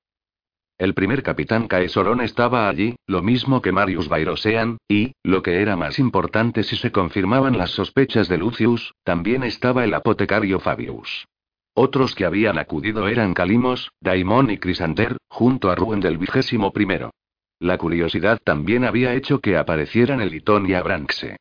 El 0.78 0.94
primer 0.94 1.22
capitán 1.22 1.68
Caesorón 1.68 2.20
estaba 2.20 2.68
allí, 2.68 2.96
lo 3.06 3.22
mismo 3.22 3.62
que 3.62 3.72
Marius 3.72 4.08
Bairosean, 4.08 4.78
y, 4.88 5.12
lo 5.22 5.42
que 5.42 5.62
era 5.62 5.76
más 5.76 5.98
importante 5.98 6.62
si 6.62 6.76
se 6.76 6.90
confirmaban 6.90 7.56
las 7.56 7.70
sospechas 7.70 8.28
de 8.28 8.38
Lucius, 8.38 8.94
también 9.04 9.42
estaba 9.42 9.84
el 9.84 9.94
apotecario 9.94 10.58
Fabius. 10.58 11.26
Otros 11.74 12.14
que 12.14 12.24
habían 12.24 12.58
acudido 12.58 13.08
eran 13.08 13.32
Calimos, 13.32 13.92
Daimon 14.00 14.50
y 14.50 14.58
Crisander, 14.58 15.16
junto 15.28 15.70
a 15.70 15.74
Ruen 15.74 16.00
del 16.00 16.18
vigésimo 16.18 16.72
primero. 16.72 17.10
La 17.58 17.78
curiosidad 17.78 18.40
también 18.42 18.84
había 18.84 19.14
hecho 19.14 19.40
que 19.40 19.56
aparecieran 19.56 20.20
Elitón 20.20 20.68
y 20.68 20.74
Abranxe. 20.74 21.36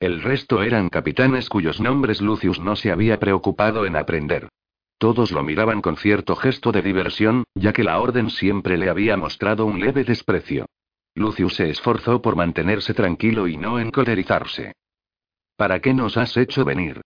El 0.00 0.22
resto 0.22 0.62
eran 0.62 0.88
capitanes 0.88 1.48
cuyos 1.48 1.80
nombres 1.80 2.20
Lucius 2.20 2.60
no 2.60 2.76
se 2.76 2.90
había 2.90 3.18
preocupado 3.18 3.86
en 3.86 3.96
aprender. 3.96 4.48
Todos 4.98 5.30
lo 5.30 5.42
miraban 5.42 5.82
con 5.82 5.96
cierto 5.96 6.36
gesto 6.36 6.72
de 6.72 6.80
diversión, 6.80 7.44
ya 7.54 7.72
que 7.72 7.84
la 7.84 8.00
orden 8.00 8.30
siempre 8.30 8.78
le 8.78 8.88
había 8.88 9.16
mostrado 9.16 9.66
un 9.66 9.78
leve 9.78 10.04
desprecio. 10.04 10.66
Lucius 11.14 11.54
se 11.54 11.68
esforzó 11.68 12.22
por 12.22 12.36
mantenerse 12.36 12.94
tranquilo 12.94 13.46
y 13.46 13.56
no 13.56 13.78
encolerizarse. 13.78 14.72
¿Para 15.56 15.80
qué 15.80 15.94
nos 15.94 16.16
has 16.16 16.36
hecho 16.36 16.64
venir? 16.64 17.00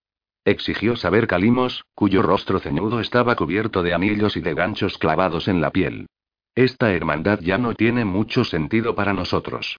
exigió 0.45 0.97
saber 0.97 1.27
Calimos, 1.27 1.85
cuyo 1.95 2.23
rostro 2.23 2.61
ceñudo 2.61 3.01
estaba 3.01 3.37
cubierto 3.37 3.83
de 3.83 3.95
anillos 3.95 4.37
y 4.37 4.41
de 4.41 4.55
ganchos 4.55 4.99
clavados 4.99 5.49
en 5.49 5.61
la 5.61 5.71
piel. 5.71 6.07
Esta 6.55 6.93
hermandad 6.93 7.41
ya 7.41 7.59
no 7.59 7.75
tiene 7.75 8.05
mucho 8.05 8.45
sentido 8.45 8.95
para 8.95 9.13
nosotros. 9.13 9.79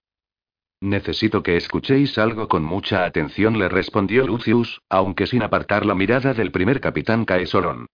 Necesito 0.82 1.44
que 1.44 1.58
escuchéis 1.58 2.18
algo 2.18 2.48
con 2.48 2.64
mucha 2.64 3.06
atención, 3.06 3.60
le 3.60 3.70
respondió 3.70 4.26
Lucius, 4.26 4.82
aunque 4.90 5.28
sin 5.28 5.44
apartar 5.44 5.86
la 5.86 5.96
mirada 5.96 6.34
del 6.34 6.52
primer 6.52 6.80
capitán 6.80 7.26
Caesorón. 7.26 7.88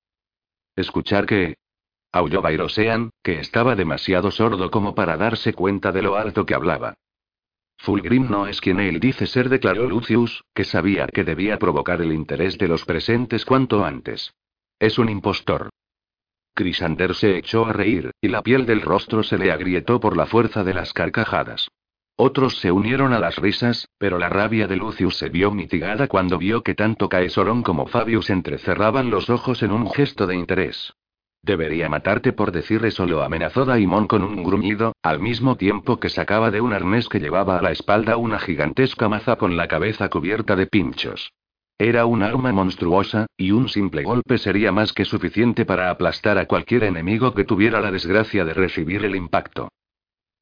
¿Escuchar 0.77 1.25
qué? 1.25 1.55
Aulló 2.11 2.41
Bairosean, 2.41 3.09
que 3.23 3.39
estaba 3.39 3.75
demasiado 3.75 4.29
sordo 4.29 4.69
como 4.69 4.93
para 4.93 5.17
darse 5.17 5.53
cuenta 5.53 5.91
de 5.91 6.03
lo 6.03 6.15
alto 6.15 6.45
que 6.45 6.53
hablaba. 6.53 6.93
Fulgrim 7.79 8.29
no 8.29 8.47
es 8.47 8.61
quien 8.61 8.79
él 8.79 8.99
dice 8.99 9.25
ser, 9.25 9.49
declaró 9.49 9.87
Lucius, 9.89 10.43
que 10.53 10.63
sabía 10.63 11.07
que 11.07 11.23
debía 11.23 11.57
provocar 11.57 12.01
el 12.01 12.13
interés 12.13 12.59
de 12.59 12.67
los 12.67 12.85
presentes 12.85 13.43
cuanto 13.43 13.83
antes. 13.83 14.33
Es 14.79 14.99
un 14.99 15.09
impostor. 15.09 15.69
Crisander 16.53 17.15
se 17.15 17.37
echó 17.37 17.65
a 17.65 17.73
reír, 17.73 18.11
y 18.21 18.27
la 18.27 18.43
piel 18.43 18.67
del 18.67 18.81
rostro 18.81 19.23
se 19.23 19.39
le 19.39 19.51
agrietó 19.51 19.99
por 19.99 20.15
la 20.15 20.27
fuerza 20.27 20.63
de 20.63 20.75
las 20.75 20.93
carcajadas. 20.93 21.69
Otros 22.19 22.57
se 22.57 22.71
unieron 22.71 23.13
a 23.13 23.19
las 23.19 23.35
risas, 23.35 23.89
pero 23.99 24.17
la 24.17 24.27
rabia 24.27 24.67
de 24.67 24.75
Lucius 24.75 25.17
se 25.17 25.29
vio 25.29 25.51
mitigada 25.51 26.07
cuando 26.07 26.39
vio 26.39 26.63
que 26.63 26.73
tanto 26.73 27.09
Caesorón 27.09 27.61
como 27.61 27.85
Fabius 27.85 28.31
entrecerraban 28.31 29.11
los 29.11 29.29
ojos 29.29 29.61
en 29.61 29.71
un 29.71 29.91
gesto 29.91 30.25
de 30.25 30.35
interés. 30.35 30.95
Debería 31.43 31.89
matarte 31.89 32.33
por 32.33 32.51
decir 32.51 32.83
eso, 32.85 33.05
lo 33.05 33.21
amenazó 33.21 33.65
Daimon 33.65 34.07
con 34.07 34.23
un 34.23 34.43
gruñido, 34.43 34.93
al 35.03 35.19
mismo 35.19 35.57
tiempo 35.57 35.99
que 35.99 36.09
sacaba 36.09 36.49
de 36.49 36.59
un 36.59 36.73
arnés 36.73 37.07
que 37.07 37.19
llevaba 37.19 37.59
a 37.59 37.61
la 37.61 37.69
espalda 37.69 38.17
una 38.17 38.39
gigantesca 38.39 39.07
maza 39.07 39.35
con 39.35 39.55
la 39.55 39.67
cabeza 39.67 40.09
cubierta 40.09 40.55
de 40.55 40.65
pinchos. 40.65 41.33
Era 41.77 42.07
un 42.07 42.23
arma 42.23 42.51
monstruosa, 42.51 43.27
y 43.37 43.51
un 43.51 43.69
simple 43.69 44.01
golpe 44.01 44.39
sería 44.39 44.71
más 44.71 44.91
que 44.91 45.05
suficiente 45.05 45.65
para 45.65 45.91
aplastar 45.91 46.39
a 46.39 46.47
cualquier 46.47 46.83
enemigo 46.83 47.35
que 47.35 47.43
tuviera 47.43 47.79
la 47.79 47.91
desgracia 47.91 48.43
de 48.43 48.55
recibir 48.55 49.05
el 49.05 49.15
impacto. 49.15 49.69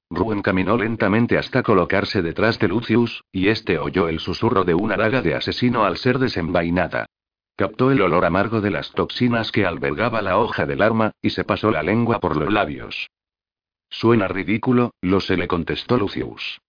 Ruen 0.09 0.41
caminó 0.41 0.77
lentamente 0.77 1.37
hasta 1.37 1.63
colocarse 1.63 2.21
detrás 2.21 2.59
de 2.59 2.67
Lucius, 2.67 3.23
y 3.31 3.47
este 3.47 3.79
oyó 3.79 4.07
el 4.07 4.19
susurro 4.19 4.63
de 4.63 4.75
una 4.75 4.97
daga 4.97 5.21
de 5.21 5.35
asesino 5.35 5.83
al 5.83 5.97
ser 5.97 6.19
desenvainada. 6.19 7.07
Captó 7.55 7.89
el 7.91 8.01
olor 8.01 8.25
amargo 8.25 8.61
de 8.61 8.69
las 8.69 8.91
toxinas 8.91 9.51
que 9.51 9.65
albergaba 9.65 10.21
la 10.21 10.37
hoja 10.37 10.65
del 10.65 10.81
arma, 10.81 11.11
y 11.21 11.31
se 11.31 11.43
pasó 11.43 11.71
la 11.71 11.83
lengua 11.83 12.19
por 12.19 12.35
los 12.35 12.51
labios. 12.51 13.09
Suena 13.89 14.27
ridículo, 14.27 14.91
lo 15.01 15.21
se 15.21 15.37
le 15.37 15.47
contestó 15.47 15.97
Lucius. 15.97 16.59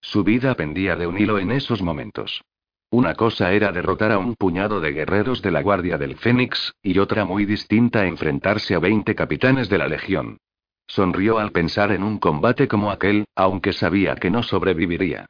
Su 0.00 0.22
vida 0.22 0.54
pendía 0.54 0.96
de 0.96 1.06
un 1.06 1.18
hilo 1.18 1.38
en 1.38 1.50
esos 1.50 1.82
momentos. 1.82 2.42
Una 2.90 3.14
cosa 3.14 3.52
era 3.52 3.72
derrotar 3.72 4.12
a 4.12 4.18
un 4.18 4.36
puñado 4.36 4.80
de 4.80 4.92
guerreros 4.92 5.42
de 5.42 5.50
la 5.50 5.62
Guardia 5.62 5.98
del 5.98 6.16
Fénix, 6.16 6.72
y 6.82 6.98
otra 6.98 7.24
muy 7.24 7.44
distinta 7.44 8.06
enfrentarse 8.06 8.74
a 8.74 8.78
veinte 8.78 9.14
capitanes 9.14 9.68
de 9.68 9.78
la 9.78 9.88
Legión. 9.88 10.38
Sonrió 10.86 11.38
al 11.38 11.50
pensar 11.52 11.92
en 11.92 12.02
un 12.02 12.18
combate 12.18 12.68
como 12.68 12.90
aquel, 12.90 13.24
aunque 13.34 13.72
sabía 13.72 14.16
que 14.16 14.30
no 14.30 14.42
sobreviviría. 14.42 15.26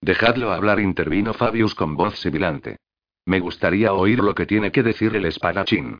Dejadlo 0.00 0.52
hablar, 0.52 0.80
intervino 0.80 1.32
Fabius 1.32 1.74
con 1.74 1.96
voz 1.96 2.18
sibilante. 2.18 2.76
Me 3.24 3.40
gustaría 3.40 3.92
oír 3.92 4.20
lo 4.20 4.34
que 4.34 4.46
tiene 4.46 4.70
que 4.70 4.82
decir 4.82 5.16
el 5.16 5.24
espadachín. 5.24 5.98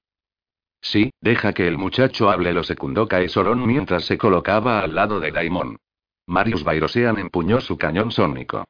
Sí, 0.81 1.11
deja 1.21 1.53
que 1.53 1.67
el 1.67 1.79
muchacho 1.79 2.31
hable, 2.31 2.53
lo 2.53 2.63
secundó 2.63 3.09
Caesorón 3.09 3.67
mientras 3.67 4.05
se 4.05 4.19
colocaba 4.19 4.81
al 4.81 4.95
lado 4.95 5.19
de 5.19 5.33
Daimon. 5.33 5.79
Marius 6.27 6.63
Bairosean 6.63 7.19
empuñó 7.19 7.61
su 7.61 7.77
cañón 7.77 8.11
sónico. 8.13 8.65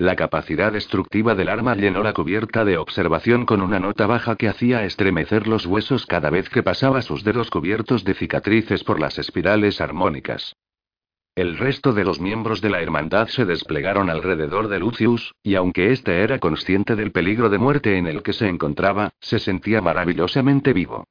La 0.00 0.16
capacidad 0.16 0.72
destructiva 0.72 1.34
del 1.34 1.50
arma 1.50 1.74
llenó 1.74 2.02
la 2.02 2.14
cubierta 2.14 2.64
de 2.64 2.78
observación 2.78 3.44
con 3.44 3.60
una 3.60 3.78
nota 3.78 4.06
baja 4.06 4.34
que 4.34 4.48
hacía 4.48 4.86
estremecer 4.86 5.46
los 5.46 5.66
huesos 5.66 6.06
cada 6.06 6.30
vez 6.30 6.48
que 6.48 6.62
pasaba 6.62 7.02
sus 7.02 7.22
dedos 7.22 7.50
cubiertos 7.50 8.02
de 8.02 8.14
cicatrices 8.14 8.82
por 8.82 8.98
las 8.98 9.18
espirales 9.18 9.82
armónicas. 9.82 10.56
El 11.34 11.58
resto 11.58 11.92
de 11.92 12.04
los 12.04 12.18
miembros 12.18 12.62
de 12.62 12.70
la 12.70 12.80
hermandad 12.80 13.28
se 13.28 13.44
desplegaron 13.44 14.08
alrededor 14.08 14.68
de 14.68 14.78
Lucius, 14.78 15.34
y 15.42 15.54
aunque 15.56 15.92
éste 15.92 16.22
era 16.22 16.38
consciente 16.38 16.96
del 16.96 17.12
peligro 17.12 17.50
de 17.50 17.58
muerte 17.58 17.98
en 17.98 18.06
el 18.06 18.22
que 18.22 18.32
se 18.32 18.48
encontraba, 18.48 19.10
se 19.20 19.38
sentía 19.38 19.82
maravillosamente 19.82 20.72
vivo. 20.72 21.04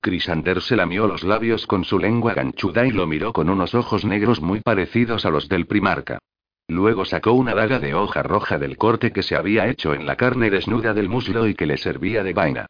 Crisander 0.00 0.62
se 0.62 0.76
lamió 0.76 1.08
los 1.08 1.24
labios 1.24 1.66
con 1.66 1.82
su 1.82 1.98
lengua 1.98 2.34
ganchuda 2.34 2.86
y 2.86 2.92
lo 2.92 3.08
miró 3.08 3.32
con 3.32 3.50
unos 3.50 3.74
ojos 3.74 4.04
negros 4.04 4.40
muy 4.40 4.60
parecidos 4.60 5.26
a 5.26 5.30
los 5.30 5.48
del 5.48 5.66
primarca. 5.66 6.20
Luego 6.68 7.04
sacó 7.04 7.32
una 7.32 7.54
daga 7.54 7.78
de 7.78 7.94
hoja 7.94 8.22
roja 8.22 8.58
del 8.58 8.76
corte 8.76 9.12
que 9.12 9.22
se 9.22 9.36
había 9.36 9.68
hecho 9.68 9.94
en 9.94 10.04
la 10.04 10.16
carne 10.16 10.50
desnuda 10.50 10.94
del 10.94 11.08
muslo 11.08 11.46
y 11.46 11.54
que 11.54 11.66
le 11.66 11.76
servía 11.76 12.24
de 12.24 12.32
vaina. 12.32 12.66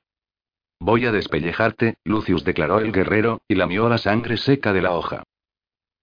Voy 0.78 1.07
a 1.07 1.12
despellejarte, 1.12 1.97
Lucius 2.05 2.44
declaró 2.44 2.80
el 2.80 2.92
guerrero, 2.92 3.40
y 3.49 3.55
lamió 3.55 3.88
la 3.88 3.97
sangre 3.97 4.36
seca 4.36 4.74
de 4.74 4.82
la 4.82 4.92
hoja. 4.92 5.22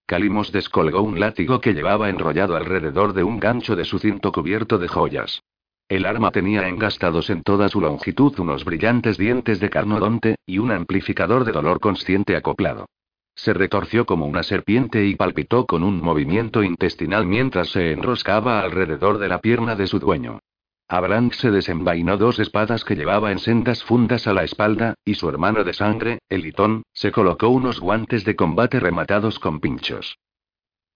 Calimos 0.06 0.50
descolgó 0.50 1.02
un 1.02 1.20
látigo 1.20 1.60
que 1.60 1.72
llevaba 1.72 2.10
enrollado 2.10 2.56
alrededor 2.56 3.12
de 3.12 3.22
un 3.22 3.38
gancho 3.38 3.76
de 3.76 3.84
su 3.84 3.98
cinto 3.98 4.32
cubierto 4.32 4.78
de 4.78 4.88
joyas. 4.88 5.42
El 5.88 6.04
arma 6.04 6.30
tenía 6.30 6.68
engastados 6.68 7.30
en 7.30 7.42
toda 7.42 7.68
su 7.68 7.80
longitud 7.80 8.38
unos 8.40 8.64
brillantes 8.64 9.16
dientes 9.16 9.60
de 9.60 9.70
carnodonte, 9.70 10.36
y 10.44 10.58
un 10.58 10.72
amplificador 10.72 11.44
de 11.44 11.52
dolor 11.52 11.78
consciente 11.78 12.36
acoplado. 12.36 12.86
Se 13.34 13.52
retorció 13.52 14.06
como 14.06 14.26
una 14.26 14.42
serpiente 14.42 15.04
y 15.06 15.16
palpitó 15.16 15.66
con 15.66 15.82
un 15.82 16.00
movimiento 16.00 16.62
intestinal 16.62 17.26
mientras 17.26 17.68
se 17.68 17.92
enroscaba 17.92 18.60
alrededor 18.60 19.18
de 19.18 19.28
la 19.28 19.40
pierna 19.40 19.74
de 19.74 19.86
su 19.86 19.98
dueño. 19.98 20.40
Abraham 20.88 21.30
se 21.32 21.50
desenvainó 21.50 22.16
dos 22.18 22.38
espadas 22.38 22.84
que 22.84 22.94
llevaba 22.94 23.32
en 23.32 23.38
sendas 23.38 23.82
fundas 23.82 24.26
a 24.26 24.34
la 24.34 24.44
espalda, 24.44 24.94
y 25.04 25.14
su 25.14 25.28
hermano 25.28 25.64
de 25.64 25.72
sangre, 25.72 26.18
Elitón, 26.28 26.82
se 26.92 27.10
colocó 27.10 27.48
unos 27.48 27.80
guantes 27.80 28.24
de 28.24 28.36
combate 28.36 28.80
rematados 28.80 29.38
con 29.38 29.60
pinchos. 29.60 30.18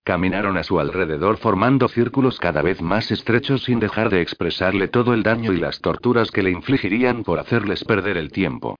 Caminaron 0.05 0.57
a 0.57 0.63
su 0.63 0.79
alrededor 0.79 1.39
formando 1.39 1.89
círculos 1.89 2.39
cada 2.39 2.63
vez 2.63 2.81
más 2.81 3.11
estrechos 3.11 3.65
sin 3.65 3.81
dejar 3.81 4.11
de 4.11 4.21
expresarle 4.21 4.89
todo 4.89 5.13
el 5.13 5.23
daño 5.23 5.53
y 5.53 5.59
las 5.59 5.81
torturas 5.81 6.31
que 6.31 6.43
le 6.43 6.51
infligirían 6.51 7.25
por 7.25 7.39
hacerles 7.39 7.85
perder 7.85 8.17
el 8.17 8.31
tiempo. 8.31 8.77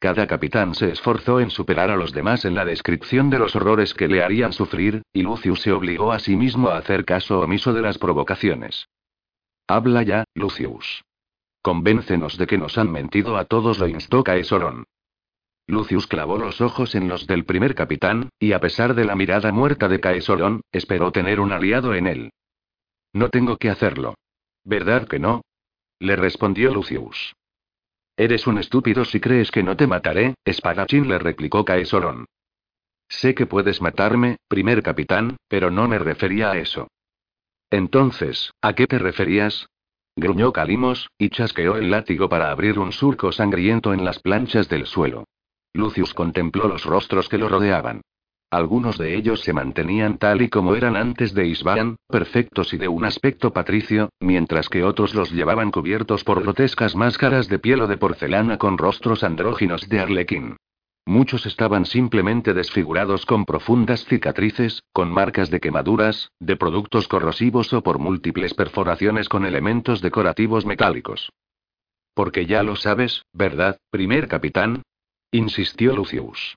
Cada 0.00 0.26
capitán 0.26 0.74
se 0.74 0.90
esforzó 0.90 1.40
en 1.40 1.50
superar 1.50 1.90
a 1.90 1.96
los 1.96 2.12
demás 2.12 2.46
en 2.46 2.54
la 2.54 2.64
descripción 2.64 3.28
de 3.28 3.38
los 3.38 3.54
horrores 3.54 3.92
que 3.92 4.08
le 4.08 4.24
harían 4.24 4.54
sufrir, 4.54 5.02
y 5.12 5.22
Lucius 5.22 5.60
se 5.60 5.72
obligó 5.72 6.10
a 6.10 6.18
sí 6.18 6.36
mismo 6.36 6.70
a 6.70 6.78
hacer 6.78 7.04
caso 7.04 7.40
omiso 7.40 7.74
de 7.74 7.82
las 7.82 7.98
provocaciones. 7.98 8.88
Habla 9.68 10.02
ya, 10.02 10.24
Lucius. 10.34 11.04
Convéncenos 11.60 12.38
de 12.38 12.46
que 12.46 12.56
nos 12.56 12.78
han 12.78 12.90
mentido 12.90 13.36
a 13.36 13.44
todos, 13.44 13.78
lo 13.78 13.88
instó 13.88 14.24
Caesorón. 14.24 14.84
Lucius 15.66 16.06
clavó 16.06 16.38
los 16.38 16.62
ojos 16.62 16.94
en 16.94 17.06
los 17.06 17.26
del 17.26 17.44
primer 17.44 17.74
capitán, 17.74 18.30
y 18.38 18.52
a 18.52 18.58
pesar 18.58 18.94
de 18.94 19.04
la 19.04 19.14
mirada 19.14 19.52
muerta 19.52 19.86
de 19.86 20.00
Caesorón, 20.00 20.62
esperó 20.72 21.12
tener 21.12 21.40
un 21.40 21.52
aliado 21.52 21.94
en 21.94 22.06
él. 22.06 22.30
No 23.12 23.28
tengo 23.28 23.58
que 23.58 23.68
hacerlo. 23.68 24.14
¿Verdad 24.64 25.06
que 25.06 25.18
no? 25.18 25.42
Le 25.98 26.16
respondió 26.16 26.72
Lucius. 26.72 27.34
Eres 28.20 28.46
un 28.46 28.58
estúpido 28.58 29.06
si 29.06 29.18
crees 29.18 29.50
que 29.50 29.62
no 29.62 29.78
te 29.78 29.86
mataré, 29.86 30.34
espadachín 30.44 31.08
le 31.08 31.18
replicó 31.18 31.64
Caesorón. 31.64 32.26
Sé 33.08 33.34
que 33.34 33.46
puedes 33.46 33.80
matarme, 33.80 34.36
primer 34.46 34.82
capitán, 34.82 35.38
pero 35.48 35.70
no 35.70 35.88
me 35.88 35.98
refería 35.98 36.50
a 36.50 36.58
eso. 36.58 36.88
Entonces, 37.70 38.52
¿a 38.60 38.74
qué 38.74 38.86
te 38.86 38.98
referías? 38.98 39.70
Gruñó 40.16 40.52
Calimos, 40.52 41.08
y 41.16 41.30
chasqueó 41.30 41.76
el 41.76 41.90
látigo 41.90 42.28
para 42.28 42.50
abrir 42.50 42.78
un 42.78 42.92
surco 42.92 43.32
sangriento 43.32 43.94
en 43.94 44.04
las 44.04 44.18
planchas 44.18 44.68
del 44.68 44.84
suelo. 44.84 45.24
Lucius 45.72 46.12
contempló 46.12 46.68
los 46.68 46.84
rostros 46.84 47.26
que 47.26 47.38
lo 47.38 47.48
rodeaban. 47.48 48.02
Algunos 48.50 48.98
de 48.98 49.16
ellos 49.16 49.42
se 49.42 49.52
mantenían 49.52 50.18
tal 50.18 50.42
y 50.42 50.48
como 50.48 50.74
eran 50.74 50.96
antes 50.96 51.34
de 51.34 51.46
Isban, 51.46 51.94
perfectos 52.08 52.74
y 52.74 52.78
de 52.78 52.88
un 52.88 53.04
aspecto 53.04 53.52
patricio, 53.52 54.08
mientras 54.18 54.68
que 54.68 54.82
otros 54.82 55.14
los 55.14 55.30
llevaban 55.30 55.70
cubiertos 55.70 56.24
por 56.24 56.42
grotescas 56.42 56.96
máscaras 56.96 57.48
de 57.48 57.60
piel 57.60 57.82
o 57.82 57.86
de 57.86 57.96
porcelana 57.96 58.58
con 58.58 58.76
rostros 58.76 59.22
andróginos 59.22 59.88
de 59.88 60.00
arlequín. 60.00 60.56
Muchos 61.06 61.46
estaban 61.46 61.86
simplemente 61.86 62.52
desfigurados 62.52 63.24
con 63.24 63.44
profundas 63.44 64.04
cicatrices, 64.04 64.82
con 64.92 65.12
marcas 65.12 65.50
de 65.50 65.60
quemaduras, 65.60 66.32
de 66.40 66.56
productos 66.56 67.06
corrosivos 67.06 67.72
o 67.72 67.82
por 67.82 68.00
múltiples 68.00 68.54
perforaciones 68.54 69.28
con 69.28 69.46
elementos 69.46 70.02
decorativos 70.02 70.66
metálicos. 70.66 71.32
Porque 72.14 72.46
ya 72.46 72.64
lo 72.64 72.74
sabes, 72.74 73.22
¿verdad, 73.32 73.78
primer 73.90 74.26
capitán? 74.26 74.82
insistió 75.30 75.94
Lucius. 75.94 76.56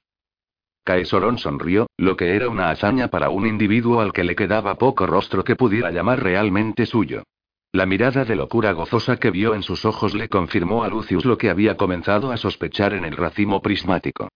Caesorón 0.84 1.38
sonrió, 1.38 1.88
lo 1.98 2.18
que 2.18 2.36
era 2.36 2.50
una 2.50 2.70
hazaña 2.70 3.08
para 3.08 3.30
un 3.30 3.48
individuo 3.48 4.02
al 4.02 4.12
que 4.12 4.26
le 4.26 4.36
quedaba 4.36 4.76
poco 4.76 5.06
rostro 5.08 5.44
que 5.44 5.56
pudiera 5.56 5.92
llamar 5.92 6.22
realmente 6.22 6.86
suyo. 6.86 7.24
La 7.72 7.86
mirada 7.86 8.26
de 8.26 8.36
locura 8.36 8.74
gozosa 8.74 9.18
que 9.18 9.32
vio 9.32 9.56
en 9.56 9.64
sus 9.64 9.86
ojos 9.86 10.14
le 10.14 10.30
confirmó 10.30 10.84
a 10.84 10.90
Lucius 10.90 11.26
lo 11.26 11.38
que 11.38 11.50
había 11.50 11.78
comenzado 11.78 12.32
a 12.32 12.38
sospechar 12.38 12.94
en 12.94 13.06
el 13.06 13.16
racimo 13.16 13.62
prismático. 13.62 14.28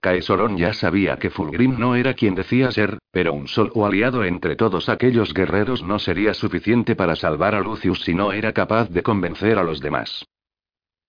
Caesorón 0.00 0.56
ya 0.56 0.72
sabía 0.72 1.18
que 1.18 1.30
Fulgrim 1.30 1.78
no 1.78 1.94
era 1.94 2.14
quien 2.14 2.34
decía 2.34 2.72
ser, 2.72 2.98
pero 3.12 3.32
un 3.32 3.46
solo 3.48 3.86
aliado 3.86 4.24
entre 4.24 4.56
todos 4.56 4.88
aquellos 4.88 5.32
guerreros 5.34 5.82
no 5.82 5.98
sería 5.98 6.34
suficiente 6.34 6.96
para 6.96 7.16
salvar 7.16 7.54
a 7.54 7.60
Lucius 7.60 8.00
si 8.00 8.14
no 8.14 8.32
era 8.32 8.52
capaz 8.52 8.88
de 8.90 9.02
convencer 9.02 9.58
a 9.58 9.62
los 9.62 9.80
demás. 9.80 10.24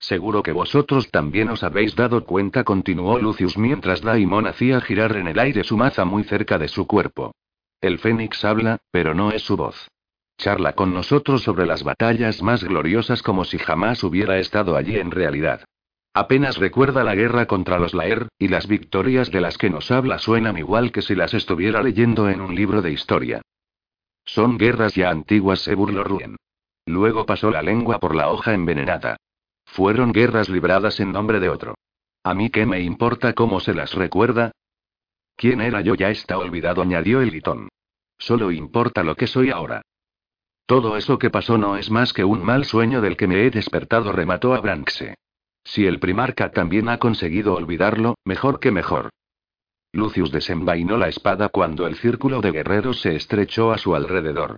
Seguro 0.01 0.41
que 0.41 0.51
vosotros 0.51 1.11
también 1.11 1.49
os 1.49 1.63
habéis 1.63 1.95
dado 1.95 2.25
cuenta, 2.25 2.63
continuó 2.63 3.19
Lucius 3.19 3.55
mientras 3.55 4.01
Daimon 4.01 4.47
hacía 4.47 4.81
girar 4.81 5.15
en 5.15 5.27
el 5.27 5.37
aire 5.37 5.63
su 5.63 5.77
maza 5.77 6.05
muy 6.05 6.23
cerca 6.23 6.57
de 6.57 6.67
su 6.67 6.87
cuerpo. 6.87 7.35
El 7.79 7.99
Fénix 7.99 8.43
habla, 8.43 8.79
pero 8.89 9.13
no 9.13 9.31
es 9.31 9.43
su 9.43 9.55
voz. 9.55 9.87
Charla 10.37 10.73
con 10.73 10.91
nosotros 10.91 11.43
sobre 11.43 11.67
las 11.67 11.83
batallas 11.83 12.41
más 12.41 12.63
gloriosas 12.63 13.21
como 13.21 13.45
si 13.45 13.59
jamás 13.59 14.03
hubiera 14.03 14.39
estado 14.39 14.75
allí 14.75 14.97
en 14.97 15.11
realidad. 15.11 15.65
Apenas 16.15 16.57
recuerda 16.57 17.03
la 17.03 17.13
guerra 17.13 17.45
contra 17.45 17.77
los 17.77 17.93
Laer, 17.93 18.27
y 18.39 18.47
las 18.47 18.67
victorias 18.67 19.29
de 19.29 19.39
las 19.39 19.59
que 19.59 19.69
nos 19.69 19.91
habla 19.91 20.17
suenan 20.17 20.57
igual 20.57 20.91
que 20.91 21.03
si 21.03 21.13
las 21.13 21.35
estuviera 21.35 21.83
leyendo 21.83 22.27
en 22.27 22.41
un 22.41 22.55
libro 22.55 22.81
de 22.81 22.91
historia. 22.91 23.43
Son 24.25 24.57
guerras 24.57 24.95
ya 24.95 25.11
antiguas, 25.11 25.59
se 25.59 25.75
burló 25.75 26.03
Ruen. 26.03 26.37
Luego 26.87 27.27
pasó 27.27 27.51
la 27.51 27.61
lengua 27.61 27.99
por 27.99 28.15
la 28.15 28.29
hoja 28.29 28.55
envenenada. 28.55 29.17
Fueron 29.71 30.11
guerras 30.11 30.49
libradas 30.49 30.99
en 30.99 31.13
nombre 31.13 31.39
de 31.39 31.47
otro. 31.47 31.75
¿A 32.25 32.33
mí 32.33 32.49
qué 32.49 32.65
me 32.65 32.81
importa 32.81 33.31
cómo 33.31 33.61
se 33.61 33.73
las 33.73 33.93
recuerda? 33.93 34.51
¿Quién 35.37 35.61
era 35.61 35.79
yo 35.79 35.95
ya 35.95 36.09
está 36.09 36.37
olvidado, 36.37 36.81
añadió 36.81 37.21
el 37.21 37.29
litón. 37.29 37.69
Solo 38.19 38.51
importa 38.51 39.01
lo 39.01 39.15
que 39.15 39.27
soy 39.27 39.49
ahora. 39.49 39.81
Todo 40.65 40.97
eso 40.97 41.17
que 41.17 41.29
pasó 41.29 41.57
no 41.57 41.77
es 41.77 41.89
más 41.89 42.11
que 42.11 42.25
un 42.25 42.43
mal 42.43 42.65
sueño 42.65 42.99
del 42.99 43.15
que 43.15 43.27
me 43.27 43.45
he 43.45 43.49
despertado, 43.49 44.11
remató 44.11 44.53
a 44.53 44.59
Branxe. 44.59 45.15
Si 45.63 45.85
el 45.85 46.01
primarca 46.01 46.51
también 46.51 46.89
ha 46.89 46.97
conseguido 46.97 47.53
olvidarlo, 47.53 48.15
mejor 48.25 48.59
que 48.59 48.71
mejor. 48.71 49.09
Lucius 49.93 50.31
desenvainó 50.31 50.97
la 50.97 51.07
espada 51.07 51.47
cuando 51.47 51.87
el 51.87 51.95
círculo 51.95 52.41
de 52.41 52.51
guerreros 52.51 52.99
se 52.99 53.15
estrechó 53.15 53.71
a 53.71 53.77
su 53.77 53.95
alrededor. 53.95 54.57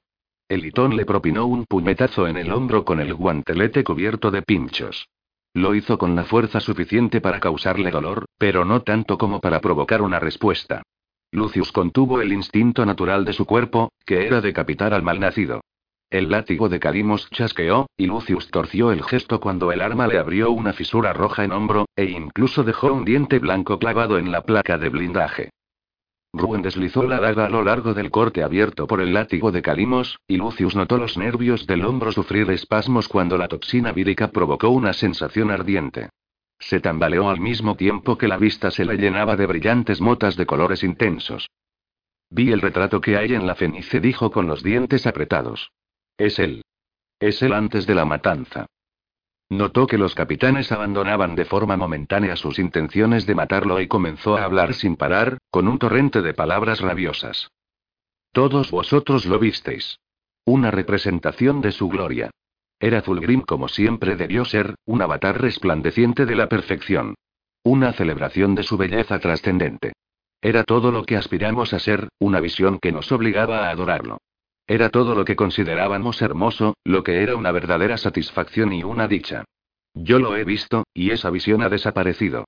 Elitón 0.53 0.95
le 0.95 1.03
propinó 1.03 1.47
un 1.47 1.65
puñetazo 1.65 2.27
en 2.27 2.37
el 2.37 2.51
hombro 2.51 2.85
con 2.85 2.99
el 2.99 3.15
guantelete 3.15 3.83
cubierto 3.83 4.29
de 4.29 4.43
pinchos. 4.43 5.07
Lo 5.55 5.73
hizo 5.73 5.97
con 5.97 6.15
la 6.15 6.25
fuerza 6.25 6.59
suficiente 6.59 7.21
para 7.21 7.39
causarle 7.39 7.89
dolor, 7.89 8.25
pero 8.37 8.63
no 8.63 8.83
tanto 8.83 9.17
como 9.17 9.41
para 9.41 9.61
provocar 9.61 10.03
una 10.03 10.19
respuesta. 10.19 10.83
Lucius 11.31 11.71
contuvo 11.71 12.21
el 12.21 12.31
instinto 12.31 12.85
natural 12.85 13.25
de 13.25 13.33
su 13.33 13.47
cuerpo, 13.47 13.91
que 14.05 14.27
era 14.27 14.41
decapitar 14.41 14.93
al 14.93 15.01
malnacido. 15.01 15.61
El 16.11 16.29
látigo 16.29 16.69
de 16.69 16.79
Calimos 16.79 17.27
chasqueó, 17.31 17.87
y 17.97 18.05
Lucius 18.05 18.51
torció 18.51 18.91
el 18.91 19.03
gesto 19.03 19.39
cuando 19.39 19.71
el 19.71 19.81
arma 19.81 20.05
le 20.05 20.19
abrió 20.19 20.51
una 20.51 20.73
fisura 20.73 21.13
roja 21.13 21.43
en 21.43 21.51
hombro, 21.51 21.87
e 21.95 22.05
incluso 22.05 22.63
dejó 22.63 22.93
un 22.93 23.05
diente 23.05 23.39
blanco 23.39 23.79
clavado 23.79 24.19
en 24.19 24.31
la 24.31 24.43
placa 24.43 24.77
de 24.77 24.89
blindaje. 24.89 25.49
Ruen 26.33 26.63
deslizó 26.63 27.03
la 27.03 27.19
daga 27.19 27.45
a 27.45 27.49
lo 27.49 27.63
largo 27.63 27.93
del 27.93 28.09
corte 28.09 28.41
abierto 28.41 28.87
por 28.87 29.01
el 29.01 29.13
látigo 29.13 29.51
de 29.51 29.61
Calimos, 29.61 30.19
y 30.27 30.37
Lucius 30.37 30.75
notó 30.75 30.97
los 30.97 31.15
nervios 31.15 31.67
del 31.67 31.85
hombro 31.85 32.11
sufrir 32.11 32.49
espasmos 32.49 33.07
cuando 33.07 33.37
la 33.37 33.47
toxina 33.47 33.91
vírica 33.91 34.29
provocó 34.29 34.69
una 34.69 34.93
sensación 34.93 35.51
ardiente. 35.51 36.09
Se 36.59 36.79
tambaleó 36.79 37.29
al 37.29 37.39
mismo 37.39 37.75
tiempo 37.75 38.17
que 38.17 38.27
la 38.27 38.37
vista 38.37 38.71
se 38.71 38.83
le 38.83 38.97
llenaba 38.97 39.35
de 39.35 39.45
brillantes 39.45 40.01
motas 40.01 40.35
de 40.35 40.47
colores 40.47 40.83
intensos. 40.83 41.49
Vi 42.31 42.51
el 42.51 42.61
retrato 42.61 42.99
que 42.99 43.15
hay 43.15 43.35
en 43.35 43.45
la 43.45 43.53
fenice, 43.53 43.99
dijo 43.99 44.31
con 44.31 44.47
los 44.47 44.63
dientes 44.63 45.05
apretados. 45.05 45.71
Es 46.17 46.39
él. 46.39 46.63
Es 47.19 47.43
él 47.43 47.53
antes 47.53 47.85
de 47.85 47.93
la 47.93 48.05
matanza. 48.05 48.65
Notó 49.49 49.87
que 49.87 49.97
los 49.97 50.15
capitanes 50.15 50.71
abandonaban 50.71 51.35
de 51.35 51.45
forma 51.45 51.77
momentánea 51.77 52.35
sus 52.35 52.59
intenciones 52.59 53.25
de 53.25 53.35
matarlo 53.35 53.79
y 53.81 53.87
comenzó 53.87 54.37
a 54.37 54.43
hablar 54.43 54.73
sin 54.73 54.95
parar, 54.95 55.37
con 55.51 55.67
un 55.67 55.77
torrente 55.79 56.21
de 56.21 56.33
palabras 56.33 56.79
rabiosas. 56.79 57.51
Todos 58.31 58.71
vosotros 58.71 59.25
lo 59.25 59.37
visteis. 59.39 59.99
Una 60.45 60.71
representación 60.71 61.61
de 61.61 61.71
su 61.71 61.87
gloria. 61.87 62.31
Era 62.79 63.01
Fulgrim 63.01 63.41
como 63.41 63.67
siempre 63.67 64.15
debió 64.15 64.43
ser, 64.43 64.75
un 64.85 65.01
avatar 65.01 65.39
resplandeciente 65.39 66.25
de 66.25 66.35
la 66.35 66.49
perfección. 66.49 67.15
Una 67.63 67.93
celebración 67.93 68.55
de 68.55 68.63
su 68.63 68.75
belleza 68.75 69.19
trascendente. 69.19 69.93
Era 70.41 70.65
todo 70.65 70.91
lo 70.91 71.05
que 71.05 71.15
aspiramos 71.15 71.73
a 71.73 71.79
ser, 71.79 72.09
una 72.19 72.41
visión 72.41 72.79
que 72.79 72.91
nos 72.91 73.11
obligaba 73.11 73.67
a 73.67 73.69
adorarlo. 73.69 74.17
Era 74.67 74.89
todo 74.89 75.13
lo 75.15 75.25
que 75.25 75.35
considerábamos 75.35 76.21
hermoso, 76.21 76.75
lo 76.83 77.03
que 77.03 77.21
era 77.21 77.35
una 77.35 77.51
verdadera 77.51 77.97
satisfacción 77.97 78.71
y 78.71 78.83
una 78.83 79.07
dicha. 79.07 79.43
Yo 79.93 80.19
lo 80.19 80.35
he 80.35 80.43
visto, 80.43 80.85
y 80.93 81.11
esa 81.11 81.29
visión 81.29 81.61
ha 81.61 81.69
desaparecido. 81.69 82.45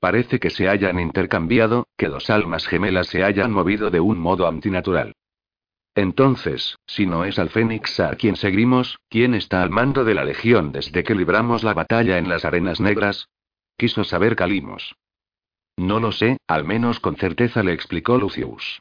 Parece 0.00 0.38
que 0.38 0.50
se 0.50 0.68
hayan 0.68 0.98
intercambiado, 0.98 1.86
que 1.96 2.08
dos 2.08 2.30
almas 2.30 2.66
gemelas 2.66 3.08
se 3.08 3.24
hayan 3.24 3.52
movido 3.52 3.90
de 3.90 4.00
un 4.00 4.18
modo 4.18 4.46
antinatural. 4.46 5.12
Entonces, 5.94 6.78
si 6.86 7.06
no 7.06 7.24
es 7.24 7.40
al 7.40 7.50
Fénix 7.50 7.98
a 7.98 8.14
quien 8.14 8.36
seguimos, 8.36 9.00
¿quién 9.08 9.34
está 9.34 9.62
al 9.62 9.70
mando 9.70 10.04
de 10.04 10.14
la 10.14 10.24
Legión 10.24 10.70
desde 10.70 11.02
que 11.02 11.14
libramos 11.14 11.64
la 11.64 11.74
batalla 11.74 12.18
en 12.18 12.28
las 12.28 12.44
arenas 12.44 12.80
negras? 12.80 13.28
Quiso 13.76 14.04
saber 14.04 14.36
Calimos. 14.36 14.94
No 15.76 15.98
lo 15.98 16.12
sé, 16.12 16.38
al 16.46 16.64
menos 16.64 17.00
con 17.00 17.16
certeza 17.16 17.62
le 17.62 17.72
explicó 17.72 18.16
Lucius. 18.16 18.80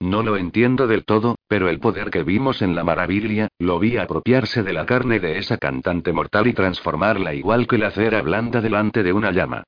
No 0.00 0.22
lo 0.22 0.36
entiendo 0.36 0.86
del 0.86 1.04
todo, 1.04 1.36
pero 1.48 1.68
el 1.68 1.80
poder 1.80 2.10
que 2.10 2.22
vimos 2.22 2.62
en 2.62 2.76
la 2.76 2.84
maravilla, 2.84 3.48
lo 3.58 3.80
vi 3.80 3.96
apropiarse 3.96 4.62
de 4.62 4.72
la 4.72 4.86
carne 4.86 5.18
de 5.18 5.38
esa 5.38 5.58
cantante 5.58 6.12
mortal 6.12 6.46
y 6.46 6.52
transformarla 6.52 7.34
igual 7.34 7.66
que 7.66 7.78
la 7.78 7.90
cera 7.90 8.22
blanda 8.22 8.60
delante 8.60 9.02
de 9.02 9.12
una 9.12 9.32
llama. 9.32 9.64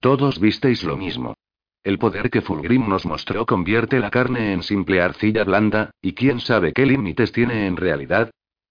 Todos 0.00 0.40
visteis 0.40 0.84
lo 0.84 0.96
mismo. 0.96 1.34
El 1.82 1.98
poder 1.98 2.30
que 2.30 2.40
Fulgrim 2.40 2.88
nos 2.88 3.04
mostró 3.04 3.44
convierte 3.44 4.00
la 4.00 4.10
carne 4.10 4.54
en 4.54 4.62
simple 4.62 5.02
arcilla 5.02 5.44
blanda, 5.44 5.90
y 6.00 6.14
quién 6.14 6.40
sabe 6.40 6.72
qué 6.72 6.86
límites 6.86 7.30
tiene 7.30 7.66
en 7.66 7.76
realidad. 7.76 8.30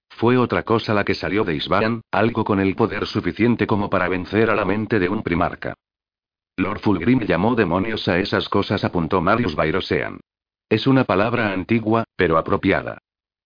Fue 0.09 0.35
otra 0.37 0.63
cosa 0.63 0.95
la 0.95 1.03
que 1.03 1.13
salió 1.13 1.43
de 1.43 1.55
Isban, 1.55 2.01
algo 2.11 2.43
con 2.43 2.59
el 2.59 2.75
poder 2.75 3.05
suficiente 3.05 3.67
como 3.67 3.87
para 3.87 4.09
vencer 4.09 4.49
a 4.49 4.55
la 4.55 4.65
mente 4.65 4.99
de 4.99 5.09
un 5.09 5.21
primarca. 5.21 5.75
Lord 6.57 6.79
Fulgrim 6.79 7.19
llamó 7.19 7.53
demonios 7.53 8.07
a 8.07 8.17
esas 8.17 8.49
cosas, 8.49 8.83
apuntó 8.83 9.21
Marius 9.21 9.55
Bairosean. 9.55 10.19
Es 10.73 10.87
una 10.87 11.03
palabra 11.03 11.53
antigua, 11.53 12.03
pero 12.15 12.35
apropiada. 12.35 12.97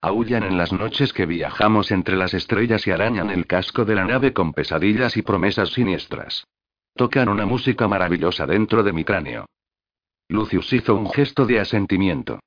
Aullan 0.01 0.43
en 0.43 0.57
las 0.57 0.71
noches 0.71 1.11
que 1.11 1.25
viajamos 1.25 1.91
entre 1.91 2.15
las 2.15 2.33
estrellas 2.33 2.87
y 2.87 2.91
arañan 2.91 3.29
el 3.31 3.45
casco 3.45 3.83
de 3.83 3.95
la 3.95 4.05
nave 4.05 4.31
con 4.31 4.53
pesadillas 4.53 5.17
y 5.17 5.23
promesas 5.23 5.73
siniestras. 5.73 6.47
Tocan 6.95 7.27
una 7.27 7.45
música 7.45 7.85
maravillosa 7.85 8.45
dentro 8.45 8.81
de 8.81 8.93
mi 8.93 9.03
cráneo. 9.03 9.45
Lucius 10.29 10.71
hizo 10.71 10.95
un 10.95 11.09
gesto 11.11 11.45
de 11.45 11.59
asentimiento. 11.59 12.39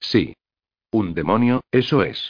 Sí. 0.00 0.36
Un 0.90 1.14
demonio, 1.14 1.62
eso 1.72 2.02
es. 2.02 2.28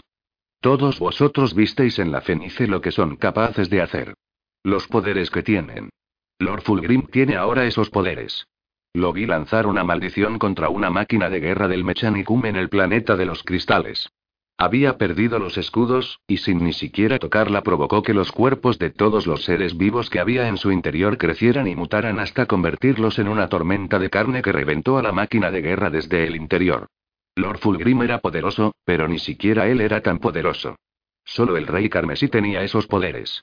Todos 0.60 1.00
vosotros 1.00 1.56
visteis 1.56 1.98
en 1.98 2.12
la 2.12 2.20
Fenice 2.20 2.68
lo 2.68 2.80
que 2.80 2.92
son 2.92 3.16
capaces 3.16 3.68
de 3.68 3.82
hacer. 3.82 4.14
Los 4.62 4.86
poderes 4.86 5.28
que 5.28 5.42
tienen. 5.42 5.90
Lord 6.38 6.62
Fulgrim 6.62 7.08
tiene 7.08 7.34
ahora 7.34 7.64
esos 7.64 7.90
poderes. 7.90 8.46
Lo 8.94 9.12
vi 9.12 9.26
lanzar 9.26 9.66
una 9.66 9.82
maldición 9.82 10.38
contra 10.38 10.68
una 10.68 10.88
máquina 10.88 11.28
de 11.28 11.40
guerra 11.40 11.66
del 11.66 11.82
Mechanicum 11.82 12.46
en 12.46 12.54
el 12.54 12.68
planeta 12.68 13.16
de 13.16 13.26
los 13.26 13.42
cristales. 13.42 14.08
Había 14.56 14.98
perdido 14.98 15.40
los 15.40 15.58
escudos, 15.58 16.20
y 16.28 16.36
sin 16.36 16.62
ni 16.62 16.72
siquiera 16.72 17.18
tocarla 17.18 17.62
provocó 17.62 18.04
que 18.04 18.14
los 18.14 18.30
cuerpos 18.30 18.78
de 18.78 18.90
todos 18.90 19.26
los 19.26 19.42
seres 19.42 19.76
vivos 19.76 20.10
que 20.10 20.20
había 20.20 20.46
en 20.46 20.56
su 20.58 20.70
interior 20.70 21.18
crecieran 21.18 21.66
y 21.66 21.74
mutaran 21.74 22.20
hasta 22.20 22.46
convertirlos 22.46 23.18
en 23.18 23.26
una 23.26 23.48
tormenta 23.48 23.98
de 23.98 24.10
carne 24.10 24.42
que 24.42 24.52
reventó 24.52 24.96
a 24.96 25.02
la 25.02 25.10
máquina 25.10 25.50
de 25.50 25.60
guerra 25.60 25.90
desde 25.90 26.28
el 26.28 26.36
interior. 26.36 26.86
Lord 27.34 27.58
Fulgrim 27.58 28.00
era 28.02 28.20
poderoso, 28.20 28.76
pero 28.84 29.08
ni 29.08 29.18
siquiera 29.18 29.66
él 29.66 29.80
era 29.80 30.02
tan 30.02 30.20
poderoso. 30.20 30.76
Solo 31.24 31.56
el 31.56 31.66
rey 31.66 31.88
carmesí 31.88 32.28
tenía 32.28 32.62
esos 32.62 32.86
poderes. 32.86 33.42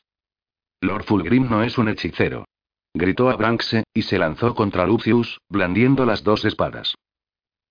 Lord 0.79 1.03
Fulgrim 1.03 1.49
no 1.49 1.61
es 1.61 1.77
un 1.77 1.89
hechicero. 1.89 2.45
Gritó 2.93 3.29
a 3.29 3.35
Branxe, 3.35 3.83
y 3.93 4.01
se 4.01 4.19
lanzó 4.19 4.53
contra 4.53 4.85
Lucius, 4.85 5.39
blandiendo 5.49 6.05
las 6.05 6.23
dos 6.23 6.43
espadas. 6.45 6.95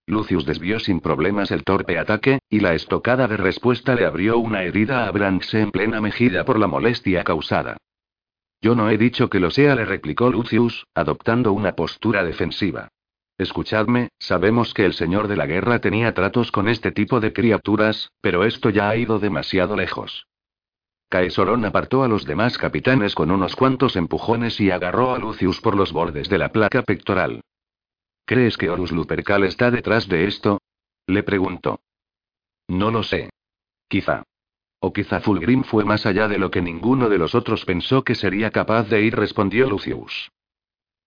Lucius 0.06 0.46
desvió 0.46 0.80
sin 0.80 1.00
problemas 1.00 1.50
el 1.50 1.62
torpe 1.62 1.98
ataque, 1.98 2.40
y 2.48 2.60
la 2.60 2.74
estocada 2.74 3.28
de 3.28 3.36
respuesta 3.36 3.94
le 3.94 4.06
abrió 4.06 4.38
una 4.38 4.62
herida 4.62 5.06
a 5.06 5.10
Branxe 5.10 5.60
en 5.60 5.70
plena 5.70 6.00
mejilla 6.00 6.44
por 6.44 6.58
la 6.58 6.66
molestia 6.66 7.22
causada. 7.22 7.76
Yo 8.62 8.74
no 8.74 8.90
he 8.90 8.98
dicho 8.98 9.30
que 9.30 9.40
lo 9.40 9.50
sea, 9.50 9.74
le 9.74 9.84
replicó 9.84 10.30
Lucius, 10.30 10.86
adoptando 10.94 11.52
una 11.52 11.76
postura 11.76 12.24
defensiva. 12.24 12.88
Escuchadme, 13.38 14.08
sabemos 14.18 14.74
que 14.74 14.84
el 14.84 14.92
señor 14.92 15.28
de 15.28 15.36
la 15.36 15.46
guerra 15.46 15.80
tenía 15.80 16.12
tratos 16.12 16.50
con 16.52 16.68
este 16.68 16.92
tipo 16.92 17.20
de 17.20 17.32
criaturas, 17.32 18.10
pero 18.20 18.44
esto 18.44 18.68
ya 18.68 18.90
ha 18.90 18.96
ido 18.96 19.18
demasiado 19.18 19.76
lejos. 19.76 20.26
Caesorón 21.11 21.64
apartó 21.64 22.04
a 22.04 22.08
los 22.08 22.24
demás 22.24 22.56
capitanes 22.56 23.16
con 23.16 23.32
unos 23.32 23.56
cuantos 23.56 23.96
empujones 23.96 24.61
y 24.61 24.70
agarró 24.70 25.12
a 25.12 25.18
Lucius 25.18 25.61
por 25.61 25.74
los 25.74 25.92
bordes 25.92 26.28
de 26.28 26.38
la 26.38 26.50
placa 26.52 26.82
pectoral. 26.82 27.42
¿Crees 28.24 28.56
que 28.56 28.70
Horus 28.70 28.92
Lupercal 28.92 29.42
está 29.42 29.72
detrás 29.72 30.06
de 30.06 30.28
esto? 30.28 30.61
Le 31.08 31.24
preguntó. 31.24 31.80
No 32.68 32.92
lo 32.92 33.02
sé. 33.02 33.28
Quizá. 33.88 34.22
O 34.78 34.92
quizá 34.92 35.20
Fulgrim 35.20 35.64
fue 35.64 35.84
más 35.84 36.06
allá 36.06 36.28
de 36.28 36.38
lo 36.38 36.52
que 36.52 36.62
ninguno 36.62 37.08
de 37.08 37.18
los 37.18 37.34
otros 37.34 37.64
pensó 37.64 38.04
que 38.04 38.14
sería 38.14 38.52
capaz 38.52 38.88
de 38.88 39.02
ir, 39.02 39.16
respondió 39.16 39.68
Lucius. 39.68 40.30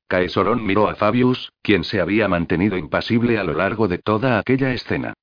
Caesorón 0.10 0.66
miró 0.66 0.90
a 0.90 0.96
Fabius, 0.96 1.54
quien 1.62 1.86
se 1.86 2.02
había 2.02 2.28
mantenido 2.28 2.76
impasible 2.76 3.38
a 3.38 3.46
lo 3.46 3.54
largo 3.54 3.88
de 3.88 4.00
toda 4.00 4.38
aquella 4.38 4.74
escena. 4.74 5.14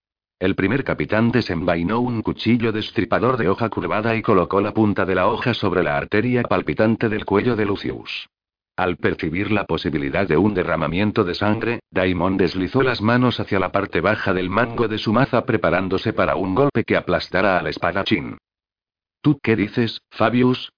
El 0.40 0.54
primer 0.54 0.84
capitán 0.84 1.30
desenvainó 1.30 2.00
un 2.00 2.22
cuchillo 2.22 2.72
destripador 2.72 3.36
de 3.36 3.50
hoja 3.50 3.68
curvada 3.68 4.16
y 4.16 4.22
colocó 4.22 4.62
la 4.62 4.72
punta 4.72 5.04
de 5.04 5.14
la 5.14 5.28
hoja 5.28 5.52
sobre 5.52 5.82
la 5.82 5.98
arteria 5.98 6.42
palpitante 6.44 7.10
del 7.10 7.26
cuello 7.26 7.56
de 7.56 7.66
Lucius. 7.66 8.26
Al 8.74 8.96
percibir 8.96 9.50
la 9.50 9.66
posibilidad 9.66 10.26
de 10.26 10.38
un 10.38 10.54
derramamiento 10.54 11.24
de 11.24 11.34
sangre, 11.34 11.80
Daimon 11.90 12.38
deslizó 12.38 12.80
las 12.80 13.02
manos 13.02 13.38
hacia 13.38 13.60
la 13.60 13.70
parte 13.70 14.00
baja 14.00 14.32
del 14.32 14.48
mango 14.48 14.88
de 14.88 14.96
su 14.96 15.12
maza 15.12 15.44
preparándose 15.44 16.14
para 16.14 16.36
un 16.36 16.54
golpe 16.54 16.84
que 16.84 16.96
aplastara 16.96 17.58
al 17.58 17.66
espadachín. 17.66 18.38
¿Tú 19.20 19.38
qué 19.42 19.56
dices, 19.56 20.00
Fabius? 20.10 20.72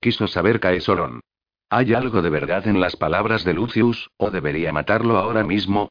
Quiso 0.00 0.28
saber 0.28 0.60
Caesorón. 0.60 1.18
¿Hay 1.68 1.94
algo 1.94 2.22
de 2.22 2.30
verdad 2.30 2.68
en 2.68 2.78
las 2.78 2.94
palabras 2.94 3.42
de 3.42 3.54
Lucius, 3.54 4.08
o 4.16 4.30
debería 4.30 4.72
matarlo 4.72 5.18
ahora 5.18 5.42
mismo? 5.42 5.90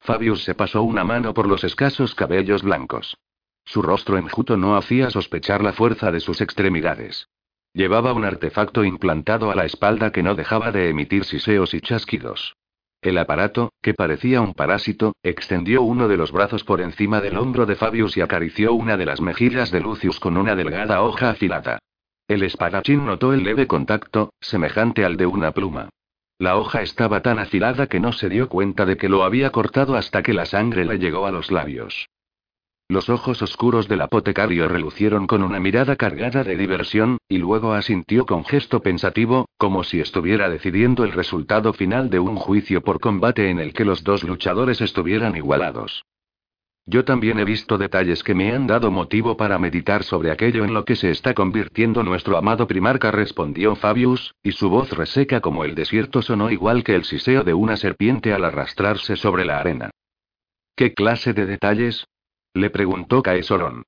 Fabius 0.00 0.44
se 0.44 0.54
pasó 0.54 0.82
una 0.82 1.04
mano 1.04 1.34
por 1.34 1.46
los 1.46 1.64
escasos 1.64 2.14
cabellos 2.14 2.62
blancos. 2.62 3.16
Su 3.64 3.82
rostro 3.82 4.16
enjuto 4.16 4.56
no 4.56 4.76
hacía 4.76 5.10
sospechar 5.10 5.62
la 5.62 5.72
fuerza 5.72 6.10
de 6.10 6.20
sus 6.20 6.40
extremidades. 6.40 7.28
Llevaba 7.74 8.14
un 8.14 8.24
artefacto 8.24 8.84
implantado 8.84 9.50
a 9.50 9.54
la 9.54 9.66
espalda 9.66 10.10
que 10.10 10.22
no 10.22 10.34
dejaba 10.34 10.72
de 10.72 10.88
emitir 10.88 11.24
siseos 11.24 11.74
y 11.74 11.80
chasquidos. 11.80 12.54
El 13.00 13.18
aparato, 13.18 13.72
que 13.80 13.94
parecía 13.94 14.40
un 14.40 14.54
parásito, 14.54 15.14
extendió 15.22 15.82
uno 15.82 16.08
de 16.08 16.16
los 16.16 16.32
brazos 16.32 16.64
por 16.64 16.80
encima 16.80 17.20
del 17.20 17.36
hombro 17.36 17.66
de 17.66 17.76
Fabius 17.76 18.16
y 18.16 18.22
acarició 18.22 18.72
una 18.72 18.96
de 18.96 19.06
las 19.06 19.20
mejillas 19.20 19.70
de 19.70 19.80
Lucius 19.80 20.18
con 20.18 20.36
una 20.36 20.56
delgada 20.56 21.02
hoja 21.02 21.30
afilada. 21.30 21.78
El 22.26 22.42
espadachín 22.42 23.06
notó 23.06 23.32
el 23.32 23.44
leve 23.44 23.66
contacto, 23.66 24.32
semejante 24.40 25.04
al 25.04 25.16
de 25.16 25.26
una 25.26 25.52
pluma. 25.52 25.90
La 26.38 26.56
hoja 26.56 26.82
estaba 26.82 27.20
tan 27.20 27.40
afilada 27.40 27.88
que 27.88 27.98
no 27.98 28.12
se 28.12 28.28
dio 28.28 28.48
cuenta 28.48 28.86
de 28.86 28.96
que 28.96 29.08
lo 29.08 29.24
había 29.24 29.50
cortado 29.50 29.96
hasta 29.96 30.22
que 30.22 30.32
la 30.32 30.46
sangre 30.46 30.84
le 30.84 30.98
llegó 30.98 31.26
a 31.26 31.32
los 31.32 31.50
labios. 31.50 32.08
Los 32.88 33.08
ojos 33.08 33.42
oscuros 33.42 33.88
del 33.88 34.00
apotecario 34.00 34.68
relucieron 34.68 35.26
con 35.26 35.42
una 35.42 35.58
mirada 35.58 35.96
cargada 35.96 36.44
de 36.44 36.56
diversión, 36.56 37.18
y 37.28 37.38
luego 37.38 37.74
asintió 37.74 38.24
con 38.24 38.44
gesto 38.44 38.80
pensativo, 38.80 39.48
como 39.58 39.82
si 39.82 40.00
estuviera 40.00 40.48
decidiendo 40.48 41.04
el 41.04 41.12
resultado 41.12 41.72
final 41.72 42.08
de 42.08 42.20
un 42.20 42.36
juicio 42.36 42.82
por 42.82 43.00
combate 43.00 43.50
en 43.50 43.58
el 43.58 43.74
que 43.74 43.84
los 43.84 44.04
dos 44.04 44.22
luchadores 44.22 44.80
estuvieran 44.80 45.36
igualados. 45.36 46.04
Yo 46.90 47.04
también 47.04 47.38
he 47.38 47.44
visto 47.44 47.76
detalles 47.76 48.22
que 48.24 48.34
me 48.34 48.50
han 48.50 48.66
dado 48.66 48.90
motivo 48.90 49.36
para 49.36 49.58
meditar 49.58 50.04
sobre 50.04 50.30
aquello 50.30 50.64
en 50.64 50.72
lo 50.72 50.86
que 50.86 50.96
se 50.96 51.10
está 51.10 51.34
convirtiendo 51.34 52.02
nuestro 52.02 52.38
amado 52.38 52.66
primarca, 52.66 53.10
respondió 53.10 53.76
Fabius, 53.76 54.34
y 54.42 54.52
su 54.52 54.70
voz 54.70 54.90
reseca 54.92 55.42
como 55.42 55.64
el 55.64 55.74
desierto 55.74 56.22
sonó 56.22 56.50
igual 56.50 56.84
que 56.84 56.94
el 56.94 57.04
siseo 57.04 57.44
de 57.44 57.52
una 57.52 57.76
serpiente 57.76 58.32
al 58.32 58.42
arrastrarse 58.42 59.16
sobre 59.16 59.44
la 59.44 59.60
arena. 59.60 59.90
¿Qué 60.76 60.94
clase 60.94 61.34
de 61.34 61.44
detalles? 61.44 62.06
le 62.54 62.70
preguntó 62.70 63.22
Caesorón. 63.22 63.82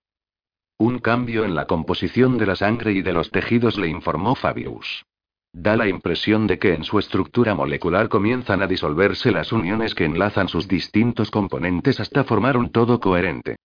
Un 0.77 0.99
cambio 0.99 1.47
en 1.47 1.55
la 1.55 1.67
composición 1.67 2.37
de 2.37 2.45
la 2.45 2.57
sangre 2.57 2.93
y 2.93 3.01
de 3.01 3.15
los 3.15 3.31
tejidos, 3.31 3.79
le 3.79 3.89
informó 3.89 4.35
Fabius. 4.35 5.07
Da 5.53 5.77
la 5.77 5.89
impresión 5.89 6.47
de 6.47 6.59
que 6.59 6.75
en 6.75 6.85
su 6.85 6.99
estructura 6.99 7.55
molecular 7.55 8.09
comienzan 8.09 8.63
a 8.63 8.67
disolverse 8.67 9.33
las 9.33 9.53
uniones 9.53 9.95
que 9.95 10.05
enlazan 10.05 10.49
sus 10.49 10.69
distintos 10.69 11.31
componentes 11.31 11.99
hasta 11.99 12.25
formar 12.25 12.57
un 12.57 12.71
todo 12.71 13.01
coherente. 13.01 13.57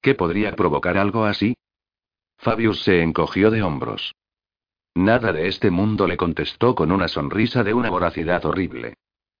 ¿Qué 0.00 0.14
podría 0.14 0.56
provocar 0.56 0.96
algo 0.96 1.24
así? 1.24 1.54
Fabius 2.38 2.82
se 2.82 3.02
encogió 3.02 3.50
de 3.50 3.62
hombros. 3.62 4.14
Nada 4.94 5.32
de 5.32 5.48
este 5.48 5.70
mundo 5.70 6.06
le 6.06 6.16
contestó 6.16 6.74
con 6.74 6.90
una 6.90 7.08
sonrisa 7.08 7.62
de 7.62 7.72
una 7.72 7.88
voracidad 7.88 8.44
horrible. 8.44 8.94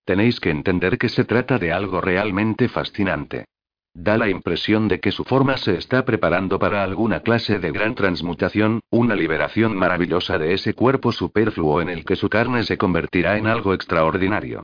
Tenéis 0.04 0.40
que 0.40 0.50
entender 0.50 0.98
que 0.98 1.08
se 1.08 1.24
trata 1.24 1.58
de 1.58 1.72
algo 1.72 2.00
realmente 2.00 2.68
fascinante. 2.68 3.46
Da 3.94 4.16
la 4.16 4.28
impresión 4.28 4.88
de 4.88 5.00
que 5.00 5.12
su 5.12 5.24
forma 5.24 5.58
se 5.58 5.76
está 5.76 6.04
preparando 6.04 6.58
para 6.58 6.82
alguna 6.82 7.20
clase 7.20 7.58
de 7.58 7.72
gran 7.72 7.94
transmutación, 7.94 8.80
una 8.90 9.14
liberación 9.14 9.76
maravillosa 9.76 10.38
de 10.38 10.54
ese 10.54 10.72
cuerpo 10.72 11.12
superfluo 11.12 11.82
en 11.82 11.90
el 11.90 12.04
que 12.04 12.16
su 12.16 12.30
carne 12.30 12.64
se 12.64 12.78
convertirá 12.78 13.36
en 13.36 13.46
algo 13.46 13.74
extraordinario. 13.74 14.62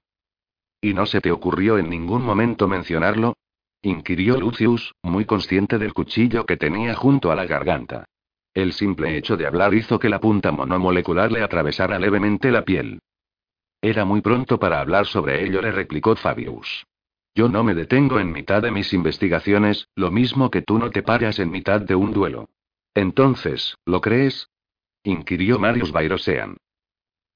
¿Y 0.80 0.94
no 0.94 1.04
se 1.06 1.20
te 1.20 1.30
ocurrió 1.30 1.76
en 1.76 1.90
ningún 1.90 2.22
momento 2.22 2.68
mencionarlo? 2.68 3.34
inquirió 3.82 4.38
Lucius, 4.40 4.94
muy 5.02 5.24
consciente 5.24 5.78
del 5.78 5.92
cuchillo 5.92 6.46
que 6.46 6.56
tenía 6.56 6.94
junto 6.94 7.30
a 7.30 7.36
la 7.36 7.46
garganta. 7.46 8.06
El 8.54 8.72
simple 8.72 9.16
hecho 9.16 9.36
de 9.36 9.46
hablar 9.46 9.74
hizo 9.74 9.98
que 9.98 10.08
la 10.08 10.20
punta 10.20 10.52
monomolecular 10.52 11.30
le 11.30 11.42
atravesara 11.42 11.98
levemente 11.98 12.50
la 12.50 12.62
piel. 12.62 13.00
Era 13.80 14.04
muy 14.04 14.20
pronto 14.20 14.58
para 14.58 14.80
hablar 14.80 15.06
sobre 15.06 15.44
ello, 15.44 15.60
le 15.60 15.70
replicó 15.70 16.16
Fabius. 16.16 16.84
Yo 17.38 17.48
no 17.48 17.62
me 17.62 17.76
detengo 17.76 18.18
en 18.18 18.32
mitad 18.32 18.62
de 18.62 18.72
mis 18.72 18.92
investigaciones, 18.92 19.86
lo 19.94 20.10
mismo 20.10 20.50
que 20.50 20.60
tú 20.60 20.76
no 20.76 20.90
te 20.90 21.04
paras 21.04 21.38
en 21.38 21.52
mitad 21.52 21.80
de 21.80 21.94
un 21.94 22.12
duelo. 22.12 22.48
Entonces, 22.96 23.76
¿lo 23.86 24.00
crees? 24.00 24.48
inquirió 25.04 25.60
Marius 25.60 25.92
Bairosean. 25.92 26.56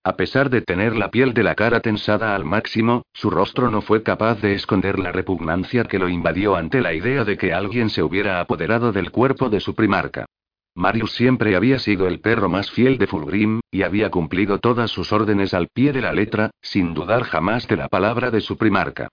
A 0.03 0.17
pesar 0.17 0.51
de 0.51 0.61
tener 0.61 0.97
la 0.97 1.13
piel 1.13 1.35
de 1.35 1.45
la 1.45 1.55
cara 1.55 1.79
tensada 1.79 2.35
al 2.35 2.45
máximo, 2.45 3.03
su 3.13 3.31
rostro 3.31 3.71
no 3.71 3.81
fue 3.81 4.03
capaz 4.03 4.41
de 4.41 4.55
esconder 4.55 4.99
la 4.99 5.13
repugnancia 5.13 5.85
que 5.85 6.01
lo 6.01 6.09
invadió 6.09 6.57
ante 6.57 6.81
la 6.81 6.95
idea 6.95 7.23
de 7.23 7.37
que 7.37 7.53
alguien 7.53 7.89
se 7.89 8.03
hubiera 8.03 8.41
apoderado 8.41 8.91
del 8.91 9.13
cuerpo 9.13 9.51
de 9.51 9.61
su 9.61 9.77
primarca. 9.77 10.27
Marius 10.75 11.13
siempre 11.13 11.55
había 11.55 11.79
sido 11.79 12.09
el 12.09 12.19
perro 12.19 12.49
más 12.49 12.73
fiel 12.73 12.99
de 12.99 13.07
Fulgrim, 13.07 13.61
y 13.71 13.83
había 13.83 14.11
cumplido 14.11 14.59
todas 14.59 14.91
sus 14.91 15.13
órdenes 15.13 15.55
al 15.55 15.69
pie 15.69 15.93
de 15.93 16.01
la 16.01 16.13
letra, 16.13 16.51
sin 16.61 16.93
dudar 16.93 17.23
jamás 17.23 17.69
de 17.69 17.77
la 17.77 17.87
palabra 17.87 18.33
de 18.33 18.41
su 18.41 18.57
primarca. 18.57 19.09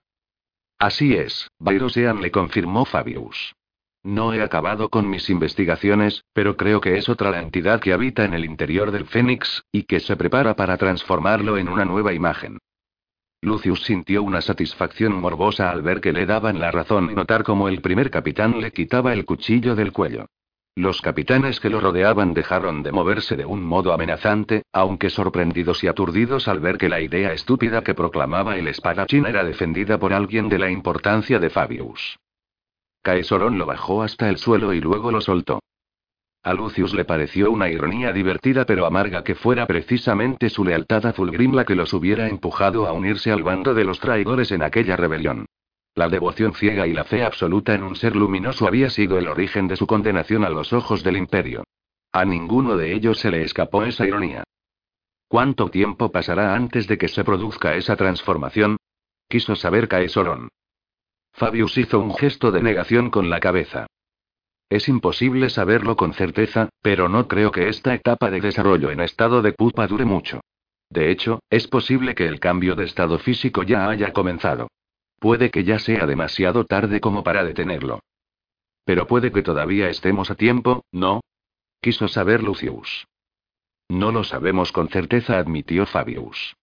Así 0.80 1.12
es, 1.12 1.50
Byrosean 1.58 2.22
le 2.22 2.30
confirmó 2.30 2.86
Fabius. 2.86 3.54
No 4.02 4.32
he 4.32 4.40
acabado 4.40 4.88
con 4.88 5.10
mis 5.10 5.28
investigaciones, 5.28 6.24
pero 6.32 6.56
creo 6.56 6.80
que 6.80 6.96
es 6.96 7.10
otra 7.10 7.30
la 7.30 7.42
entidad 7.42 7.80
que 7.80 7.92
habita 7.92 8.24
en 8.24 8.32
el 8.32 8.46
interior 8.46 8.90
del 8.90 9.04
Fénix, 9.04 9.62
y 9.70 9.82
que 9.82 10.00
se 10.00 10.16
prepara 10.16 10.56
para 10.56 10.78
transformarlo 10.78 11.58
en 11.58 11.68
una 11.68 11.84
nueva 11.84 12.14
imagen. 12.14 12.56
Lucius 13.42 13.82
sintió 13.82 14.22
una 14.22 14.40
satisfacción 14.40 15.12
morbosa 15.12 15.70
al 15.70 15.82
ver 15.82 16.00
que 16.00 16.14
le 16.14 16.24
daban 16.24 16.58
la 16.58 16.70
razón 16.70 17.10
y 17.10 17.14
notar 17.14 17.42
cómo 17.42 17.68
el 17.68 17.82
primer 17.82 18.10
capitán 18.10 18.58
le 18.62 18.72
quitaba 18.72 19.12
el 19.12 19.26
cuchillo 19.26 19.74
del 19.74 19.92
cuello. 19.92 20.28
Los 20.76 21.02
capitanes 21.02 21.58
que 21.58 21.68
lo 21.68 21.80
rodeaban 21.80 22.32
dejaron 22.32 22.82
de 22.82 22.92
moverse 22.92 23.36
de 23.36 23.44
un 23.44 23.62
modo 23.62 23.92
amenazante, 23.92 24.62
aunque 24.72 25.10
sorprendidos 25.10 25.82
y 25.82 25.88
aturdidos 25.88 26.46
al 26.48 26.60
ver 26.60 26.78
que 26.78 26.88
la 26.88 27.00
idea 27.00 27.32
estúpida 27.32 27.82
que 27.82 27.94
proclamaba 27.94 28.56
el 28.56 28.68
espadachín 28.68 29.26
era 29.26 29.44
defendida 29.44 29.98
por 29.98 30.12
alguien 30.12 30.48
de 30.48 30.58
la 30.58 30.70
importancia 30.70 31.38
de 31.38 31.50
Fabius. 31.50 32.18
Caesorón 33.02 33.58
lo 33.58 33.66
bajó 33.66 34.02
hasta 34.02 34.28
el 34.28 34.38
suelo 34.38 34.72
y 34.72 34.80
luego 34.80 35.10
lo 35.10 35.20
soltó. 35.20 35.60
A 36.42 36.54
Lucius 36.54 36.94
le 36.94 37.04
pareció 37.04 37.50
una 37.50 37.68
ironía 37.68 38.12
divertida 38.12 38.64
pero 38.64 38.86
amarga 38.86 39.24
que 39.24 39.34
fuera 39.34 39.66
precisamente 39.66 40.48
su 40.48 40.64
lealtad 40.64 41.04
a 41.04 41.12
Fulgrim 41.12 41.54
la 41.54 41.64
que 41.64 41.74
los 41.74 41.92
hubiera 41.92 42.28
empujado 42.28 42.86
a 42.86 42.92
unirse 42.92 43.30
al 43.30 43.42
bando 43.42 43.74
de 43.74 43.84
los 43.84 44.00
traidores 44.00 44.50
en 44.52 44.62
aquella 44.62 44.96
rebelión. 44.96 45.46
La 45.94 46.08
devoción 46.08 46.54
ciega 46.54 46.86
y 46.86 46.92
la 46.92 47.04
fe 47.04 47.24
absoluta 47.24 47.74
en 47.74 47.82
un 47.82 47.96
ser 47.96 48.14
luminoso 48.14 48.66
había 48.66 48.90
sido 48.90 49.18
el 49.18 49.28
origen 49.28 49.68
de 49.68 49.76
su 49.76 49.86
condenación 49.86 50.44
a 50.44 50.50
los 50.50 50.72
ojos 50.72 51.02
del 51.02 51.16
imperio. 51.16 51.64
A 52.12 52.24
ninguno 52.24 52.76
de 52.76 52.94
ellos 52.94 53.18
se 53.18 53.30
le 53.30 53.42
escapó 53.42 53.84
esa 53.84 54.06
ironía. 54.06 54.44
¿Cuánto 55.28 55.68
tiempo 55.68 56.10
pasará 56.10 56.54
antes 56.54 56.88
de 56.88 56.98
que 56.98 57.08
se 57.08 57.22
produzca 57.22 57.74
esa 57.76 57.96
transformación? 57.96 58.76
Quiso 59.28 59.54
saber 59.54 59.86
Caesorón. 59.86 60.48
Fabius 61.32 61.78
hizo 61.78 62.00
un 62.00 62.14
gesto 62.14 62.50
de 62.50 62.62
negación 62.62 63.10
con 63.10 63.30
la 63.30 63.38
cabeza. 63.38 63.86
Es 64.68 64.88
imposible 64.88 65.50
saberlo 65.50 65.96
con 65.96 66.14
certeza, 66.14 66.68
pero 66.82 67.08
no 67.08 67.28
creo 67.28 67.50
que 67.50 67.68
esta 67.68 67.94
etapa 67.94 68.30
de 68.30 68.40
desarrollo 68.40 68.90
en 68.90 69.00
estado 69.00 69.42
de 69.42 69.52
pupa 69.52 69.86
dure 69.86 70.04
mucho. 70.04 70.40
De 70.88 71.10
hecho, 71.10 71.40
es 71.50 71.68
posible 71.68 72.14
que 72.14 72.26
el 72.26 72.40
cambio 72.40 72.74
de 72.74 72.84
estado 72.84 73.18
físico 73.18 73.62
ya 73.62 73.88
haya 73.88 74.12
comenzado. 74.12 74.68
Puede 75.20 75.50
que 75.50 75.64
ya 75.64 75.78
sea 75.78 76.06
demasiado 76.06 76.64
tarde 76.64 77.00
como 77.00 77.22
para 77.22 77.44
detenerlo. 77.44 78.00
Pero 78.84 79.06
puede 79.06 79.30
que 79.30 79.42
todavía 79.42 79.90
estemos 79.90 80.30
a 80.30 80.34
tiempo, 80.34 80.84
¿no? 80.90 81.20
Quiso 81.80 82.08
saber 82.08 82.42
Lucius. 82.42 83.06
No 83.88 84.12
lo 84.12 84.24
sabemos 84.24 84.72
con 84.72 84.88
certeza, 84.88 85.38
admitió 85.38 85.84
Fabius. 85.84 86.56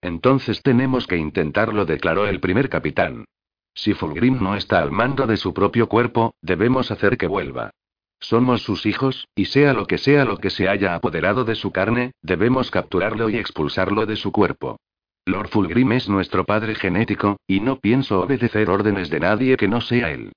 Entonces 0.00 0.62
tenemos 0.62 1.06
que 1.06 1.18
intentarlo, 1.18 1.84
declaró 1.84 2.26
el 2.26 2.40
primer 2.40 2.68
capitán. 2.68 3.26
Si 3.74 3.92
Fulgrim 3.92 4.42
no 4.42 4.54
está 4.54 4.80
al 4.80 4.90
mando 4.90 5.26
de 5.26 5.36
su 5.36 5.52
propio 5.52 5.88
cuerpo, 5.88 6.34
debemos 6.40 6.90
hacer 6.90 7.18
que 7.18 7.26
vuelva. 7.26 7.70
Somos 8.18 8.62
sus 8.62 8.86
hijos, 8.86 9.28
y 9.34 9.46
sea 9.46 9.74
lo 9.74 9.86
que 9.86 9.98
sea 9.98 10.24
lo 10.24 10.38
que 10.38 10.48
se 10.48 10.68
haya 10.68 10.94
apoderado 10.94 11.44
de 11.44 11.54
su 11.54 11.70
carne, 11.70 12.12
debemos 12.22 12.70
capturarlo 12.70 13.28
y 13.28 13.36
expulsarlo 13.36 14.06
de 14.06 14.16
su 14.16 14.32
cuerpo. 14.32 14.78
Lord 15.26 15.48
Fulgrim 15.48 15.92
es 15.92 16.06
nuestro 16.06 16.44
padre 16.44 16.74
genético, 16.74 17.38
y 17.46 17.60
no 17.60 17.80
pienso 17.80 18.20
obedecer 18.20 18.68
órdenes 18.68 19.08
de 19.08 19.20
nadie 19.20 19.56
que 19.56 19.68
no 19.68 19.80
sea 19.80 20.10
él. 20.10 20.32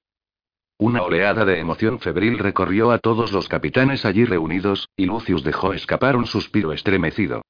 Una 0.80 1.02
oleada 1.02 1.44
de 1.44 1.60
emoción 1.60 2.00
febril 2.00 2.40
recorrió 2.40 2.92
a 2.92 3.00
todos 3.00 3.34
los 3.34 3.50
capitanes 3.50 4.06
allí 4.06 4.24
reunidos, 4.24 4.88
y 4.96 5.06
Lucius 5.06 5.44
dejó 5.44 5.74
escapar 5.74 6.16
un 6.16 6.26
suspiro 6.26 6.72
estremecido. 6.72 7.42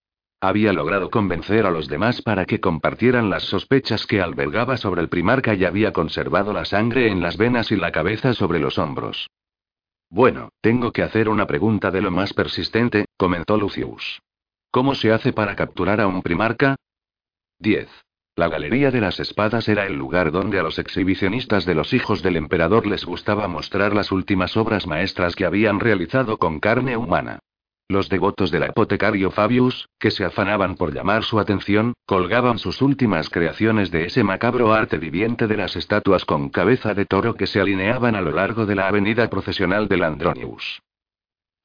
Había 0.42 0.74
logrado 0.74 1.10
convencer 1.12 1.66
a 1.66 1.72
los 1.72 1.88
demás 1.88 2.22
para 2.22 2.46
que 2.46 2.60
compartieran 2.60 3.30
las 3.30 3.44
sospechas 3.44 4.08
que 4.08 4.22
albergaba 4.22 4.78
sobre 4.78 5.02
el 5.02 5.10
primarca 5.10 5.54
y 5.54 5.66
había 5.66 5.94
conservado 5.94 6.54
la 6.54 6.66
sangre 6.66 7.08
en 7.12 7.22
las 7.22 7.38
venas 7.38 7.72
y 7.72 7.76
la 7.76 7.92
cabeza 7.92 8.34
sobre 8.34 8.60
los 8.60 8.78
hombros. 8.80 9.30
Bueno, 10.10 10.50
tengo 10.62 10.92
que 10.92 11.04
hacer 11.04 11.28
una 11.28 11.46
pregunta 11.46 11.92
de 11.92 12.02
lo 12.02 12.12
más 12.12 12.34
persistente, 12.34 13.06
comentó 13.18 13.58
Lucius. 13.58 14.22
¿Cómo 14.72 14.96
se 14.96 15.12
hace 15.12 15.34
para 15.34 15.56
capturar 15.56 16.02
a 16.02 16.08
un 16.08 16.22
primarca? 16.22 16.78
10. 17.60 17.90
La 18.36 18.50
Galería 18.50 18.92
de 18.92 19.02
las 19.02 19.20
Espadas 19.20 19.68
era 19.68 19.88
el 19.88 19.96
lugar 19.96 20.32
donde 20.32 20.60
a 20.60 20.64
los 20.64 20.78
exhibicionistas 20.78 21.66
de 21.66 21.74
los 21.74 21.92
hijos 21.92 22.22
del 22.22 22.36
emperador 22.36 22.86
les 22.86 23.04
gustaba 23.04 23.48
mostrar 23.48 23.96
las 23.96 24.12
últimas 24.12 24.56
obras 24.58 24.86
maestras 24.86 25.36
que 25.36 25.46
habían 25.46 25.80
realizado 25.80 26.38
con 26.38 26.60
carne 26.60 26.98
humana. 26.98 27.40
Los 27.90 28.10
devotos 28.10 28.52
del 28.52 28.64
apotecario 28.64 29.32
Fabius, 29.32 29.90
que 29.98 30.12
se 30.12 30.24
afanaban 30.24 30.76
por 30.76 30.94
llamar 30.94 31.24
su 31.24 31.40
atención, 31.40 31.94
colgaban 32.06 32.60
sus 32.60 32.82
últimas 32.84 33.30
creaciones 33.32 33.90
de 33.90 34.06
ese 34.06 34.24
macabro 34.24 34.72
arte 34.74 35.00
viviente 35.00 35.48
de 35.48 35.58
las 35.58 35.76
estatuas 35.76 36.26
con 36.26 36.50
cabeza 36.50 36.94
de 36.94 37.06
toro 37.06 37.34
que 37.34 37.48
se 37.48 37.60
alineaban 37.60 38.16
a 38.16 38.22
lo 38.22 38.32
largo 38.32 38.68
de 38.68 38.76
la 38.76 38.88
avenida 38.88 39.30
procesional 39.30 39.88
del 39.88 40.04
Andronius 40.04 40.82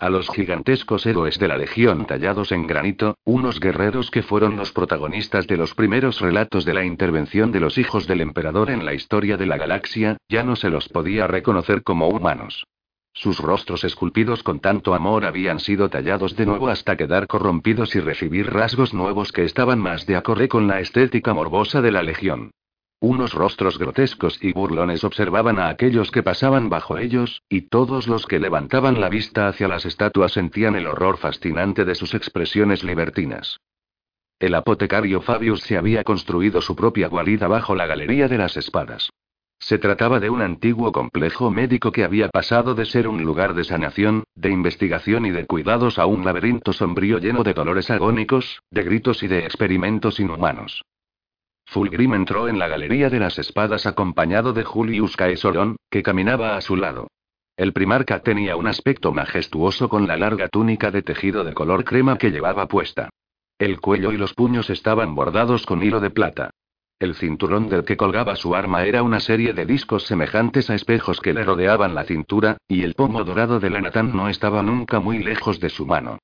a 0.02 0.10
los 0.10 0.28
gigantescos 0.30 1.06
héroes 1.06 1.38
de 1.38 1.46
la 1.46 1.56
Legión 1.56 2.06
tallados 2.06 2.50
en 2.50 2.66
granito, 2.66 3.18
unos 3.22 3.60
guerreros 3.60 4.10
que 4.10 4.24
fueron 4.24 4.56
los 4.56 4.72
protagonistas 4.72 5.46
de 5.46 5.56
los 5.56 5.76
primeros 5.76 6.20
relatos 6.20 6.64
de 6.64 6.74
la 6.74 6.84
intervención 6.84 7.52
de 7.52 7.60
los 7.60 7.78
hijos 7.78 8.08
del 8.08 8.20
emperador 8.20 8.70
en 8.70 8.84
la 8.84 8.94
historia 8.94 9.36
de 9.36 9.46
la 9.46 9.56
galaxia, 9.56 10.16
ya 10.28 10.42
no 10.42 10.56
se 10.56 10.70
los 10.70 10.88
podía 10.88 11.28
reconocer 11.28 11.84
como 11.84 12.08
humanos. 12.08 12.66
Sus 13.12 13.38
rostros 13.38 13.84
esculpidos 13.84 14.42
con 14.42 14.58
tanto 14.58 14.94
amor 14.94 15.24
habían 15.24 15.60
sido 15.60 15.88
tallados 15.88 16.34
de 16.34 16.46
nuevo 16.46 16.68
hasta 16.68 16.96
quedar 16.96 17.28
corrompidos 17.28 17.94
y 17.94 18.00
recibir 18.00 18.52
rasgos 18.52 18.92
nuevos 18.92 19.30
que 19.30 19.44
estaban 19.44 19.78
más 19.78 20.06
de 20.06 20.16
acorde 20.16 20.48
con 20.48 20.66
la 20.66 20.80
estética 20.80 21.32
morbosa 21.32 21.80
de 21.80 21.92
la 21.92 22.02
Legión. 22.02 22.50
Unos 23.02 23.34
rostros 23.34 23.80
grotescos 23.80 24.38
y 24.40 24.52
burlones 24.52 25.02
observaban 25.02 25.58
a 25.58 25.68
aquellos 25.68 26.12
que 26.12 26.22
pasaban 26.22 26.68
bajo 26.68 26.98
ellos, 26.98 27.42
y 27.48 27.62
todos 27.62 28.06
los 28.06 28.26
que 28.26 28.38
levantaban 28.38 29.00
la 29.00 29.08
vista 29.08 29.48
hacia 29.48 29.66
las 29.66 29.84
estatuas 29.84 30.30
sentían 30.30 30.76
el 30.76 30.86
horror 30.86 31.18
fascinante 31.18 31.84
de 31.84 31.96
sus 31.96 32.14
expresiones 32.14 32.84
libertinas. 32.84 33.58
El 34.38 34.54
apotecario 34.54 35.20
Fabius 35.20 35.62
se 35.62 35.76
había 35.76 36.04
construido 36.04 36.62
su 36.62 36.76
propia 36.76 37.08
guarida 37.08 37.48
bajo 37.48 37.74
la 37.74 37.88
Galería 37.88 38.28
de 38.28 38.38
las 38.38 38.56
Espadas. 38.56 39.10
Se 39.58 39.78
trataba 39.78 40.20
de 40.20 40.30
un 40.30 40.40
antiguo 40.40 40.92
complejo 40.92 41.50
médico 41.50 41.90
que 41.90 42.04
había 42.04 42.28
pasado 42.28 42.76
de 42.76 42.86
ser 42.86 43.08
un 43.08 43.24
lugar 43.24 43.54
de 43.54 43.64
sanación, 43.64 44.22
de 44.36 44.50
investigación 44.50 45.26
y 45.26 45.32
de 45.32 45.44
cuidados 45.46 45.98
a 45.98 46.06
un 46.06 46.24
laberinto 46.24 46.72
sombrío 46.72 47.18
lleno 47.18 47.42
de 47.42 47.52
dolores 47.52 47.90
agónicos, 47.90 48.62
de 48.70 48.84
gritos 48.84 49.24
y 49.24 49.26
de 49.26 49.40
experimentos 49.40 50.20
inhumanos. 50.20 50.84
Fulgrim 51.72 52.12
entró 52.12 52.48
en 52.48 52.58
la 52.58 52.68
galería 52.68 53.08
de 53.08 53.18
las 53.18 53.38
espadas 53.38 53.86
acompañado 53.86 54.52
de 54.52 54.62
Julius 54.62 55.16
Caesorón, 55.16 55.76
que 55.88 56.02
caminaba 56.02 56.54
a 56.54 56.60
su 56.60 56.76
lado. 56.76 57.08
El 57.56 57.72
primarca 57.72 58.20
tenía 58.20 58.56
un 58.56 58.66
aspecto 58.66 59.10
majestuoso 59.10 59.88
con 59.88 60.06
la 60.06 60.18
larga 60.18 60.48
túnica 60.48 60.90
de 60.90 61.00
tejido 61.00 61.44
de 61.44 61.54
color 61.54 61.84
crema 61.84 62.18
que 62.18 62.30
llevaba 62.30 62.68
puesta. 62.68 63.08
El 63.58 63.80
cuello 63.80 64.12
y 64.12 64.18
los 64.18 64.34
puños 64.34 64.68
estaban 64.68 65.14
bordados 65.14 65.64
con 65.64 65.82
hilo 65.82 66.00
de 66.00 66.10
plata. 66.10 66.50
El 66.98 67.14
cinturón 67.14 67.70
del 67.70 67.84
que 67.86 67.96
colgaba 67.96 68.36
su 68.36 68.54
arma 68.54 68.84
era 68.84 69.02
una 69.02 69.20
serie 69.20 69.54
de 69.54 69.64
discos 69.64 70.02
semejantes 70.02 70.68
a 70.68 70.74
espejos 70.74 71.20
que 71.20 71.32
le 71.32 71.42
rodeaban 71.42 71.94
la 71.94 72.04
cintura, 72.04 72.58
y 72.68 72.82
el 72.82 72.92
pomo 72.92 73.24
dorado 73.24 73.60
de 73.60 73.70
la 73.70 73.80
Natán 73.80 74.14
no 74.14 74.28
estaba 74.28 74.62
nunca 74.62 75.00
muy 75.00 75.22
lejos 75.22 75.58
de 75.58 75.70
su 75.70 75.86
mano. 75.86 76.18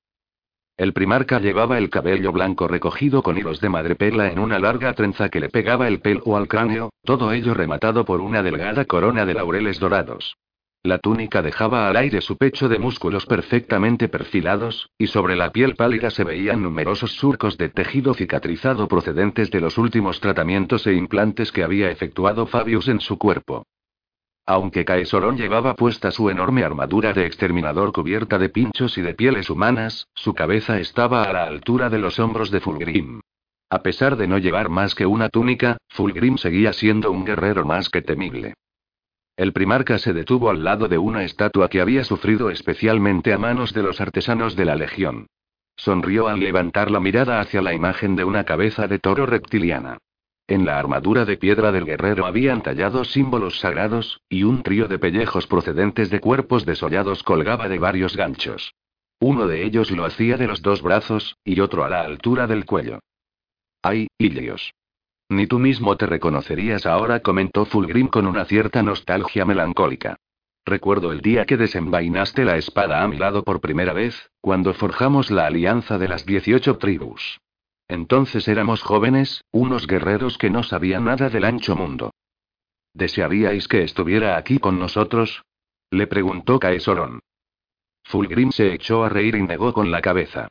El 0.78 0.92
primarca 0.92 1.40
llevaba 1.40 1.76
el 1.76 1.90
cabello 1.90 2.30
blanco 2.30 2.68
recogido 2.68 3.20
con 3.20 3.36
hilos 3.36 3.60
de 3.60 3.68
madreperla 3.68 4.30
en 4.30 4.38
una 4.38 4.60
larga 4.60 4.92
trenza 4.92 5.28
que 5.28 5.40
le 5.40 5.48
pegaba 5.48 5.88
el 5.88 5.98
pelo 5.98 6.36
al 6.36 6.46
cráneo, 6.46 6.90
todo 7.02 7.32
ello 7.32 7.52
rematado 7.52 8.04
por 8.04 8.20
una 8.20 8.44
delgada 8.44 8.84
corona 8.84 9.26
de 9.26 9.34
laureles 9.34 9.80
dorados. 9.80 10.36
La 10.84 10.98
túnica 10.98 11.42
dejaba 11.42 11.88
al 11.88 11.96
aire 11.96 12.20
su 12.20 12.36
pecho 12.36 12.68
de 12.68 12.78
músculos 12.78 13.26
perfectamente 13.26 14.08
perfilados, 14.08 14.88
y 14.96 15.08
sobre 15.08 15.34
la 15.34 15.50
piel 15.50 15.74
pálida 15.74 16.10
se 16.10 16.22
veían 16.22 16.62
numerosos 16.62 17.10
surcos 17.10 17.58
de 17.58 17.70
tejido 17.70 18.14
cicatrizado 18.14 18.86
procedentes 18.86 19.50
de 19.50 19.60
los 19.60 19.78
últimos 19.78 20.20
tratamientos 20.20 20.86
e 20.86 20.94
implantes 20.94 21.50
que 21.50 21.64
había 21.64 21.90
efectuado 21.90 22.46
Fabius 22.46 22.86
en 22.86 23.00
su 23.00 23.18
cuerpo. 23.18 23.64
Aunque 24.50 24.86
Caesorón 24.86 25.36
llevaba 25.36 25.74
puesta 25.74 26.10
su 26.10 26.30
enorme 26.30 26.64
armadura 26.64 27.12
de 27.12 27.26
exterminador 27.26 27.92
cubierta 27.92 28.38
de 28.38 28.48
pinchos 28.48 28.96
y 28.96 29.02
de 29.02 29.12
pieles 29.12 29.50
humanas, 29.50 30.08
su 30.14 30.32
cabeza 30.32 30.80
estaba 30.80 31.24
a 31.24 31.32
la 31.34 31.44
altura 31.44 31.90
de 31.90 31.98
los 31.98 32.18
hombros 32.18 32.50
de 32.50 32.60
Fulgrim. 32.60 33.20
A 33.68 33.82
pesar 33.82 34.16
de 34.16 34.26
no 34.26 34.38
llevar 34.38 34.70
más 34.70 34.94
que 34.94 35.04
una 35.04 35.28
túnica, 35.28 35.76
Fulgrim 35.90 36.38
seguía 36.38 36.72
siendo 36.72 37.10
un 37.10 37.26
guerrero 37.26 37.66
más 37.66 37.90
que 37.90 38.00
temible. 38.00 38.54
El 39.36 39.52
primarca 39.52 39.98
se 39.98 40.14
detuvo 40.14 40.48
al 40.48 40.64
lado 40.64 40.88
de 40.88 40.96
una 40.96 41.24
estatua 41.24 41.68
que 41.68 41.82
había 41.82 42.02
sufrido 42.02 42.48
especialmente 42.48 43.34
a 43.34 43.38
manos 43.38 43.74
de 43.74 43.82
los 43.82 44.00
artesanos 44.00 44.56
de 44.56 44.64
la 44.64 44.76
Legión. 44.76 45.26
Sonrió 45.76 46.26
al 46.26 46.40
levantar 46.40 46.90
la 46.90 47.00
mirada 47.00 47.40
hacia 47.40 47.60
la 47.60 47.74
imagen 47.74 48.16
de 48.16 48.24
una 48.24 48.44
cabeza 48.44 48.88
de 48.88 48.98
toro 48.98 49.26
reptiliana. 49.26 49.98
En 50.48 50.64
la 50.64 50.78
armadura 50.78 51.26
de 51.26 51.36
piedra 51.36 51.72
del 51.72 51.84
guerrero 51.84 52.24
habían 52.24 52.62
tallado 52.62 53.04
símbolos 53.04 53.60
sagrados, 53.60 54.22
y 54.30 54.44
un 54.44 54.62
trío 54.62 54.88
de 54.88 54.98
pellejos 54.98 55.46
procedentes 55.46 56.08
de 56.08 56.20
cuerpos 56.20 56.64
desollados 56.64 57.22
colgaba 57.22 57.68
de 57.68 57.78
varios 57.78 58.16
ganchos. 58.16 58.74
Uno 59.20 59.46
de 59.46 59.62
ellos 59.64 59.90
lo 59.90 60.06
hacía 60.06 60.38
de 60.38 60.46
los 60.46 60.62
dos 60.62 60.80
brazos, 60.80 61.36
y 61.44 61.60
otro 61.60 61.84
a 61.84 61.90
la 61.90 62.00
altura 62.00 62.46
del 62.46 62.64
cuello. 62.64 63.00
¡Ay, 63.82 64.08
Ilios! 64.16 64.72
Ni 65.28 65.46
tú 65.46 65.58
mismo 65.58 65.98
te 65.98 66.06
reconocerías 66.06 66.86
ahora, 66.86 67.20
comentó 67.20 67.66
Fulgrim 67.66 68.08
con 68.08 68.26
una 68.26 68.46
cierta 68.46 68.82
nostalgia 68.82 69.44
melancólica. 69.44 70.16
Recuerdo 70.64 71.12
el 71.12 71.20
día 71.20 71.44
que 71.44 71.58
desenvainaste 71.58 72.46
la 72.46 72.56
espada 72.56 73.02
a 73.02 73.08
mi 73.08 73.18
lado 73.18 73.44
por 73.44 73.60
primera 73.60 73.92
vez, 73.92 74.30
cuando 74.40 74.72
forjamos 74.72 75.30
la 75.30 75.44
alianza 75.44 75.98
de 75.98 76.08
las 76.08 76.24
dieciocho 76.24 76.78
tribus. 76.78 77.38
Entonces 77.88 78.46
éramos 78.48 78.82
jóvenes, 78.82 79.44
unos 79.50 79.86
guerreros 79.86 80.36
que 80.36 80.50
no 80.50 80.62
sabían 80.62 81.06
nada 81.06 81.30
del 81.30 81.44
ancho 81.44 81.74
mundo. 81.74 82.12
¿Desearíais 82.92 83.66
que 83.66 83.82
estuviera 83.82 84.36
aquí 84.36 84.58
con 84.58 84.78
nosotros? 84.78 85.42
Le 85.90 86.06
preguntó 86.06 86.58
Caesorón. 86.58 87.20
Fulgrim 88.04 88.52
se 88.52 88.74
echó 88.74 89.04
a 89.04 89.08
reír 89.08 89.36
y 89.36 89.42
negó 89.42 89.72
con 89.72 89.90
la 89.90 90.02
cabeza. 90.02 90.48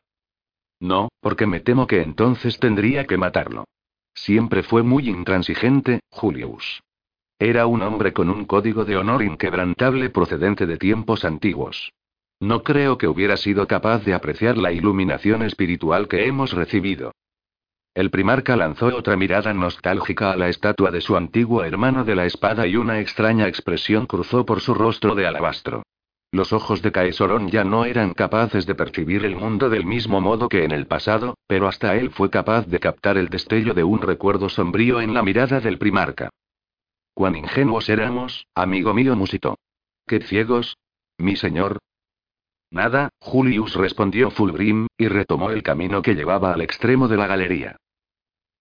No, 0.79 1.09
porque 1.21 1.45
me 1.45 1.59
temo 1.59 1.88
que 1.88 2.01
entonces 2.01 2.59
tendría 2.59 3.05
que 3.05 3.17
matarlo. 3.17 3.65
Siempre 4.13 4.63
fue 4.63 4.81
muy 4.83 5.07
intransigente, 5.09 5.99
Julius. 6.09 6.81
Era 7.39 7.67
un 7.67 7.83
hombre 7.83 8.13
con 8.13 8.29
un 8.29 8.45
código 8.45 8.83
de 8.83 8.97
honor 8.97 9.21
inquebrantable 9.21 10.09
procedente 10.09 10.65
de 10.65 10.77
tiempos 10.77 11.23
antiguos. 11.23 11.93
No 12.39 12.63
creo 12.63 12.97
que 12.97 13.07
hubiera 13.07 13.38
sido 13.38 13.67
capaz 13.67 14.03
de 14.05 14.13
apreciar 14.15 14.57
la 14.57 14.71
iluminación 14.71 15.43
espiritual 15.43 16.07
que 16.07 16.25
hemos 16.25 16.53
recibido. 16.53 17.13
El 17.97 18.11
primarca 18.11 18.55
lanzó 18.55 18.95
otra 18.95 19.17
mirada 19.17 19.55
nostálgica 19.55 20.31
a 20.31 20.35
la 20.35 20.49
estatua 20.49 20.91
de 20.91 21.01
su 21.01 21.17
antiguo 21.17 21.63
hermano 21.63 22.05
de 22.05 22.13
la 22.13 22.27
espada 22.27 22.67
y 22.67 22.75
una 22.75 22.99
extraña 22.99 23.47
expresión 23.47 24.05
cruzó 24.05 24.45
por 24.45 24.61
su 24.61 24.75
rostro 24.75 25.15
de 25.15 25.25
alabastro. 25.25 25.81
Los 26.31 26.53
ojos 26.53 26.83
de 26.83 26.91
Caesorón 26.91 27.49
ya 27.49 27.63
no 27.63 27.85
eran 27.85 28.13
capaces 28.13 28.67
de 28.67 28.75
percibir 28.75 29.25
el 29.25 29.35
mundo 29.35 29.71
del 29.71 29.83
mismo 29.83 30.21
modo 30.21 30.47
que 30.47 30.63
en 30.63 30.73
el 30.73 30.85
pasado, 30.85 31.39
pero 31.47 31.67
hasta 31.67 31.95
él 31.95 32.11
fue 32.11 32.29
capaz 32.29 32.67
de 32.67 32.79
captar 32.79 33.17
el 33.17 33.29
destello 33.29 33.73
de 33.73 33.83
un 33.83 33.99
recuerdo 33.99 34.47
sombrío 34.47 35.01
en 35.01 35.15
la 35.15 35.23
mirada 35.23 35.59
del 35.59 35.79
primarca. 35.79 36.29
Cuán 37.15 37.35
ingenuos 37.35 37.89
éramos, 37.89 38.45
amigo 38.53 38.93
mío 38.93 39.15
musitó. 39.15 39.57
Qué 40.05 40.19
ciegos. 40.19 40.77
Mi 41.17 41.35
señor. 41.35 41.79
Nada, 42.69 43.09
Julius 43.17 43.73
respondió 43.73 44.29
Fulgrim, 44.29 44.85
y 44.99 45.07
retomó 45.07 45.49
el 45.49 45.63
camino 45.63 46.03
que 46.03 46.13
llevaba 46.13 46.53
al 46.53 46.61
extremo 46.61 47.07
de 47.07 47.17
la 47.17 47.25
galería. 47.25 47.77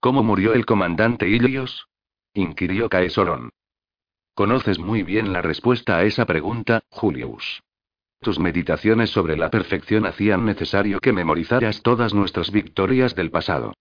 ¿Cómo 0.06 0.22
murió 0.22 0.54
el 0.54 0.64
comandante 0.66 1.28
Ilios? 1.28 1.88
inquirió 2.32 2.88
Caesorón. 2.88 3.50
Conoces 4.34 4.78
muy 4.78 5.02
bien 5.02 5.32
la 5.32 5.42
respuesta 5.42 5.96
a 5.96 6.04
esa 6.04 6.26
pregunta, 6.26 6.84
Julius. 6.90 7.64
Tus 8.20 8.38
meditaciones 8.38 9.10
sobre 9.10 9.36
la 9.36 9.50
perfección 9.50 10.06
hacían 10.06 10.44
necesario 10.44 11.00
que 11.00 11.12
memorizaras 11.12 11.82
todas 11.82 12.14
nuestras 12.14 12.52
victorias 12.52 13.16
del 13.16 13.32
pasado. 13.32 13.74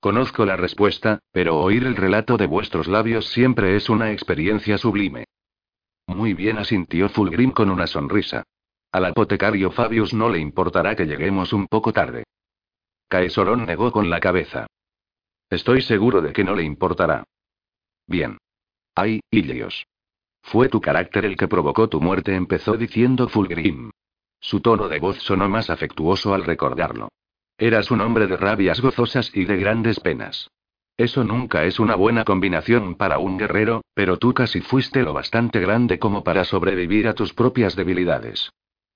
Conozco 0.00 0.44
la 0.44 0.58
respuesta, 0.58 1.20
pero 1.32 1.56
oír 1.56 1.84
el 1.84 1.96
relato 1.96 2.36
de 2.36 2.44
vuestros 2.44 2.86
labios 2.86 3.28
siempre 3.28 3.74
es 3.74 3.88
una 3.88 4.12
experiencia 4.12 4.76
sublime. 4.76 5.24
Muy 6.06 6.34
bien 6.34 6.58
asintió 6.58 7.08
Fulgrim 7.08 7.52
con 7.52 7.70
una 7.70 7.86
sonrisa. 7.86 8.42
Al 8.92 9.06
apotecario 9.06 9.70
Fabius 9.70 10.12
no 10.12 10.28
le 10.28 10.40
importará 10.40 10.94
que 10.94 11.06
lleguemos 11.06 11.54
un 11.54 11.68
poco 11.68 11.94
tarde. 11.94 12.24
Caesorón 13.08 13.64
negó 13.64 13.92
con 13.92 14.10
la 14.10 14.20
cabeza. 14.20 14.66
Estoy 15.50 15.80
seguro 15.82 16.20
de 16.20 16.32
que 16.32 16.44
no 16.44 16.54
le 16.54 16.62
importará. 16.62 17.24
Bien. 18.06 18.38
Ay, 18.94 19.20
Ilios. 19.30 19.86
Fue 20.42 20.68
tu 20.68 20.80
carácter 20.80 21.24
el 21.24 21.36
que 21.36 21.48
provocó 21.48 21.88
tu 21.88 22.00
muerte, 22.00 22.34
empezó 22.34 22.76
diciendo 22.76 23.28
Fulgrim. 23.28 23.90
Su 24.40 24.60
tono 24.60 24.88
de 24.88 24.98
voz 24.98 25.18
sonó 25.18 25.48
más 25.48 25.70
afectuoso 25.70 26.34
al 26.34 26.44
recordarlo. 26.44 27.08
Eras 27.56 27.90
un 27.90 28.00
hombre 28.00 28.26
de 28.26 28.36
rabias 28.36 28.80
gozosas 28.80 29.30
y 29.34 29.44
de 29.44 29.56
grandes 29.56 30.00
penas. 30.00 30.50
Eso 30.96 31.24
nunca 31.24 31.64
es 31.64 31.78
una 31.78 31.94
buena 31.94 32.24
combinación 32.24 32.96
para 32.96 33.18
un 33.18 33.38
guerrero, 33.38 33.82
pero 33.94 34.16
tú 34.16 34.34
casi 34.34 34.60
fuiste 34.60 35.02
lo 35.02 35.12
bastante 35.12 35.60
grande 35.60 35.98
como 35.98 36.24
para 36.24 36.44
sobrevivir 36.44 37.08
a 37.08 37.14
tus 37.14 37.32
propias 37.32 37.76
debilidades. 37.76 38.50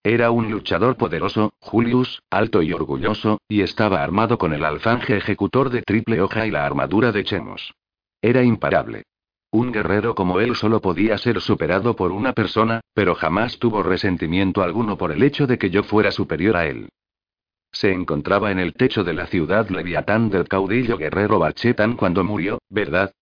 Era 0.05 0.33
un 0.33 0.51
luchador 0.51 0.97
poderoso, 0.97 1.53
Julius, 1.61 2.23
alto 2.29 2.61
y 2.61 2.73
orgulloso, 2.73 3.41
y 3.49 3.61
estaba 3.63 4.03
armado 4.03 4.37
con 4.37 4.53
el 4.53 4.65
alfanje 4.65 5.17
ejecutor 5.17 5.71
de 5.71 5.83
triple 5.83 6.21
hoja 6.21 6.45
y 6.45 6.51
la 6.51 6.67
armadura 6.67 7.13
de 7.13 7.23
Chemos. 7.23 7.73
Era 8.21 8.43
imparable. 8.43 9.05
Un 9.53 9.71
guerrero 9.71 10.17
como 10.17 10.41
él 10.41 10.57
solo 10.57 10.81
podía 10.81 11.19
ser 11.19 11.41
superado 11.41 11.95
por 11.95 12.11
una 12.11 12.33
persona, 12.33 12.81
pero 12.95 13.15
jamás 13.15 13.59
tuvo 13.59 13.85
resentimiento 13.85 14.63
alguno 14.63 14.97
por 14.99 15.13
el 15.13 15.23
hecho 15.23 15.47
de 15.47 15.59
que 15.59 15.71
yo 15.71 15.85
fuera 15.85 16.11
superior 16.11 16.57
a 16.57 16.67
él. 16.67 16.89
Se 17.71 17.93
encontraba 17.93 18.51
en 18.51 18.59
el 18.59 18.75
techo 18.75 19.05
de 19.05 19.15
la 19.15 19.27
ciudad 19.27 19.69
leviatán 19.69 20.31
del 20.31 20.49
caudillo 20.49 20.99
guerrero 20.99 21.39
Bachetan 21.39 21.97
cuando 21.97 22.25
murió, 22.25 22.59
¿verdad? 22.69 23.13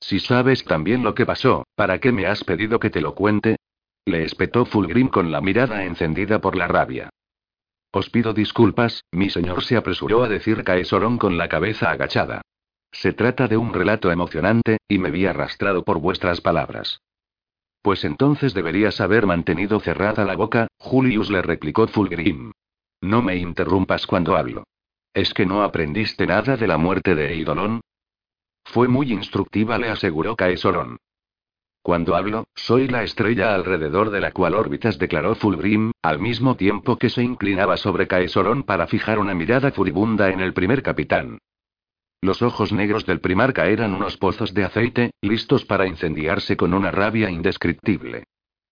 Si 0.00 0.18
sabes 0.18 0.64
también 0.64 1.02
lo 1.02 1.14
que 1.14 1.26
pasó, 1.26 1.64
¿para 1.76 1.98
qué 1.98 2.10
me 2.10 2.26
has 2.26 2.42
pedido 2.42 2.80
que 2.80 2.90
te 2.90 3.00
lo 3.00 3.14
cuente? 3.14 3.56
Le 4.04 4.24
espetó 4.24 4.64
Fulgrim 4.64 5.08
con 5.08 5.30
la 5.30 5.40
mirada 5.40 5.84
encendida 5.84 6.40
por 6.40 6.56
la 6.56 6.66
rabia. 6.66 7.10
Os 7.92 8.10
pido 8.10 8.32
disculpas, 8.32 9.04
mi 9.12 9.30
señor 9.30 9.62
se 9.62 9.76
apresuró 9.76 10.24
a 10.24 10.28
decir 10.28 10.64
Caesorón 10.64 11.18
con 11.18 11.36
la 11.36 11.48
cabeza 11.48 11.90
agachada. 11.90 12.42
Se 12.90 13.12
trata 13.12 13.48
de 13.48 13.56
un 13.56 13.72
relato 13.72 14.10
emocionante, 14.10 14.78
y 14.88 14.98
me 14.98 15.10
vi 15.10 15.26
arrastrado 15.26 15.84
por 15.84 16.00
vuestras 16.00 16.40
palabras. 16.40 17.00
Pues 17.80 18.04
entonces 18.04 18.54
deberías 18.54 19.00
haber 19.00 19.26
mantenido 19.26 19.78
cerrada 19.80 20.24
la 20.24 20.36
boca, 20.36 20.68
Julius 20.78 21.30
le 21.30 21.42
replicó 21.42 21.86
Fulgrim. 21.86 22.52
No 23.00 23.22
me 23.22 23.36
interrumpas 23.36 24.06
cuando 24.06 24.36
hablo. 24.36 24.64
¿Es 25.14 25.34
que 25.34 25.46
no 25.46 25.62
aprendiste 25.62 26.26
nada 26.26 26.56
de 26.56 26.66
la 26.66 26.78
muerte 26.78 27.14
de 27.14 27.34
Eidolon? 27.34 27.82
Fue 28.64 28.88
muy 28.88 29.12
instructiva, 29.12 29.78
le 29.78 29.90
aseguró 29.90 30.36
Caesorón. 30.36 30.98
Cuando 31.82 32.14
hablo, 32.14 32.46
soy 32.54 32.86
la 32.86 33.02
estrella 33.02 33.54
alrededor 33.54 34.10
de 34.10 34.20
la 34.20 34.30
cual 34.30 34.54
órbitas, 34.54 34.98
declaró 34.98 35.34
Fulgrim, 35.34 35.90
al 36.00 36.20
mismo 36.20 36.54
tiempo 36.56 36.96
que 36.96 37.10
se 37.10 37.24
inclinaba 37.24 37.76
sobre 37.76 38.06
Caesorón 38.06 38.62
para 38.62 38.86
fijar 38.86 39.18
una 39.18 39.34
mirada 39.34 39.72
furibunda 39.72 40.30
en 40.30 40.40
el 40.40 40.52
primer 40.52 40.82
capitán. 40.82 41.38
Los 42.20 42.40
ojos 42.40 42.72
negros 42.72 43.04
del 43.04 43.20
primarca 43.20 43.66
eran 43.66 43.94
unos 43.94 44.16
pozos 44.16 44.54
de 44.54 44.62
aceite, 44.62 45.10
listos 45.20 45.64
para 45.64 45.88
incendiarse 45.88 46.56
con 46.56 46.72
una 46.72 46.92
rabia 46.92 47.28
indescriptible. 47.28 48.24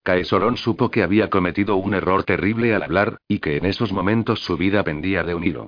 Caesorón 0.05 0.57
supo 0.57 0.93
que 0.93 1.03
había 1.03 1.31
cometido 1.31 1.75
un 1.75 1.95
error 1.95 2.23
terrible 2.23 2.77
al 2.77 2.85
hablar, 2.85 3.19
y 3.27 3.41
que 3.41 3.57
en 3.57 3.67
esos 3.67 3.93
momentos 3.93 4.39
su 4.45 4.57
vida 4.57 4.85
pendía 4.85 5.25
de 5.25 5.35
un 5.35 5.43
hilo. 5.43 5.67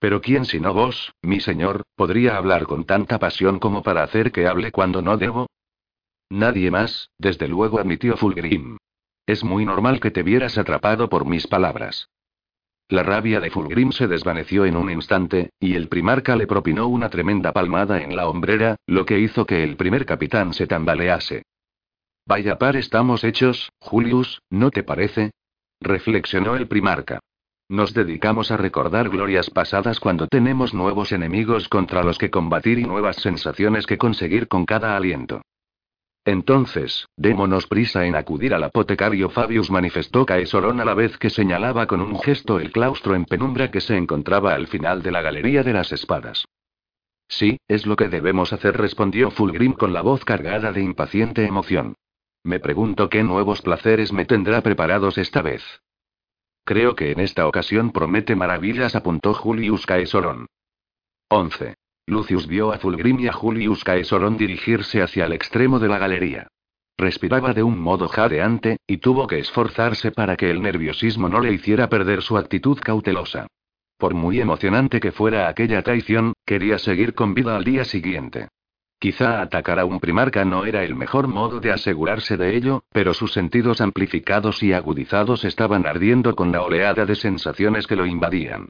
Pero 0.00 0.20
¿quién 0.20 0.44
sino 0.44 0.74
vos, 0.74 1.12
mi 1.22 1.38
señor, 1.38 1.84
podría 1.94 2.36
hablar 2.36 2.64
con 2.66 2.84
tanta 2.84 3.20
pasión 3.20 3.60
como 3.60 3.84
para 3.84 4.02
hacer 4.02 4.32
que 4.32 4.48
hable 4.48 4.72
cuando 4.72 5.00
no 5.00 5.16
debo? 5.16 5.46
Nadie 6.30 6.70
más, 6.70 7.10
desde 7.18 7.48
luego 7.48 7.78
admitió 7.78 8.16
Fulgrim. 8.16 8.76
Es 9.26 9.44
muy 9.44 9.64
normal 9.64 10.00
que 10.00 10.10
te 10.10 10.22
vieras 10.22 10.58
atrapado 10.58 11.08
por 11.08 11.26
mis 11.26 11.46
palabras. 11.46 12.08
La 12.90 13.02
rabia 13.02 13.40
de 13.40 13.50
Fulgrim 13.50 13.92
se 13.92 14.08
desvaneció 14.08 14.64
en 14.64 14.76
un 14.76 14.90
instante, 14.90 15.50
y 15.60 15.74
el 15.74 15.88
primarca 15.88 16.36
le 16.36 16.46
propinó 16.46 16.88
una 16.88 17.10
tremenda 17.10 17.52
palmada 17.52 18.02
en 18.02 18.16
la 18.16 18.28
hombrera, 18.28 18.76
lo 18.86 19.04
que 19.04 19.18
hizo 19.18 19.44
que 19.44 19.62
el 19.62 19.76
primer 19.76 20.06
capitán 20.06 20.54
se 20.54 20.66
tambalease. 20.66 21.42
Vaya 22.24 22.58
par 22.58 22.76
estamos 22.76 23.24
hechos, 23.24 23.70
Julius, 23.78 24.40
¿no 24.50 24.70
te 24.70 24.82
parece? 24.82 25.32
reflexionó 25.80 26.56
el 26.56 26.66
primarca. 26.66 27.20
Nos 27.68 27.92
dedicamos 27.92 28.50
a 28.50 28.56
recordar 28.56 29.10
glorias 29.10 29.50
pasadas 29.50 30.00
cuando 30.00 30.26
tenemos 30.26 30.72
nuevos 30.72 31.12
enemigos 31.12 31.68
contra 31.68 32.02
los 32.02 32.16
que 32.16 32.30
combatir 32.30 32.78
y 32.78 32.84
nuevas 32.84 33.16
sensaciones 33.16 33.86
que 33.86 33.98
conseguir 33.98 34.48
con 34.48 34.64
cada 34.64 34.96
aliento. 34.96 35.42
Entonces, 36.28 37.08
démonos 37.16 37.66
prisa 37.68 38.04
en 38.04 38.14
acudir 38.14 38.52
al 38.52 38.62
apotecario 38.62 39.30
Fabius 39.30 39.70
manifestó 39.70 40.26
Caesorón 40.26 40.78
a 40.78 40.84
la 40.84 40.92
vez 40.92 41.16
que 41.16 41.30
señalaba 41.30 41.86
con 41.86 42.02
un 42.02 42.20
gesto 42.20 42.60
el 42.60 42.70
claustro 42.70 43.14
en 43.14 43.24
penumbra 43.24 43.70
que 43.70 43.80
se 43.80 43.96
encontraba 43.96 44.52
al 44.52 44.66
final 44.66 45.02
de 45.02 45.10
la 45.10 45.22
galería 45.22 45.62
de 45.62 45.72
las 45.72 45.90
espadas. 45.90 46.44
Sí, 47.28 47.56
es 47.66 47.86
lo 47.86 47.96
que 47.96 48.08
debemos 48.08 48.52
hacer, 48.52 48.76
respondió 48.76 49.30
Fulgrim 49.30 49.72
con 49.72 49.94
la 49.94 50.02
voz 50.02 50.22
cargada 50.26 50.70
de 50.70 50.82
impaciente 50.82 51.46
emoción. 51.46 51.94
Me 52.44 52.60
pregunto 52.60 53.08
qué 53.08 53.22
nuevos 53.22 53.62
placeres 53.62 54.12
me 54.12 54.26
tendrá 54.26 54.60
preparados 54.60 55.16
esta 55.16 55.40
vez. 55.40 55.62
Creo 56.64 56.94
que 56.94 57.10
en 57.10 57.20
esta 57.20 57.48
ocasión 57.48 57.90
promete 57.90 58.36
maravillas, 58.36 58.94
apuntó 58.94 59.32
Julius 59.32 59.86
Caesorón. 59.86 60.46
11. 61.30 61.74
Lucius 62.08 62.46
vio 62.46 62.72
a 62.72 62.78
Fulgrim 62.78 63.20
y 63.20 63.28
a 63.28 63.34
Julius 63.34 63.84
Caesorón 63.84 64.38
dirigirse 64.38 65.02
hacia 65.02 65.26
el 65.26 65.34
extremo 65.34 65.78
de 65.78 65.88
la 65.88 65.98
galería. 65.98 66.48
Respiraba 66.96 67.52
de 67.52 67.62
un 67.62 67.78
modo 67.78 68.08
jadeante, 68.08 68.78
y 68.86 68.96
tuvo 68.96 69.26
que 69.26 69.38
esforzarse 69.38 70.10
para 70.10 70.34
que 70.34 70.50
el 70.50 70.62
nerviosismo 70.62 71.28
no 71.28 71.40
le 71.40 71.52
hiciera 71.52 71.90
perder 71.90 72.22
su 72.22 72.38
actitud 72.38 72.78
cautelosa. 72.78 73.46
Por 73.98 74.14
muy 74.14 74.40
emocionante 74.40 75.00
que 75.00 75.12
fuera 75.12 75.48
aquella 75.48 75.82
traición, 75.82 76.32
quería 76.46 76.78
seguir 76.78 77.12
con 77.12 77.34
vida 77.34 77.54
al 77.54 77.64
día 77.64 77.84
siguiente. 77.84 78.48
Quizá 78.98 79.42
atacar 79.42 79.78
a 79.78 79.84
un 79.84 80.00
primarca 80.00 80.46
no 80.46 80.64
era 80.64 80.84
el 80.84 80.94
mejor 80.94 81.28
modo 81.28 81.60
de 81.60 81.72
asegurarse 81.72 82.38
de 82.38 82.56
ello, 82.56 82.84
pero 82.90 83.12
sus 83.12 83.34
sentidos 83.34 83.82
amplificados 83.82 84.62
y 84.62 84.72
agudizados 84.72 85.44
estaban 85.44 85.86
ardiendo 85.86 86.34
con 86.34 86.52
la 86.52 86.62
oleada 86.62 87.04
de 87.04 87.16
sensaciones 87.16 87.86
que 87.86 87.96
lo 87.96 88.06
invadían. 88.06 88.68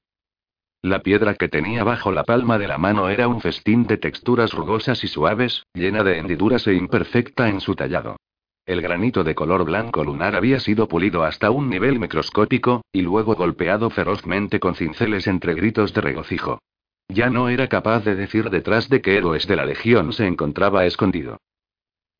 La 0.82 1.00
piedra 1.00 1.34
que 1.34 1.48
tenía 1.48 1.82
bajo 1.82 2.12
la 2.12 2.22
palma 2.22 2.56
de 2.56 2.68
la 2.68 2.78
mano 2.78 3.08
era 3.08 3.26
un 3.26 3.40
festín 3.40 3.84
de 3.88 3.96
texturas 3.96 4.52
rugosas 4.52 5.02
y 5.02 5.08
suaves, 5.08 5.64
llena 5.74 6.04
de 6.04 6.18
hendiduras 6.18 6.68
e 6.68 6.74
imperfecta 6.74 7.48
en 7.48 7.60
su 7.60 7.74
tallado. 7.74 8.16
El 8.64 8.80
granito 8.80 9.24
de 9.24 9.34
color 9.34 9.64
blanco 9.64 10.04
lunar 10.04 10.36
había 10.36 10.60
sido 10.60 10.86
pulido 10.86 11.24
hasta 11.24 11.50
un 11.50 11.68
nivel 11.68 11.98
microscópico, 11.98 12.82
y 12.92 13.02
luego 13.02 13.34
golpeado 13.34 13.90
ferozmente 13.90 14.60
con 14.60 14.76
cinceles 14.76 15.26
entre 15.26 15.54
gritos 15.54 15.92
de 15.94 16.00
regocijo. 16.00 16.60
Ya 17.08 17.28
no 17.28 17.48
era 17.48 17.66
capaz 17.68 18.04
de 18.04 18.14
decir 18.14 18.48
detrás 18.48 18.88
de 18.88 19.00
qué 19.00 19.16
héroes 19.16 19.48
de 19.48 19.56
la 19.56 19.64
Legión 19.64 20.12
se 20.12 20.26
encontraba 20.26 20.86
escondido. 20.86 21.38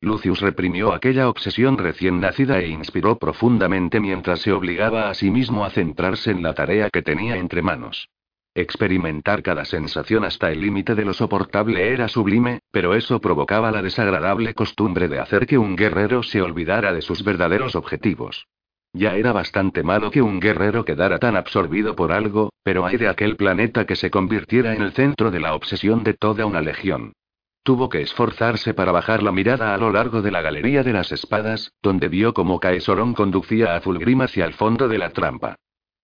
Lucius 0.01 0.41
reprimió 0.41 0.91
aquella 0.91 1.29
obsesión 1.29 1.77
recién 1.77 2.19
nacida 2.19 2.59
e 2.59 2.67
inspiró 2.67 3.17
profundamente 3.19 4.01
mientras 4.01 4.41
se 4.41 4.51
obligaba 4.51 5.09
a 5.09 5.13
sí 5.13 5.31
mismo 5.31 5.63
a 5.63 5.69
centrarse 5.69 6.31
en 6.31 6.43
la 6.43 6.53
tarea 6.53 6.89
que 6.89 7.01
tenía 7.01 7.37
entre 7.37 7.61
manos. 7.61 8.09
Experimentar 8.55 9.43
cada 9.43 9.63
sensación 9.63 10.25
hasta 10.25 10.51
el 10.51 10.61
límite 10.61 10.95
de 10.95 11.05
lo 11.05 11.13
soportable 11.13 11.93
era 11.93 12.07
sublime, 12.07 12.59
pero 12.71 12.95
eso 12.95 13.21
provocaba 13.21 13.71
la 13.71 13.81
desagradable 13.81 14.53
costumbre 14.53 15.07
de 15.07 15.19
hacer 15.19 15.45
que 15.45 15.57
un 15.57 15.75
guerrero 15.75 16.23
se 16.23 16.41
olvidara 16.41 16.91
de 16.91 17.01
sus 17.01 17.23
verdaderos 17.23 17.75
objetivos. 17.75 18.47
Ya 18.91 19.15
era 19.15 19.33
bastante 19.33 19.83
malo 19.83 20.09
que 20.09 20.23
un 20.23 20.39
guerrero 20.39 20.83
quedara 20.83 21.19
tan 21.19 21.35
absorbido 21.35 21.95
por 21.95 22.11
algo, 22.11 22.51
pero 22.63 22.87
hay 22.87 22.97
de 22.97 23.07
aquel 23.07 23.35
planeta 23.35 23.85
que 23.85 23.95
se 23.95 24.09
convirtiera 24.09 24.73
en 24.73 24.81
el 24.81 24.93
centro 24.93 25.29
de 25.29 25.39
la 25.39 25.53
obsesión 25.53 26.03
de 26.03 26.15
toda 26.15 26.47
una 26.47 26.61
legión. 26.61 27.13
Tuvo 27.61 27.87
que 27.87 28.01
esforzarse 28.01 28.73
para 28.73 28.91
bajar 28.91 29.21
la 29.21 29.31
mirada 29.31 29.75
a 29.75 29.77
lo 29.77 29.91
largo 29.91 30.23
de 30.23 30.31
la 30.31 30.41
galería 30.41 30.81
de 30.81 30.93
las 30.93 31.11
espadas, 31.11 31.71
donde 31.83 32.07
vio 32.07 32.33
cómo 32.33 32.59
Caesorón 32.59 33.13
conducía 33.13 33.75
a 33.75 33.81
Fulgrim 33.81 34.21
hacia 34.21 34.45
el 34.45 34.53
fondo 34.53 34.87
de 34.87 34.97
la 34.97 35.11
trampa. 35.11 35.55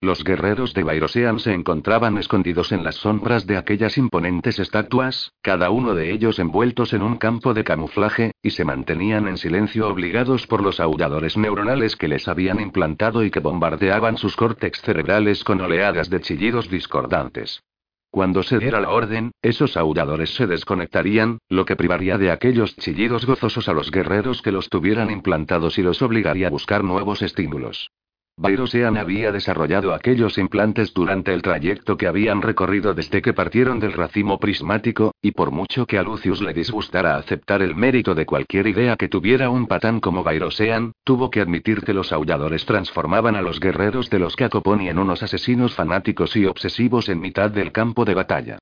Los 0.05 0.23
guerreros 0.23 0.75
de 0.75 0.83
Bairosean 0.83 1.39
se 1.39 1.51
encontraban 1.51 2.19
escondidos 2.19 2.71
en 2.71 2.83
las 2.83 2.93
sombras 2.93 3.47
de 3.47 3.57
aquellas 3.57 3.97
imponentes 3.97 4.59
estatuas, 4.59 5.31
cada 5.41 5.71
uno 5.71 5.95
de 5.95 6.11
ellos 6.11 6.37
envueltos 6.37 6.93
en 6.93 7.01
un 7.01 7.17
campo 7.17 7.55
de 7.55 7.63
camuflaje, 7.63 8.33
y 8.43 8.51
se 8.51 8.65
mantenían 8.65 9.27
en 9.27 9.37
silencio 9.37 9.89
obligados 9.89 10.45
por 10.45 10.61
los 10.61 10.79
aulladores 10.79 11.37
neuronales 11.37 11.95
que 11.95 12.07
les 12.07 12.27
habían 12.27 12.59
implantado 12.59 13.23
y 13.23 13.31
que 13.31 13.39
bombardeaban 13.39 14.17
sus 14.17 14.35
córtex 14.35 14.79
cerebrales 14.83 15.43
con 15.43 15.59
oleadas 15.59 16.11
de 16.11 16.21
chillidos 16.21 16.69
discordantes. 16.69 17.63
Cuando 18.11 18.43
se 18.43 18.59
diera 18.59 18.79
la 18.81 18.91
orden, 18.91 19.31
esos 19.41 19.75
aulladores 19.75 20.35
se 20.35 20.45
desconectarían, 20.45 21.39
lo 21.49 21.65
que 21.65 21.75
privaría 21.75 22.19
de 22.19 22.29
aquellos 22.29 22.75
chillidos 22.75 23.25
gozosos 23.25 23.67
a 23.69 23.73
los 23.73 23.89
guerreros 23.89 24.43
que 24.43 24.51
los 24.51 24.69
tuvieran 24.69 25.09
implantados 25.09 25.79
y 25.79 25.81
los 25.81 26.03
obligaría 26.03 26.45
a 26.49 26.51
buscar 26.51 26.83
nuevos 26.83 27.23
estímulos. 27.23 27.89
Byrosean 28.37 28.97
había 28.97 29.31
desarrollado 29.31 29.93
aquellos 29.93 30.37
implantes 30.37 30.93
durante 30.93 31.33
el 31.33 31.41
trayecto 31.41 31.95
que 31.95 32.05
habían 32.05 32.41
recorrido 32.41 32.93
desde 32.93 33.21
que 33.21 33.31
partieron 33.31 33.79
del 33.79 33.93
racimo 33.93 34.39
prismático, 34.39 35.13
y 35.21 35.31
por 35.31 35.51
mucho 35.51 35.85
que 35.85 35.97
a 35.97 36.03
Lucius 36.03 36.41
le 36.41 36.53
disgustara 36.53 37.15
aceptar 37.15 37.61
el 37.61 37.75
mérito 37.75 38.13
de 38.13 38.25
cualquier 38.25 38.67
idea 38.67 38.97
que 38.97 39.07
tuviera 39.07 39.49
un 39.49 39.67
patán 39.67 40.01
como 40.01 40.21
Byrosean, 40.21 40.91
tuvo 41.05 41.31
que 41.31 41.39
admitir 41.39 41.81
que 41.81 41.93
los 41.93 42.11
aulladores 42.11 42.65
transformaban 42.65 43.37
a 43.37 43.41
los 43.41 43.61
guerreros 43.61 44.09
de 44.09 44.19
los 44.19 44.35
Cacoponi 44.35 44.89
en 44.89 44.99
unos 44.99 45.23
asesinos 45.23 45.73
fanáticos 45.73 46.35
y 46.35 46.45
obsesivos 46.45 47.07
en 47.07 47.21
mitad 47.21 47.49
del 47.49 47.71
campo 47.71 48.03
de 48.03 48.15
batalla. 48.15 48.59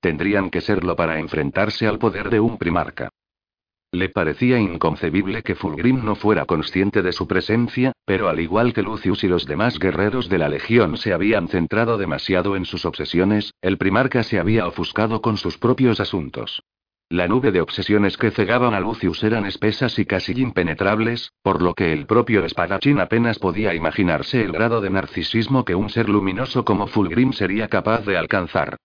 Tendrían 0.00 0.50
que 0.50 0.60
serlo 0.60 0.94
para 0.94 1.18
enfrentarse 1.18 1.88
al 1.88 1.98
poder 1.98 2.30
de 2.30 2.38
un 2.38 2.58
primarca. 2.58 3.08
Le 3.92 4.08
parecía 4.08 4.58
inconcebible 4.58 5.42
que 5.42 5.54
Fulgrim 5.54 6.04
no 6.04 6.16
fuera 6.16 6.44
consciente 6.44 7.02
de 7.02 7.12
su 7.12 7.26
presencia, 7.26 7.92
pero 8.04 8.28
al 8.28 8.40
igual 8.40 8.72
que 8.72 8.82
Lucius 8.82 9.24
y 9.24 9.28
los 9.28 9.46
demás 9.46 9.78
guerreros 9.78 10.28
de 10.28 10.38
la 10.38 10.48
Legión 10.48 10.96
se 10.96 11.12
habían 11.12 11.48
centrado 11.48 11.96
demasiado 11.96 12.56
en 12.56 12.64
sus 12.64 12.84
obsesiones, 12.84 13.52
el 13.62 13.78
primarca 13.78 14.22
se 14.22 14.38
había 14.38 14.66
ofuscado 14.66 15.20
con 15.22 15.36
sus 15.36 15.56
propios 15.58 16.00
asuntos. 16.00 16.62
La 17.08 17.28
nube 17.28 17.52
de 17.52 17.60
obsesiones 17.60 18.16
que 18.16 18.32
cegaban 18.32 18.74
a 18.74 18.80
Lucius 18.80 19.22
eran 19.22 19.46
espesas 19.46 19.96
y 20.00 20.06
casi 20.06 20.32
impenetrables, 20.32 21.30
por 21.40 21.62
lo 21.62 21.72
que 21.72 21.92
el 21.92 22.06
propio 22.06 22.44
espadachín 22.44 22.98
apenas 22.98 23.38
podía 23.38 23.74
imaginarse 23.74 24.42
el 24.42 24.50
grado 24.50 24.80
de 24.80 24.90
narcisismo 24.90 25.64
que 25.64 25.76
un 25.76 25.88
ser 25.88 26.08
luminoso 26.08 26.64
como 26.64 26.88
Fulgrim 26.88 27.32
sería 27.32 27.68
capaz 27.68 28.04
de 28.04 28.16
alcanzar. 28.16 28.76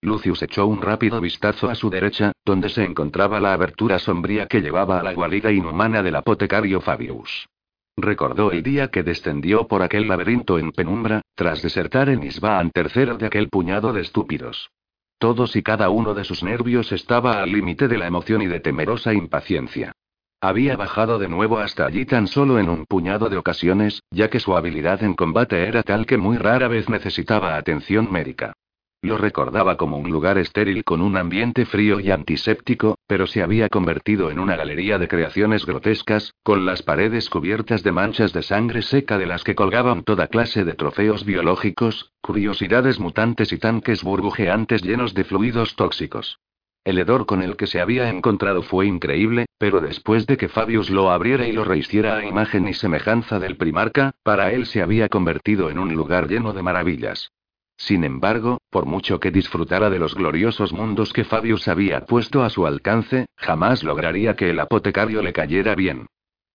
Lucius 0.00 0.42
echó 0.42 0.66
un 0.66 0.80
rápido 0.80 1.20
vistazo 1.20 1.68
a 1.68 1.74
su 1.74 1.90
derecha, 1.90 2.32
donde 2.44 2.68
se 2.68 2.84
encontraba 2.84 3.40
la 3.40 3.52
abertura 3.52 3.98
sombría 3.98 4.46
que 4.46 4.60
llevaba 4.60 5.00
a 5.00 5.02
la 5.02 5.12
guarida 5.12 5.50
inhumana 5.50 6.02
del 6.02 6.16
apotecario 6.16 6.80
Fabius. 6.80 7.48
Recordó 7.96 8.52
el 8.52 8.62
día 8.62 8.88
que 8.88 9.02
descendió 9.02 9.66
por 9.66 9.82
aquel 9.82 10.06
laberinto 10.06 10.58
en 10.58 10.70
penumbra, 10.70 11.22
tras 11.34 11.62
desertar 11.62 12.08
en 12.08 12.22
Isbaan 12.22 12.70
tercero 12.70 13.18
de 13.18 13.26
aquel 13.26 13.48
puñado 13.48 13.92
de 13.92 14.02
estúpidos. 14.02 14.70
Todos 15.18 15.56
y 15.56 15.64
cada 15.64 15.90
uno 15.90 16.14
de 16.14 16.22
sus 16.22 16.44
nervios 16.44 16.92
estaba 16.92 17.42
al 17.42 17.50
límite 17.50 17.88
de 17.88 17.98
la 17.98 18.06
emoción 18.06 18.40
y 18.42 18.46
de 18.46 18.60
temerosa 18.60 19.12
impaciencia. 19.12 19.92
Había 20.40 20.76
bajado 20.76 21.18
de 21.18 21.28
nuevo 21.28 21.58
hasta 21.58 21.86
allí 21.86 22.06
tan 22.06 22.28
solo 22.28 22.60
en 22.60 22.68
un 22.68 22.86
puñado 22.86 23.28
de 23.28 23.36
ocasiones, 23.36 24.00
ya 24.12 24.30
que 24.30 24.38
su 24.38 24.56
habilidad 24.56 25.02
en 25.02 25.14
combate 25.14 25.66
era 25.66 25.82
tal 25.82 26.06
que 26.06 26.16
muy 26.16 26.36
rara 26.36 26.68
vez 26.68 26.88
necesitaba 26.88 27.56
atención 27.56 28.12
médica. 28.12 28.52
Lo 29.00 29.16
recordaba 29.16 29.76
como 29.76 29.96
un 29.96 30.10
lugar 30.10 30.38
estéril 30.38 30.82
con 30.82 31.02
un 31.02 31.16
ambiente 31.16 31.64
frío 31.66 32.00
y 32.00 32.10
antiséptico, 32.10 32.98
pero 33.06 33.28
se 33.28 33.42
había 33.42 33.68
convertido 33.68 34.28
en 34.32 34.40
una 34.40 34.56
galería 34.56 34.98
de 34.98 35.06
creaciones 35.06 35.64
grotescas, 35.66 36.34
con 36.42 36.66
las 36.66 36.82
paredes 36.82 37.30
cubiertas 37.30 37.84
de 37.84 37.92
manchas 37.92 38.32
de 38.32 38.42
sangre 38.42 38.82
seca 38.82 39.16
de 39.16 39.26
las 39.26 39.44
que 39.44 39.54
colgaban 39.54 40.02
toda 40.02 40.26
clase 40.26 40.64
de 40.64 40.72
trofeos 40.74 41.24
biológicos, 41.24 42.10
curiosidades 42.20 42.98
mutantes 42.98 43.52
y 43.52 43.58
tanques 43.58 44.02
burbujeantes 44.02 44.82
llenos 44.82 45.14
de 45.14 45.22
fluidos 45.22 45.76
tóxicos. 45.76 46.40
El 46.82 46.98
hedor 46.98 47.24
con 47.24 47.42
el 47.42 47.56
que 47.56 47.68
se 47.68 47.80
había 47.80 48.08
encontrado 48.08 48.62
fue 48.62 48.86
increíble, 48.86 49.46
pero 49.58 49.80
después 49.80 50.26
de 50.26 50.36
que 50.36 50.48
Fabius 50.48 50.90
lo 50.90 51.12
abriera 51.12 51.46
y 51.46 51.52
lo 51.52 51.62
rehiciera 51.62 52.16
a 52.16 52.24
imagen 52.24 52.66
y 52.66 52.74
semejanza 52.74 53.38
del 53.38 53.56
primarca, 53.56 54.10
para 54.24 54.50
él 54.52 54.66
se 54.66 54.82
había 54.82 55.08
convertido 55.08 55.70
en 55.70 55.78
un 55.78 55.94
lugar 55.94 56.28
lleno 56.28 56.52
de 56.52 56.62
maravillas. 56.62 57.30
Sin 57.78 58.02
embargo, 58.02 58.60
por 58.70 58.86
mucho 58.86 59.20
que 59.20 59.30
disfrutara 59.30 59.88
de 59.88 60.00
los 60.00 60.16
gloriosos 60.16 60.72
mundos 60.72 61.12
que 61.12 61.24
Fabius 61.24 61.68
había 61.68 62.04
puesto 62.06 62.42
a 62.42 62.50
su 62.50 62.66
alcance, 62.66 63.26
jamás 63.36 63.84
lograría 63.84 64.34
que 64.34 64.50
el 64.50 64.58
apotecario 64.58 65.22
le 65.22 65.32
cayera 65.32 65.76
bien. 65.76 66.06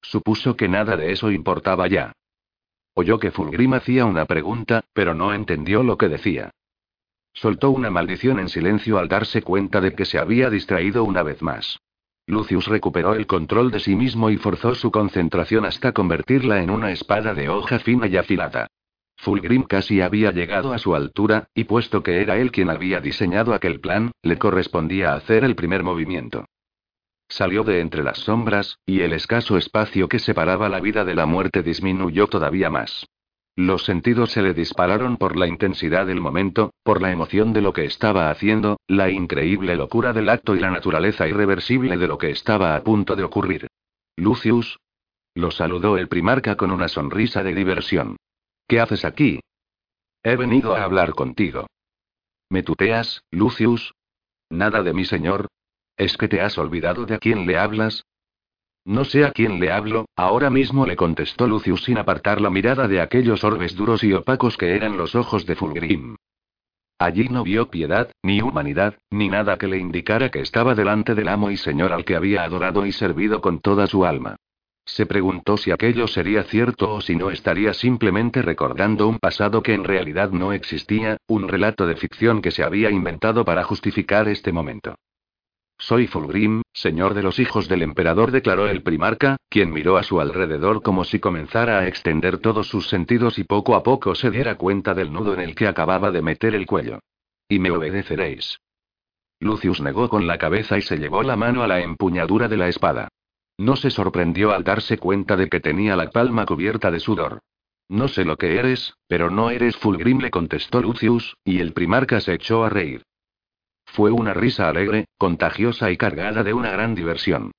Supuso 0.01 0.57
que 0.57 0.67
nada 0.67 0.97
de 0.97 1.13
eso 1.13 1.31
importaba 1.31 1.87
ya. 1.87 2.11
Oyó 2.93 3.19
que 3.19 3.31
Fulgrim 3.31 3.73
hacía 3.73 4.05
una 4.05 4.25
pregunta, 4.25 4.83
pero 4.93 5.15
no 5.15 5.33
entendió 5.33 5.81
lo 5.81 5.97
que 5.97 6.09
decía. 6.09 6.51
Soltó 7.33 7.71
una 7.71 7.89
maldición 7.89 8.39
en 8.39 8.49
silencio 8.49 8.99
al 8.99 9.07
darse 9.07 9.41
cuenta 9.41 9.79
de 9.79 9.95
que 9.95 10.05
se 10.05 10.19
había 10.19 10.49
distraído 10.49 11.05
una 11.05 11.23
vez 11.23 11.41
más. 11.41 11.79
Lucius 12.27 12.67
recuperó 12.67 13.15
el 13.15 13.27
control 13.27 13.71
de 13.71 13.79
sí 13.79 13.95
mismo 13.95 14.29
y 14.29 14.35
forzó 14.35 14.75
su 14.75 14.91
concentración 14.91 15.65
hasta 15.65 15.93
convertirla 15.93 16.61
en 16.61 16.69
una 16.69 16.91
espada 16.91 17.33
de 17.33 17.47
hoja 17.47 17.79
fina 17.79 18.07
y 18.07 18.17
afilada. 18.17 18.67
Fulgrim 19.23 19.63
casi 19.63 20.01
había 20.01 20.31
llegado 20.31 20.73
a 20.73 20.77
su 20.77 20.95
altura, 20.95 21.47
y 21.55 21.63
puesto 21.63 22.03
que 22.03 22.21
era 22.21 22.37
él 22.37 22.51
quien 22.51 22.69
había 22.69 22.99
diseñado 22.99 23.53
aquel 23.53 23.79
plan, 23.79 24.11
le 24.21 24.37
correspondía 24.37 25.13
hacer 25.13 25.45
el 25.45 25.55
primer 25.55 25.81
movimiento. 25.81 26.45
Salió 27.29 27.63
de 27.63 27.79
entre 27.79 28.03
las 28.03 28.17
sombras, 28.17 28.79
y 28.85 28.99
el 28.99 29.13
escaso 29.13 29.57
espacio 29.57 30.09
que 30.09 30.19
separaba 30.19 30.67
la 30.67 30.81
vida 30.81 31.05
de 31.05 31.15
la 31.15 31.25
muerte 31.25 31.63
disminuyó 31.63 32.27
todavía 32.27 32.69
más. 32.69 33.05
Los 33.55 33.85
sentidos 33.85 34.31
se 34.31 34.41
le 34.41 34.53
dispararon 34.53 35.15
por 35.15 35.37
la 35.37 35.47
intensidad 35.47 36.05
del 36.05 36.19
momento, 36.19 36.73
por 36.83 37.01
la 37.01 37.11
emoción 37.11 37.53
de 37.53 37.61
lo 37.61 37.71
que 37.71 37.85
estaba 37.85 38.29
haciendo, 38.29 38.77
la 38.87 39.09
increíble 39.09 39.77
locura 39.77 40.11
del 40.11 40.27
acto 40.27 40.53
y 40.53 40.59
la 40.59 40.69
naturaleza 40.69 41.29
irreversible 41.29 41.95
de 41.95 42.07
lo 42.07 42.17
que 42.17 42.29
estaba 42.29 42.75
a 42.75 42.83
punto 42.83 43.15
de 43.15 43.23
ocurrir. 43.23 43.67
Lucius. 44.17 44.79
Lo 45.33 45.49
saludó 45.49 45.97
el 45.97 46.09
primarca 46.09 46.57
con 46.57 46.71
una 46.71 46.89
sonrisa 46.89 47.41
de 47.41 47.55
diversión. 47.55 48.17
¿Qué 48.67 48.79
haces 48.79 49.05
aquí? 49.05 49.39
He 50.23 50.35
venido 50.35 50.75
a 50.75 50.83
hablar 50.83 51.11
contigo. 51.13 51.67
¿Me 52.49 52.63
tuteas, 52.63 53.23
Lucius? 53.31 53.93
Nada 54.49 54.83
de 54.83 54.93
mi 54.93 55.05
señor. 55.05 55.47
¿Es 55.97 56.17
que 56.17 56.27
te 56.27 56.41
has 56.41 56.57
olvidado 56.57 57.05
de 57.05 57.15
a 57.15 57.19
quién 57.19 57.45
le 57.45 57.57
hablas? 57.57 58.05
No 58.85 59.05
sé 59.05 59.23
a 59.23 59.31
quién 59.31 59.59
le 59.59 59.71
hablo, 59.71 60.05
ahora 60.15 60.49
mismo 60.49 60.85
le 60.85 60.95
contestó 60.95 61.47
Lucius 61.47 61.83
sin 61.85 61.97
apartar 61.97 62.41
la 62.41 62.49
mirada 62.49 62.87
de 62.87 62.99
aquellos 62.99 63.43
orbes 63.43 63.75
duros 63.75 64.03
y 64.03 64.11
opacos 64.13 64.57
que 64.57 64.75
eran 64.75 64.97
los 64.97 65.15
ojos 65.15 65.45
de 65.45 65.55
Fulgrim. 65.55 66.15
Allí 66.99 67.27
no 67.29 67.43
vio 67.43 67.69
piedad, 67.69 68.11
ni 68.21 68.41
humanidad, 68.41 68.97
ni 69.09 69.29
nada 69.29 69.57
que 69.57 69.67
le 69.67 69.77
indicara 69.77 70.29
que 70.29 70.41
estaba 70.41 70.75
delante 70.75 71.15
del 71.15 71.27
amo 71.29 71.49
y 71.49 71.57
señor 71.57 71.91
al 71.93 72.05
que 72.05 72.15
había 72.15 72.43
adorado 72.43 72.85
y 72.85 72.91
servido 72.91 73.41
con 73.41 73.59
toda 73.59 73.87
su 73.87 74.05
alma. 74.05 74.35
Se 74.85 75.05
preguntó 75.05 75.57
si 75.57 75.71
aquello 75.71 76.07
sería 76.07 76.43
cierto 76.43 76.93
o 76.93 77.01
si 77.01 77.15
no 77.15 77.31
estaría 77.31 77.73
simplemente 77.73 78.41
recordando 78.41 79.07
un 79.07 79.17
pasado 79.17 79.63
que 79.63 79.73
en 79.73 79.85
realidad 79.85 80.31
no 80.31 80.51
existía, 80.51 81.17
un 81.27 81.47
relato 81.47 81.87
de 81.87 81.95
ficción 81.95 82.41
que 82.41 82.51
se 82.51 82.63
había 82.63 82.91
inventado 82.91 83.45
para 83.45 83.63
justificar 83.63 84.27
este 84.27 84.51
momento. 84.51 84.95
Soy 85.77 86.07
Fulgrim, 86.07 86.61
señor 86.71 87.13
de 87.13 87.23
los 87.23 87.39
hijos 87.39 87.67
del 87.67 87.81
emperador, 87.81 88.31
declaró 88.31 88.67
el 88.67 88.83
primarca, 88.83 89.37
quien 89.49 89.71
miró 89.71 89.97
a 89.97 90.03
su 90.03 90.21
alrededor 90.21 90.81
como 90.81 91.03
si 91.03 91.19
comenzara 91.19 91.79
a 91.79 91.87
extender 91.87 92.37
todos 92.37 92.67
sus 92.67 92.87
sentidos 92.87 93.39
y 93.39 93.43
poco 93.43 93.75
a 93.75 93.83
poco 93.83 94.15
se 94.15 94.31
diera 94.31 94.55
cuenta 94.55 94.93
del 94.93 95.11
nudo 95.11 95.33
en 95.33 95.41
el 95.41 95.55
que 95.55 95.67
acababa 95.67 96.11
de 96.11 96.21
meter 96.21 96.55
el 96.55 96.65
cuello. 96.65 96.99
Y 97.49 97.59
me 97.59 97.71
obedeceréis. 97.71 98.59
Lucius 99.39 99.81
negó 99.81 100.07
con 100.07 100.25
la 100.25 100.37
cabeza 100.37 100.77
y 100.77 100.81
se 100.81 100.97
llevó 100.97 101.21
la 101.23 101.35
mano 101.35 101.63
a 101.63 101.67
la 101.67 101.81
empuñadura 101.81 102.47
de 102.47 102.57
la 102.57 102.69
espada. 102.69 103.09
No 103.57 103.75
se 103.75 103.91
sorprendió 103.91 104.51
al 104.51 104.63
darse 104.63 104.97
cuenta 104.97 105.37
de 105.37 105.47
que 105.47 105.59
tenía 105.59 105.95
la 105.95 106.09
palma 106.09 106.45
cubierta 106.45 106.89
de 106.89 106.99
sudor. 106.99 107.39
No 107.87 108.07
sé 108.07 108.25
lo 108.25 108.37
que 108.37 108.57
eres, 108.57 108.95
pero 109.07 109.29
no 109.29 109.51
eres 109.51 109.77
Fulgrim, 109.77 110.19
le 110.19 110.31
contestó 110.31 110.81
Lucius, 110.81 111.37
y 111.43 111.59
el 111.59 111.73
primarca 111.73 112.19
se 112.19 112.33
echó 112.33 112.63
a 112.63 112.69
reír. 112.69 113.03
Fue 113.85 114.11
una 114.11 114.33
risa 114.33 114.69
alegre, 114.69 115.05
contagiosa 115.17 115.91
y 115.91 115.97
cargada 115.97 116.43
de 116.43 116.53
una 116.53 116.71
gran 116.71 116.95
diversión. 116.95 117.51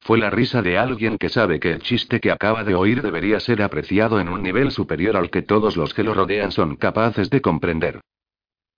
Fue 0.00 0.18
la 0.18 0.30
risa 0.30 0.62
de 0.62 0.78
alguien 0.78 1.18
que 1.18 1.28
sabe 1.28 1.60
que 1.60 1.72
el 1.72 1.82
chiste 1.82 2.18
que 2.20 2.32
acaba 2.32 2.64
de 2.64 2.74
oír 2.74 3.02
debería 3.02 3.38
ser 3.38 3.62
apreciado 3.62 4.18
en 4.20 4.28
un 4.30 4.42
nivel 4.42 4.70
superior 4.70 5.16
al 5.16 5.30
que 5.30 5.42
todos 5.42 5.76
los 5.76 5.92
que 5.92 6.02
lo 6.02 6.14
rodean 6.14 6.50
son 6.50 6.76
capaces 6.76 7.28
de 7.28 7.42
comprender. 7.42 8.00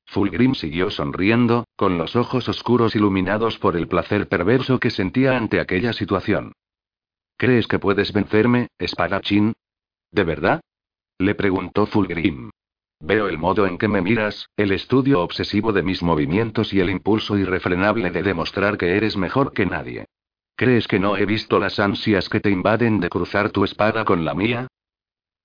Fulgrim 0.06 0.54
siguió 0.54 0.90
sonriendo, 0.90 1.64
con 1.76 1.96
los 1.96 2.16
ojos 2.16 2.48
oscuros 2.48 2.94
iluminados 2.94 3.58
por 3.58 3.76
el 3.76 3.88
placer 3.88 4.28
perverso 4.28 4.80
que 4.80 4.90
sentía 4.90 5.36
ante 5.36 5.60
aquella 5.60 5.92
situación. 5.92 6.52
¿Crees 7.36 7.66
que 7.66 7.78
puedes 7.78 8.12
vencerme, 8.12 8.68
espadachín? 8.78 9.54
¿De 10.10 10.24
verdad? 10.24 10.60
Le 11.18 11.34
preguntó 11.34 11.86
Fulgrim. 11.86 12.50
Veo 13.00 13.28
el 13.28 13.38
modo 13.38 13.66
en 13.66 13.76
que 13.76 13.88
me 13.88 14.00
miras, 14.00 14.48
el 14.56 14.72
estudio 14.72 15.20
obsesivo 15.20 15.72
de 15.72 15.82
mis 15.82 16.02
movimientos 16.02 16.72
y 16.72 16.80
el 16.80 16.90
impulso 16.90 17.36
irrefrenable 17.36 18.10
de 18.10 18.22
demostrar 18.22 18.78
que 18.78 18.96
eres 18.96 19.16
mejor 19.16 19.52
que 19.52 19.66
nadie. 19.66 20.06
¿Crees 20.56 20.86
que 20.86 21.00
no 21.00 21.16
he 21.16 21.26
visto 21.26 21.58
las 21.58 21.80
ansias 21.80 22.28
que 22.28 22.40
te 22.40 22.50
invaden 22.50 23.00
de 23.00 23.08
cruzar 23.08 23.50
tu 23.50 23.64
espada 23.64 24.04
con 24.04 24.24
la 24.24 24.34
mía? 24.34 24.68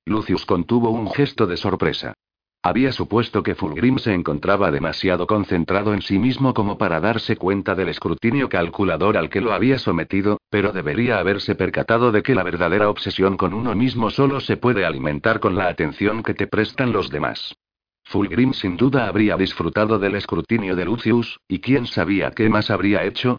Lucius 0.05 0.45
contuvo 0.45 0.91
un 0.91 1.11
gesto 1.11 1.47
de 1.47 1.57
sorpresa. 1.57 2.13
Había 2.61 2.91
supuesto 2.91 3.41
que 3.41 3.55
Fulgrim 3.55 3.99
se 3.99 4.13
encontraba 4.13 4.69
demasiado 4.69 5.27
concentrado 5.27 5.93
en 5.93 6.01
sí 6.01 6.19
mismo 6.19 6.53
como 6.53 6.77
para 6.77 6.99
darse 6.99 7.37
cuenta 7.37 7.73
del 7.73 7.87
escrutinio 7.87 8.49
calculador 8.49 9.15
al 9.15 9.29
que 9.29 9.39
lo 9.39 9.53
había 9.53 9.79
sometido, 9.79 10.41
pero 10.49 10.73
debería 10.73 11.19
haberse 11.19 11.55
percatado 11.55 12.11
de 12.11 12.21
que 12.21 12.35
la 12.35 12.43
verdadera 12.43 12.89
obsesión 12.89 13.37
con 13.37 13.53
uno 13.53 13.75
mismo 13.75 14.09
solo 14.09 14.41
se 14.41 14.57
puede 14.57 14.85
alimentar 14.85 15.39
con 15.39 15.55
la 15.55 15.69
atención 15.69 16.21
que 16.21 16.33
te 16.33 16.47
prestan 16.47 16.91
los 16.91 17.09
demás. 17.09 17.55
Fulgrim 18.03 18.51
sin 18.51 18.75
duda 18.75 19.07
habría 19.07 19.37
disfrutado 19.37 19.97
del 19.97 20.15
escrutinio 20.15 20.75
de 20.75 20.83
Lucius, 20.83 21.39
y 21.47 21.59
quién 21.59 21.85
sabía 21.85 22.31
qué 22.31 22.49
más 22.49 22.69
habría 22.71 23.05
hecho, 23.05 23.37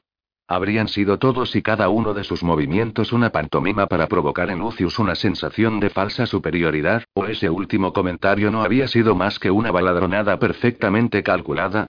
Habrían 0.52 0.88
sido 0.88 1.20
todos 1.20 1.54
y 1.54 1.62
cada 1.62 1.90
uno 1.90 2.12
de 2.12 2.24
sus 2.24 2.42
movimientos 2.42 3.12
una 3.12 3.30
pantomima 3.30 3.86
para 3.86 4.08
provocar 4.08 4.50
en 4.50 4.58
Lucius 4.58 4.98
una 4.98 5.14
sensación 5.14 5.78
de 5.78 5.90
falsa 5.90 6.26
superioridad, 6.26 7.04
o 7.14 7.26
ese 7.26 7.48
último 7.48 7.92
comentario 7.92 8.50
no 8.50 8.64
había 8.64 8.88
sido 8.88 9.14
más 9.14 9.38
que 9.38 9.52
una 9.52 9.70
baladronada 9.70 10.40
perfectamente 10.40 11.22
calculada. 11.22 11.86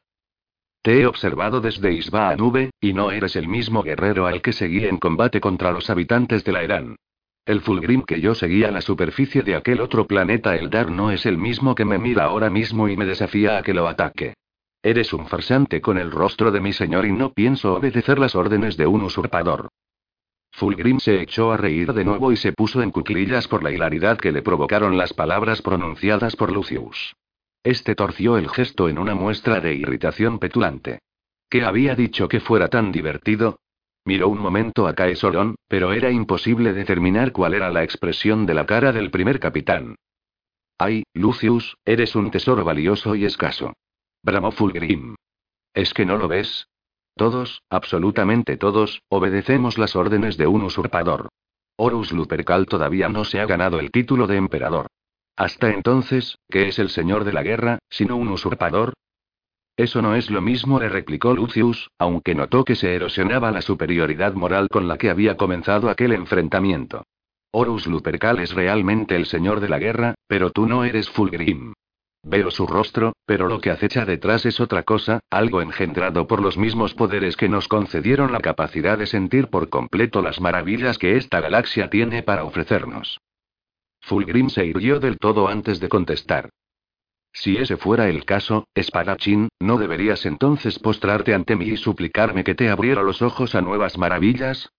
Te 0.84 1.02
he 1.02 1.08
observado 1.08 1.60
desde 1.60 1.92
Isba 1.92 2.30
a 2.30 2.36
Nube, 2.36 2.70
y 2.80 2.94
no 2.94 3.10
eres 3.10 3.36
el 3.36 3.48
mismo 3.48 3.82
guerrero 3.82 4.28
al 4.28 4.44
que 4.44 4.54
seguí 4.54 4.86
en 4.86 5.00
combate 5.00 5.42
contra 5.42 5.72
los 5.72 5.90
habitantes 5.90 6.44
de 6.44 6.52
la. 6.52 6.96
El 7.48 7.62
Fulgrim 7.62 8.04
que 8.04 8.22
yo 8.22 8.36
seguía 8.36 8.68
a 8.68 8.72
la 8.72 8.82
superficie 8.82 9.42
de 9.42 9.56
aquel 9.56 9.82
otro 9.82 10.06
planeta 10.06 10.56
Eldar 10.56 10.92
no 10.92 11.10
es 11.10 11.26
el 11.26 11.40
mismo 11.40 11.74
que 11.74 11.86
me 11.86 11.98
mira 11.98 12.26
ahora 12.26 12.52
mismo 12.52 12.88
y 12.88 12.96
me 12.96 13.08
desafía 13.08 13.58
a 13.58 13.64
que 13.64 13.74
lo 13.74 13.88
ataque. 13.88 14.36
Eres 14.84 15.14
un 15.14 15.28
farsante 15.28 15.80
con 15.80 16.00
el 16.00 16.10
rostro 16.10 16.52
de 16.52 16.60
mi 16.60 16.74
señor 16.74 17.06
y 17.06 17.12
no 17.12 17.34
pienso 17.34 17.76
obedecer 17.76 18.18
las 18.18 18.36
órdenes 18.36 18.78
de 18.78 18.88
un 18.88 19.04
usurpador. 19.04 19.70
Fulgrim 20.52 21.00
se 21.00 21.22
echó 21.22 21.52
a 21.52 21.58
reír 21.58 21.94
de 21.94 22.04
nuevo 22.04 22.32
y 22.32 22.38
se 22.38 22.52
puso 22.52 22.82
en 22.82 22.92
cuclillas 22.92 23.48
por 23.48 23.64
la 23.64 23.72
hilaridad 23.72 24.18
que 24.18 24.32
le 24.32 24.42
provocaron 24.42 24.98
las 24.98 25.14
palabras 25.14 25.62
pronunciadas 25.62 26.36
por 26.36 26.52
Lucius. 26.52 27.16
Este 27.64 27.94
torció 27.94 28.38
el 28.38 28.50
gesto 28.50 28.90
en 28.90 28.98
una 28.98 29.14
muestra 29.14 29.60
de 29.60 29.76
irritación 29.76 30.40
petulante. 30.40 31.00
¿Qué 31.48 31.64
había 31.64 31.96
dicho 31.96 32.28
que 32.28 32.40
fuera 32.40 32.68
tan 32.68 32.92
divertido? 32.92 33.60
Miró 34.04 34.30
un 34.30 34.40
momento 34.40 34.88
a 34.88 34.96
Caesolón, 34.96 35.56
pero 35.68 35.94
era 35.94 36.10
imposible 36.10 36.74
determinar 36.74 37.32
cuál 37.32 37.54
era 37.54 37.70
la 37.70 37.84
expresión 37.84 38.48
de 38.48 38.56
la 38.56 38.66
cara 38.66 38.92
del 38.92 39.12
primer 39.12 39.40
capitán. 39.40 39.96
Ay, 40.80 41.04
Lucius, 41.14 41.78
eres 41.86 42.16
un 42.16 42.32
tesoro 42.32 42.64
valioso 42.64 43.16
y 43.16 43.26
escaso. 43.26 43.74
Bramó 44.24 44.52
Fulgrim. 44.52 45.16
¿Es 45.74 45.94
que 45.94 46.06
no 46.06 46.18
lo 46.18 46.28
ves? 46.28 46.68
Todos, 47.16 47.64
absolutamente 47.70 48.56
todos, 48.56 49.02
obedecemos 49.10 49.80
las 49.80 49.96
órdenes 49.96 50.38
de 50.38 50.46
un 50.46 50.62
usurpador. 50.62 51.30
Horus 51.76 52.12
Lupercal 52.12 52.68
todavía 52.68 53.10
no 53.10 53.26
se 53.26 53.40
ha 53.40 53.48
ganado 53.48 53.80
el 53.80 53.90
título 53.90 54.28
de 54.28 54.38
emperador. 54.38 54.88
Hasta 55.36 55.72
entonces, 55.72 56.38
¿qué 56.50 56.68
es 56.68 56.78
el 56.78 56.90
señor 56.90 57.24
de 57.24 57.34
la 57.34 57.42
guerra, 57.42 57.80
sino 57.90 58.16
un 58.16 58.28
usurpador? 58.28 58.94
Eso 59.76 60.04
no 60.04 60.14
es 60.14 60.30
lo 60.30 60.42
mismo, 60.42 60.80
le 60.80 60.90
replicó 60.90 61.34
Lucius, 61.34 61.90
aunque 61.98 62.36
notó 62.36 62.64
que 62.64 62.76
se 62.76 62.94
erosionaba 62.94 63.50
la 63.52 63.64
superioridad 63.64 64.34
moral 64.34 64.68
con 64.70 64.88
la 64.88 65.00
que 65.00 65.10
había 65.10 65.36
comenzado 65.36 65.90
aquel 65.90 66.12
enfrentamiento. 66.12 67.04
Horus 67.52 67.88
Lupercal 67.88 68.40
es 68.40 68.54
realmente 68.54 69.16
el 69.16 69.26
señor 69.26 69.60
de 69.62 69.70
la 69.70 69.80
guerra, 69.80 70.14
pero 70.28 70.52
tú 70.52 70.68
no 70.68 70.84
eres 70.84 71.10
Fulgrim. 71.10 71.74
Veo 72.24 72.52
su 72.52 72.68
rostro, 72.68 73.14
pero 73.26 73.48
lo 73.48 73.60
que 73.60 73.72
acecha 73.72 74.06
detrás 74.06 74.46
es 74.46 74.60
otra 74.60 74.84
cosa, 74.84 75.22
algo 75.32 75.62
engendrado 75.62 76.28
por 76.28 76.42
los 76.42 76.58
mismos 76.58 76.94
poderes 76.94 77.36
que 77.36 77.50
nos 77.50 77.68
concedieron 77.68 78.32
la 78.32 78.40
capacidad 78.40 78.98
de 78.98 79.08
sentir 79.08 79.48
por 79.48 79.70
completo 79.70 80.22
las 80.22 80.40
maravillas 80.40 81.00
que 81.00 81.18
esta 81.18 81.42
galaxia 81.42 81.90
tiene 81.90 82.22
para 82.22 82.44
ofrecernos. 82.44 83.20
Fulgrim 84.02 84.50
se 84.50 84.66
irguió 84.66 85.00
del 85.00 85.18
todo 85.18 85.48
antes 85.48 85.80
de 85.80 85.90
contestar. 85.90 86.50
Si 87.34 87.58
ese 87.58 87.78
fuera 87.78 88.10
el 88.10 88.26
caso, 88.26 88.68
espadachín, 88.76 89.50
¿no 89.60 89.78
deberías 89.78 90.26
entonces 90.26 90.80
postrarte 90.80 91.34
ante 91.34 91.56
mí 91.56 91.66
y 91.66 91.78
suplicarme 91.78 92.44
que 92.44 92.56
te 92.56 92.70
abriera 92.70 93.04
los 93.04 93.22
ojos 93.22 93.56
a 93.56 93.62
nuevas 93.62 93.98
maravillas? 93.98 94.70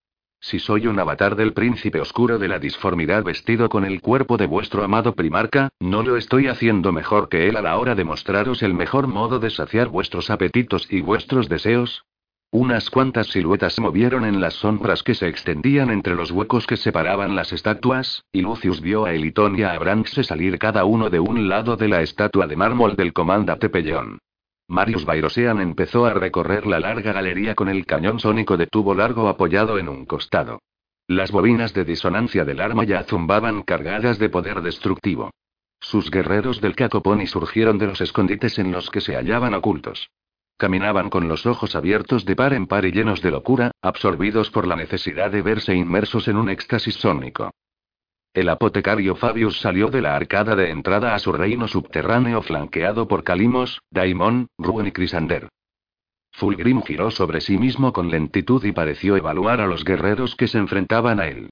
Si 0.43 0.59
soy 0.59 0.87
un 0.87 0.99
avatar 0.99 1.37
del 1.37 1.53
príncipe 1.53 2.01
oscuro 2.01 2.37
de 2.37 2.49
la 2.49 2.59
disformidad 2.59 3.23
vestido 3.23 3.69
con 3.69 3.85
el 3.85 4.01
cuerpo 4.01 4.35
de 4.35 4.45
vuestro 4.45 4.83
amado 4.83 5.15
primarca, 5.15 5.69
¿no 5.79 6.03
lo 6.03 6.17
estoy 6.17 6.47
haciendo 6.47 6.91
mejor 6.91 7.29
que 7.29 7.47
él 7.47 7.55
a 7.55 7.61
la 7.61 7.77
hora 7.77 7.95
de 7.95 8.03
mostraros 8.03 8.61
el 8.61 8.73
mejor 8.73 9.07
modo 9.07 9.39
de 9.39 9.49
saciar 9.49 9.87
vuestros 9.87 10.29
apetitos 10.29 10.85
y 10.91 10.99
vuestros 10.99 11.47
deseos? 11.47 12.03
Unas 12.51 12.89
cuantas 12.89 13.27
siluetas 13.27 13.75
se 13.75 13.79
movieron 13.79 14.25
en 14.25 14.41
las 14.41 14.55
sombras 14.55 15.01
que 15.01 15.15
se 15.15 15.29
extendían 15.29 15.89
entre 15.89 16.13
los 16.13 16.29
huecos 16.29 16.67
que 16.67 16.75
separaban 16.75 17.37
las 17.37 17.53
estatuas, 17.53 18.25
y 18.33 18.41
Lucius 18.41 18.81
vio 18.81 19.05
a 19.05 19.13
Eliton 19.13 19.57
y 19.57 19.63
a 19.63 19.71
Abranxe 19.71 20.25
salir 20.25 20.59
cada 20.59 20.83
uno 20.83 21.09
de 21.09 21.21
un 21.21 21.47
lado 21.47 21.77
de 21.77 21.87
la 21.87 22.01
estatua 22.01 22.47
de 22.47 22.57
mármol 22.57 22.97
del 22.97 23.13
comandante 23.13 23.69
Pellón. 23.69 24.19
Marius 24.67 25.05
Bairosean 25.05 25.59
empezó 25.61 26.05
a 26.05 26.13
recorrer 26.13 26.65
la 26.65 26.79
larga 26.79 27.11
galería 27.11 27.55
con 27.55 27.69
el 27.69 27.85
cañón 27.85 28.19
sónico 28.19 28.57
de 28.57 28.67
tubo 28.67 28.95
largo 28.95 29.27
apoyado 29.27 29.77
en 29.77 29.89
un 29.89 30.05
costado. 30.05 30.59
Las 31.07 31.31
bobinas 31.31 31.73
de 31.73 31.83
disonancia 31.83 32.45
del 32.45 32.61
arma 32.61 32.85
ya 32.85 33.03
zumbaban 33.03 33.63
cargadas 33.63 34.19
de 34.19 34.29
poder 34.29 34.61
destructivo. 34.61 35.31
Sus 35.81 36.09
guerreros 36.09 36.61
del 36.61 36.75
Cacoponi 36.75 37.27
surgieron 37.27 37.77
de 37.77 37.87
los 37.87 37.99
escondites 37.99 38.57
en 38.57 38.71
los 38.71 38.89
que 38.89 39.01
se 39.01 39.15
hallaban 39.15 39.53
ocultos. 39.53 40.09
Caminaban 40.57 41.09
con 41.09 41.27
los 41.27 41.45
ojos 41.45 41.75
abiertos 41.75 42.23
de 42.23 42.35
par 42.37 42.53
en 42.53 42.67
par 42.67 42.85
y 42.85 42.91
llenos 42.91 43.21
de 43.21 43.31
locura, 43.31 43.71
absorbidos 43.81 44.49
por 44.49 44.65
la 44.65 44.77
necesidad 44.77 45.29
de 45.29 45.41
verse 45.41 45.75
inmersos 45.75 46.29
en 46.29 46.37
un 46.37 46.47
éxtasis 46.47 46.95
sónico. 46.95 47.51
El 48.33 48.49
apotecario 48.49 49.15
Fabius 49.15 49.59
salió 49.59 49.89
de 49.89 50.01
la 50.01 50.15
arcada 50.15 50.55
de 50.55 50.71
entrada 50.71 51.13
a 51.13 51.19
su 51.19 51.31
reino 51.31 51.67
subterráneo 51.67 52.41
flanqueado 52.41 53.07
por 53.07 53.23
Calimos, 53.23 53.83
Daimon, 53.91 54.47
Ruen 54.57 54.87
y 54.87 54.91
Crisander. 54.91 55.49
Fulgrim 56.31 56.81
giró 56.81 57.11
sobre 57.11 57.41
sí 57.41 57.59
mismo 57.59 57.93
con 57.93 58.09
lentitud 58.09 58.63
y 58.65 58.71
pareció 58.71 59.15
evaluar 59.17 59.61
a 59.61 59.67
los 59.67 59.83
guerreros 59.83 60.35
que 60.35 60.47
se 60.47 60.57
enfrentaban 60.57 61.19
a 61.19 61.27
él. 61.27 61.51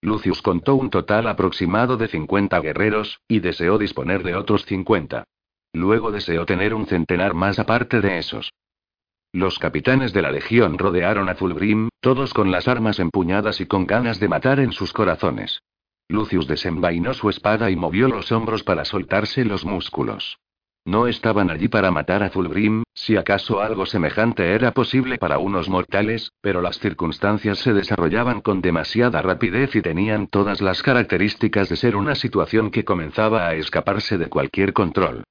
Lucius 0.00 0.42
contó 0.42 0.74
un 0.74 0.90
total 0.90 1.28
aproximado 1.28 1.96
de 1.96 2.08
50 2.08 2.58
guerreros, 2.58 3.20
y 3.28 3.38
deseó 3.38 3.78
disponer 3.78 4.24
de 4.24 4.34
otros 4.34 4.64
50. 4.64 5.22
Luego 5.72 6.10
deseó 6.10 6.44
tener 6.44 6.74
un 6.74 6.86
centenar 6.86 7.34
más 7.34 7.60
aparte 7.60 8.00
de 8.00 8.18
esos. 8.18 8.52
Los 9.32 9.60
capitanes 9.60 10.12
de 10.12 10.22
la 10.22 10.32
legión 10.32 10.78
rodearon 10.78 11.28
a 11.28 11.36
Fulgrim, 11.36 11.90
todos 12.00 12.34
con 12.34 12.50
las 12.50 12.66
armas 12.66 12.98
empuñadas 12.98 13.60
y 13.60 13.66
con 13.66 13.86
ganas 13.86 14.18
de 14.18 14.28
matar 14.28 14.58
en 14.58 14.72
sus 14.72 14.92
corazones. 14.92 15.62
Lucius 16.08 16.46
desenvainó 16.46 17.14
su 17.14 17.30
espada 17.30 17.70
y 17.70 17.76
movió 17.76 18.08
los 18.08 18.32
hombros 18.32 18.62
para 18.62 18.84
soltarse 18.84 19.44
los 19.44 19.64
músculos. 19.64 20.38
No 20.84 21.06
estaban 21.06 21.48
allí 21.48 21.68
para 21.68 21.92
matar 21.92 22.24
a 22.24 22.30
Fulgrim, 22.30 22.82
si 22.92 23.16
acaso 23.16 23.60
algo 23.60 23.86
semejante 23.86 24.52
era 24.52 24.72
posible 24.72 25.16
para 25.16 25.38
unos 25.38 25.68
mortales, 25.68 26.32
pero 26.40 26.60
las 26.60 26.80
circunstancias 26.80 27.58
se 27.58 27.72
desarrollaban 27.72 28.40
con 28.40 28.60
demasiada 28.60 29.22
rapidez 29.22 29.76
y 29.76 29.82
tenían 29.82 30.26
todas 30.26 30.60
las 30.60 30.82
características 30.82 31.68
de 31.68 31.76
ser 31.76 31.94
una 31.94 32.16
situación 32.16 32.72
que 32.72 32.84
comenzaba 32.84 33.46
a 33.46 33.54
escaparse 33.54 34.18
de 34.18 34.28
cualquier 34.28 34.72
control. 34.72 35.22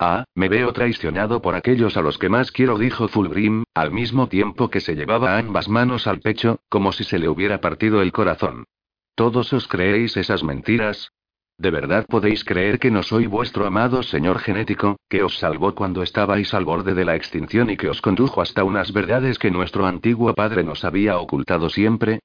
Ah, 0.00 0.24
me 0.34 0.48
veo 0.48 0.72
traicionado 0.72 1.40
por 1.40 1.54
aquellos 1.54 1.96
a 1.96 2.02
los 2.02 2.18
que 2.18 2.28
más 2.28 2.50
quiero, 2.50 2.76
dijo 2.76 3.06
Fulgrim, 3.06 3.62
al 3.74 3.92
mismo 3.92 4.28
tiempo 4.28 4.70
que 4.70 4.80
se 4.80 4.96
llevaba 4.96 5.38
ambas 5.38 5.68
manos 5.68 6.08
al 6.08 6.18
pecho, 6.18 6.58
como 6.68 6.90
si 6.90 7.04
se 7.04 7.20
le 7.20 7.28
hubiera 7.28 7.60
partido 7.60 8.02
el 8.02 8.10
corazón. 8.10 8.64
¿Todos 9.14 9.52
os 9.52 9.68
creéis 9.68 10.16
esas 10.16 10.42
mentiras? 10.42 11.12
¿De 11.56 11.70
verdad 11.70 12.04
podéis 12.08 12.44
creer 12.44 12.80
que 12.80 12.90
no 12.90 13.04
soy 13.04 13.26
vuestro 13.26 13.64
amado 13.64 14.02
señor 14.02 14.40
genético, 14.40 14.96
que 15.08 15.22
os 15.22 15.38
salvó 15.38 15.72
cuando 15.76 16.02
estabais 16.02 16.52
al 16.52 16.64
borde 16.64 16.94
de 16.94 17.04
la 17.04 17.14
extinción 17.14 17.70
y 17.70 17.76
que 17.76 17.88
os 17.88 18.02
condujo 18.02 18.42
hasta 18.42 18.64
unas 18.64 18.92
verdades 18.92 19.38
que 19.38 19.52
nuestro 19.52 19.86
antiguo 19.86 20.34
padre 20.34 20.64
nos 20.64 20.84
había 20.84 21.18
ocultado 21.18 21.70
siempre? 21.70 22.18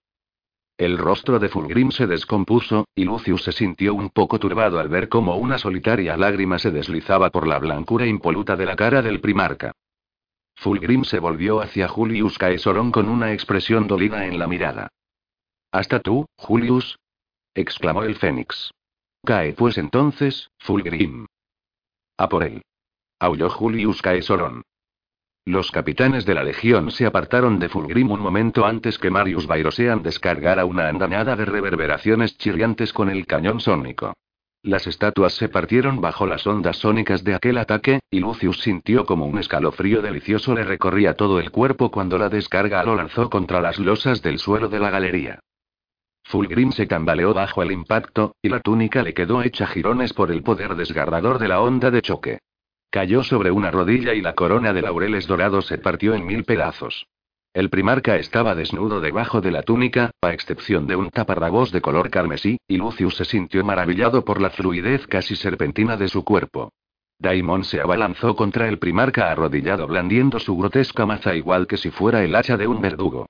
El 0.80 0.98
rostro 0.98 1.38
de 1.38 1.50
Fulgrim 1.50 1.92
se 1.92 2.08
descompuso, 2.08 2.88
y 2.96 3.04
Lucius 3.04 3.44
se 3.44 3.52
sintió 3.52 3.94
un 3.94 4.10
poco 4.10 4.40
turbado 4.40 4.80
al 4.80 4.88
ver 4.88 5.10
cómo 5.10 5.36
una 5.36 5.60
solitaria 5.60 6.18
lágrima 6.18 6.58
se 6.58 6.72
deslizaba 6.72 7.30
por 7.30 7.46
la 7.46 7.60
blancura 7.60 8.08
impoluta 8.08 8.56
de 8.56 8.66
la 8.66 8.76
cara 8.76 9.04
del 9.04 9.20
primarca. 9.20 9.74
Fulgrim 10.56 11.04
se 11.04 11.20
volvió 11.20 11.62
hacia 11.62 11.88
Julius 11.88 12.40
Caesorón 12.40 12.92
con 12.92 13.10
una 13.10 13.32
expresión 13.32 13.88
dolida 13.88 14.26
en 14.26 14.40
la 14.40 14.48
mirada. 14.48 14.90
¿Hasta 15.72 16.00
tú, 16.00 16.26
Julius? 16.36 16.98
exclamó 17.54 18.04
el 18.04 18.16
Fénix. 18.16 18.72
Cae 19.24 19.54
pues 19.54 19.78
entonces, 19.78 20.50
Fulgrim. 20.58 21.28
A 22.18 22.28
por 22.28 22.44
él. 22.44 22.64
Aulló 23.20 23.50
Julius 23.50 24.02
Caesorón. 24.02 24.64
Los 25.46 25.72
capitanes 25.72 26.26
de 26.26 26.34
la 26.34 26.44
legión 26.44 26.92
se 26.92 27.06
apartaron 27.06 27.60
de 27.60 27.70
Fulgrim 27.70 28.12
un 28.12 28.20
momento 28.20 28.66
antes 28.66 28.98
que 28.98 29.10
Marius 29.10 29.46
Bairosean 29.46 30.02
descargara 30.04 30.66
una 30.66 30.88
andanada 30.88 31.36
de 31.36 31.46
reverberaciones 31.46 32.38
chirriantes 32.38 32.92
con 32.92 33.10
el 33.10 33.26
cañón 33.28 33.60
sónico. 33.60 34.14
Las 34.62 34.88
estatuas 34.88 35.34
se 35.34 35.50
partieron 35.50 36.02
bajo 36.02 36.26
las 36.26 36.46
ondas 36.46 36.78
sónicas 36.78 37.24
de 37.24 37.36
aquel 37.36 37.58
ataque, 37.58 38.00
y 38.10 38.20
Lucius 38.20 38.60
sintió 38.62 39.06
como 39.06 39.26
un 39.26 39.38
escalofrío 39.38 40.02
delicioso 40.02 40.54
le 40.54 40.64
recorría 40.64 41.14
todo 41.14 41.40
el 41.40 41.52
cuerpo 41.52 41.92
cuando 41.92 42.18
la 42.18 42.30
descarga 42.30 42.84
lo 42.84 42.96
lanzó 42.96 43.30
contra 43.30 43.62
las 43.62 43.80
losas 43.80 44.22
del 44.22 44.40
suelo 44.40 44.68
de 44.68 44.80
la 44.80 44.90
galería. 44.90 45.40
Fulgrim 46.30 46.72
se 46.72 46.86
tambaleó 46.86 47.34
bajo 47.34 47.64
el 47.64 47.72
impacto, 47.72 48.36
y 48.44 48.50
la 48.50 48.60
túnica 48.60 49.02
le 49.02 49.16
quedó 49.16 49.42
hecha 49.42 49.66
jirones 49.66 50.14
por 50.14 50.32
el 50.32 50.44
poder 50.44 50.76
desgarrador 50.76 51.40
de 51.40 51.48
la 51.48 51.60
onda 51.60 51.90
de 51.90 52.04
choque. 52.04 52.38
Cayó 52.92 53.24
sobre 53.24 53.50
una 53.50 53.72
rodilla 53.72 54.14
y 54.14 54.22
la 54.22 54.36
corona 54.36 54.72
de 54.72 54.84
laureles 54.84 55.26
dorados 55.26 55.66
se 55.66 55.80
partió 55.80 56.14
en 56.14 56.28
mil 56.28 56.44
pedazos. 56.44 57.08
El 57.52 57.72
primarca 57.72 58.18
estaba 58.18 58.54
desnudo 58.54 59.02
debajo 59.02 59.42
de 59.42 59.50
la 59.50 59.64
túnica, 59.64 60.12
a 60.22 60.32
excepción 60.32 60.86
de 60.86 60.98
un 60.98 61.10
taparrabos 61.10 61.72
de 61.72 61.82
color 61.82 62.12
carmesí, 62.12 62.60
y 62.68 62.78
Lucius 62.78 63.16
se 63.16 63.26
sintió 63.26 63.66
maravillado 63.66 64.24
por 64.24 64.40
la 64.40 64.52
fluidez 64.52 65.08
casi 65.08 65.36
serpentina 65.36 65.98
de 65.98 66.10
su 66.10 66.24
cuerpo. 66.24 66.72
Daimon 67.18 67.64
se 67.64 67.82
abalanzó 67.82 68.36
contra 68.36 68.68
el 68.68 68.78
primarca 68.78 69.32
arrodillado 69.32 69.88
blandiendo 69.88 70.38
su 70.38 70.56
grotesca 70.56 71.08
maza 71.08 71.34
igual 71.34 71.66
que 71.66 71.78
si 71.78 71.90
fuera 71.90 72.24
el 72.24 72.36
hacha 72.36 72.56
de 72.56 72.68
un 72.68 72.82
verdugo. 72.82 73.26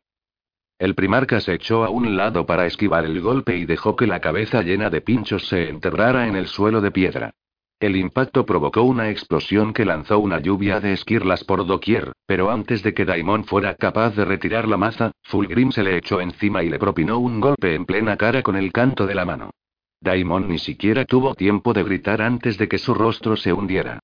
El 0.79 0.95
primarca 0.95 1.41
se 1.41 1.55
echó 1.55 1.83
a 1.83 1.89
un 1.89 2.15
lado 2.15 2.45
para 2.45 2.65
esquivar 2.65 3.03
el 3.03 3.19
golpe 3.19 3.57
y 3.57 3.65
dejó 3.65 3.97
que 3.97 4.07
la 4.07 4.21
cabeza 4.21 4.61
llena 4.61 4.89
de 4.89 5.01
pinchos 5.01 5.49
se 5.49 5.67
enterrara 5.67 6.25
en 6.25 6.37
el 6.37 6.47
suelo 6.47 6.79
de 6.79 6.89
piedra. 6.89 7.33
El 7.81 7.97
impacto 7.97 8.45
provocó 8.45 8.83
una 8.83 9.09
explosión 9.09 9.73
que 9.73 9.83
lanzó 9.83 10.19
una 10.19 10.39
lluvia 10.39 10.79
de 10.79 10.93
esquirlas 10.93 11.43
por 11.43 11.65
doquier, 11.65 12.13
pero 12.25 12.49
antes 12.49 12.81
de 12.81 12.93
que 12.93 13.03
Daimon 13.03 13.43
fuera 13.43 13.75
capaz 13.75 14.15
de 14.15 14.23
retirar 14.23 14.69
la 14.69 14.77
maza, 14.77 15.11
Fulgrim 15.23 15.71
se 15.71 15.83
le 15.83 15.97
echó 15.97 16.21
encima 16.21 16.63
y 16.63 16.69
le 16.69 16.79
propinó 16.79 17.19
un 17.19 17.41
golpe 17.41 17.75
en 17.75 17.85
plena 17.85 18.15
cara 18.15 18.41
con 18.41 18.55
el 18.55 18.71
canto 18.71 19.05
de 19.05 19.15
la 19.15 19.25
mano. 19.25 19.51
Daimon 19.99 20.47
ni 20.47 20.59
siquiera 20.59 21.03
tuvo 21.03 21.35
tiempo 21.35 21.73
de 21.73 21.83
gritar 21.83 22.21
antes 22.21 22.57
de 22.57 22.69
que 22.69 22.77
su 22.77 22.93
rostro 22.93 23.35
se 23.35 23.51
hundiera. 23.51 23.99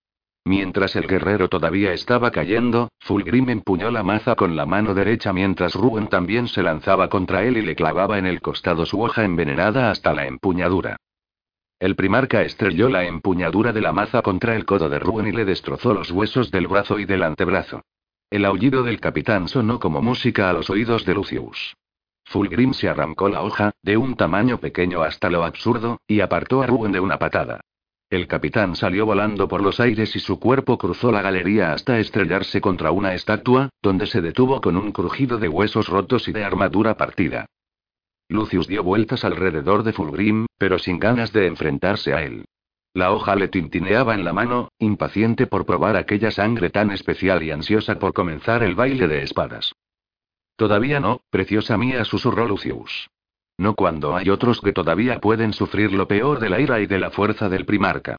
Mientras 0.47 0.95
el 0.95 1.07
guerrero 1.07 1.49
todavía 1.49 1.91
estaba 1.91 2.29
cayendo, 2.29 2.89
Fulgrim 2.99 3.49
empuñó 3.49 3.89
la 3.89 4.03
maza 4.03 4.35
con 4.35 4.55
la 4.55 4.67
mano 4.67 4.93
derecha 4.93 5.33
mientras 5.33 5.73
Ruen 5.73 6.07
también 6.07 6.47
se 6.47 6.61
lanzaba 6.61 7.09
contra 7.09 7.43
él 7.43 7.57
y 7.57 7.63
le 7.63 7.75
clavaba 7.75 8.19
en 8.19 8.27
el 8.27 8.41
costado 8.41 8.85
su 8.85 9.01
hoja 9.01 9.25
envenenada 9.25 9.89
hasta 9.89 10.13
la 10.13 10.27
empuñadura. 10.27 10.97
El 11.79 11.95
primarca 11.95 12.43
estrelló 12.43 12.89
la 12.89 13.05
empuñadura 13.05 13.73
de 13.73 13.81
la 13.81 13.91
maza 13.91 14.21
contra 14.21 14.55
el 14.55 14.65
codo 14.65 14.87
de 14.87 14.99
Ruen 14.99 15.27
y 15.27 15.31
le 15.31 15.45
destrozó 15.45 15.95
los 15.95 16.11
huesos 16.11 16.51
del 16.51 16.67
brazo 16.67 16.99
y 16.99 17.05
del 17.05 17.23
antebrazo. 17.23 17.81
El 18.29 18.45
aullido 18.45 18.83
del 18.83 18.99
capitán 18.99 19.47
sonó 19.47 19.79
como 19.79 20.03
música 20.03 20.51
a 20.51 20.53
los 20.53 20.69
oídos 20.69 21.05
de 21.05 21.15
Lucius. 21.15 21.75
Fulgrim 22.23 22.73
se 22.73 22.87
arrancó 22.87 23.29
la 23.29 23.41
hoja, 23.41 23.71
de 23.81 23.97
un 23.97 24.15
tamaño 24.15 24.59
pequeño 24.59 25.01
hasta 25.01 25.31
lo 25.31 25.43
absurdo, 25.43 26.01
y 26.07 26.21
apartó 26.21 26.61
a 26.61 26.67
Ruen 26.67 26.91
de 26.91 26.99
una 26.99 27.17
patada. 27.17 27.61
El 28.15 28.27
capitán 28.27 28.77
salió 28.77 29.05
volando 29.05 29.49
por 29.49 29.61
los 29.61 29.81
aires 29.81 30.15
y 30.15 30.19
su 30.19 30.39
cuerpo 30.39 30.77
cruzó 30.77 31.11
la 31.11 31.21
galería 31.21 31.73
hasta 31.73 31.99
estrellarse 31.99 32.61
contra 32.61 32.91
una 32.91 33.13
estatua, 33.13 33.67
donde 33.81 34.07
se 34.07 34.21
detuvo 34.21 34.61
con 34.61 34.77
un 34.77 34.93
crujido 34.93 35.37
de 35.37 35.49
huesos 35.49 35.89
rotos 35.89 36.29
y 36.29 36.31
de 36.31 36.45
armadura 36.45 36.95
partida. 36.95 37.45
Lucius 38.29 38.67
dio 38.67 38.83
vueltas 38.83 39.25
alrededor 39.25 39.83
de 39.83 39.91
Fulgrim, 39.91 40.45
pero 40.57 40.79
sin 40.79 40.97
ganas 40.97 41.33
de 41.33 41.47
enfrentarse 41.47 42.13
a 42.13 42.23
él. 42.23 42.45
La 42.93 43.11
hoja 43.11 43.35
le 43.35 43.49
tintineaba 43.49 44.15
en 44.15 44.23
la 44.23 44.31
mano, 44.31 44.69
impaciente 44.79 45.45
por 45.45 45.65
probar 45.65 45.97
aquella 45.97 46.31
sangre 46.31 46.69
tan 46.69 46.91
especial 46.91 47.43
y 47.43 47.51
ansiosa 47.51 47.99
por 47.99 48.13
comenzar 48.13 48.63
el 48.63 48.75
baile 48.75 49.09
de 49.09 49.23
espadas. 49.23 49.73
Todavía 50.55 51.01
no, 51.01 51.19
preciosa 51.31 51.77
mía, 51.77 52.05
susurró 52.05 52.47
Lucius. 52.47 53.09
No 53.57 53.73
cuando 53.75 54.15
hay 54.15 54.29
otros 54.29 54.59
que 54.61 54.73
todavía 54.73 55.19
pueden 55.19 55.53
sufrir 55.53 55.93
lo 55.93 56.07
peor 56.07 56.39
de 56.39 56.49
la 56.49 56.59
ira 56.59 56.79
y 56.81 56.87
de 56.87 56.99
la 56.99 57.11
fuerza 57.11 57.49
del 57.49 57.65
primarca. 57.65 58.17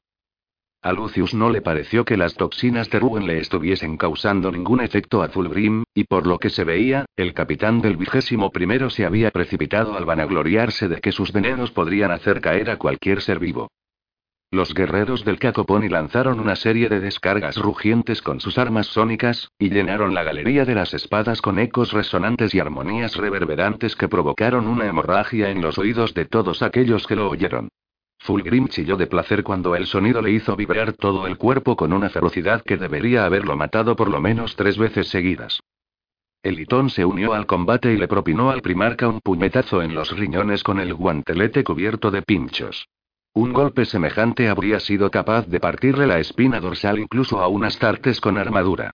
A 0.81 0.93
Lucius 0.93 1.33
no 1.33 1.49
le 1.49 1.61
pareció 1.61 2.05
que 2.05 2.17
las 2.17 2.35
toxinas 2.35 2.89
de 2.89 2.99
Ruen 2.99 3.25
le 3.25 3.39
estuviesen 3.39 3.97
causando 3.97 4.51
ningún 4.51 4.79
efecto 4.81 5.23
a 5.23 5.29
Fulgrim, 5.29 5.83
y 5.93 6.03
por 6.03 6.27
lo 6.27 6.37
que 6.37 6.49
se 6.49 6.63
veía, 6.63 7.05
el 7.15 7.33
capitán 7.33 7.81
del 7.81 7.97
vigésimo 7.97 8.51
primero 8.51 8.89
se 8.89 9.05
había 9.05 9.31
precipitado 9.31 9.97
al 9.97 10.05
vanagloriarse 10.05 10.87
de 10.87 11.01
que 11.01 11.11
sus 11.11 11.33
venenos 11.33 11.71
podrían 11.71 12.11
hacer 12.11 12.41
caer 12.41 12.69
a 12.69 12.77
cualquier 12.77 13.21
ser 13.21 13.39
vivo. 13.39 13.69
Los 14.49 14.73
guerreros 14.73 15.25
del 15.25 15.39
Cacoponi 15.39 15.89
lanzaron 15.89 16.39
una 16.39 16.55
serie 16.55 16.87
de 16.87 17.01
descargas 17.01 17.57
rugientes 17.57 18.21
con 18.21 18.39
sus 18.39 18.57
armas 18.57 18.87
sónicas, 18.87 19.51
y 19.59 19.69
llenaron 19.69 20.13
la 20.13 20.23
galería 20.23 20.63
de 20.63 20.73
las 20.73 20.93
espadas 20.93 21.41
con 21.41 21.59
ecos 21.59 21.91
resonantes 21.91 22.55
y 22.55 22.59
armonías 22.61 23.17
reverberantes 23.17 23.97
que 23.97 24.07
provocaron 24.07 24.67
una 24.67 24.85
hemorragia 24.85 25.49
en 25.49 25.61
los 25.61 25.77
oídos 25.77 26.13
de 26.13 26.23
todos 26.23 26.61
aquellos 26.61 27.05
que 27.07 27.17
lo 27.17 27.29
oyeron. 27.29 27.67
Fulgrim 28.19 28.69
chilló 28.69 28.95
de 28.95 29.07
placer 29.07 29.43
cuando 29.43 29.75
el 29.75 29.85
sonido 29.85 30.21
le 30.21 30.31
hizo 30.31 30.55
vibrar 30.55 30.93
todo 30.93 31.27
el 31.27 31.37
cuerpo 31.37 31.75
con 31.75 31.91
una 31.91 32.09
ferocidad 32.09 32.63
que 32.63 32.77
debería 32.77 33.25
haberlo 33.25 33.57
matado 33.57 33.97
por 33.97 34.09
lo 34.09 34.21
menos 34.21 34.55
tres 34.55 34.77
veces 34.77 35.09
seguidas. 35.09 35.59
El 36.41 36.55
litón 36.55 36.89
se 36.89 37.03
unió 37.03 37.33
al 37.33 37.47
combate 37.47 37.91
y 37.91 37.97
le 37.97 38.07
propinó 38.07 38.49
al 38.49 38.61
primarca 38.61 39.09
un 39.09 39.19
puñetazo 39.19 39.81
en 39.81 39.93
los 39.93 40.17
riñones 40.17 40.63
con 40.63 40.79
el 40.79 40.93
guantelete 40.93 41.65
cubierto 41.65 42.11
de 42.11 42.21
pinchos. 42.21 42.87
Un 43.37 43.53
golpe 43.53 43.85
semejante 43.85 44.49
habría 44.49 44.79
sido 44.79 45.11
capaz 45.11 45.45
de 45.45 45.59
partirle 45.59 46.07
la 46.07 46.17
espina 46.17 46.59
dorsal 46.59 46.97
incluso 46.97 47.39
a 47.39 47.47
unas 47.47 47.77
tartes 47.77 48.19
con 48.19 48.35
armadura. 48.35 48.89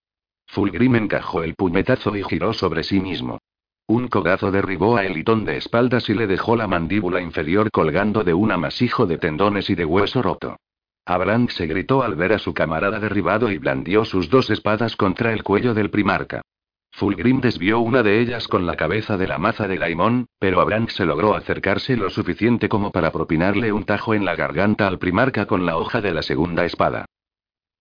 Fulgrim 0.48 0.98
encajó 0.98 1.44
el 1.44 1.56
puñetazo 1.56 2.14
y 2.18 2.26
giró 2.26 2.52
sobre 2.52 2.84
sí 2.84 3.00
mismo. 3.00 3.40
Un 3.88 4.10
cogazo 4.10 4.52
derribó 4.52 4.98
a 4.98 5.06
Elitón 5.06 5.46
de 5.46 5.56
espaldas 5.56 6.10
y 6.10 6.14
le 6.14 6.28
dejó 6.28 6.58
la 6.58 6.68
mandíbula 6.68 7.22
inferior 7.22 7.72
colgando 7.72 8.26
de 8.26 8.34
un 8.34 8.52
amasijo 8.52 9.06
de 9.06 9.18
tendones 9.18 9.70
y 9.70 9.76
de 9.76 9.86
hueso 9.86 10.22
roto. 10.22 10.58
Abraham 11.06 11.48
se 11.48 11.66
gritó 11.66 12.04
al 12.04 12.16
ver 12.16 12.34
a 12.34 12.40
su 12.40 12.54
camarada 12.54 13.00
derribado 13.00 13.50
y 13.50 13.60
blandió 13.60 14.04
sus 14.04 14.30
dos 14.30 14.50
espadas 14.50 14.98
contra 14.98 15.32
el 15.32 15.44
cuello 15.44 15.74
del 15.74 15.90
primarca. 15.90 16.42
Fulgrim 16.96 17.42
desvió 17.42 17.80
una 17.80 18.04
de 18.04 18.22
ellas 18.22 18.48
con 18.48 18.68
la 18.68 18.76
cabeza 18.76 19.18
de 19.18 19.26
la 19.26 19.40
maza 19.40 19.68
de 19.68 19.78
Gaimon, 19.78 20.28
pero 20.38 20.62
Abraham 20.62 20.88
se 20.90 21.06
logró 21.06 21.34
acercarse 21.34 21.98
lo 21.98 22.12
suficiente 22.12 22.70
como 22.70 22.92
para 22.92 23.12
propinarle 23.12 23.74
un 23.74 23.84
tajo 23.84 24.14
en 24.14 24.26
la 24.26 24.36
garganta 24.36 24.88
al 24.88 25.00
primarca 25.00 25.48
con 25.48 25.66
la 25.66 25.76
hoja 25.76 26.02
de 26.02 26.14
la 26.14 26.22
segunda 26.22 26.66
espada. 26.66 27.06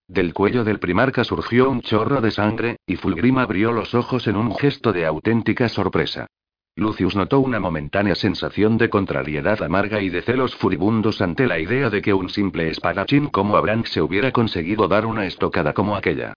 Del 0.09 0.32
cuello 0.32 0.64
del 0.64 0.78
primarca 0.78 1.24
surgió 1.24 1.68
un 1.68 1.82
chorro 1.82 2.22
de 2.22 2.30
sangre, 2.30 2.76
y 2.86 2.97
Fulgrim 2.97 3.36
abrió 3.36 3.70
los 3.72 3.94
ojos 3.94 4.26
en 4.28 4.36
un 4.36 4.55
gesto 4.56 4.94
de 4.94 5.05
auténtica 5.05 5.68
sorpresa. 5.68 6.26
Lucius 6.74 7.14
notó 7.14 7.40
una 7.40 7.60
momentánea 7.60 8.14
sensación 8.14 8.78
de 8.78 8.89
contrariedad 8.89 9.62
amarga 9.62 10.01
y 10.01 10.09
de 10.09 10.22
celos 10.22 10.56
furibundos 10.56 11.20
ante 11.20 11.47
la 11.47 11.59
idea 11.59 11.90
de 11.90 12.01
que 12.01 12.14
un 12.14 12.30
simple 12.30 12.70
espadachín 12.70 13.26
como 13.26 13.59
Abraham 13.59 13.84
se 13.84 14.01
hubiera 14.01 14.32
conseguido 14.32 14.89
dar 14.89 15.05
una 15.05 15.26
estocada 15.26 15.74
como 15.74 15.97
aquella. 15.97 16.32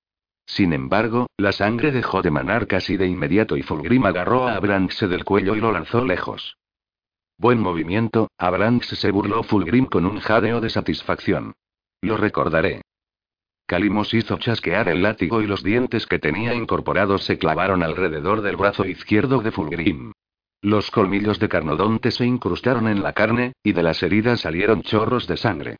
Sin 0.45 0.73
embargo, 0.73 1.27
la 1.37 1.51
sangre 1.51 1.91
dejó 1.91 2.21
de 2.21 2.31
manar 2.31 2.67
casi 2.67 2.97
de 2.97 3.07
inmediato 3.07 3.57
y 3.57 3.63
Fulgrim 3.63 4.05
agarró 4.05 4.47
a 4.47 4.55
Abranxe 4.55 5.07
del 5.07 5.25
cuello 5.25 5.55
y 5.55 5.59
lo 5.59 5.71
lanzó 5.71 6.05
lejos. 6.05 6.57
Buen 7.37 7.59
movimiento, 7.59 8.29
Abranxe 8.37 8.95
se 8.95 9.11
burló 9.11 9.43
Fulgrim 9.43 9.85
con 9.85 10.05
un 10.05 10.19
jadeo 10.19 10.61
de 10.61 10.69
satisfacción. 10.69 11.53
Lo 12.01 12.17
recordaré. 12.17 12.81
Calimos 13.65 14.13
hizo 14.13 14.37
chasquear 14.37 14.89
el 14.89 15.01
látigo 15.01 15.41
y 15.41 15.47
los 15.47 15.63
dientes 15.63 16.05
que 16.05 16.19
tenía 16.19 16.53
incorporados 16.53 17.23
se 17.23 17.39
clavaron 17.39 17.81
alrededor 17.81 18.41
del 18.41 18.57
brazo 18.57 18.85
izquierdo 18.85 19.39
de 19.39 19.51
Fulgrim. 19.51 20.11
Los 20.61 20.91
colmillos 20.91 21.39
de 21.39 21.49
Carnodonte 21.49 22.11
se 22.11 22.25
incrustaron 22.25 22.87
en 22.87 23.01
la 23.03 23.13
carne, 23.13 23.53
y 23.63 23.73
de 23.73 23.83
las 23.83 24.01
heridas 24.03 24.41
salieron 24.41 24.83
chorros 24.83 25.27
de 25.27 25.37
sangre. 25.37 25.77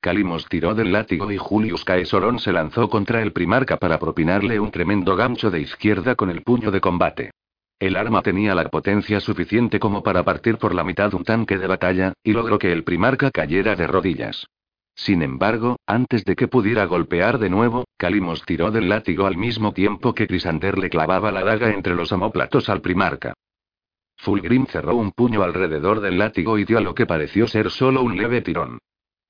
Calimos 0.00 0.46
tiró 0.48 0.76
del 0.76 0.92
látigo 0.92 1.32
y 1.32 1.38
Julius 1.38 1.84
Caesorón 1.84 2.38
se 2.38 2.52
lanzó 2.52 2.88
contra 2.88 3.20
el 3.20 3.32
primarca 3.32 3.78
para 3.78 3.98
propinarle 3.98 4.60
un 4.60 4.70
tremendo 4.70 5.16
gancho 5.16 5.50
de 5.50 5.60
izquierda 5.60 6.14
con 6.14 6.30
el 6.30 6.42
puño 6.42 6.70
de 6.70 6.80
combate. 6.80 7.32
El 7.80 7.96
arma 7.96 8.22
tenía 8.22 8.54
la 8.54 8.68
potencia 8.68 9.20
suficiente 9.20 9.80
como 9.80 10.02
para 10.02 10.24
partir 10.24 10.56
por 10.56 10.74
la 10.74 10.84
mitad 10.84 11.14
un 11.14 11.24
tanque 11.24 11.58
de 11.58 11.66
batalla, 11.66 12.12
y 12.22 12.32
logró 12.32 12.58
que 12.58 12.72
el 12.72 12.84
primarca 12.84 13.30
cayera 13.32 13.74
de 13.74 13.86
rodillas. 13.88 14.46
Sin 14.94 15.22
embargo, 15.22 15.76
antes 15.86 16.24
de 16.24 16.34
que 16.34 16.48
pudiera 16.48 16.84
golpear 16.84 17.38
de 17.38 17.50
nuevo, 17.50 17.84
Calimos 17.96 18.44
tiró 18.44 18.70
del 18.70 18.88
látigo 18.88 19.26
al 19.26 19.36
mismo 19.36 19.72
tiempo 19.72 20.14
que 20.14 20.26
Crisander 20.26 20.78
le 20.78 20.90
clavaba 20.90 21.30
la 21.30 21.44
daga 21.44 21.70
entre 21.70 21.94
los 21.94 22.10
omóplatos 22.12 22.68
al 22.68 22.80
primarca. 22.80 23.34
Fulgrim 24.16 24.66
cerró 24.66 24.96
un 24.96 25.12
puño 25.12 25.42
alrededor 25.42 26.00
del 26.00 26.18
látigo 26.18 26.58
y 26.58 26.64
dio 26.64 26.78
a 26.78 26.80
lo 26.80 26.94
que 26.94 27.06
pareció 27.06 27.46
ser 27.46 27.70
solo 27.70 28.02
un 28.02 28.16
leve 28.16 28.42
tirón. 28.42 28.78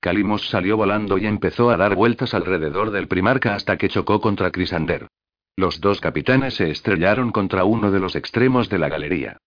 Calimos 0.01 0.49
salió 0.49 0.77
volando 0.77 1.19
y 1.19 1.27
empezó 1.27 1.71
a 1.71 1.77
dar 1.77 1.97
vueltas 1.97 2.33
alrededor 2.33 2.91
del 2.93 3.09
primarca 3.09 3.55
hasta 3.55 3.77
que 3.77 3.89
chocó 3.89 4.21
contra 4.21 4.53
Crisander. 4.53 5.09
Los 5.57 5.81
dos 5.81 6.01
capitanes 6.01 6.55
se 6.55 6.71
estrellaron 6.71 7.33
contra 7.33 7.65
uno 7.65 7.91
de 7.91 7.99
los 7.99 8.15
extremos 8.15 8.69
de 8.69 8.79
la 8.79 8.89
galería. 8.89 9.39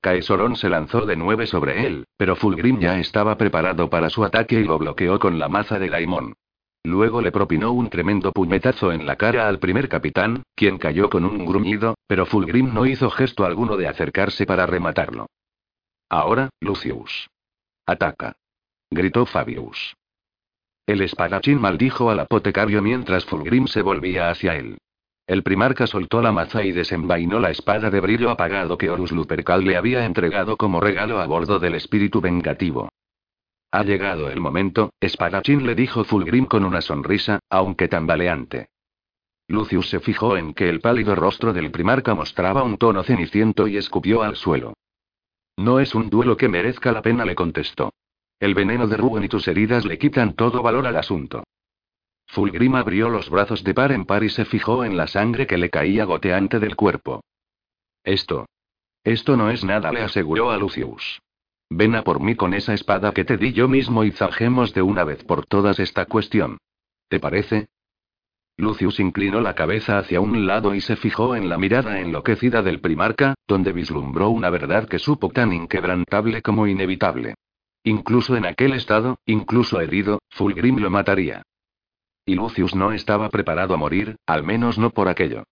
Caesorón 0.00 0.56
se 0.56 0.68
lanzó 0.68 1.06
de 1.06 1.14
nueve 1.14 1.46
sobre 1.46 1.86
él, 1.86 2.06
pero 2.16 2.34
Fulgrim 2.34 2.80
ya 2.80 2.98
estaba 2.98 3.36
preparado 3.36 3.88
para 3.88 4.10
su 4.10 4.24
ataque 4.24 4.58
y 4.58 4.64
lo 4.64 4.78
bloqueó 4.78 5.18
con 5.20 5.38
la 5.38 5.48
maza 5.48 5.78
de 5.78 5.88
Gaimon. 5.88 6.34
Luego 6.82 7.20
le 7.20 7.30
propinó 7.30 7.72
un 7.72 7.90
tremendo 7.90 8.32
puñetazo 8.32 8.90
en 8.90 9.06
la 9.06 9.16
cara 9.16 9.46
al 9.46 9.58
primer 9.58 9.88
capitán, 9.88 10.42
quien 10.56 10.78
cayó 10.78 11.10
con 11.10 11.24
un 11.24 11.44
gruñido, 11.44 11.94
pero 12.06 12.26
Fulgrim 12.26 12.72
no 12.72 12.86
hizo 12.86 13.10
gesto 13.10 13.44
alguno 13.44 13.76
de 13.76 13.86
acercarse 13.86 14.46
para 14.46 14.66
rematarlo. 14.66 15.26
Ahora, 16.08 16.48
Lucius. 16.60 17.28
Ataca. 17.86 18.34
Gritó 18.90 19.26
Fabius. 19.26 19.94
El 20.90 21.02
espadachín 21.02 21.60
maldijo 21.60 22.10
al 22.10 22.18
apotecario 22.18 22.82
mientras 22.82 23.24
Fulgrim 23.24 23.68
se 23.68 23.80
volvía 23.80 24.28
hacia 24.28 24.56
él. 24.56 24.78
El 25.24 25.44
primarca 25.44 25.86
soltó 25.86 26.20
la 26.20 26.32
maza 26.32 26.64
y 26.64 26.72
desenvainó 26.72 27.38
la 27.38 27.52
espada 27.52 27.90
de 27.90 28.00
brillo 28.00 28.28
apagado 28.28 28.76
que 28.76 28.90
Horus 28.90 29.12
Lupercal 29.12 29.64
le 29.64 29.76
había 29.76 30.04
entregado 30.04 30.56
como 30.56 30.80
regalo 30.80 31.20
a 31.20 31.26
bordo 31.28 31.60
del 31.60 31.76
espíritu 31.76 32.20
vengativo. 32.20 32.88
Ha 33.70 33.84
llegado 33.84 34.30
el 34.30 34.40
momento, 34.40 34.92
espadachín 34.98 35.64
le 35.64 35.76
dijo 35.76 36.02
Fulgrim 36.02 36.46
con 36.46 36.64
una 36.64 36.80
sonrisa, 36.80 37.38
aunque 37.48 37.86
tambaleante. 37.86 38.70
Lucius 39.46 39.90
se 39.90 40.00
fijó 40.00 40.36
en 40.36 40.54
que 40.54 40.68
el 40.68 40.80
pálido 40.80 41.14
rostro 41.14 41.52
del 41.52 41.70
primarca 41.70 42.16
mostraba 42.16 42.64
un 42.64 42.78
tono 42.78 43.04
ceniciento 43.04 43.68
y 43.68 43.76
escupió 43.76 44.24
al 44.24 44.34
suelo. 44.34 44.74
No 45.56 45.78
es 45.78 45.94
un 45.94 46.10
duelo 46.10 46.36
que 46.36 46.48
merezca 46.48 46.90
la 46.90 47.00
pena, 47.00 47.24
le 47.24 47.36
contestó. 47.36 47.92
El 48.40 48.54
veneno 48.54 48.86
de 48.88 48.96
Ruben 48.96 49.22
y 49.22 49.28
tus 49.28 49.46
heridas 49.48 49.84
le 49.84 49.98
quitan 49.98 50.32
todo 50.32 50.62
valor 50.62 50.86
al 50.86 50.96
asunto. 50.96 51.44
Fulgrim 52.26 52.74
abrió 52.74 53.10
los 53.10 53.28
brazos 53.28 53.62
de 53.62 53.74
par 53.74 53.92
en 53.92 54.06
par 54.06 54.24
y 54.24 54.30
se 54.30 54.46
fijó 54.46 54.82
en 54.82 54.96
la 54.96 55.08
sangre 55.08 55.46
que 55.46 55.58
le 55.58 55.68
caía 55.68 56.06
goteante 56.06 56.58
del 56.58 56.74
cuerpo. 56.74 57.22
Esto. 58.02 58.46
Esto 59.04 59.36
no 59.36 59.50
es 59.50 59.62
nada, 59.62 59.92
le 59.92 60.00
aseguró 60.00 60.50
a 60.50 60.56
Lucius. 60.56 61.20
Ven 61.68 61.94
a 61.94 62.02
por 62.02 62.20
mí 62.20 62.34
con 62.34 62.54
esa 62.54 62.72
espada 62.72 63.12
que 63.12 63.24
te 63.24 63.36
di 63.36 63.52
yo 63.52 63.68
mismo 63.68 64.04
y 64.04 64.12
zanjemos 64.12 64.72
de 64.72 64.82
una 64.82 65.04
vez 65.04 65.22
por 65.22 65.44
todas 65.44 65.78
esta 65.78 66.06
cuestión. 66.06 66.56
¿Te 67.08 67.20
parece? 67.20 67.68
Lucius 68.56 69.00
inclinó 69.00 69.40
la 69.42 69.54
cabeza 69.54 69.98
hacia 69.98 70.20
un 70.20 70.46
lado 70.46 70.74
y 70.74 70.80
se 70.80 70.96
fijó 70.96 71.36
en 71.36 71.50
la 71.50 71.58
mirada 71.58 72.00
enloquecida 72.00 72.62
del 72.62 72.80
primarca, 72.80 73.34
donde 73.46 73.72
vislumbró 73.72 74.30
una 74.30 74.48
verdad 74.48 74.88
que 74.88 74.98
supo 74.98 75.28
tan 75.28 75.52
inquebrantable 75.52 76.40
como 76.40 76.66
inevitable. 76.66 77.34
Incluso 77.84 78.36
en 78.36 78.44
aquel 78.44 78.74
estado, 78.74 79.18
incluso 79.24 79.80
herido, 79.80 80.20
Fulgrim 80.28 80.78
lo 80.78 80.90
mataría. 80.90 81.42
Y 82.26 82.34
Lucius 82.34 82.74
no 82.74 82.92
estaba 82.92 83.30
preparado 83.30 83.72
a 83.74 83.78
morir, 83.78 84.16
al 84.26 84.44
menos 84.44 84.78
no 84.78 84.90
por 84.90 85.08
aquello. 85.08 85.44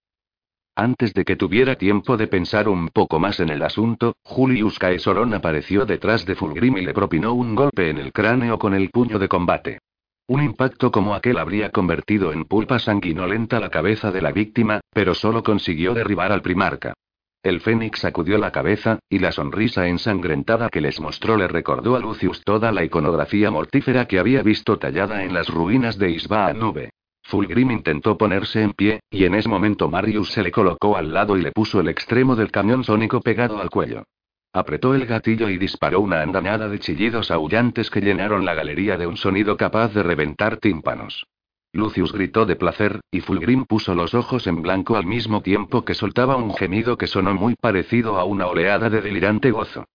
Antes 0.75 1.13
de 1.13 1.25
que 1.25 1.35
tuviera 1.35 1.75
tiempo 1.75 2.15
de 2.15 2.27
pensar 2.27 2.69
un 2.69 2.87
poco 2.89 3.19
más 3.19 3.39
en 3.39 3.49
el 3.49 3.63
asunto, 3.63 4.15
Julius 4.23 4.79
Caesorón 4.79 5.33
apareció 5.33 5.85
detrás 5.85 6.25
de 6.25 6.35
Fulgrim 6.35 6.77
y 6.77 6.85
le 6.85 6.93
propinó 6.93 7.33
un 7.33 7.55
golpe 7.55 7.89
en 7.89 7.97
el 7.97 8.13
cráneo 8.13 8.57
con 8.59 8.73
el 8.73 8.89
puño 8.89 9.19
de 9.19 9.27
combate. 9.27 9.79
Un 10.27 10.43
impacto 10.43 10.91
como 10.91 11.15
aquel 11.15 11.39
habría 11.39 11.71
convertido 11.71 12.31
en 12.31 12.45
pulpa 12.45 12.77
sanguinolenta 12.77 13.59
la 13.59 13.69
cabeza 13.69 14.11
de 14.11 14.21
la 14.21 14.31
víctima, 14.31 14.79
pero 14.93 15.15
solo 15.15 15.41
consiguió 15.43 15.95
derribar 15.95 16.31
al 16.31 16.43
primarca. 16.43 16.93
El 17.41 17.61
Fénix 17.61 17.99
sacudió 17.99 18.37
la 18.37 18.51
cabeza, 18.51 18.99
y 19.09 19.19
la 19.19 19.31
sonrisa 19.31 19.87
ensangrentada 19.87 20.69
que 20.69 20.81
les 20.81 20.99
mostró 20.99 21.37
le 21.37 21.47
recordó 21.47 21.95
a 21.95 21.99
Lucius 21.99 22.43
toda 22.43 22.73
la 22.73 22.83
iconografía 22.83 23.49
mortífera 23.49 24.07
que 24.07 24.19
había 24.19 24.43
visto 24.43 24.77
tallada 24.77 25.23
en 25.23 25.33
las 25.33 25.47
ruinas 25.47 25.97
de 25.97 26.11
Isba 26.11 26.51
Nube. 26.51 26.89
Fulgrim 27.23 27.71
intentó 27.71 28.17
ponerse 28.17 28.61
en 28.61 28.73
pie, 28.73 28.99
y 29.09 29.23
en 29.23 29.35
ese 29.35 29.47
momento 29.47 29.87
Marius 29.87 30.31
se 30.31 30.43
le 30.43 30.51
colocó 30.51 30.97
al 30.97 31.13
lado 31.13 31.37
y 31.37 31.41
le 31.41 31.53
puso 31.53 31.79
el 31.79 31.87
extremo 31.87 32.35
del 32.35 32.51
cañón 32.51 32.83
sónico 32.83 33.21
pegado 33.21 33.61
al 33.61 33.69
cuello. 33.69 34.03
Apretó 34.51 34.93
el 34.93 35.05
gatillo 35.05 35.47
y 35.47 35.57
disparó 35.57 36.01
una 36.01 36.21
andanada 36.21 36.67
de 36.67 36.79
chillidos 36.79 37.31
aullantes 37.31 37.89
que 37.89 38.01
llenaron 38.01 38.43
la 38.43 38.55
galería 38.55 38.97
de 38.97 39.07
un 39.07 39.15
sonido 39.15 39.55
capaz 39.55 39.93
de 39.93 40.03
reventar 40.03 40.57
tímpanos. 40.57 41.25
Lucius 41.71 42.11
gritó 42.11 42.45
de 42.45 42.55
placer, 42.55 42.99
y 43.11 43.21
Fulgrim 43.21 43.65
puso 43.65 43.93
los 43.93 44.15
ojos 44.15 44.47
en 44.47 44.61
blanco 44.61 44.95
al 44.97 45.05
mismo 45.05 45.41
tiempo 45.41 45.85
que 45.85 45.93
soltaba 45.93 46.35
un 46.35 46.55
gemido 46.55 46.97
que 46.97 47.05
sonó 47.05 47.35
muy 47.35 47.55
parecido 47.55 48.17
a 48.17 48.23
una 48.23 48.47
oleada 48.47 48.89
de 48.89 49.01
delirante 49.01 49.51
gozo. 49.51 49.85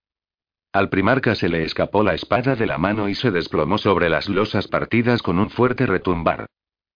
Al 0.72 0.88
primarca 0.88 1.34
se 1.34 1.48
le 1.48 1.64
escapó 1.64 2.02
la 2.02 2.14
espada 2.14 2.54
de 2.54 2.66
la 2.66 2.78
mano 2.78 3.08
y 3.08 3.14
se 3.14 3.30
desplomó 3.30 3.78
sobre 3.78 4.08
las 4.08 4.28
losas 4.28 4.68
partidas 4.68 5.22
con 5.22 5.38
un 5.38 5.50
fuerte 5.50 5.86
retumbar. 5.86 6.46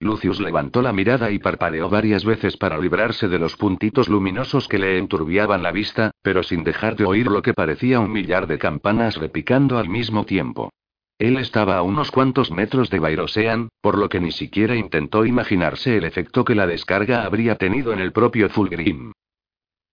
Lucius 0.01 0.39
levantó 0.41 0.81
la 0.81 0.93
mirada 0.93 1.33
y 1.33 1.41
parpadeó 1.41 1.89
varias 1.89 2.25
veces 2.25 2.57
para 2.57 2.79
librarse 2.79 3.27
de 3.27 3.41
los 3.41 3.57
puntitos 3.57 4.09
luminosos 4.09 4.69
que 4.69 4.79
le 4.79 4.97
enturbiaban 4.97 5.65
la 5.65 5.73
vista, 5.73 6.13
pero 6.23 6.45
sin 6.45 6.63
dejar 6.63 6.95
de 6.95 7.05
oír 7.05 7.27
lo 7.27 7.43
que 7.43 7.53
parecía 7.53 7.99
un 7.99 8.13
millar 8.13 8.47
de 8.47 8.59
campanas 8.59 9.17
repicando 9.17 9.77
al 9.77 9.89
mismo 9.89 10.25
tiempo. 10.25 10.71
Él 11.19 11.37
estaba 11.37 11.77
a 11.77 11.83
unos 11.83 12.13
cuantos 12.13 12.53
metros 12.53 12.91
de 12.91 13.01
Bairosean, 13.01 13.71
por 13.81 13.99
lo 13.99 14.09
que 14.09 14.21
ni 14.21 14.31
siquiera 14.31 14.77
intentó 14.77 15.27
imaginarse 15.27 15.97
el 15.97 16.05
efecto 16.05 16.45
que 16.45 16.55
la 16.55 16.69
descarga 16.69 17.25
habría 17.25 17.57
tenido 17.57 17.93
en 17.93 17.99
el 17.99 18.13
propio 18.13 18.49
Fulgrim. 18.49 19.13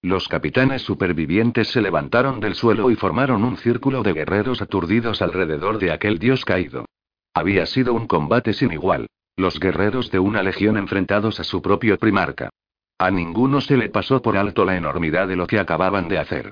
Los 0.04 0.28
capitanes 0.28 0.84
supervivientes 0.84 1.70
se 1.70 1.82
levantaron 1.82 2.40
del 2.40 2.54
suelo 2.54 2.92
y 2.92 2.96
formaron 2.96 3.44
un 3.44 3.58
círculo 3.58 4.04
de 4.04 4.14
guerreros 4.14 4.62
aturdidos 4.62 5.24
alrededor 5.24 5.80
de 5.80 5.92
aquel 5.92 6.20
dios 6.20 6.46
caído. 6.46 6.86
Había 7.34 7.66
sido 7.66 7.96
un 7.96 8.06
combate 8.06 8.54
sin 8.54 8.72
igual. 8.72 9.08
Los 9.36 9.60
guerreros 9.60 10.12
de 10.12 10.20
una 10.20 10.44
legión 10.44 10.78
enfrentados 10.78 11.40
a 11.40 11.44
su 11.44 11.60
propio 11.62 11.98
primarca. 11.98 12.52
A 13.00 13.10
ninguno 13.10 13.62
se 13.62 13.78
le 13.78 13.90
pasó 13.90 14.22
por 14.22 14.38
alto 14.38 14.64
la 14.64 14.78
enormidad 14.78 15.28
de 15.28 15.36
lo 15.36 15.48
que 15.48 15.60
acababan 15.60 16.08
de 16.08 16.20
hacer. 16.20 16.52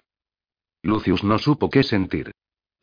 Lucius 0.82 1.24
no 1.24 1.38
supo 1.38 1.70
qué 1.70 1.84
sentir. 1.84 2.32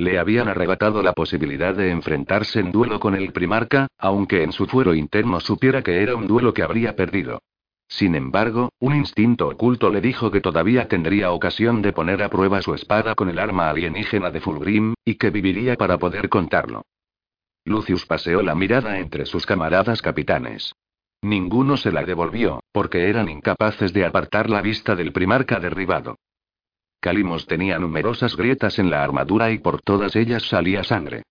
Le 0.01 0.18
habían 0.18 0.48
arrebatado 0.48 1.02
la 1.02 1.12
posibilidad 1.12 1.74
de 1.74 1.90
enfrentarse 1.90 2.59
en 2.59 2.72
duelo 2.72 2.98
con 2.98 3.14
el 3.14 3.35
primarca, 3.35 3.86
aunque 3.98 4.43
en 4.43 4.51
su 4.51 4.64
fuero 4.64 4.94
interno 4.94 5.40
supiera 5.40 5.82
que 5.82 6.02
era 6.02 6.16
un 6.16 6.27
duelo 6.27 6.55
que 6.55 6.62
habría 6.62 6.97
perdido. 6.97 7.43
Sin 7.86 8.14
embargo, 8.14 8.70
un 8.78 8.94
instinto 8.94 9.48
oculto 9.48 9.90
le 9.90 10.01
dijo 10.01 10.31
que 10.31 10.40
todavía 10.40 10.89
tendría 10.89 11.32
ocasión 11.32 11.82
de 11.82 11.93
poner 11.93 12.22
a 12.22 12.31
prueba 12.31 12.62
su 12.62 12.72
espada 12.72 13.14
con 13.14 13.28
el 13.28 13.39
arma 13.39 13.68
alienígena 13.68 14.31
de 14.31 14.40
Fulgrim, 14.40 14.94
y 15.05 15.16
que 15.16 15.28
viviría 15.28 15.77
para 15.77 15.98
poder 15.98 16.31
contarlo. 16.31 16.86
Lucius 17.66 18.06
paseó 18.06 18.40
la 18.40 18.55
mirada 18.55 19.01
entre 19.01 19.27
sus 19.27 19.44
camaradas 19.44 20.01
capitanes. 20.01 20.72
Ninguno 21.20 21.77
se 21.77 21.93
la 21.93 22.05
devolvió, 22.05 22.62
porque 22.72 23.10
eran 23.10 23.28
incapaces 23.28 23.93
de 23.93 24.06
apartar 24.06 24.48
la 24.48 24.62
vista 24.62 24.97
del 24.97 25.12
primarca 25.12 25.60
derribado. 25.60 26.16
Calimos 27.01 27.47
tenía 27.47 27.78
numerosas 27.78 28.36
grietas 28.36 28.78
en 28.78 28.90
la 28.90 29.02
armadura 29.02 29.51
y 29.51 29.59
por 29.59 29.81
todas 29.81 30.14
ellas 30.16 30.43
salía 30.47 30.85
sangre. 30.85 31.22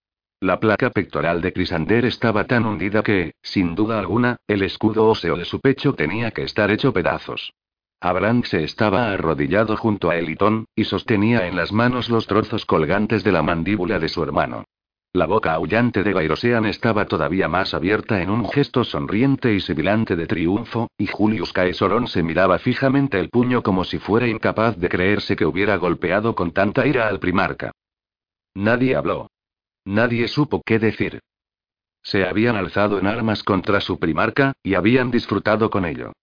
La 0.42 0.60
placa 0.60 0.90
pectoral 0.90 1.42
de 1.42 1.54
Crisander 1.54 2.06
estaba 2.06 2.46
tan 2.46 2.66
hundida 2.66 3.04
que, 3.04 3.34
sin 3.42 3.76
duda 3.76 4.00
alguna, 4.00 4.38
el 4.48 4.64
escudo 4.64 5.08
óseo 5.08 5.36
de 5.36 5.46
su 5.46 5.60
pecho 5.60 5.94
tenía 5.94 6.32
que 6.32 6.44
estar 6.44 6.72
hecho 6.72 6.92
pedazos. 6.92 7.54
Abraham 8.02 8.44
se 8.44 8.64
estaba 8.64 9.12
arrodillado 9.12 9.76
junto 9.76 10.10
a 10.10 10.16
Elitón, 10.16 10.66
y 10.74 10.86
sostenía 10.86 11.46
en 11.48 11.58
las 11.58 11.74
manos 11.74 12.10
los 12.10 12.26
trozos 12.26 12.66
colgantes 12.66 13.24
de 13.24 13.34
la 13.34 13.44
mandíbula 13.44 14.00
de 14.00 14.08
su 14.08 14.24
hermano. 14.24 14.64
La 15.12 15.26
boca 15.26 15.54
aullante 15.54 16.04
de 16.04 16.14
Gairosean 16.14 16.68
estaba 16.68 17.06
todavía 17.06 17.48
más 17.48 17.74
abierta 17.74 18.22
en 18.22 18.30
un 18.30 18.48
gesto 18.48 18.84
sonriente 18.84 19.52
y 19.56 19.60
sibilante 19.60 20.16
de 20.16 20.28
triunfo, 20.28 20.92
y 21.00 21.08
Julius 21.08 21.52
Caesorón 21.52 22.08
se 22.08 22.22
miraba 22.22 22.60
fijamente 22.60 23.20
el 23.20 23.30
puño 23.30 23.64
como 23.64 23.86
si 23.86 23.98
fuera 23.98 24.28
incapaz 24.28 24.78
de 24.78 24.88
creerse 24.88 25.36
que 25.36 25.48
hubiera 25.48 25.78
golpeado 25.78 26.36
con 26.36 26.52
tanta 26.52 26.86
ira 26.86 27.08
al 27.08 27.20
primarca. 27.20 27.72
Nadie 28.54 28.96
habló. 28.96 29.32
Nadie 29.84 30.28
supo 30.28 30.62
qué 30.64 30.78
decir. 30.78 31.22
Se 32.04 32.26
habían 32.26 32.56
alzado 32.56 33.00
en 33.00 33.08
armas 33.08 33.42
contra 33.42 33.82
su 33.82 33.98
primarca, 33.98 34.54
y 34.62 34.76
habían 34.76 35.10
disfrutado 35.10 35.72
con 35.72 35.86
ello. 35.86 36.14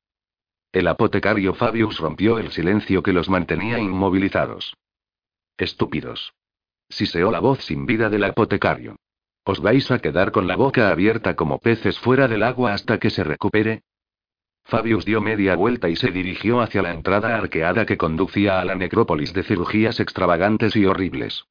El 0.70 0.86
apotecario 0.86 1.54
Fabius 1.54 1.98
rompió 1.98 2.38
el 2.38 2.52
silencio 2.52 3.02
que 3.02 3.12
los 3.12 3.28
mantenía 3.28 3.80
inmovilizados. 3.80 4.74
Estúpidos. 5.56 6.35
Siseó 6.88 7.30
la 7.30 7.40
voz 7.40 7.64
sin 7.64 7.86
vida 7.86 8.08
del 8.08 8.24
apotecario. 8.24 8.96
¿Os 9.44 9.60
vais 9.60 9.90
a 9.90 9.98
quedar 9.98 10.32
con 10.32 10.46
la 10.46 10.56
boca 10.56 10.90
abierta 10.90 11.36
como 11.36 11.58
peces 11.58 11.98
fuera 11.98 12.26
del 12.28 12.42
agua 12.42 12.72
hasta 12.72 12.98
que 12.98 13.10
se 13.10 13.22
recupere? 13.22 13.82
Fabius 14.64 15.04
dio 15.04 15.20
media 15.20 15.54
vuelta 15.54 15.88
y 15.88 15.94
se 15.94 16.10
dirigió 16.10 16.60
hacia 16.60 16.82
la 16.82 16.92
entrada 16.92 17.36
arqueada 17.36 17.86
que 17.86 17.96
conducía 17.96 18.60
a 18.60 18.64
la 18.64 18.74
necrópolis 18.74 19.32
de 19.32 19.44
cirugías 19.44 20.00
extravagantes 20.00 20.74
y 20.74 20.84
horribles. 20.86 21.44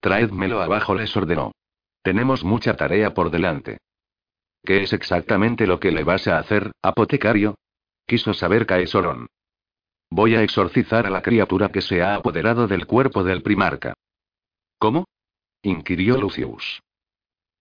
Traédmelo 0.00 0.62
abajo, 0.62 0.94
les 0.94 1.14
ordenó. 1.14 1.52
Tenemos 2.02 2.42
mucha 2.42 2.74
tarea 2.74 3.12
por 3.12 3.30
delante. 3.30 3.78
¿Qué 4.64 4.82
es 4.82 4.92
exactamente 4.92 5.66
lo 5.66 5.78
que 5.78 5.92
le 5.92 6.04
vas 6.04 6.26
a 6.28 6.38
hacer, 6.38 6.72
apotecario? 6.80 7.56
Quiso 8.06 8.32
saber 8.32 8.64
Caesorón. 8.64 9.26
Voy 10.10 10.34
a 10.34 10.42
exorcizar 10.42 11.06
a 11.06 11.10
la 11.10 11.22
criatura 11.22 11.68
que 11.68 11.82
se 11.82 12.02
ha 12.02 12.14
apoderado 12.14 12.66
del 12.66 12.86
cuerpo 12.86 13.24
del 13.24 13.42
primarca. 13.42 13.94
¿Cómo? 14.82 15.04
inquirió 15.62 16.16
Lucius. 16.16 16.82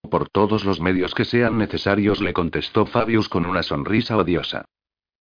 Por 0.09 0.27
todos 0.29 0.65
los 0.65 0.81
medios 0.81 1.13
que 1.13 1.23
sean 1.23 1.59
necesarios, 1.59 2.19
le 2.19 2.33
contestó 2.33 2.87
Fabius 2.87 3.29
con 3.29 3.45
una 3.45 3.61
sonrisa 3.61 4.17
odiosa. 4.17 4.65